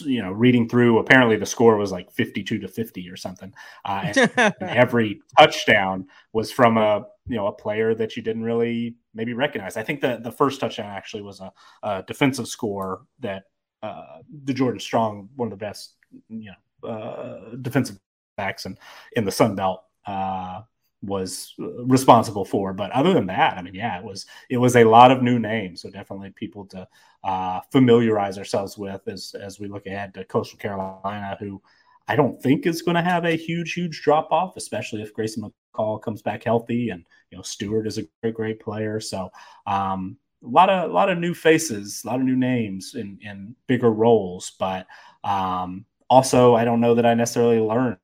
you 0.00 0.22
know, 0.22 0.32
reading 0.32 0.68
through, 0.68 0.98
apparently 0.98 1.36
the 1.36 1.46
score 1.46 1.76
was 1.76 1.92
like 1.92 2.10
52 2.10 2.58
to 2.58 2.68
50 2.68 3.08
or 3.08 3.16
something. 3.16 3.52
Uh, 3.84 4.02
and, 4.04 4.32
and 4.36 4.70
every 4.70 5.20
touchdown 5.38 6.06
was 6.32 6.50
from 6.50 6.76
a, 6.76 7.06
you 7.26 7.36
know, 7.36 7.46
a 7.46 7.52
player 7.52 7.94
that 7.94 8.16
you 8.16 8.22
didn't 8.22 8.42
really 8.42 8.96
maybe 9.14 9.34
recognize. 9.34 9.76
I 9.76 9.82
think 9.82 10.00
that 10.00 10.22
the 10.22 10.32
first 10.32 10.60
touchdown 10.60 10.90
actually 10.90 11.22
was 11.22 11.40
a, 11.40 11.52
a 11.82 12.02
defensive 12.06 12.48
score 12.48 13.02
that 13.20 13.44
uh, 13.82 14.18
D'Jordan 14.44 14.80
Strong, 14.80 15.28
one 15.36 15.46
of 15.46 15.50
the 15.50 15.64
best, 15.64 15.94
you 16.28 16.50
know, 16.50 16.88
uh, 16.88 17.56
defensive 17.62 17.98
backs 18.36 18.66
in, 18.66 18.78
in 19.12 19.24
the 19.24 19.32
Sun 19.32 19.56
Belt, 19.56 19.82
uh, 20.06 20.62
was 21.02 21.54
responsible 21.58 22.44
for. 22.44 22.72
But 22.72 22.90
other 22.90 23.12
than 23.14 23.26
that, 23.26 23.56
I 23.56 23.62
mean, 23.62 23.74
yeah, 23.74 23.98
it 23.98 24.04
was 24.04 24.26
it 24.50 24.56
was 24.56 24.76
a 24.76 24.84
lot 24.84 25.10
of 25.10 25.22
new 25.22 25.38
names. 25.38 25.82
So 25.82 25.90
definitely 25.90 26.30
people 26.30 26.66
to 26.66 26.88
uh, 27.24 27.60
familiarize 27.70 28.38
ourselves 28.38 28.76
with 28.76 29.06
as 29.06 29.34
as 29.40 29.60
we 29.60 29.68
look 29.68 29.86
ahead 29.86 30.14
to 30.14 30.24
Coastal 30.24 30.58
Carolina, 30.58 31.36
who 31.38 31.62
I 32.08 32.16
don't 32.16 32.40
think 32.42 32.66
is 32.66 32.82
going 32.82 32.96
to 32.96 33.02
have 33.02 33.24
a 33.24 33.36
huge 33.36 33.74
huge 33.74 34.02
drop 34.02 34.28
off, 34.32 34.56
especially 34.56 35.02
if 35.02 35.14
Grayson 35.14 35.50
McCall 35.74 36.02
comes 36.02 36.22
back 36.22 36.44
healthy, 36.44 36.90
and 36.90 37.04
you 37.30 37.38
know 37.38 37.42
Stewart 37.42 37.86
is 37.86 37.98
a 37.98 38.06
great 38.22 38.34
great 38.34 38.60
player. 38.60 39.00
So. 39.00 39.30
Um, 39.66 40.16
a 40.44 40.46
lot 40.46 40.70
of 40.70 40.88
a 40.88 40.92
lot 40.92 41.10
of 41.10 41.18
new 41.18 41.34
faces, 41.34 42.02
a 42.04 42.06
lot 42.06 42.20
of 42.20 42.24
new 42.24 42.36
names 42.36 42.94
in 42.94 43.18
in 43.22 43.56
bigger 43.66 43.90
roles, 43.90 44.52
but 44.56 44.86
um, 45.24 45.84
also 46.08 46.54
I 46.54 46.64
don't 46.64 46.80
know 46.80 46.94
that 46.94 47.04
I 47.04 47.14
necessarily 47.14 47.58
learned 47.58 47.98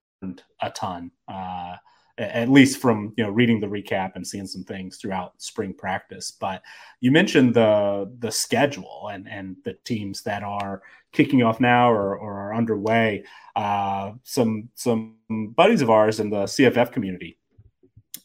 a 0.60 0.70
ton. 0.70 1.12
Uh, 1.28 1.76
at 2.18 2.48
least 2.48 2.80
from 2.80 3.12
you 3.16 3.24
know 3.24 3.30
reading 3.30 3.60
the 3.60 3.66
recap 3.66 4.12
and 4.14 4.26
seeing 4.26 4.46
some 4.46 4.62
things 4.62 4.96
throughout 4.96 5.40
spring 5.42 5.74
practice. 5.74 6.30
But 6.30 6.62
you 7.00 7.10
mentioned 7.10 7.54
the 7.54 8.12
the 8.20 8.30
schedule 8.30 9.10
and 9.12 9.28
and 9.28 9.56
the 9.64 9.74
teams 9.84 10.22
that 10.22 10.42
are 10.42 10.82
kicking 11.12 11.42
off 11.42 11.60
now 11.60 11.90
or, 11.90 12.16
or 12.16 12.34
are 12.34 12.54
underway. 12.54 13.24
Uh, 13.56 14.12
some 14.22 14.68
some 14.74 15.16
buddies 15.56 15.82
of 15.82 15.90
ours 15.90 16.20
in 16.20 16.30
the 16.30 16.44
CFF 16.44 16.92
community, 16.92 17.38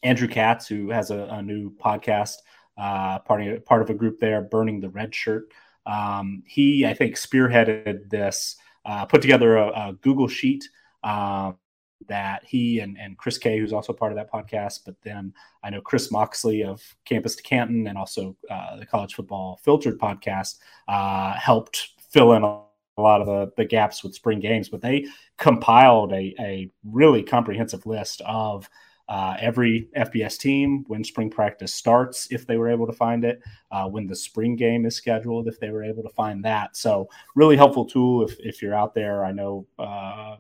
Andrew 0.04 0.28
Katz, 0.28 0.68
who 0.68 0.90
has 0.92 1.10
a, 1.12 1.28
a 1.32 1.42
new 1.42 1.72
podcast, 1.76 2.36
uh, 2.78 3.20
part 3.20 3.46
of, 3.46 3.66
part 3.66 3.82
of 3.82 3.90
a 3.90 3.96
group 3.96 4.20
there, 4.20 4.42
burning 4.42 4.80
the 4.80 4.90
red 4.90 5.16
shirt. 5.16 5.52
Um, 5.86 6.44
he 6.46 6.86
I 6.86 6.94
think 6.94 7.16
spearheaded 7.16 8.10
this, 8.10 8.56
uh, 8.86 9.06
put 9.06 9.22
together 9.22 9.58
a, 9.58 9.68
a 9.70 9.94
Google 10.02 10.28
sheet. 10.28 10.68
Um, 11.04 11.58
that 12.08 12.44
he 12.46 12.80
and, 12.80 12.98
and 12.98 13.18
Chris 13.18 13.38
K, 13.38 13.60
who's 13.60 13.74
also 13.74 13.94
part 13.94 14.12
of 14.12 14.16
that 14.16 14.32
podcast, 14.32 14.82
but 14.86 14.96
then 15.04 15.34
I 15.64 15.70
know 15.70 15.82
Chris 15.82 16.12
Moxley 16.12 16.64
of 16.64 16.82
Campus 17.06 17.36
to 17.36 17.44
Canton 17.44 17.88
and 17.88 17.98
also 17.98 18.36
uh, 18.50 18.78
the 18.78 18.86
College 18.86 19.14
Football 19.14 19.60
Filtered 19.64 20.00
podcast 20.00 20.60
uh, 20.88 21.34
helped 21.34 21.90
fill 22.10 22.34
in 22.34 22.44
a, 22.44 22.62
lot 22.98 23.22
of 23.22 23.28
the, 23.28 23.50
the 23.56 23.64
gaps 23.64 24.04
with 24.04 24.14
spring 24.14 24.42
games. 24.42 24.68
But 24.68 24.82
they 24.82 25.06
compiled 25.38 26.12
a, 26.12 26.36
a 26.38 26.70
really 26.84 27.24
comprehensive 27.24 27.86
list 27.86 28.22
of 28.26 28.70
uh, 29.08 29.38
every 29.40 29.88
FBS 29.98 30.38
team 30.38 30.84
when 30.88 31.04
spring 31.04 31.30
practice 31.30 31.74
starts, 31.74 32.28
if 32.30 32.46
they 32.46 32.58
were 32.58 32.70
able 32.70 32.86
to 32.86 32.94
find 32.94 33.24
it, 33.26 33.42
uh, 33.72 33.88
when 33.88 34.06
the 34.06 34.16
spring 34.16 34.56
game 34.56 34.86
is 34.86 34.96
scheduled, 34.96 35.48
if 35.48 35.60
they 35.60 35.72
were 35.72 35.84
able 35.84 36.04
to 36.04 36.10
find 36.10 36.44
that. 36.44 36.76
So, 36.78 37.10
really 37.36 37.56
helpful 37.56 37.86
tool 37.86 38.24
if, 38.24 38.40
if 38.40 38.62
you're 38.62 38.76
out 38.76 38.94
there. 38.94 39.26
I 39.26 39.32
know 39.32 39.66
uh, 39.80 40.36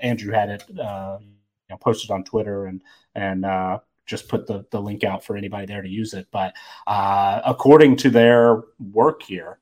Andrew 0.00 0.32
had 0.32 0.50
it 0.50 0.64
uh, 0.78 1.18
you 1.20 1.28
know, 1.70 1.76
posted 1.78 2.10
on 2.10 2.24
Twitter 2.24 2.66
and 2.66 2.82
and 3.14 3.44
uh, 3.44 3.78
just 4.06 4.28
put 4.28 4.46
the, 4.46 4.64
the 4.70 4.80
link 4.80 5.04
out 5.04 5.24
for 5.24 5.36
anybody 5.36 5.66
there 5.66 5.82
to 5.82 5.88
use 5.88 6.14
it. 6.14 6.26
But 6.30 6.54
uh, 6.86 7.40
according 7.44 7.96
to 7.96 8.10
their 8.10 8.62
work 8.78 9.22
here, 9.22 9.58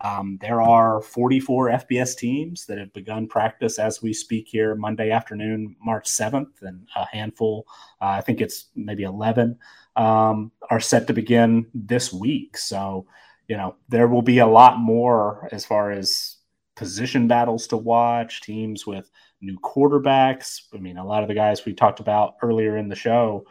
um, 0.00 0.38
there 0.40 0.60
are 0.60 1.00
44 1.00 1.68
FBS 1.68 2.16
teams 2.16 2.66
that 2.66 2.78
have 2.78 2.92
begun 2.92 3.26
practice 3.26 3.78
as 3.78 4.02
we 4.02 4.12
speak 4.12 4.48
here 4.48 4.74
Monday 4.74 5.10
afternoon, 5.10 5.76
March 5.82 6.08
7th, 6.08 6.62
and 6.62 6.86
a 6.96 7.06
handful, 7.06 7.66
uh, 8.00 8.06
I 8.06 8.20
think 8.20 8.40
it's 8.40 8.66
maybe 8.74 9.04
11, 9.04 9.58
um, 9.96 10.50
are 10.70 10.80
set 10.80 11.06
to 11.06 11.12
begin 11.12 11.66
this 11.72 12.12
week. 12.12 12.58
So, 12.58 13.06
you 13.48 13.56
know, 13.56 13.76
there 13.88 14.08
will 14.08 14.22
be 14.22 14.38
a 14.38 14.46
lot 14.46 14.78
more 14.78 15.48
as 15.52 15.64
far 15.64 15.92
as 15.92 16.36
position 16.80 17.28
battles 17.28 17.66
to 17.66 17.76
watch, 17.76 18.40
teams 18.40 18.86
with 18.86 19.10
new 19.42 19.58
quarterbacks. 19.60 20.62
I 20.72 20.78
mean, 20.78 20.96
a 20.96 21.04
lot 21.06 21.22
of 21.22 21.28
the 21.28 21.34
guys 21.34 21.66
we 21.66 21.74
talked 21.74 22.00
about 22.00 22.36
earlier 22.40 22.78
in 22.78 22.88
the 22.88 22.96
show, 22.96 23.44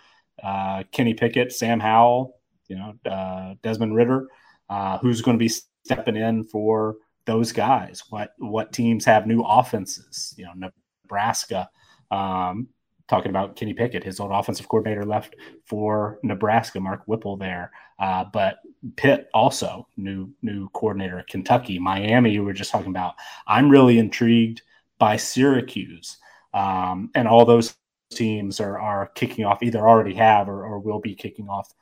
uh, 0.44 0.82
Kenny 0.92 1.14
Pickett, 1.14 1.54
Sam 1.54 1.80
Howell, 1.80 2.34
you 2.68 2.76
know, 2.76 2.94
uh, 3.06 3.54
Desmond 3.62 3.96
Ridder. 3.96 4.28
uh, 4.70 4.98
who's 5.00 5.22
going 5.22 5.38
to 5.38 5.44
be 5.44 5.52
stepping 5.86 6.16
in 6.16 6.44
for 6.44 6.98
those 7.26 7.52
guys? 7.52 8.04
What 8.10 8.34
what 8.38 8.72
teams 8.72 9.06
have 9.06 9.28
new 9.28 9.42
offenses? 9.42 10.34
You 10.38 10.46
know, 10.46 10.72
Nebraska. 11.04 11.70
Um, 12.12 12.70
talking 13.10 13.32
about 13.32 13.56
Kenny 13.56 13.74
Pickett, 13.74 14.04
his 14.04 14.20
old 14.20 14.32
offensive 14.32 14.70
coordinator 14.70 15.04
left 15.04 15.36
for 15.66 16.20
Nebraska, 16.24 16.80
Mark 16.80 17.02
Whipple 17.06 17.36
there. 17.36 17.72
Uh, 18.00 18.26
but 18.32 18.60
Pitt 18.96 19.30
also 19.34 19.88
new 19.98 20.30
new 20.42 20.70
coordinator 20.70 21.20
at 21.20 21.28
Kentucky, 21.28 21.80
Miami. 21.80 22.32
You 22.32 22.44
were 22.44 22.54
just 22.54 22.72
talking 22.72 22.92
about. 22.92 23.16
I'm 23.48 23.70
really 23.70 23.98
intrigued 23.98 24.62
by 25.00 25.18
Syracuse, 25.18 26.18
um, 26.54 27.10
and 27.16 27.28
all 27.28 27.46
those 27.46 27.76
teams 28.12 28.60
are 28.60 28.80
are 28.80 29.08
kicking 29.08 29.44
off. 29.44 29.64
Either 29.64 29.88
already 29.88 30.14
have 30.14 30.48
or, 30.48 30.64
or 30.64 30.80
will 30.80 31.00
be 31.00 31.16
kicking 31.16 31.50
off 31.50 31.74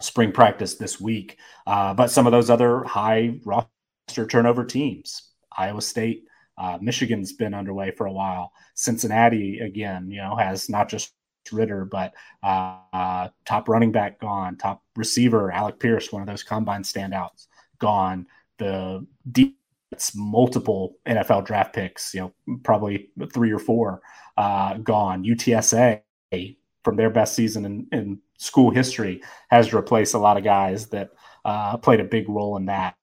spring 0.00 0.30
practice 0.30 0.74
this 0.74 1.00
week. 1.00 1.38
Uh, 1.66 1.94
but 1.94 2.10
some 2.10 2.26
of 2.26 2.32
those 2.32 2.50
other 2.50 2.84
high 2.84 3.40
roster 3.44 4.26
turnover 4.28 4.64
teams, 4.64 5.30
Iowa 5.56 5.82
State, 5.82 6.24
uh, 6.58 6.78
Michigan's 6.80 7.32
been 7.32 7.54
underway 7.54 7.92
for 7.92 8.06
a 8.06 8.12
while. 8.12 8.52
Cincinnati, 8.74 9.60
again, 9.60 10.10
you 10.10 10.18
know, 10.18 10.36
has 10.36 10.68
not 10.68 10.88
just 10.88 11.12
Ridder, 11.52 11.84
but 11.84 12.14
uh, 12.42 12.78
uh, 12.92 13.28
top 13.46 13.68
running 13.68 13.92
back 13.92 14.20
gone, 14.20 14.56
top 14.56 14.82
receiver 14.96 15.50
Alec 15.50 15.80
Pierce, 15.80 16.12
one 16.12 16.22
of 16.22 16.28
those 16.28 16.42
combine 16.42 16.82
standouts, 16.82 17.46
gone. 17.78 18.26
The 18.58 19.06
defense, 19.30 20.14
multiple 20.14 20.96
NFL 21.06 21.46
draft 21.46 21.74
picks, 21.74 22.14
you 22.14 22.32
know, 22.46 22.58
probably 22.64 23.10
three 23.32 23.52
or 23.52 23.58
four, 23.58 24.02
uh, 24.36 24.74
gone. 24.78 25.24
UTSA 25.24 26.02
from 26.84 26.96
their 26.96 27.10
best 27.10 27.34
season 27.34 27.64
in, 27.64 27.86
in, 27.92 28.18
school 28.40 28.70
history 28.70 29.20
has 29.50 29.74
replaced 29.74 30.14
a 30.14 30.18
lot 30.18 30.36
of 30.36 30.44
guys 30.44 30.86
that 30.90 31.10
uh, 31.44 31.76
played 31.76 31.98
a 31.98 32.04
big 32.04 32.28
role 32.28 32.56
in 32.56 32.66
that. 32.66 32.94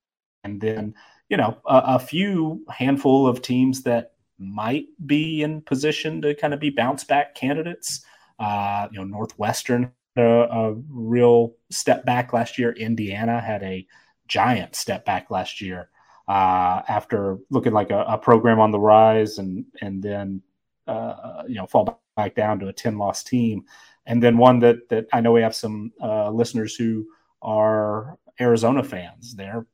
And 0.45 0.62
then 0.62 0.93
you 1.30 1.38
know, 1.38 1.57
a, 1.65 1.82
a 1.95 1.99
few 1.99 2.63
handful 2.69 3.28
of 3.28 3.41
teams 3.41 3.84
that 3.84 4.13
might 4.38 4.86
be 5.05 5.43
in 5.43 5.61
position 5.61 6.21
to 6.21 6.36
kind 6.36 6.53
of 6.53 6.59
be 6.59 6.69
bounce 6.69 7.03
back 7.03 7.36
candidates. 7.36 8.05
Uh, 8.39 8.88
you 8.91 8.99
know, 8.99 9.05
Northwestern, 9.05 9.91
uh, 10.17 10.21
a 10.21 10.73
real 10.89 11.53
step 11.69 12.05
back 12.05 12.34
last 12.34 12.57
year. 12.57 12.73
Indiana 12.73 13.39
had 13.39 13.63
a 13.63 13.88
giant 14.28 14.76
step 14.76 15.05
back 15.05 15.32
last 15.32 15.61
year 15.61 15.89
uh, 16.28 16.82
after 16.88 17.38
looking 17.49 17.73
like 17.73 17.91
a, 17.91 18.03
a, 18.07 18.17
program 18.17 18.59
on 18.59 18.71
the 18.71 18.80
rise 18.80 19.38
and 19.38 19.65
and 19.82 20.01
then 20.01 20.41
uh, 20.88 21.43
you 21.47 21.55
know 21.55 21.67
fall 21.67 22.01
back 22.15 22.36
down 22.36 22.59
to 22.59 22.67
a 22.67 22.73
ten 22.73 22.97
loss 22.97 23.23
team. 23.23 23.65
and 24.05 24.21
then 24.21 24.38
one 24.38 24.59
that 24.59 24.89
that 24.89 25.05
I 25.13 25.21
know 25.21 25.32
we 25.32 25.41
have 25.41 25.55
some 25.55 25.91
uh, 26.01 26.30
listeners 26.30 26.76
who 26.76 27.05
are 27.41 28.17
Arizona 28.39 28.84
fans. 28.84 29.36
They're 29.36 29.65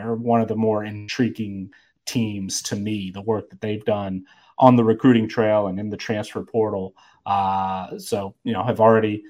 they're 0.00 0.14
one 0.14 0.40
of 0.40 0.48
the 0.48 0.56
more 0.56 0.84
intriguing 0.84 1.70
teams 2.06 2.62
to 2.62 2.76
me. 2.76 3.10
The 3.10 3.20
work 3.20 3.50
that 3.50 3.60
they've 3.60 3.84
done 3.84 4.24
on 4.58 4.76
the 4.76 4.84
recruiting 4.84 5.28
trail 5.28 5.66
and 5.66 5.78
in 5.78 5.90
the 5.90 5.96
transfer 5.96 6.42
portal. 6.42 6.94
Uh, 7.26 7.98
so 7.98 8.34
you 8.44 8.52
know, 8.52 8.62
I've 8.62 8.80
already 8.80 9.24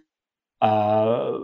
uh, 0.61 1.39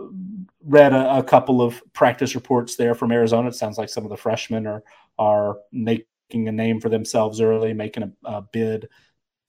read 0.63 0.93
a, 0.93 1.17
a, 1.17 1.23
couple 1.23 1.61
of 1.61 1.81
practice 1.93 2.35
reports 2.35 2.75
there 2.75 2.93
from 2.93 3.11
Arizona. 3.11 3.49
It 3.49 3.55
sounds 3.55 3.77
like 3.77 3.89
some 3.89 4.03
of 4.03 4.09
the 4.09 4.17
freshmen 4.17 4.67
are 4.67 4.83
are 5.17 5.57
making 5.71 6.47
a 6.47 6.51
name 6.51 6.79
for 6.79 6.89
themselves 6.89 7.41
early, 7.41 7.73
making 7.73 8.03
a, 8.03 8.11
a 8.25 8.41
bid 8.41 8.87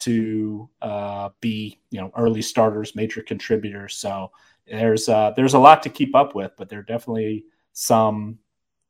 to 0.01 0.71
uh, 0.81 1.29
be 1.41 1.81
you 1.91 2.01
know 2.01 2.11
early 2.17 2.43
starters, 2.43 2.97
major 2.97 3.23
contributors. 3.23 3.95
So 3.95 4.31
there's 4.67 5.09
uh, 5.09 5.33
there's 5.37 5.55
a 5.55 5.59
lot 5.59 5.83
to 5.83 5.91
keep 5.91 6.15
up 6.15 6.35
with, 6.35 6.53
but 6.57 6.69
there 6.69 6.81
are 6.81 6.85
definitely 6.85 7.45
some 7.73 8.39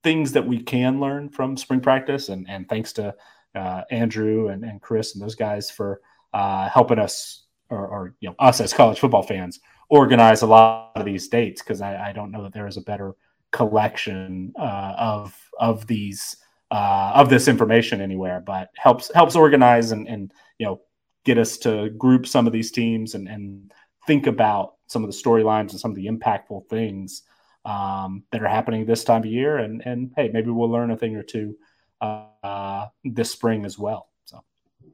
things 0.03 0.33
that 0.33 0.47
we 0.47 0.63
can 0.63 1.01
learn 1.01 1.29
from 1.29 1.57
spring 1.57 1.81
practice. 1.81 2.29
And 2.29 2.49
and 2.49 2.69
thanks 2.69 2.93
to 2.95 3.15
uh, 3.55 3.83
Andrew 3.91 4.49
and, 4.49 4.65
and 4.65 4.81
Chris 4.81 5.15
and 5.15 5.23
those 5.23 5.35
guys 5.35 5.71
for 5.71 6.01
uh, 6.33 6.69
helping 6.69 6.99
us 6.99 7.45
or, 7.71 7.87
or, 7.87 8.15
you 8.21 8.29
know 8.29 8.35
us 8.39 8.61
as 8.61 8.73
college 8.73 8.99
football 8.99 9.23
fans 9.23 9.61
organize 9.91 10.43
a 10.43 10.47
lot 10.47 10.93
of 10.95 11.05
these 11.05 11.29
dates 11.29 11.63
because 11.63 11.81
I, 11.81 12.09
I, 12.09 12.13
don't 12.13 12.31
know 12.31 12.43
that 12.43 12.53
there 12.53 12.67
is 12.67 12.77
a 12.77 12.83
better 12.83 13.15
collection 13.53 14.53
uh, 14.59 14.95
of 14.99 15.35
of 15.59 15.87
these 15.87 16.37
uh, 16.71 17.13
of 17.15 17.31
this 17.31 17.49
information 17.49 18.01
anywhere, 18.01 18.41
but 18.41 18.71
helps 18.77 19.11
helps 19.15 19.37
organize 19.37 19.93
and, 19.93 20.07
and 20.07 20.33
you 20.59 20.67
know 20.67 20.81
get 21.25 21.39
us 21.39 21.59
to 21.59 21.91
group 21.91 22.27
some 22.27 22.47
of 22.47 22.53
these 22.53 22.71
teams 22.71 23.15
and, 23.15 23.29
and 23.29 23.73
think 24.07 24.27
about 24.27 24.75
some 24.87 25.05
of 25.05 25.11
the 25.11 25.17
storylines 25.17 25.71
and 25.71 25.81
some 25.81 25.91
of 25.91 25.97
the 25.97 26.07
impactful 26.07 26.67
things 26.69 27.23
um, 27.69 28.23
that 28.33 28.43
are 28.43 28.49
happening 28.49 28.87
this 28.87 29.05
time 29.05 29.23
of 29.23 29.27
year. 29.27 29.59
And 29.59 29.83
and 29.85 30.11
hey, 30.17 30.31
maybe 30.33 30.51
we'll 30.51 30.71
learn 30.71 30.91
a 30.91 30.97
thing 30.97 31.15
or 31.17 31.23
two 31.23 31.57
uh, 32.01 32.87
this 33.05 33.31
spring 33.31 33.65
as 33.65 33.79
well. 33.79 34.09
So 34.25 34.43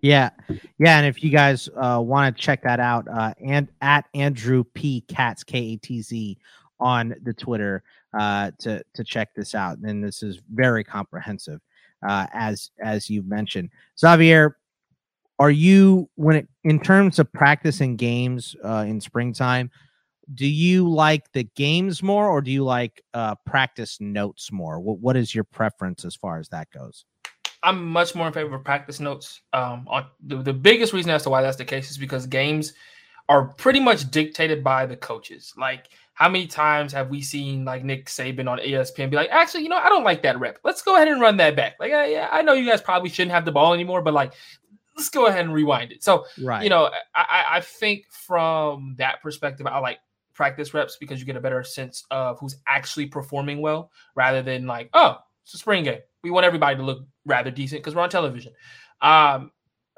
yeah, 0.03 0.31
yeah. 0.79 0.99
And 0.99 1.07
if 1.07 1.23
you 1.23 1.31
guys 1.31 1.69
uh, 1.77 2.01
want 2.05 2.37
to 2.37 2.43
check 2.43 2.63
that 2.63 2.81
out, 2.81 3.07
uh, 3.09 3.33
and 3.45 3.69
at 3.81 4.07
Andrew 4.15 4.65
P 4.75 5.03
Katz 5.03 5.45
K 5.45 5.59
A 5.59 5.77
T 5.77 6.03
Z 6.03 6.39
on 6.81 7.15
the 7.23 7.33
Twitter 7.33 7.83
uh, 8.19 8.51
to 8.59 8.83
to 8.95 9.05
check 9.05 9.35
this 9.35 9.55
out. 9.55 9.79
And 9.79 10.03
this 10.03 10.23
is 10.23 10.41
very 10.53 10.83
comprehensive, 10.83 11.61
uh, 12.07 12.27
as 12.33 12.71
as 12.83 13.09
you 13.09 13.23
mentioned, 13.23 13.71
Xavier. 13.99 14.57
Are 15.39 15.51
you 15.51 16.09
when 16.15 16.37
it 16.37 16.49
in 16.63 16.79
terms 16.81 17.19
of 17.19 17.33
practicing 17.33 17.97
games 17.97 18.57
uh, 18.65 18.85
in 18.87 19.01
springtime? 19.01 19.71
Do 20.33 20.47
you 20.47 20.89
like 20.89 21.33
the 21.33 21.45
games 21.45 22.03
more, 22.03 22.29
or 22.29 22.41
do 22.41 22.51
you 22.51 22.65
like 22.65 23.03
uh, 23.13 23.35
practice 23.47 23.99
notes 24.01 24.51
more? 24.51 24.81
What 24.81 24.99
what 24.99 25.17
is 25.17 25.35
your 25.35 25.45
preference 25.45 26.05
as 26.05 26.15
far 26.15 26.39
as 26.39 26.49
that 26.49 26.71
goes? 26.71 27.05
I'm 27.63 27.87
much 27.87 28.15
more 28.15 28.27
in 28.27 28.33
favor 28.33 28.55
of 28.55 28.65
practice 28.65 29.01
notes. 29.01 29.41
Um, 29.53 29.87
on 29.89 30.07
the, 30.25 30.37
the 30.37 30.53
biggest 30.53 30.93
reason 30.93 31.11
as 31.11 31.23
to 31.25 31.31
why 31.31 31.43
that's 31.43 31.57
the 31.57 31.65
case 31.65 31.91
is 31.91 31.99
because 31.99 32.27
games 32.27 32.75
are 33.29 33.49
pretty 33.55 33.81
much 33.81 34.11
dictated 34.11 34.63
by 34.63 34.87
the 34.87 34.97
coaches. 34.97 35.53
Like 35.57 35.89
how 36.15 36.29
many 36.29 36.47
times 36.47 36.93
have 36.93 37.11
we 37.11 37.21
seen 37.21 37.65
like 37.65 37.85
Nick 37.85 38.07
Saban 38.07 38.49
on 38.49 38.59
ESPN 38.59 39.11
be 39.11 39.17
like, 39.17 39.31
actually, 39.31 39.65
you 39.65 39.69
know, 39.69 39.79
I 39.79 39.89
don't 39.89 40.05
like 40.05 40.23
that 40.23 40.39
rep. 40.39 40.59
Let's 40.63 40.83
go 40.83 40.97
ahead 40.97 41.09
and 41.09 41.21
run 41.21 41.37
that 41.39 41.57
back. 41.57 41.75
Like, 41.81 41.93
I, 41.93 42.21
I 42.21 42.43
know 42.43 42.53
you 42.53 42.69
guys 42.69 42.81
probably 42.81 43.09
shouldn't 43.09 43.33
have 43.33 43.45
the 43.45 43.53
ball 43.53 43.75
anymore, 43.75 44.01
but 44.01 44.15
like, 44.15 44.33
let's 44.97 45.11
go 45.11 45.27
ahead 45.27 45.45
and 45.45 45.53
rewind 45.53 45.91
it. 45.91 46.05
So, 46.05 46.27
right. 46.41 46.63
you 46.63 46.71
know, 46.71 46.91
I, 47.15 47.45
I 47.51 47.61
think 47.61 48.05
from 48.11 48.95
that 48.99 49.23
perspective, 49.23 49.67
I 49.67 49.79
like 49.79 49.99
practice 50.35 50.75
reps 50.75 50.97
because 50.99 51.21
you 51.21 51.27
get 51.27 51.37
a 51.37 51.41
better 51.41 51.63
sense 51.63 52.05
of 52.11 52.39
who's 52.39 52.57
actually 52.67 53.07
performing 53.07 53.61
well 53.61 53.91
rather 54.15 54.43
than 54.43 54.67
like, 54.67 54.91
oh, 54.93 55.19
it's 55.45 55.55
a 55.55 55.59
spring 55.59 55.85
game. 55.85 56.01
We 56.23 56.31
want 56.31 56.47
everybody 56.47 56.77
to 56.77 56.83
look 56.83 57.07
rather 57.25 57.51
decent 57.51 57.83
because 57.83 57.95
we're 57.95 58.03
on 58.03 58.11
television. 58.11 58.53
Um, 59.01 59.51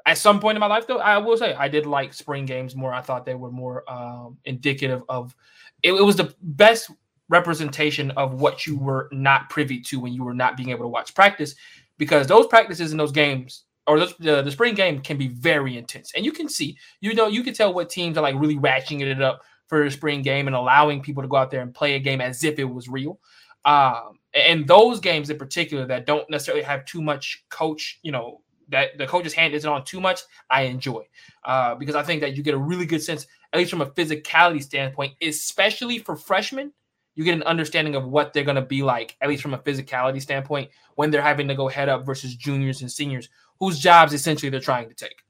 at 0.05 0.17
some 0.17 0.39
point 0.39 0.55
in 0.55 0.59
my 0.61 0.67
life, 0.67 0.87
though, 0.87 0.99
I 0.99 1.17
will 1.17 1.37
say 1.37 1.53
I 1.53 1.67
did 1.67 1.85
like 1.85 2.13
spring 2.13 2.45
games 2.45 2.75
more. 2.75 2.93
I 2.93 3.01
thought 3.01 3.25
they 3.25 3.35
were 3.35 3.51
more 3.51 3.83
um, 3.91 4.37
indicative 4.45 5.03
of 5.09 5.35
it, 5.83 5.93
it 5.93 6.03
was 6.03 6.15
the 6.15 6.33
best 6.41 6.91
representation 7.29 8.11
of 8.11 8.33
what 8.33 8.65
you 8.65 8.77
were 8.77 9.09
not 9.11 9.49
privy 9.49 9.81
to 9.81 9.99
when 9.99 10.13
you 10.13 10.23
were 10.23 10.33
not 10.33 10.55
being 10.55 10.69
able 10.69 10.83
to 10.83 10.87
watch 10.87 11.13
practice 11.13 11.55
because 11.97 12.27
those 12.27 12.47
practices 12.47 12.91
and 12.91 12.99
those 12.99 13.11
games 13.11 13.63
or 13.85 13.99
the, 13.99 14.13
the, 14.19 14.41
the, 14.41 14.51
spring 14.51 14.75
game 14.75 15.01
can 15.01 15.17
be 15.17 15.27
very 15.27 15.77
intense 15.77 16.13
and 16.15 16.23
you 16.23 16.31
can 16.31 16.47
see 16.47 16.77
you 17.01 17.13
know 17.13 17.27
you 17.27 17.43
can 17.43 17.53
tell 17.53 17.73
what 17.73 17.89
teams 17.89 18.17
are 18.17 18.21
like 18.21 18.35
really 18.35 18.55
ratcheting 18.57 19.01
it 19.01 19.21
up 19.21 19.41
for 19.67 19.83
the 19.83 19.91
spring 19.91 20.21
game 20.21 20.47
and 20.47 20.55
allowing 20.55 21.01
people 21.01 21.21
to 21.21 21.29
go 21.29 21.37
out 21.37 21.51
there 21.51 21.61
and 21.61 21.73
play 21.73 21.95
a 21.95 21.99
game 21.99 22.21
as 22.21 22.43
if 22.43 22.59
it 22.59 22.65
was 22.65 22.87
real 22.89 23.19
um, 23.65 24.19
and 24.33 24.67
those 24.67 24.99
games 24.99 25.29
in 25.29 25.37
particular 25.37 25.85
that 25.85 26.05
don't 26.05 26.29
necessarily 26.29 26.63
have 26.63 26.85
too 26.85 27.01
much 27.01 27.45
coach 27.49 27.99
you 28.03 28.11
know 28.11 28.41
that 28.69 28.97
the 28.97 29.07
coach's 29.07 29.33
hand 29.33 29.53
isn't 29.53 29.69
on 29.69 29.83
too 29.83 30.01
much 30.01 30.21
i 30.49 30.63
enjoy 30.63 31.03
uh, 31.45 31.75
because 31.75 31.95
i 31.95 32.03
think 32.03 32.21
that 32.21 32.35
you 32.35 32.43
get 32.43 32.53
a 32.53 32.57
really 32.57 32.85
good 32.85 33.01
sense 33.01 33.27
at 33.53 33.59
least 33.59 33.71
from 33.71 33.81
a 33.81 33.87
physicality 33.87 34.61
standpoint, 34.61 35.13
especially 35.21 35.99
for 35.99 36.15
freshmen, 36.15 36.73
you 37.15 37.23
get 37.23 37.33
an 37.33 37.43
understanding 37.43 37.95
of 37.95 38.05
what 38.07 38.33
they're 38.33 38.43
going 38.43 38.55
to 38.55 38.61
be 38.61 38.83
like, 38.83 39.15
at 39.21 39.29
least 39.29 39.41
from 39.41 39.53
a 39.53 39.57
physicality 39.57 40.21
standpoint, 40.21 40.69
when 40.95 41.09
they're 41.09 41.21
having 41.21 41.47
to 41.47 41.55
go 41.55 41.67
head 41.67 41.89
up 41.89 42.05
versus 42.05 42.35
juniors 42.35 42.81
and 42.81 42.91
seniors, 42.91 43.29
whose 43.59 43.79
jobs 43.79 44.13
essentially 44.13 44.49
they're 44.49 44.59
trying 44.59 44.89
to 44.89 44.95
take. 44.95 45.23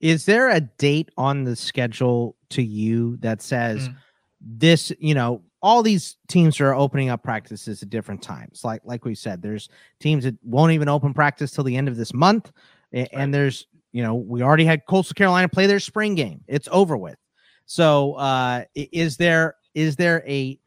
Is 0.00 0.26
there 0.26 0.48
a 0.48 0.60
date 0.60 1.10
on 1.16 1.44
the 1.44 1.56
schedule 1.56 2.36
to 2.50 2.62
you 2.62 3.16
that 3.18 3.42
says 3.42 3.88
mm. 3.88 3.96
this, 4.40 4.92
you 4.98 5.14
know, 5.14 5.42
all 5.60 5.82
these 5.82 6.16
teams 6.28 6.60
are 6.60 6.74
opening 6.74 7.08
up 7.08 7.22
practices 7.22 7.82
at 7.82 7.90
different 7.90 8.22
times. 8.22 8.62
Like 8.64 8.80
like 8.84 9.04
we 9.04 9.14
said, 9.14 9.42
there's 9.42 9.68
teams 9.98 10.24
that 10.24 10.36
won't 10.44 10.72
even 10.72 10.88
open 10.88 11.12
practice 11.12 11.50
till 11.50 11.64
the 11.64 11.76
end 11.76 11.88
of 11.88 11.96
this 11.96 12.14
month, 12.14 12.52
and, 12.92 13.08
right. 13.12 13.32
there's 13.32 13.66
you 13.92 14.02
know, 14.02 14.14
we 14.14 14.42
already 14.42 14.64
had 14.64 14.86
Coastal 14.86 15.14
Carolina 15.14 15.48
play 15.48 15.66
their 15.66 15.80
spring 15.80 16.14
game. 16.14 16.42
It's 16.46 16.68
over 16.70 16.96
with. 16.96 17.16
So, 17.66 18.14
uh, 18.14 18.64
is 18.74 19.16
there 19.16 19.56
is 19.74 19.96
there 19.96 20.22
a 20.26 20.58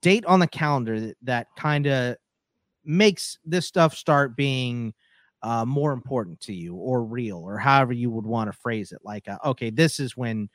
date 0.00 0.24
on 0.26 0.38
the 0.40 0.46
calendar 0.46 1.00
that, 1.00 1.16
that 1.22 1.46
kind 1.56 1.86
of 1.86 2.16
makes 2.84 3.38
this 3.44 3.66
stuff 3.66 3.94
start 3.94 4.36
being 4.36 4.94
uh, 5.42 5.64
more 5.64 5.92
important 5.92 6.40
to 6.40 6.52
you 6.52 6.74
or 6.74 7.04
real 7.04 7.38
or 7.38 7.58
however 7.58 7.92
you 7.92 8.10
would 8.10 8.26
want 8.26 8.50
to 8.50 8.58
phrase 8.58 8.92
it 8.92 8.98
like 9.04 9.28
uh, 9.28 9.38
okay 9.44 9.70
this 9.70 10.00
is 10.00 10.16
when 10.16 10.48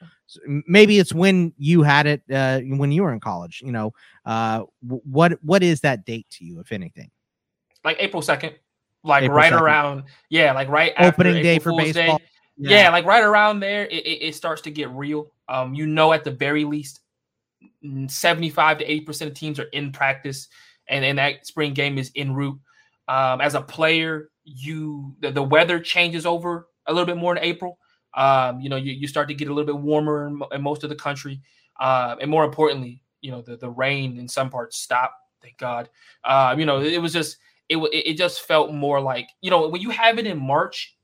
maybe 0.68 1.00
it's 1.00 1.14
when 1.14 1.54
you 1.58 1.84
had 1.84 2.06
it 2.06 2.22
uh, 2.34 2.60
when 2.78 2.92
you 2.92 3.04
were 3.04 3.14
in 3.14 3.20
college 3.20 3.62
you 3.66 3.72
know 3.72 3.94
uh, 4.26 4.64
what 4.82 5.34
what 5.42 5.64
is 5.64 5.82
that 5.82 6.06
date 6.06 6.28
to 6.30 6.44
you 6.44 6.60
if 6.60 6.72
anything 6.72 7.10
like 7.86 7.98
april 8.00 8.22
2nd 8.22 8.54
like 9.04 9.24
April 9.24 9.38
right 9.38 9.54
2nd. 9.54 9.62
around 9.62 10.04
yeah 10.30 10.52
like 10.54 10.68
right 10.68 10.94
opening 11.00 11.42
day 11.42 11.60
for 11.60 11.72
Fool's 11.72 11.94
baseball 11.94 12.22
yeah. 12.58 12.84
yeah. 12.84 12.90
like 12.90 13.06
right 13.06 13.24
around 13.24 13.60
there 13.60 13.86
it, 13.86 14.06
it, 14.06 14.28
it, 14.28 14.36
starts 14.36 14.62
to 14.62 14.72
get 14.72 14.90
real 14.92 15.32
um 15.50 15.74
you 15.74 15.86
know 15.86 16.14
at 16.14 16.24
the 16.24 16.32
very 16.32 16.66
least 16.66 17.00
75 18.08 18.80
to 18.80 18.86
80 18.86 19.02
percent 19.02 19.32
of 19.32 19.38
teams 19.38 19.60
are 19.60 19.70
in 19.72 19.92
practice 19.92 20.48
and 20.88 21.04
and 21.04 21.18
that 21.18 21.46
spring 21.46 21.74
game 21.74 21.98
is 21.98 22.12
en 22.16 22.34
route 22.34 22.60
um 23.08 23.42
as 23.42 23.56
a 23.56 23.62
player 23.62 24.30
you 24.44 25.16
the, 25.20 25.32
the 25.32 25.44
weather 25.44 25.80
changes 25.80 26.26
over 26.26 26.68
a 26.88 26.94
little 26.94 27.06
bit 27.06 27.18
more 27.18 27.36
in 27.36 27.44
april 27.44 27.80
um 28.16 28.60
you 28.60 28.70
know 28.70 28.76
you, 28.76 28.92
you 28.92 29.08
start 29.08 29.28
to 29.28 29.34
get 29.34 29.48
a 29.48 29.54
little 29.54 29.66
bit 29.66 29.82
warmer 29.82 30.28
in, 30.28 30.42
in 30.52 30.62
most 30.62 30.84
of 30.84 30.90
the 30.90 30.96
country 30.96 31.42
uh, 31.80 32.16
and 32.22 32.30
more 32.30 32.44
importantly 32.44 33.02
you 33.22 33.32
know 33.32 33.42
the, 33.42 33.58
the 33.58 33.70
rain 33.70 34.18
in 34.18 34.28
some 34.28 34.50
parts 34.50 34.78
stop 34.78 35.16
thank 35.42 35.58
god 35.58 35.90
uh, 36.24 36.56
you 36.58 36.66
know 36.66 36.82
it 36.82 37.02
was 37.02 37.14
just 37.14 37.38
it 37.70 37.78
it 37.92 38.18
just 38.18 38.42
felt 38.42 38.72
more 38.72 39.00
like 39.02 39.30
you 39.42 39.50
know 39.50 39.68
when 39.68 39.82
you 39.82 39.90
have 39.90 40.20
it 40.20 40.28
in 40.28 40.40
March, 40.40 40.96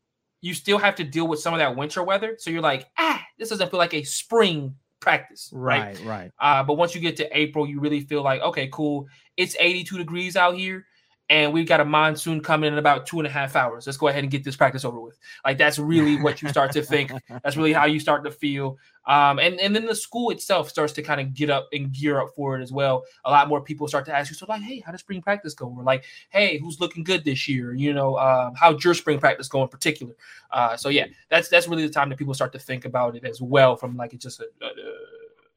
you 0.41 0.53
still 0.53 0.77
have 0.77 0.95
to 0.95 1.03
deal 1.03 1.27
with 1.27 1.39
some 1.39 1.53
of 1.53 1.59
that 1.59 1.75
winter 1.75 2.03
weather. 2.03 2.35
So 2.37 2.49
you're 2.49 2.61
like, 2.61 2.87
ah, 2.97 3.23
this 3.37 3.49
doesn't 3.49 3.69
feel 3.69 3.79
like 3.79 3.93
a 3.93 4.03
spring 4.03 4.75
practice, 4.99 5.49
right? 5.53 5.97
Right. 5.99 6.05
right. 6.05 6.31
Uh, 6.39 6.63
but 6.63 6.75
once 6.75 6.93
you 6.93 7.01
get 7.01 7.17
to 7.17 7.37
April, 7.37 7.67
you 7.67 7.79
really 7.79 8.01
feel 8.01 8.21
like, 8.21 8.41
okay, 8.41 8.69
cool. 8.71 9.07
It's 9.37 9.55
82 9.59 9.97
degrees 9.97 10.35
out 10.35 10.55
here 10.55 10.85
and 11.29 11.53
we've 11.53 11.67
got 11.67 11.79
a 11.79 11.85
monsoon 11.85 12.41
coming 12.41 12.73
in 12.73 12.79
about 12.79 13.05
two 13.05 13.19
and 13.19 13.27
a 13.27 13.29
half 13.29 13.55
hours. 13.55 13.85
Let's 13.85 13.97
go 13.97 14.07
ahead 14.07 14.23
and 14.23 14.31
get 14.31 14.43
this 14.43 14.55
practice 14.55 14.83
over 14.83 14.99
with. 14.99 15.17
Like 15.45 15.59
that's 15.59 15.77
really 15.77 16.19
what 16.19 16.41
you 16.41 16.49
start 16.49 16.71
to 16.71 16.81
think. 16.81 17.11
That's 17.43 17.55
really 17.55 17.73
how 17.73 17.85
you 17.85 17.99
start 17.99 18.23
to 18.23 18.31
feel. 18.31 18.77
Um, 19.05 19.39
and 19.39 19.59
and 19.59 19.75
then 19.75 19.85
the 19.85 19.95
school 19.95 20.31
itself 20.31 20.69
starts 20.69 20.93
to 20.93 21.01
kind 21.01 21.21
of 21.21 21.33
get 21.33 21.49
up 21.49 21.69
and 21.71 21.91
gear 21.91 22.19
up 22.19 22.29
for 22.35 22.57
it 22.57 22.61
as 22.61 22.71
well. 22.71 23.05
A 23.25 23.31
lot 23.31 23.47
more 23.47 23.61
people 23.61 23.87
start 23.87 24.05
to 24.05 24.15
ask 24.15 24.29
you, 24.29 24.35
so 24.35 24.45
like, 24.49 24.61
hey, 24.61 24.79
how 24.85 24.91
does 24.91 25.01
spring 25.01 25.21
practice 25.21 25.53
go? 25.53 25.67
Or 25.67 25.83
like, 25.83 26.03
hey, 26.29 26.57
who's 26.57 26.79
looking 26.79 27.03
good 27.03 27.23
this 27.23 27.47
year? 27.47 27.73
You 27.73 27.93
know, 27.93 28.17
um, 28.17 28.53
how's 28.55 28.83
your 28.83 28.93
spring 28.93 29.19
practice 29.19 29.47
go 29.47 29.61
in 29.61 29.67
particular? 29.67 30.15
Uh, 30.51 30.75
so 30.77 30.89
yeah, 30.89 31.05
that's 31.29 31.47
that's 31.49 31.67
really 31.67 31.85
the 31.85 31.93
time 31.93 32.09
that 32.09 32.17
people 32.17 32.33
start 32.33 32.51
to 32.53 32.59
think 32.59 32.85
about 32.85 33.15
it 33.15 33.23
as 33.23 33.41
well 33.41 33.75
from 33.75 33.95
like 33.95 34.13
it's 34.13 34.23
just 34.23 34.39
a, 34.39 34.47
a, 34.61 34.69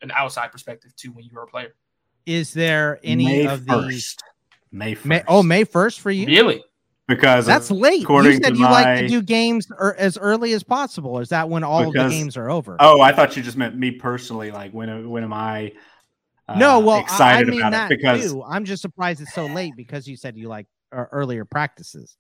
an 0.03 0.13
outside 0.15 0.53
perspective 0.53 0.95
too 0.97 1.13
when 1.13 1.25
you're 1.25 1.43
a 1.43 1.47
player. 1.47 1.75
Is 2.27 2.53
there 2.55 3.01
any 3.03 3.25
May 3.25 3.47
of 3.47 3.61
1st. 3.63 3.89
these? 3.89 4.17
May 4.73 4.95
1st. 4.95 5.05
May, 5.05 5.23
oh, 5.29 5.43
May 5.43 5.65
1st 5.65 6.01
for 6.01 6.11
you? 6.11 6.27
Really? 6.27 6.63
because 7.09 7.47
that's 7.47 7.71
late. 7.71 8.09
You 8.09 8.41
said 8.43 8.57
you 8.57 8.63
my... 8.63 8.71
like 8.71 9.01
to 9.01 9.09
do 9.09 9.23
games 9.23 9.69
er, 9.71 9.95
as 9.99 10.17
early 10.19 10.53
as 10.53 10.63
possible. 10.63 11.19
Is 11.19 11.29
that 11.31 11.49
when 11.49 11.65
all 11.65 11.91
because, 11.91 12.05
of 12.05 12.11
the 12.11 12.17
games 12.17 12.37
are 12.37 12.51
over? 12.51 12.77
Oh, 12.81 13.01
I 13.01 13.13
thought 13.13 13.37
you 13.37 13.43
just 13.43 13.57
meant 13.57 13.77
me 13.77 13.93
personally. 13.93 14.51
Like 14.51 14.73
when 14.73 15.09
when 15.11 15.25
am 15.25 15.33
I? 15.33 15.73
Uh, 16.49 16.59
no, 16.59 16.81
well, 16.81 17.01
excited 17.01 17.49
I 17.49 17.51
mean 17.51 17.61
about 17.61 17.73
that 17.73 17.93
it 17.93 17.99
because 17.99 18.33
too. 18.33 18.43
I'm 18.45 18.65
just 18.65 18.83
surprised 18.83 19.21
it's 19.21 19.35
so 19.35 19.47
late 19.47 19.75
because 19.77 20.07
you 20.07 20.17
said 20.17 20.37
you 20.37 20.49
like 20.49 20.67
uh, 20.93 21.05
earlier 21.13 21.45
practices. 21.45 22.17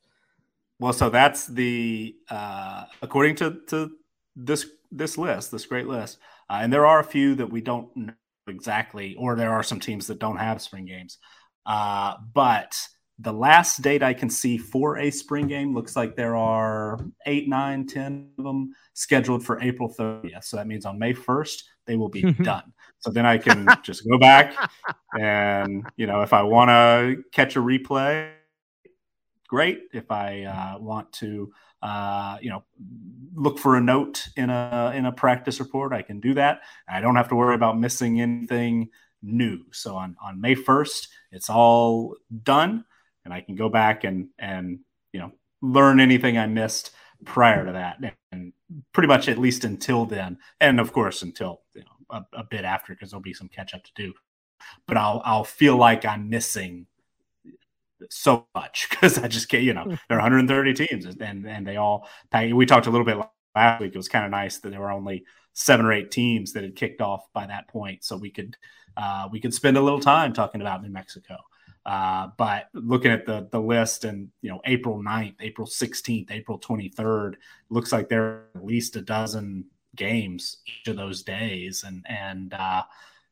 Well, 0.78 0.92
so 0.92 1.10
that's 1.10 1.46
the 1.46 2.14
uh, 2.30 2.84
according 3.02 3.36
to 3.36 3.60
to 3.68 3.90
this 4.36 4.66
this 4.90 5.16
list, 5.16 5.50
this 5.52 5.66
great 5.66 5.86
list, 5.86 6.18
uh, 6.50 6.58
and 6.62 6.72
there 6.72 6.86
are 6.86 7.00
a 7.00 7.04
few 7.04 7.34
that 7.36 7.50
we 7.50 7.60
don't 7.60 7.94
know 7.96 8.12
exactly, 8.48 9.14
or 9.16 9.36
there 9.36 9.52
are 9.52 9.62
some 9.62 9.80
teams 9.80 10.06
that 10.08 10.18
don't 10.18 10.36
have 10.36 10.60
spring 10.60 10.86
games. 10.86 11.18
Uh, 11.66 12.16
but 12.34 12.76
the 13.18 13.32
last 13.32 13.82
date 13.82 14.02
I 14.02 14.14
can 14.14 14.28
see 14.28 14.58
for 14.58 14.98
a 14.98 15.10
spring 15.10 15.46
game 15.46 15.74
looks 15.74 15.94
like 15.94 16.16
there 16.16 16.36
are 16.36 16.98
eight, 17.26 17.48
nine, 17.48 17.86
ten 17.86 18.30
of 18.38 18.44
them 18.44 18.74
scheduled 18.94 19.44
for 19.44 19.60
April 19.60 19.88
30th. 19.88 20.44
So 20.44 20.56
that 20.56 20.66
means 20.66 20.84
on 20.84 20.98
May 20.98 21.14
1st 21.14 21.62
they 21.86 21.96
will 21.96 22.08
be 22.08 22.32
done. 22.42 22.72
So 22.98 23.10
then 23.10 23.26
I 23.26 23.38
can 23.38 23.66
just 23.82 24.08
go 24.08 24.18
back 24.18 24.54
and 25.18 25.84
you 25.96 26.06
know 26.06 26.22
if 26.22 26.32
I 26.32 26.42
want 26.42 26.70
to 26.70 27.22
catch 27.32 27.56
a 27.56 27.60
replay, 27.60 28.30
great. 29.46 29.82
If 29.92 30.10
I 30.10 30.44
uh, 30.44 30.78
want 30.78 31.12
to 31.14 31.52
uh, 31.82 32.38
you 32.40 32.48
know, 32.48 32.62
look 33.34 33.58
for 33.58 33.76
a 33.76 33.80
note 33.80 34.28
in 34.36 34.50
a 34.50 34.92
in 34.94 35.06
a 35.06 35.12
practice 35.12 35.58
report. 35.58 35.92
I 35.92 36.02
can 36.02 36.20
do 36.20 36.34
that. 36.34 36.60
I 36.88 37.00
don't 37.00 37.16
have 37.16 37.28
to 37.30 37.34
worry 37.34 37.56
about 37.56 37.78
missing 37.78 38.20
anything 38.20 38.90
new. 39.20 39.64
So 39.72 39.96
on 39.96 40.16
on 40.22 40.40
May 40.40 40.54
first, 40.54 41.08
it's 41.32 41.50
all 41.50 42.16
done, 42.42 42.84
and 43.24 43.34
I 43.34 43.40
can 43.40 43.56
go 43.56 43.68
back 43.68 44.04
and 44.04 44.28
and 44.38 44.80
you 45.12 45.20
know 45.20 45.32
learn 45.60 46.00
anything 46.00 46.38
I 46.38 46.46
missed 46.46 46.92
prior 47.24 47.64
to 47.66 47.72
that, 47.72 48.14
and 48.30 48.52
pretty 48.92 49.08
much 49.08 49.28
at 49.28 49.38
least 49.38 49.64
until 49.64 50.06
then, 50.06 50.38
and 50.60 50.78
of 50.78 50.92
course 50.92 51.22
until 51.22 51.62
you 51.74 51.82
know 51.82 52.18
a, 52.34 52.40
a 52.40 52.44
bit 52.44 52.64
after 52.64 52.94
because 52.94 53.10
there'll 53.10 53.22
be 53.22 53.34
some 53.34 53.48
catch 53.48 53.74
up 53.74 53.82
to 53.84 53.92
do. 53.96 54.12
But 54.86 54.96
I'll 54.96 55.22
I'll 55.24 55.44
feel 55.44 55.76
like 55.76 56.04
I'm 56.04 56.28
missing 56.28 56.86
so 58.10 58.46
much 58.54 58.86
because 58.90 59.18
I 59.18 59.28
just 59.28 59.48
can't, 59.48 59.62
you 59.62 59.74
know, 59.74 59.84
there 60.08 60.18
are 60.18 60.22
130 60.22 60.74
teams 60.74 61.06
and 61.06 61.46
and 61.46 61.66
they 61.66 61.76
all. 61.76 62.08
We 62.32 62.66
talked 62.66 62.86
a 62.86 62.90
little 62.90 63.06
bit 63.06 63.18
last 63.54 63.80
week. 63.80 63.94
It 63.94 63.98
was 63.98 64.08
kind 64.08 64.24
of 64.24 64.30
nice 64.30 64.58
that 64.58 64.70
there 64.70 64.80
were 64.80 64.92
only 64.92 65.24
seven 65.54 65.84
or 65.86 65.92
eight 65.92 66.10
teams 66.10 66.52
that 66.52 66.62
had 66.62 66.76
kicked 66.76 67.00
off 67.00 67.24
by 67.32 67.46
that 67.46 67.68
point, 67.68 68.04
so 68.04 68.16
we 68.16 68.30
could 68.30 68.56
uh, 68.96 69.28
we 69.30 69.40
could 69.40 69.54
spend 69.54 69.76
a 69.76 69.80
little 69.80 70.00
time 70.00 70.32
talking 70.32 70.60
about 70.60 70.82
New 70.82 70.90
Mexico. 70.90 71.36
Uh, 71.84 72.28
but 72.36 72.68
looking 72.74 73.10
at 73.10 73.26
the 73.26 73.48
the 73.50 73.60
list 73.60 74.04
and 74.04 74.28
you 74.40 74.48
know 74.48 74.60
April 74.64 75.02
9th, 75.02 75.34
April 75.40 75.66
16th, 75.66 76.30
April 76.30 76.58
23rd, 76.58 77.34
looks 77.70 77.90
like 77.92 78.08
there 78.08 78.22
are 78.22 78.48
at 78.54 78.64
least 78.64 78.94
a 78.96 79.02
dozen 79.02 79.64
games 79.96 80.58
each 80.66 80.88
of 80.88 80.96
those 80.96 81.22
days, 81.22 81.82
and 81.84 82.04
and 82.08 82.54
uh, 82.54 82.82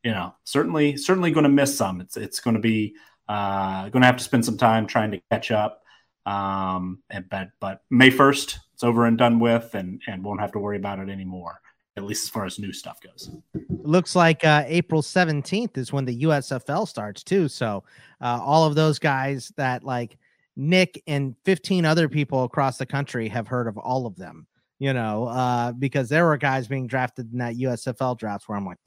you 0.03 0.11
know 0.11 0.35
certainly 0.45 0.97
certainly 0.97 1.31
to 1.45 1.51
miss 1.51 1.77
some. 1.77 2.01
It's 2.01 2.17
it's 2.17 2.41
to 2.55 2.61
be 2.61 2.97
uh, 3.29 3.89
to 4.03 4.07
have 4.09 4.17
to 4.17 4.25
spend 4.25 4.45
some 4.45 4.59
time 4.59 4.87
trying 4.87 5.13
to 5.13 5.21
catch 5.31 5.53
up. 5.53 5.85
Um, 6.27 7.03
and, 7.09 7.29
but 7.31 7.51
but 7.61 7.83
May 7.89 8.11
first, 8.11 8.59
it's 8.75 8.83
over 8.83 9.07
and 9.07 9.17
done 9.17 9.39
with, 9.39 9.75
and 9.75 10.03
and 10.09 10.25
won't 10.25 10.41
have 10.41 10.53
to 10.53 10.59
worry 10.59 10.77
about 10.77 10.99
it 10.99 11.09
anymore. 11.09 11.61
At 12.01 12.07
least 12.07 12.25
as 12.25 12.31
far 12.31 12.47
as 12.47 12.59
new 12.59 12.73
stuff 12.73 13.01
goes. 13.01 13.31
It 13.55 13.87
looks 13.87 14.17
like 14.17 14.45
uh, 14.45 14.65
April 14.67 15.03
seventeenth 15.03 15.77
is 15.77 15.93
when 15.93 16.05
the 16.05 16.23
USFL 16.23 16.89
starts 16.89 17.23
too. 17.23 17.49
So 17.49 17.85
uh, 18.21 18.41
all 18.43 18.65
of 18.65 18.75
those 18.75 18.99
guys 18.99 19.53
that 19.57 19.85
like 19.85 20.19
Nick 20.57 21.03
and 21.07 21.37
fifteen 21.45 21.85
other 21.85 22.09
people 22.09 22.45
across 22.45 22.79
the 22.79 22.87
country 22.87 23.29
have 23.29 23.47
heard 23.47 23.69
of 23.69 23.77
all 23.77 24.07
of 24.07 24.17
them. 24.17 24.47
You 24.79 24.95
know, 24.95 25.27
uh, 25.27 25.73
because 25.73 26.09
there 26.09 26.25
were 26.25 26.39
guys 26.39 26.67
being 26.67 26.87
drafted 26.87 27.31
in 27.33 27.39
that 27.39 27.57
USFL 27.57 28.19
draft 28.19 28.49
where 28.49 28.57
I'm 28.59 28.67
like. 28.67 28.79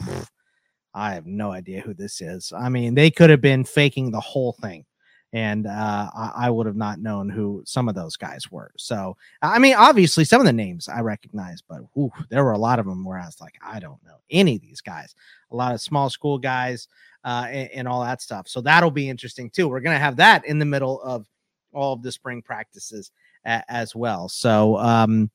I 0.95 1.15
have 1.15 1.25
no 1.25 1.51
idea 1.51 1.81
who 1.81 1.95
this 1.95 2.21
is. 2.21 2.53
I 2.55 2.69
mean, 2.69 2.93
they 2.93 3.09
could 3.09 3.31
have 3.31 3.41
been 3.41 3.63
faking 3.63 4.11
the 4.11 4.19
whole 4.19 4.53
thing, 4.53 4.85
and 5.33 5.65
uh, 5.65 6.11
I, 6.13 6.51
would 6.51 6.67
have 6.67 6.75
not 6.75 6.99
known 6.99 7.27
who 7.27 7.63
some 7.65 7.89
of 7.89 7.95
those 7.95 8.15
guys 8.15 8.51
were. 8.51 8.71
So, 8.77 9.17
I 9.41 9.57
mean, 9.57 9.73
obviously, 9.75 10.25
some 10.25 10.39
of 10.39 10.45
the 10.45 10.53
names 10.53 10.87
I 10.87 11.01
recognize, 11.01 11.59
but 11.59 11.79
whew, 11.93 12.11
there 12.29 12.43
were 12.43 12.51
a 12.51 12.57
lot 12.57 12.77
of 12.77 12.85
them 12.85 13.03
where 13.03 13.17
I 13.17 13.25
was 13.25 13.41
like, 13.41 13.55
I 13.59 13.79
don't 13.79 14.03
know 14.05 14.17
any 14.29 14.55
of 14.55 14.61
these 14.61 14.79
guys. 14.79 15.15
A 15.51 15.55
lot 15.55 15.73
of 15.73 15.81
small 15.81 16.11
school 16.11 16.37
guys 16.37 16.87
uh, 17.25 17.47
and, 17.49 17.69
and 17.71 17.87
all 17.87 18.03
that 18.03 18.21
stuff. 18.21 18.47
So 18.47 18.61
that'll 18.61 18.91
be 18.91 19.09
interesting 19.09 19.49
too. 19.49 19.67
We're 19.67 19.79
gonna 19.79 19.97
have 19.97 20.17
that 20.17 20.45
in 20.45 20.59
the 20.59 20.65
middle 20.65 21.01
of 21.01 21.27
all 21.73 21.93
of 21.93 22.03
the 22.03 22.11
spring 22.11 22.43
practices 22.43 23.11
a- 23.43 23.63
as 23.67 23.95
well. 23.95 24.29
So, 24.29 24.77
um, 24.77 25.31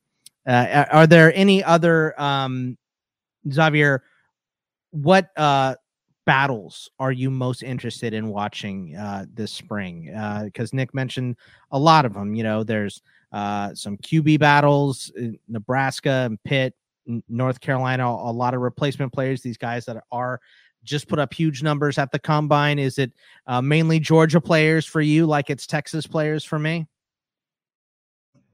uh, 0.47 0.85
are 0.91 1.07
there 1.07 1.33
any 1.35 1.61
other 1.61 2.19
um, 2.19 2.77
Xavier? 3.51 4.01
what 4.91 5.29
uh 5.37 5.75
battles 6.29 6.91
are 6.99 7.11
you 7.11 7.31
most 7.31 7.63
interested 7.63 8.13
in 8.13 8.27
watching 8.27 8.95
uh 8.95 9.25
this 9.33 9.51
spring? 9.51 10.13
Uh 10.15 10.43
because 10.43 10.73
nick 10.73 10.93
mentioned 10.93 11.35
a 11.71 11.79
lot 11.79 12.05
of 12.05 12.13
them 12.13 12.35
you 12.35 12.43
know 12.43 12.63
there's 12.63 13.01
uh 13.31 13.73
some 13.73 13.97
qb 13.97 14.37
battles 14.37 15.11
nebraska 15.47 16.27
and 16.27 16.37
pitt 16.43 16.75
north 17.27 17.59
carolina 17.59 18.07
a 18.07 18.31
lot 18.31 18.53
of 18.53 18.61
replacement 18.61 19.11
players 19.11 19.41
these 19.41 19.57
guys 19.57 19.85
that 19.85 20.03
are 20.11 20.39
just 20.83 21.07
put 21.07 21.17
up 21.17 21.33
huge 21.33 21.61
numbers 21.61 21.97
at 21.97 22.09
the 22.11 22.19
combine. 22.19 22.79
Is 22.79 22.99
it 22.99 23.11
uh, 23.47 23.59
mainly 23.59 23.99
georgia 23.99 24.39
players 24.39 24.85
for 24.85 25.01
you 25.01 25.25
like 25.25 25.49
it's 25.49 25.65
texas 25.65 26.05
players 26.05 26.43
for 26.43 26.59
me 26.59 26.85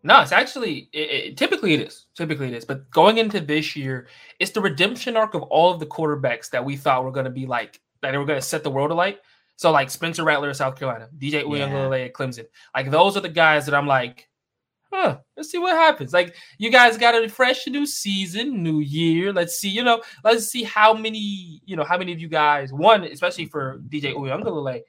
no, 0.06 0.22
it's 0.22 0.32
actually 0.32 0.88
it, 0.94 1.00
it, 1.00 1.38
typically 1.38 1.74
it 1.74 1.82
is. 1.82 2.06
Typically 2.16 2.48
it 2.48 2.54
is. 2.54 2.64
But 2.64 2.92
going 2.92 3.18
into 3.18 3.40
this 3.40 3.76
year, 3.76 4.08
it's 4.40 4.52
the 4.52 4.62
redemption 4.62 5.18
arc 5.18 5.34
of 5.34 5.42
all 5.42 5.74
of 5.74 5.80
the 5.80 5.88
quarterbacks 5.88 6.52
that 6.52 6.64
we 6.64 6.78
thought 6.78 7.04
were 7.04 7.12
going 7.12 7.26
to 7.26 7.32
be 7.32 7.48
like 7.48 7.82
that 8.04 8.12
they 8.12 8.18
were 8.20 8.26
going 8.26 8.40
to 8.40 8.46
set 8.46 8.64
the 8.64 8.70
world 8.70 8.92
alight. 8.92 9.18
So 9.56 9.72
like 9.72 9.90
Spencer 9.90 10.24
Rattler 10.24 10.52
of 10.52 10.58
South 10.58 10.78
Carolina, 10.78 11.10
DJ 11.18 11.44
Uiagalelei 11.44 12.00
yeah. 12.00 12.06
at 12.06 12.14
Clemson. 12.14 12.46
Like 12.76 12.92
those 12.92 13.18
are 13.18 13.22
the 13.22 13.30
guys 13.30 13.66
that 13.66 13.74
I'm 13.74 13.88
like, 13.88 14.30
huh, 14.94 15.18
let's 15.36 15.50
see 15.50 15.58
what 15.58 15.76
happens. 15.76 16.14
Like 16.14 16.36
you 16.60 16.70
guys 16.70 16.98
got 16.98 17.16
a 17.16 17.28
fresh 17.28 17.66
new 17.66 17.88
season, 17.88 18.62
new 18.62 18.82
year. 18.82 19.34
Let's 19.34 19.56
see, 19.56 19.70
you 19.70 19.84
know, 19.84 20.04
let's 20.24 20.46
see 20.46 20.62
how 20.62 20.94
many, 20.94 21.62
you 21.66 21.76
know, 21.76 21.84
how 21.84 21.98
many 21.98 22.14
of 22.14 22.20
you 22.20 22.28
guys, 22.28 22.72
one, 22.72 23.06
especially 23.06 23.48
for 23.48 23.80
DJ 23.90 24.14
Uiagalelei, 24.14 24.82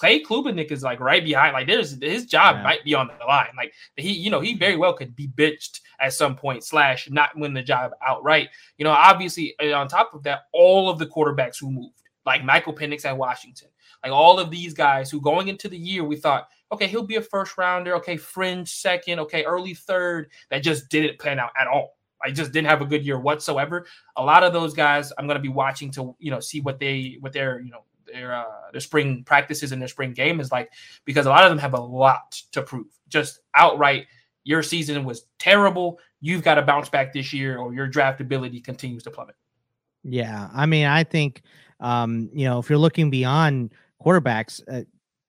Clay 0.00 0.24
Klubnik 0.24 0.72
is 0.72 0.82
like 0.82 0.98
right 0.98 1.22
behind. 1.22 1.52
Like 1.52 1.66
there's 1.66 2.02
his 2.02 2.24
job 2.24 2.56
yeah. 2.56 2.62
might 2.62 2.82
be 2.84 2.94
on 2.94 3.10
the 3.18 3.24
line. 3.26 3.50
Like 3.54 3.74
he, 3.98 4.12
you 4.12 4.30
know, 4.30 4.40
he 4.40 4.56
very 4.56 4.76
well 4.76 4.94
could 4.94 5.14
be 5.14 5.28
bitched 5.28 5.80
at 6.00 6.14
some 6.14 6.34
point, 6.34 6.64
slash 6.64 7.10
not 7.10 7.36
win 7.36 7.52
the 7.52 7.62
job 7.62 7.92
outright. 8.02 8.48
You 8.78 8.84
know, 8.84 8.92
obviously 8.92 9.54
uh, 9.62 9.74
on 9.74 9.88
top 9.88 10.14
of 10.14 10.22
that, 10.22 10.44
all 10.54 10.88
of 10.88 10.98
the 10.98 11.04
quarterbacks 11.04 11.60
who 11.60 11.70
moved, 11.70 12.00
like 12.24 12.42
Michael 12.42 12.72
Penix 12.72 13.04
at 13.04 13.18
Washington, 13.18 13.68
like 14.02 14.10
all 14.10 14.38
of 14.38 14.50
these 14.50 14.72
guys 14.72 15.10
who 15.10 15.20
going 15.20 15.48
into 15.48 15.68
the 15.68 15.76
year 15.76 16.02
we 16.02 16.16
thought, 16.16 16.48
okay, 16.72 16.86
he'll 16.86 17.02
be 17.02 17.16
a 17.16 17.22
first 17.22 17.58
rounder, 17.58 17.94
okay, 17.96 18.16
fringe 18.16 18.72
second, 18.72 19.18
okay, 19.18 19.44
early 19.44 19.74
third, 19.74 20.30
that 20.48 20.62
just 20.62 20.88
didn't 20.88 21.18
pan 21.18 21.38
out 21.38 21.50
at 21.60 21.66
all. 21.66 21.98
I 22.24 22.30
just 22.30 22.52
didn't 22.52 22.68
have 22.68 22.80
a 22.80 22.86
good 22.86 23.04
year 23.04 23.20
whatsoever. 23.20 23.84
A 24.16 24.24
lot 24.24 24.44
of 24.44 24.54
those 24.54 24.72
guys 24.72 25.12
I'm 25.18 25.26
going 25.26 25.36
to 25.36 25.42
be 25.42 25.50
watching 25.50 25.90
to 25.90 26.16
you 26.18 26.30
know 26.30 26.40
see 26.40 26.62
what 26.62 26.80
they 26.80 27.18
what 27.20 27.34
their 27.34 27.60
you 27.60 27.70
know 27.70 27.84
their 28.12 28.34
uh, 28.34 28.44
their 28.72 28.80
spring 28.80 29.24
practices 29.24 29.72
and 29.72 29.80
their 29.80 29.88
spring 29.88 30.12
game 30.12 30.40
is 30.40 30.52
like 30.52 30.70
because 31.04 31.26
a 31.26 31.30
lot 31.30 31.44
of 31.44 31.50
them 31.50 31.58
have 31.58 31.74
a 31.74 31.80
lot 31.80 32.32
to 32.52 32.62
prove. 32.62 32.86
Just 33.08 33.40
outright, 33.54 34.06
your 34.44 34.62
season 34.62 35.04
was 35.04 35.24
terrible. 35.38 35.98
You've 36.20 36.42
got 36.42 36.54
to 36.54 36.62
bounce 36.62 36.88
back 36.88 37.12
this 37.12 37.32
year, 37.32 37.58
or 37.58 37.74
your 37.74 37.86
draft 37.86 38.20
ability 38.20 38.60
continues 38.60 39.02
to 39.04 39.10
plummet. 39.10 39.36
Yeah, 40.02 40.48
I 40.54 40.66
mean, 40.66 40.86
I 40.86 41.04
think 41.04 41.42
um, 41.80 42.30
you 42.32 42.44
know 42.44 42.58
if 42.58 42.68
you're 42.68 42.78
looking 42.78 43.10
beyond 43.10 43.72
quarterbacks, 44.02 44.62
uh, 44.70 44.84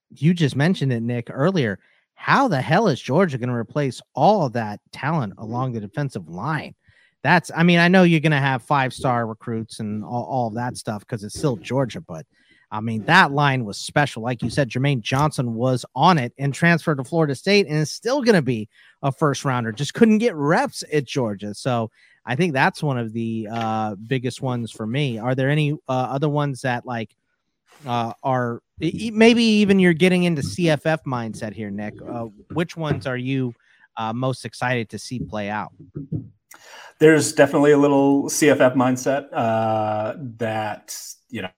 you 0.10 0.34
just 0.34 0.56
mentioned 0.56 0.94
it, 0.94 1.02
Nick, 1.02 1.30
earlier. 1.32 1.80
How 2.16 2.48
the 2.48 2.62
hell 2.62 2.88
is 2.88 3.02
Georgia 3.02 3.40
going 3.40 3.50
to 3.50 3.56
replace 3.56 4.00
all 4.14 4.46
of 4.46 4.54
that 4.54 4.80
talent 4.92 5.34
along 5.40 5.72
the 5.72 5.80
defensive 5.80 6.30
line? 6.30 6.76
That's, 7.24 7.52
I 7.56 7.64
mean, 7.64 7.80
I 7.80 7.88
know 7.88 8.04
you're 8.04 8.20
going 8.20 8.32
to 8.32 8.38
have 8.38 8.64
five 8.64 8.94
star 8.94 9.28
recruits 9.28 9.80
and 9.80 10.04
all, 10.04 10.24
all 10.26 10.48
of 10.48 10.56
that 10.56 10.78
stuff 10.78 11.02
because 11.02 11.24
it's 11.24 11.38
still 11.38 11.56
Georgia, 11.56 12.02
but 12.02 12.26
I 12.72 12.80
mean, 12.80 13.04
that 13.04 13.32
line 13.32 13.66
was 13.66 13.78
special. 13.78 14.24
Like 14.24 14.42
you 14.42 14.50
said, 14.50 14.70
Jermaine 14.70 15.02
Johnson 15.02 15.56
was 15.56 15.86
on 15.94 16.18
it 16.18 16.34
and 16.38 16.54
transferred 16.54 16.98
to 16.98 17.04
Florida 17.04 17.36
State 17.36 17.68
and 17.68 17.76
is 17.78 17.92
still 17.92 18.22
going 18.22 18.36
to 18.36 18.42
be 18.42 18.70
a 19.04 19.12
first 19.12 19.44
rounder. 19.44 19.74
Just 19.74 19.94
couldn't 19.94 20.20
get 20.20 20.36
reps 20.36 20.84
at 20.94 21.04
Georgia. 21.04 21.54
So 21.54 21.92
I 22.26 22.36
think 22.36 22.54
that's 22.54 22.82
one 22.82 22.98
of 22.98 23.12
the 23.12 23.50
uh, 23.52 23.96
biggest 23.96 24.42
ones 24.42 24.72
for 24.72 24.88
me. 24.88 25.18
Are 25.18 25.36
there 25.36 25.50
any 25.50 25.74
uh, 25.74 25.76
other 25.88 26.30
ones 26.30 26.62
that 26.62 26.86
like 26.86 27.14
uh, 27.86 28.14
are 28.24 28.62
maybe 28.80 29.44
even 29.44 29.80
you're 29.80 29.94
getting 29.94 30.24
into 30.24 30.42
CFF 30.42 31.00
mindset 31.06 31.54
here, 31.54 31.72
Nick? 31.72 31.96
Uh, 32.02 32.26
which 32.54 32.78
ones 32.78 33.06
are 33.06 33.18
you 33.18 33.54
uh, 33.98 34.14
most 34.14 34.46
excited 34.46 34.90
to 34.90 35.00
see 35.00 35.20
play 35.20 35.50
out? 35.50 35.74
There's 37.00 37.34
definitely 37.34 37.72
a 37.72 37.78
little 37.78 38.26
CFF 38.26 38.76
mindset 38.76 39.28
uh, 39.34 40.16
that 40.38 40.96
you 41.30 41.42
know 41.42 41.50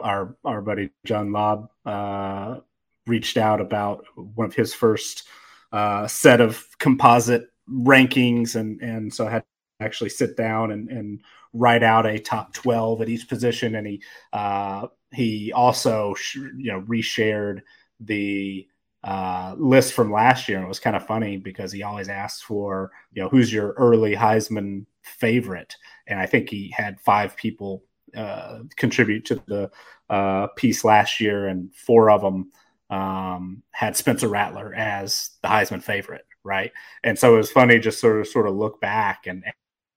our 0.00 0.36
our 0.44 0.62
buddy 0.62 0.90
John 1.04 1.32
Lobb 1.32 1.70
uh, 1.84 2.60
reached 3.06 3.36
out 3.36 3.60
about 3.60 4.04
one 4.16 4.46
of 4.46 4.54
his 4.54 4.74
first 4.74 5.24
uh, 5.72 6.06
set 6.06 6.40
of 6.40 6.66
composite 6.78 7.50
rankings, 7.70 8.56
and 8.56 8.80
and 8.80 9.12
so 9.12 9.26
I 9.26 9.30
had 9.30 9.42
to 9.42 9.84
actually 9.84 10.10
sit 10.10 10.36
down 10.36 10.72
and 10.72 10.88
and 10.90 11.20
write 11.52 11.82
out 11.82 12.06
a 12.06 12.18
top 12.18 12.52
twelve 12.52 13.00
at 13.02 13.08
each 13.08 13.28
position, 13.28 13.74
and 13.76 13.86
he 13.86 14.02
uh, 14.32 14.86
he 15.12 15.52
also 15.52 16.14
you 16.34 16.72
know 16.72 16.82
reshared 16.82 17.62
the 18.00 18.66
uh, 19.06 19.54
list 19.56 19.92
from 19.92 20.12
last 20.12 20.48
year. 20.48 20.58
And 20.58 20.66
it 20.66 20.68
was 20.68 20.80
kind 20.80 20.96
of 20.96 21.06
funny 21.06 21.36
because 21.36 21.70
he 21.70 21.84
always 21.84 22.08
asks 22.08 22.42
for, 22.42 22.90
you 23.12 23.22
know, 23.22 23.28
who's 23.28 23.52
your 23.52 23.72
early 23.72 24.16
Heisman 24.16 24.84
favorite? 25.02 25.76
And 26.08 26.18
I 26.18 26.26
think 26.26 26.50
he 26.50 26.74
had 26.76 27.00
five 27.00 27.36
people 27.36 27.84
uh, 28.16 28.60
contribute 28.76 29.24
to 29.26 29.42
the 29.46 29.70
uh, 30.10 30.48
piece 30.48 30.84
last 30.84 31.20
year, 31.20 31.46
and 31.46 31.74
four 31.74 32.10
of 32.10 32.22
them 32.22 32.50
um, 32.90 33.62
had 33.70 33.96
Spencer 33.96 34.28
Rattler 34.28 34.74
as 34.74 35.30
the 35.42 35.48
Heisman 35.48 35.82
favorite, 35.82 36.26
right? 36.44 36.72
And 37.04 37.18
so 37.18 37.34
it 37.34 37.38
was 37.38 37.50
funny 37.50 37.78
just 37.78 38.00
sort 38.00 38.20
of 38.20 38.28
sort 38.28 38.48
of 38.48 38.54
look 38.54 38.80
back 38.80 39.26
and 39.26 39.44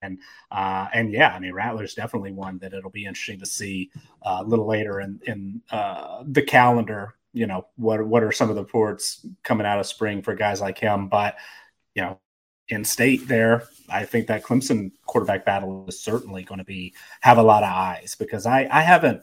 and 0.02 0.20
uh, 0.52 0.88
and 0.94 1.12
yeah, 1.12 1.34
I 1.36 1.40
mean 1.40 1.54
Rattler's 1.54 1.94
definitely 1.94 2.32
one 2.32 2.58
that 2.60 2.74
it'll 2.74 2.90
be 2.92 3.06
interesting 3.06 3.40
to 3.40 3.46
see 3.46 3.92
uh, 4.24 4.40
a 4.42 4.44
little 4.44 4.68
later 4.68 5.02
in 5.02 5.20
in 5.26 5.62
uh, 5.72 6.24
the 6.28 6.42
calendar 6.42 7.16
you 7.34 7.46
know 7.46 7.68
what 7.76 8.06
what 8.06 8.24
are 8.24 8.32
some 8.32 8.50
of 8.50 8.56
the 8.56 8.64
reports 8.64 9.26
coming 9.44 9.66
out 9.68 9.80
of 9.80 9.86
spring 9.86 10.22
for 10.22 10.34
guys 10.34 10.62
like 10.62 10.78
him 10.78 11.08
but 11.08 11.36
you 11.94 12.02
know 12.02 12.20
in 12.70 12.84
state 12.84 13.28
there 13.28 13.68
i 13.90 14.06
think 14.06 14.28
that 14.28 14.44
clemson 14.44 14.92
quarterback 15.06 15.46
battle 15.46 15.86
is 15.88 16.00
certainly 16.00 16.44
going 16.44 16.60
to 16.60 16.66
be 16.66 16.94
have 17.22 17.38
a 17.38 17.44
lot 17.44 17.64
of 17.64 17.70
eyes 17.70 18.16
because 18.18 18.46
i 18.46 18.68
i 18.72 18.82
haven't 18.82 19.22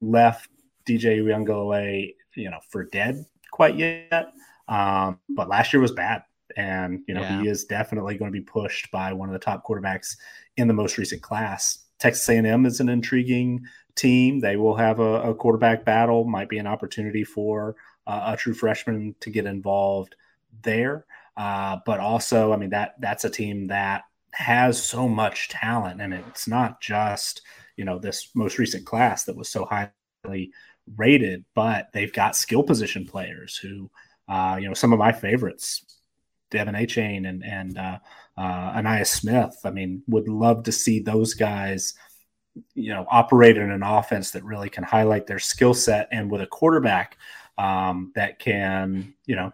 left 0.00 0.50
dj 0.88 1.20
Uiagalelei, 1.22 2.14
you 2.34 2.50
know 2.50 2.60
for 2.68 2.84
dead 2.84 3.24
quite 3.50 3.76
yet 3.76 4.32
um, 4.68 5.20
but 5.30 5.48
last 5.48 5.72
year 5.72 5.80
was 5.80 5.92
bad 5.92 6.22
and 6.56 7.02
you 7.06 7.14
know 7.14 7.20
yeah. 7.20 7.40
he 7.40 7.48
is 7.48 7.64
definitely 7.64 8.16
going 8.16 8.30
to 8.30 8.38
be 8.38 8.44
pushed 8.44 8.90
by 8.90 9.12
one 9.12 9.28
of 9.28 9.32
the 9.32 9.38
top 9.38 9.64
quarterbacks 9.64 10.16
in 10.56 10.68
the 10.68 10.74
most 10.74 10.98
recent 10.98 11.22
class 11.22 11.84
texas 11.98 12.28
a&m 12.28 12.66
is 12.66 12.80
an 12.80 12.88
intriguing 12.88 13.64
team. 13.96 14.38
They 14.38 14.56
will 14.56 14.76
have 14.76 15.00
a, 15.00 15.30
a 15.30 15.34
quarterback 15.34 15.84
battle. 15.84 16.24
Might 16.24 16.48
be 16.48 16.58
an 16.58 16.66
opportunity 16.66 17.24
for 17.24 17.74
uh, 18.06 18.32
a 18.32 18.36
true 18.36 18.54
freshman 18.54 19.16
to 19.20 19.30
get 19.30 19.46
involved 19.46 20.14
there. 20.62 21.06
Uh, 21.36 21.78
but 21.84 22.00
also, 22.00 22.52
I 22.52 22.56
mean 22.56 22.70
that 22.70 22.94
that's 23.00 23.24
a 23.24 23.30
team 23.30 23.66
that 23.66 24.04
has 24.32 24.82
so 24.82 25.08
much 25.08 25.48
talent, 25.48 26.00
and 26.00 26.14
it's 26.14 26.48
not 26.48 26.80
just 26.80 27.42
you 27.76 27.84
know 27.84 27.98
this 27.98 28.30
most 28.34 28.58
recent 28.58 28.86
class 28.86 29.24
that 29.24 29.36
was 29.36 29.48
so 29.48 29.66
highly 29.66 30.52
rated, 30.96 31.44
but 31.54 31.88
they've 31.92 32.12
got 32.12 32.36
skill 32.36 32.62
position 32.62 33.06
players 33.06 33.56
who, 33.56 33.90
uh, 34.28 34.56
you 34.60 34.68
know, 34.68 34.74
some 34.74 34.92
of 34.92 34.98
my 34.98 35.12
favorites, 35.12 35.84
De'Von 36.50 36.80
Achane 36.80 37.28
and 37.28 37.44
and 37.44 37.78
uh, 37.78 37.98
uh, 38.38 38.72
Ainias 38.72 39.08
Smith. 39.08 39.56
I 39.64 39.70
mean, 39.70 40.02
would 40.08 40.28
love 40.28 40.64
to 40.64 40.72
see 40.72 41.00
those 41.00 41.34
guys 41.34 41.94
you 42.74 42.92
know 42.92 43.06
operate 43.10 43.56
in 43.56 43.70
an 43.70 43.82
offense 43.82 44.30
that 44.30 44.44
really 44.44 44.70
can 44.70 44.84
highlight 44.84 45.26
their 45.26 45.38
skill 45.38 45.74
set 45.74 46.08
and 46.10 46.30
with 46.30 46.40
a 46.40 46.46
quarterback 46.46 47.18
um, 47.58 48.12
that 48.14 48.38
can 48.38 49.14
you 49.26 49.36
know 49.36 49.52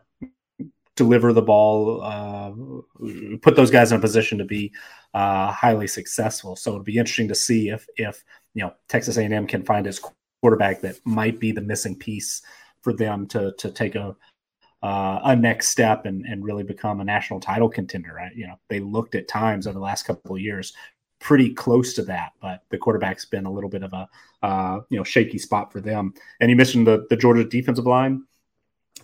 deliver 0.97 1.33
the 1.33 1.43
ball 1.43 2.03
uh, 2.03 2.53
put 3.41 3.57
those 3.57 3.71
guys 3.71 3.93
in 3.93 3.99
a 3.99 4.01
position 4.01 4.39
to 4.39 4.45
be 4.45 4.73
uh, 5.15 5.51
highly 5.51 5.87
successful 5.87 6.57
so 6.57 6.73
it'd 6.73 6.85
be 6.85 6.99
interesting 6.99 7.29
to 7.29 7.35
see 7.35 7.69
if 7.69 7.87
if 7.97 8.25
you 8.55 8.63
know 8.63 8.73
texas 8.89 9.17
a&m 9.17 9.47
can 9.47 9.65
find 9.65 9.87
his 9.87 10.01
quarterback 10.41 10.81
that 10.81 10.97
might 11.05 11.39
be 11.39 11.53
the 11.53 11.61
missing 11.61 11.97
piece 11.97 12.43
for 12.83 12.93
them 12.93 13.27
to 13.27 13.53
to 13.59 13.71
take 13.71 13.95
a 13.95 14.17
uh, 14.83 15.21
a 15.25 15.37
next 15.37 15.69
step 15.69 16.07
and, 16.07 16.25
and 16.27 16.45
really 16.45 16.65
become 16.65 17.01
a 17.01 17.05
national 17.05 17.41
title 17.41 17.69
contender. 17.69 18.13
Right? 18.15 18.35
You 18.35 18.49
know, 18.49 18.57
they 18.69 18.81
looked 18.81 19.15
at 19.15 19.29
times 19.29 19.67
over 19.67 19.75
the 19.75 19.85
last 19.85 20.05
couple 20.05 20.35
of 20.35 20.43
years 20.43 20.73
pretty 21.21 21.55
close 21.55 21.95
to 21.95 22.03
that, 22.03 22.33
but 22.41 22.63
the 22.71 22.79
quarterback's 22.79 23.25
been 23.25 23.47
a 23.47 23.53
little 23.53 23.71
bit 23.71 23.85
of 23.85 23.93
a 23.93 24.09
uh, 24.43 24.81
you 24.91 24.99
know 24.99 25.05
shaky 25.05 25.39
spot 25.39 25.73
for 25.73 25.81
them. 25.81 26.13
And 26.41 26.51
you 26.51 26.57
mentioned 26.57 26.87
the 26.87 27.07
the 27.09 27.17
Georgia 27.17 27.45
defensive 27.45 27.87
line. 27.87 28.25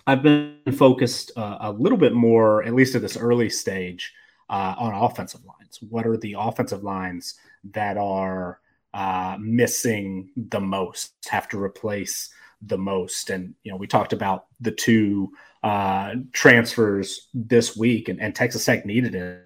I've 0.09 0.23
been 0.23 0.57
focused 0.73 1.33
uh, 1.37 1.59
a 1.61 1.71
little 1.71 1.99
bit 1.99 2.15
more, 2.15 2.65
at 2.65 2.73
least 2.73 2.95
at 2.95 3.03
this 3.03 3.19
early 3.19 3.51
stage, 3.51 4.15
uh, 4.49 4.75
on 4.79 4.95
offensive 4.95 5.45
lines. 5.45 5.79
What 5.83 6.07
are 6.07 6.17
the 6.17 6.35
offensive 6.39 6.83
lines 6.83 7.35
that 7.73 7.99
are 7.99 8.59
uh, 8.95 9.37
missing 9.39 10.31
the 10.35 10.61
most? 10.61 11.13
Have 11.29 11.47
to 11.51 11.63
replace 11.63 12.31
the 12.63 12.79
most? 12.79 13.29
And 13.29 13.55
you 13.65 13.71
know, 13.71 13.77
we 13.77 13.87
talked 13.87 14.15
about 14.15 14.47
the 14.63 14.71
two 14.71 15.31
uh, 15.63 16.15
transfers 16.33 17.29
this 17.35 17.77
week, 17.77 18.09
and, 18.09 18.19
and 18.19 18.35
Texas 18.35 18.65
Tech 18.65 18.87
needed 18.87 19.15
it. 19.15 19.45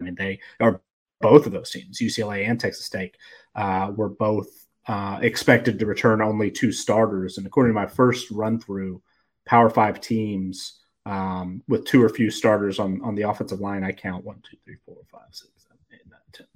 I 0.00 0.04
mean, 0.04 0.16
they 0.16 0.40
are 0.58 0.80
both 1.20 1.46
of 1.46 1.52
those 1.52 1.70
teams, 1.70 2.00
UCLA 2.00 2.48
and 2.50 2.58
Texas 2.58 2.88
Tech, 2.88 3.12
uh, 3.54 3.92
were 3.94 4.08
both 4.08 4.48
uh, 4.88 5.20
expected 5.22 5.78
to 5.78 5.86
return 5.86 6.20
only 6.20 6.50
two 6.50 6.72
starters. 6.72 7.38
And 7.38 7.46
according 7.46 7.70
to 7.70 7.80
my 7.80 7.86
first 7.86 8.28
run 8.32 8.58
through, 8.58 9.02
Power 9.48 9.70
Five 9.70 10.00
teams 10.00 10.80
um, 11.06 11.62
with 11.68 11.86
two 11.86 12.02
or 12.02 12.08
few 12.10 12.30
starters 12.30 12.78
on, 12.78 13.00
on 13.02 13.14
the 13.14 13.22
offensive 13.22 13.60
line, 13.60 13.82
I 13.82 13.92
count 13.92 14.24
one, 14.24 14.42
two, 14.48 14.58
three, 14.64 14.76
four, 14.84 14.98
five, 15.10 15.28
six, 15.30 15.50
seven, 15.56 15.78
eight, 15.92 16.02
nine, 16.08 16.46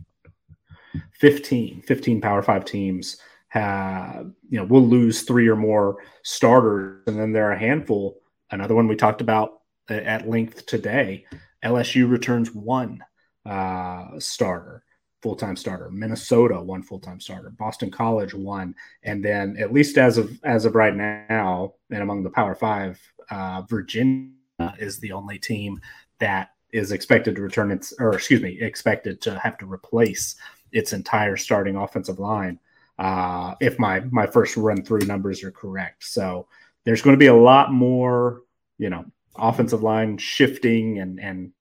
10, 0.94 1.02
15, 1.14 1.82
15 1.82 2.20
Power 2.20 2.42
Five 2.42 2.66
teams 2.66 3.16
have, 3.48 4.30
you 4.50 4.58
know, 4.58 4.64
will 4.64 4.86
lose 4.86 5.22
three 5.22 5.48
or 5.48 5.56
more 5.56 5.96
starters. 6.22 7.02
And 7.06 7.18
then 7.18 7.32
there 7.32 7.48
are 7.48 7.52
a 7.52 7.58
handful. 7.58 8.20
Another 8.50 8.74
one 8.74 8.88
we 8.88 8.96
talked 8.96 9.22
about 9.22 9.60
at 9.88 10.28
length 10.28 10.66
today. 10.66 11.24
LSU 11.64 12.10
returns 12.10 12.54
one 12.54 13.02
uh, 13.46 14.18
starter, 14.18 14.84
full 15.22 15.36
time 15.36 15.56
starter. 15.56 15.88
Minnesota 15.90 16.60
one 16.60 16.82
full 16.82 16.98
time 16.98 17.20
starter. 17.20 17.50
Boston 17.50 17.90
College 17.90 18.34
one, 18.34 18.74
and 19.04 19.24
then 19.24 19.56
at 19.58 19.72
least 19.72 19.96
as 19.96 20.18
of 20.18 20.38
as 20.44 20.64
of 20.64 20.74
right 20.74 20.94
now, 20.94 21.74
and 21.90 22.02
among 22.02 22.22
the 22.22 22.30
Power 22.30 22.54
Five, 22.54 23.00
uh, 23.30 23.62
Virginia 23.68 24.32
is 24.78 24.98
the 24.98 25.12
only 25.12 25.38
team 25.38 25.80
that 26.18 26.50
is 26.72 26.92
expected 26.92 27.36
to 27.36 27.42
return 27.42 27.70
its, 27.70 27.92
or 27.98 28.14
excuse 28.14 28.42
me, 28.42 28.58
expected 28.60 29.20
to 29.20 29.38
have 29.38 29.58
to 29.58 29.70
replace 29.70 30.36
its 30.72 30.92
entire 30.92 31.36
starting 31.36 31.76
offensive 31.76 32.18
line. 32.18 32.58
Uh, 32.98 33.54
if 33.60 33.78
my 33.78 34.00
my 34.10 34.26
first 34.26 34.56
run 34.56 34.82
through 34.84 35.00
numbers 35.00 35.42
are 35.44 35.50
correct, 35.50 36.04
so 36.04 36.46
there's 36.84 37.02
going 37.02 37.14
to 37.14 37.18
be 37.18 37.26
a 37.26 37.34
lot 37.34 37.72
more, 37.72 38.42
you 38.78 38.90
know, 38.90 39.04
offensive 39.36 39.82
line 39.82 40.18
shifting 40.18 40.98
and 40.98 41.20
and 41.20 41.52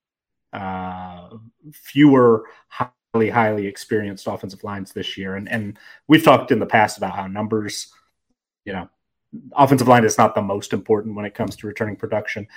uh, 0.54 1.30
fewer 1.72 2.46
highly 3.14 3.30
highly 3.30 3.68
experienced 3.68 4.28
offensive 4.28 4.64
lines 4.64 4.94
this 4.94 5.18
year, 5.18 5.36
and 5.36 5.50
and 5.50 5.78
we've 6.08 6.24
talked 6.24 6.52
in 6.52 6.60
the 6.60 6.66
past 6.66 6.98
about 6.98 7.16
how 7.16 7.28
numbers, 7.28 7.94
you 8.66 8.74
know, 8.74 8.90
offensive 9.54 9.88
line 9.88 10.06
is 10.06 10.18
not 10.18 10.36
the 10.36 10.42
most 10.42 10.74
important 10.74 11.16
when 11.16 11.26
it 11.26 11.36
comes 11.36 11.56
to 11.56 11.68
returning 11.68 11.96
production. 11.96 12.48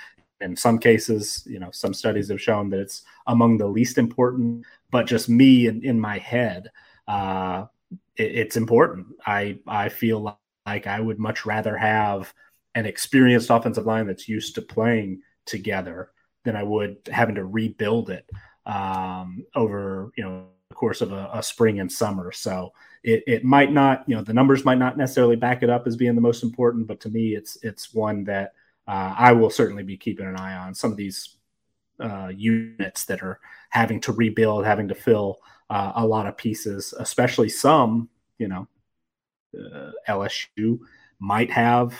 In 0.41 0.55
some 0.55 0.79
cases, 0.79 1.43
you 1.45 1.59
know, 1.59 1.71
some 1.71 1.93
studies 1.93 2.29
have 2.29 2.41
shown 2.41 2.69
that 2.69 2.79
it's 2.79 3.03
among 3.27 3.57
the 3.57 3.67
least 3.67 3.97
important. 3.97 4.65
But 4.91 5.07
just 5.07 5.29
me 5.29 5.67
in, 5.67 5.83
in 5.83 5.99
my 5.99 6.17
head, 6.17 6.71
uh, 7.07 7.65
it, 8.17 8.35
it's 8.35 8.57
important. 8.57 9.07
I 9.25 9.59
I 9.67 9.89
feel 9.89 10.37
like 10.65 10.87
I 10.87 10.99
would 10.99 11.19
much 11.19 11.45
rather 11.45 11.77
have 11.77 12.33
an 12.75 12.85
experienced 12.85 13.49
offensive 13.49 13.85
line 13.85 14.07
that's 14.07 14.27
used 14.27 14.55
to 14.55 14.61
playing 14.61 15.21
together 15.45 16.11
than 16.43 16.55
I 16.55 16.63
would 16.63 16.97
having 17.11 17.35
to 17.35 17.45
rebuild 17.45 18.09
it 18.09 18.29
um, 18.65 19.45
over 19.55 20.11
you 20.17 20.23
know 20.23 20.45
the 20.69 20.75
course 20.75 21.01
of 21.01 21.11
a, 21.11 21.29
a, 21.33 21.43
spring 21.43 21.79
and 21.79 21.91
summer. 21.91 22.31
So 22.31 22.73
it, 23.03 23.23
it 23.27 23.43
might 23.43 23.71
not 23.71 24.03
you 24.07 24.15
know 24.15 24.23
the 24.23 24.33
numbers 24.33 24.65
might 24.65 24.77
not 24.79 24.97
necessarily 24.97 25.35
back 25.35 25.63
it 25.63 25.69
up 25.69 25.85
as 25.87 25.95
being 25.95 26.15
the 26.15 26.21
most 26.21 26.43
important, 26.43 26.87
but 26.87 26.99
to 27.01 27.09
me 27.09 27.35
it's 27.35 27.57
it's 27.63 27.93
one 27.93 28.23
that 28.25 28.53
uh, 28.87 29.13
I 29.17 29.31
will 29.31 29.49
certainly 29.49 29.83
be 29.83 29.97
keeping 29.97 30.25
an 30.25 30.35
eye 30.35 30.55
on. 30.55 30.73
Some 30.73 30.91
of 30.91 30.97
these 30.97 31.37
uh, 31.99 32.31
units 32.35 33.05
that 33.05 33.21
are 33.21 33.39
having 33.69 33.99
to 34.01 34.11
rebuild, 34.11 34.65
having 34.65 34.87
to 34.87 34.95
fill 34.95 35.39
uh, 35.69 35.93
a 35.95 36.05
lot 36.05 36.27
of 36.27 36.37
pieces, 36.37 36.93
especially 36.99 37.49
some 37.49 38.09
you 38.37 38.47
know 38.47 38.67
uh, 39.57 39.91
LSU 40.07 40.79
might 41.19 41.51
have. 41.51 41.93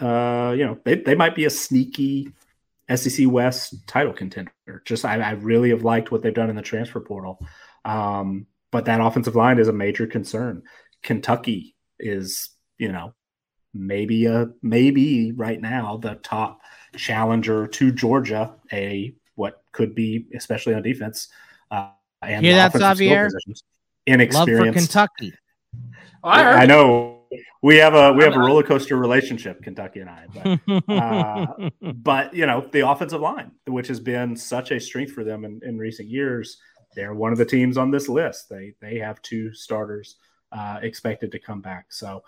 Uh, 0.00 0.54
you 0.54 0.66
know, 0.66 0.78
they, 0.84 0.96
they 0.96 1.14
might 1.14 1.34
be 1.34 1.46
a 1.46 1.50
sneaky 1.50 2.30
SEC 2.94 3.26
West 3.28 3.86
title 3.86 4.12
contender. 4.12 4.52
Just 4.84 5.04
I, 5.04 5.20
I, 5.20 5.30
really 5.32 5.70
have 5.70 5.82
liked 5.82 6.12
what 6.12 6.22
they've 6.22 6.32
done 6.32 6.50
in 6.50 6.56
the 6.56 6.62
transfer 6.62 7.00
portal. 7.00 7.44
Um, 7.84 8.46
but 8.70 8.84
that 8.84 9.00
offensive 9.00 9.34
line 9.34 9.58
is 9.58 9.68
a 9.68 9.72
major 9.72 10.06
concern. 10.06 10.62
Kentucky 11.02 11.74
is, 11.98 12.50
you 12.78 12.92
know, 12.92 13.14
maybe 13.74 14.26
a 14.26 14.48
maybe 14.62 15.32
right 15.32 15.60
now 15.60 15.96
the 15.96 16.14
top 16.16 16.60
challenger 16.96 17.66
to 17.66 17.92
Georgia, 17.92 18.54
a 18.72 19.14
what 19.34 19.62
could 19.72 19.94
be 19.94 20.26
especially 20.34 20.74
on 20.74 20.82
defense. 20.82 21.28
Uh, 21.70 21.90
and 22.22 22.44
Hear 22.44 22.54
that, 22.54 22.72
Xavier? 22.72 23.28
Inexperienced. 24.06 24.36
Love 24.36 24.66
for 24.66 24.72
Kentucky. 24.72 25.32
Oh, 26.22 26.28
I, 26.28 26.62
I, 26.62 26.66
know 26.66 27.15
we 27.62 27.76
have 27.76 27.94
a 27.94 28.12
we 28.12 28.24
have 28.24 28.34
a 28.34 28.38
roller 28.38 28.62
coaster 28.62 28.96
relationship, 28.96 29.62
Kentucky 29.62 30.00
and 30.00 30.10
I. 30.10 30.26
But, 30.66 30.88
uh, 30.88 31.70
but 31.94 32.34
you 32.34 32.46
know, 32.46 32.68
the 32.72 32.88
offensive 32.88 33.20
line, 33.20 33.52
which 33.66 33.88
has 33.88 34.00
been 34.00 34.36
such 34.36 34.70
a 34.70 34.80
strength 34.80 35.12
for 35.12 35.24
them 35.24 35.44
in, 35.44 35.60
in 35.64 35.78
recent 35.78 36.08
years, 36.08 36.58
they're 36.94 37.14
one 37.14 37.32
of 37.32 37.38
the 37.38 37.44
teams 37.44 37.76
on 37.76 37.90
this 37.90 38.08
list. 38.08 38.48
They 38.48 38.74
they 38.80 38.98
have 38.98 39.22
two 39.22 39.52
starters 39.54 40.16
uh, 40.52 40.78
expected 40.82 41.32
to 41.32 41.38
come 41.38 41.60
back. 41.60 41.86
So 41.92 42.22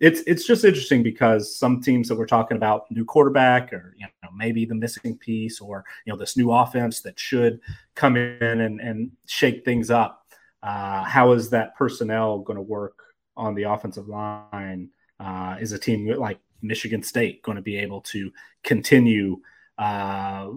it's 0.00 0.22
it's 0.26 0.46
just 0.46 0.64
interesting 0.64 1.02
because 1.02 1.54
some 1.54 1.80
teams 1.80 2.08
that 2.08 2.16
we're 2.16 2.26
talking 2.26 2.56
about 2.56 2.90
new 2.90 3.04
quarterback 3.04 3.72
or 3.72 3.94
you 3.98 4.06
know 4.22 4.30
maybe 4.34 4.64
the 4.64 4.74
missing 4.74 5.16
piece 5.18 5.60
or 5.60 5.84
you 6.04 6.12
know 6.12 6.18
this 6.18 6.36
new 6.36 6.50
offense 6.50 7.02
that 7.02 7.20
should 7.20 7.60
come 7.94 8.16
in 8.16 8.60
and, 8.62 8.80
and 8.80 9.12
shake 9.26 9.64
things 9.64 9.90
up. 9.90 10.26
Uh, 10.62 11.02
how 11.04 11.32
is 11.32 11.50
that 11.50 11.76
personnel 11.76 12.38
going 12.38 12.56
to 12.56 12.62
work 12.62 13.09
on 13.40 13.54
the 13.54 13.64
offensive 13.64 14.08
line? 14.08 14.90
Uh, 15.18 15.56
is 15.60 15.72
a 15.72 15.78
team 15.78 16.06
like 16.18 16.38
Michigan 16.62 17.02
State 17.02 17.42
going 17.42 17.56
to 17.56 17.62
be 17.62 17.76
able 17.76 18.00
to 18.02 18.30
continue 18.62 19.40
uh, 19.78 20.48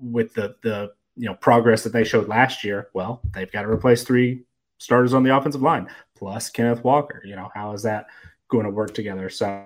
with 0.00 0.34
the 0.34 0.56
the 0.62 0.92
you 1.16 1.26
know 1.26 1.34
progress 1.34 1.82
that 1.84 1.92
they 1.92 2.04
showed 2.04 2.28
last 2.28 2.64
year? 2.64 2.88
Well, 2.94 3.20
they've 3.32 3.50
got 3.50 3.62
to 3.62 3.68
replace 3.68 4.04
three 4.04 4.44
starters 4.78 5.14
on 5.14 5.22
the 5.22 5.36
offensive 5.36 5.62
line 5.62 5.88
plus 6.16 6.50
Kenneth 6.50 6.84
Walker. 6.84 7.22
You 7.24 7.36
know 7.36 7.50
how 7.54 7.72
is 7.72 7.82
that 7.82 8.06
going 8.48 8.64
to 8.64 8.70
work 8.70 8.94
together. 8.94 9.30
So 9.30 9.64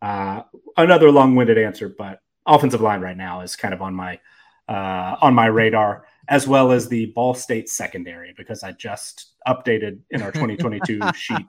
uh, 0.00 0.42
another 0.76 1.10
long-winded 1.10 1.58
answer, 1.58 1.88
but 1.88 2.20
offensive 2.46 2.80
line 2.80 3.00
right 3.00 3.16
now 3.16 3.40
is 3.40 3.56
kind 3.56 3.72
of 3.72 3.82
on 3.82 3.94
my 3.94 4.20
uh, 4.68 5.16
on 5.20 5.34
my 5.34 5.46
radar, 5.46 6.06
as 6.32 6.48
well 6.48 6.72
as 6.72 6.88
the 6.88 7.06
Ball 7.14 7.34
State 7.34 7.68
secondary 7.68 8.32
because 8.34 8.62
I 8.62 8.72
just 8.72 9.34
updated 9.46 9.98
in 10.10 10.22
our 10.22 10.32
2022 10.32 11.00
sheet 11.14 11.46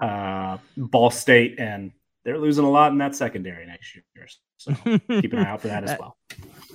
uh, 0.00 0.56
Ball 0.76 1.10
State, 1.10 1.56
and 1.58 1.90
they're 2.24 2.38
losing 2.38 2.64
a 2.64 2.70
lot 2.70 2.92
in 2.92 2.98
that 2.98 3.16
secondary 3.16 3.66
next 3.66 3.96
year. 3.96 4.04
So 4.56 4.72
keep 5.20 5.32
an 5.32 5.40
eye 5.40 5.50
out 5.50 5.62
for 5.62 5.66
that 5.66 5.82
as 5.82 5.98
well. 6.00 6.16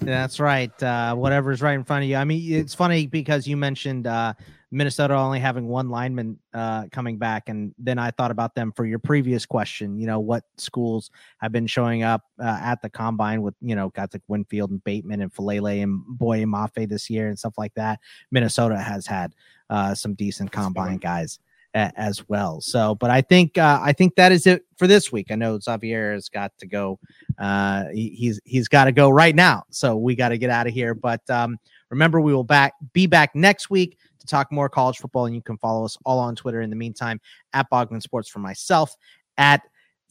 That's 0.02 0.42
right. 0.42 0.84
Uh, 0.84 1.16
whatever's 1.16 1.62
right 1.62 1.76
in 1.76 1.86
front 1.86 2.04
of 2.04 2.10
you. 2.10 2.18
I 2.18 2.26
mean, 2.26 2.54
it's 2.54 2.74
funny 2.74 3.08
because 3.08 3.48
you 3.48 3.56
mentioned 3.56 4.06
uh, 4.06 4.34
Minnesota 4.74 5.14
only 5.14 5.40
having 5.40 5.68
one 5.68 5.90
lineman 5.90 6.40
uh, 6.54 6.88
coming 6.92 7.18
back, 7.18 7.48
and 7.48 7.76
then 7.78 8.00
I 8.00 8.10
thought 8.10 8.32
about 8.32 8.56
them 8.56 8.72
for 8.76 8.86
your 8.86 8.98
previous 8.98 9.46
question. 9.46 10.00
You 10.00 10.08
know, 10.08 10.20
what 10.20 10.44
schools 10.58 11.12
have 11.38 11.52
been 11.52 11.68
showing 11.68 12.02
up 12.02 12.24
uh, 12.40 12.60
at 12.62 12.82
the 12.82 12.90
combine 12.90 13.44
with 13.44 13.54
you 13.62 13.76
know 13.76 13.90
guys 13.90 14.10
like 14.14 14.24
Winfield 14.28 14.72
and 14.72 14.84
Bateman 14.84 15.22
and 15.22 15.32
Faalele 15.32 15.84
and 15.84 16.02
Boy 16.06 16.42
and 16.42 16.52
Mafe 16.52 16.90
this 16.90 17.10
year 17.10 17.28
and 17.28 17.38
stuff 17.38 17.54
like 17.58 17.76
that. 17.76 18.00
Minnesota 18.32 18.78
has 18.78 19.06
had 19.06 19.36
uh, 19.70 19.94
some 19.94 20.16
decent 20.16 20.52
combine 20.52 20.98
guys 20.98 21.40
as 21.74 22.28
well. 22.30 22.62
So, 22.62 22.96
but 22.96 23.10
I 23.10 23.22
think 23.22 23.58
uh, 23.58 23.80
I 23.82 23.94
think 23.94 24.16
that 24.16 24.32
is 24.32 24.48
it 24.48 24.66
for 24.78 24.88
this 24.88 25.12
week. 25.12 25.28
I 25.32 25.36
know 25.36 25.60
Xavier 25.60 26.14
has 26.14 26.30
got 26.30 26.52
to 26.60 26.68
go. 26.68 27.00
Uh, 27.38 27.86
he, 27.94 28.10
he's 28.10 28.42
he's 28.44 28.68
got 28.68 28.86
to 28.86 28.92
go 28.92 29.10
right 29.10 29.36
now, 29.36 29.64
so 29.70 29.96
we 29.96 30.16
got 30.16 30.30
to 30.30 30.38
get 30.38 30.50
out 30.50 30.68
of 30.68 30.74
here. 30.74 30.94
But 30.94 31.28
um, 31.30 31.60
remember, 31.90 32.20
we 32.22 32.34
will 32.34 32.44
back 32.44 32.74
be 32.94 33.08
back 33.08 33.36
next 33.36 33.70
week 33.70 33.98
to 34.24 34.28
talk 34.28 34.52
more 34.52 34.70
college 34.70 34.98
football, 34.98 35.26
and 35.26 35.36
you 35.36 35.42
can 35.42 35.58
follow 35.58 35.84
us 35.84 35.98
all 36.06 36.20
on 36.20 36.36
Twitter. 36.36 36.62
In 36.62 36.70
the 36.70 36.76
meantime, 36.76 37.20
at 37.52 37.70
Bogman 37.70 38.02
Sports 38.02 38.30
for 38.30 38.40
myself, 38.40 38.96
at 39.38 39.62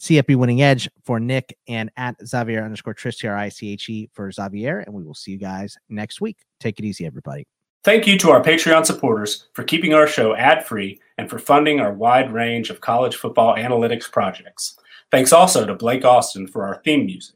CFB 0.00 0.36
Winning 0.36 0.62
Edge 0.62 0.88
for 1.04 1.18
Nick, 1.18 1.56
and 1.66 1.90
at 1.96 2.16
Xavier 2.26 2.64
underscore 2.64 2.94
Triche 2.94 3.18
T 3.18 3.28
R 3.28 3.36
I 3.36 3.48
C 3.48 3.72
H 3.72 3.88
E 3.88 4.10
for 4.12 4.30
Xavier. 4.30 4.80
And 4.80 4.94
we 4.94 5.02
will 5.02 5.14
see 5.14 5.32
you 5.32 5.38
guys 5.38 5.76
next 5.88 6.20
week. 6.20 6.38
Take 6.60 6.78
it 6.78 6.84
easy, 6.84 7.06
everybody. 7.06 7.46
Thank 7.84 8.06
you 8.06 8.16
to 8.18 8.30
our 8.30 8.42
Patreon 8.42 8.86
supporters 8.86 9.48
for 9.54 9.64
keeping 9.64 9.92
our 9.92 10.06
show 10.06 10.36
ad 10.36 10.64
free 10.64 11.00
and 11.18 11.28
for 11.28 11.38
funding 11.38 11.80
our 11.80 11.92
wide 11.92 12.32
range 12.32 12.70
of 12.70 12.80
college 12.80 13.16
football 13.16 13.56
analytics 13.56 14.10
projects. 14.10 14.78
Thanks 15.10 15.32
also 15.32 15.66
to 15.66 15.74
Blake 15.74 16.04
Austin 16.04 16.46
for 16.46 16.64
our 16.64 16.80
theme 16.84 17.06
music. 17.06 17.34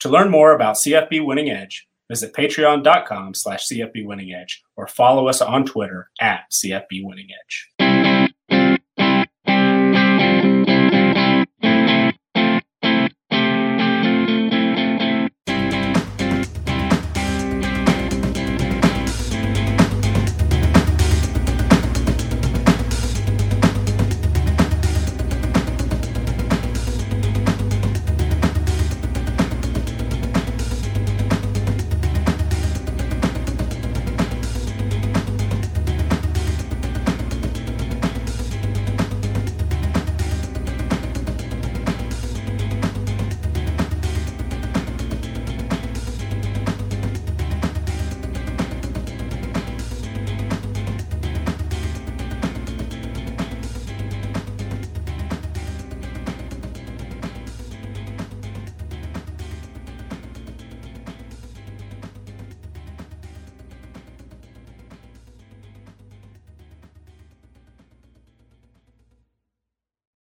To 0.00 0.08
learn 0.08 0.30
more 0.30 0.52
about 0.52 0.76
CFB 0.76 1.24
Winning 1.24 1.50
Edge, 1.50 1.86
visit 2.08 2.32
patreon.com 2.34 3.34
slash 3.34 3.68
CFB 3.68 4.06
Winning 4.06 4.32
Edge 4.32 4.62
or 4.76 4.86
follow 4.86 5.28
us 5.28 5.40
on 5.40 5.64
Twitter 5.64 6.10
at 6.20 6.50
CFB 6.50 7.04
Winning 7.04 7.28
Edge. 7.44 7.70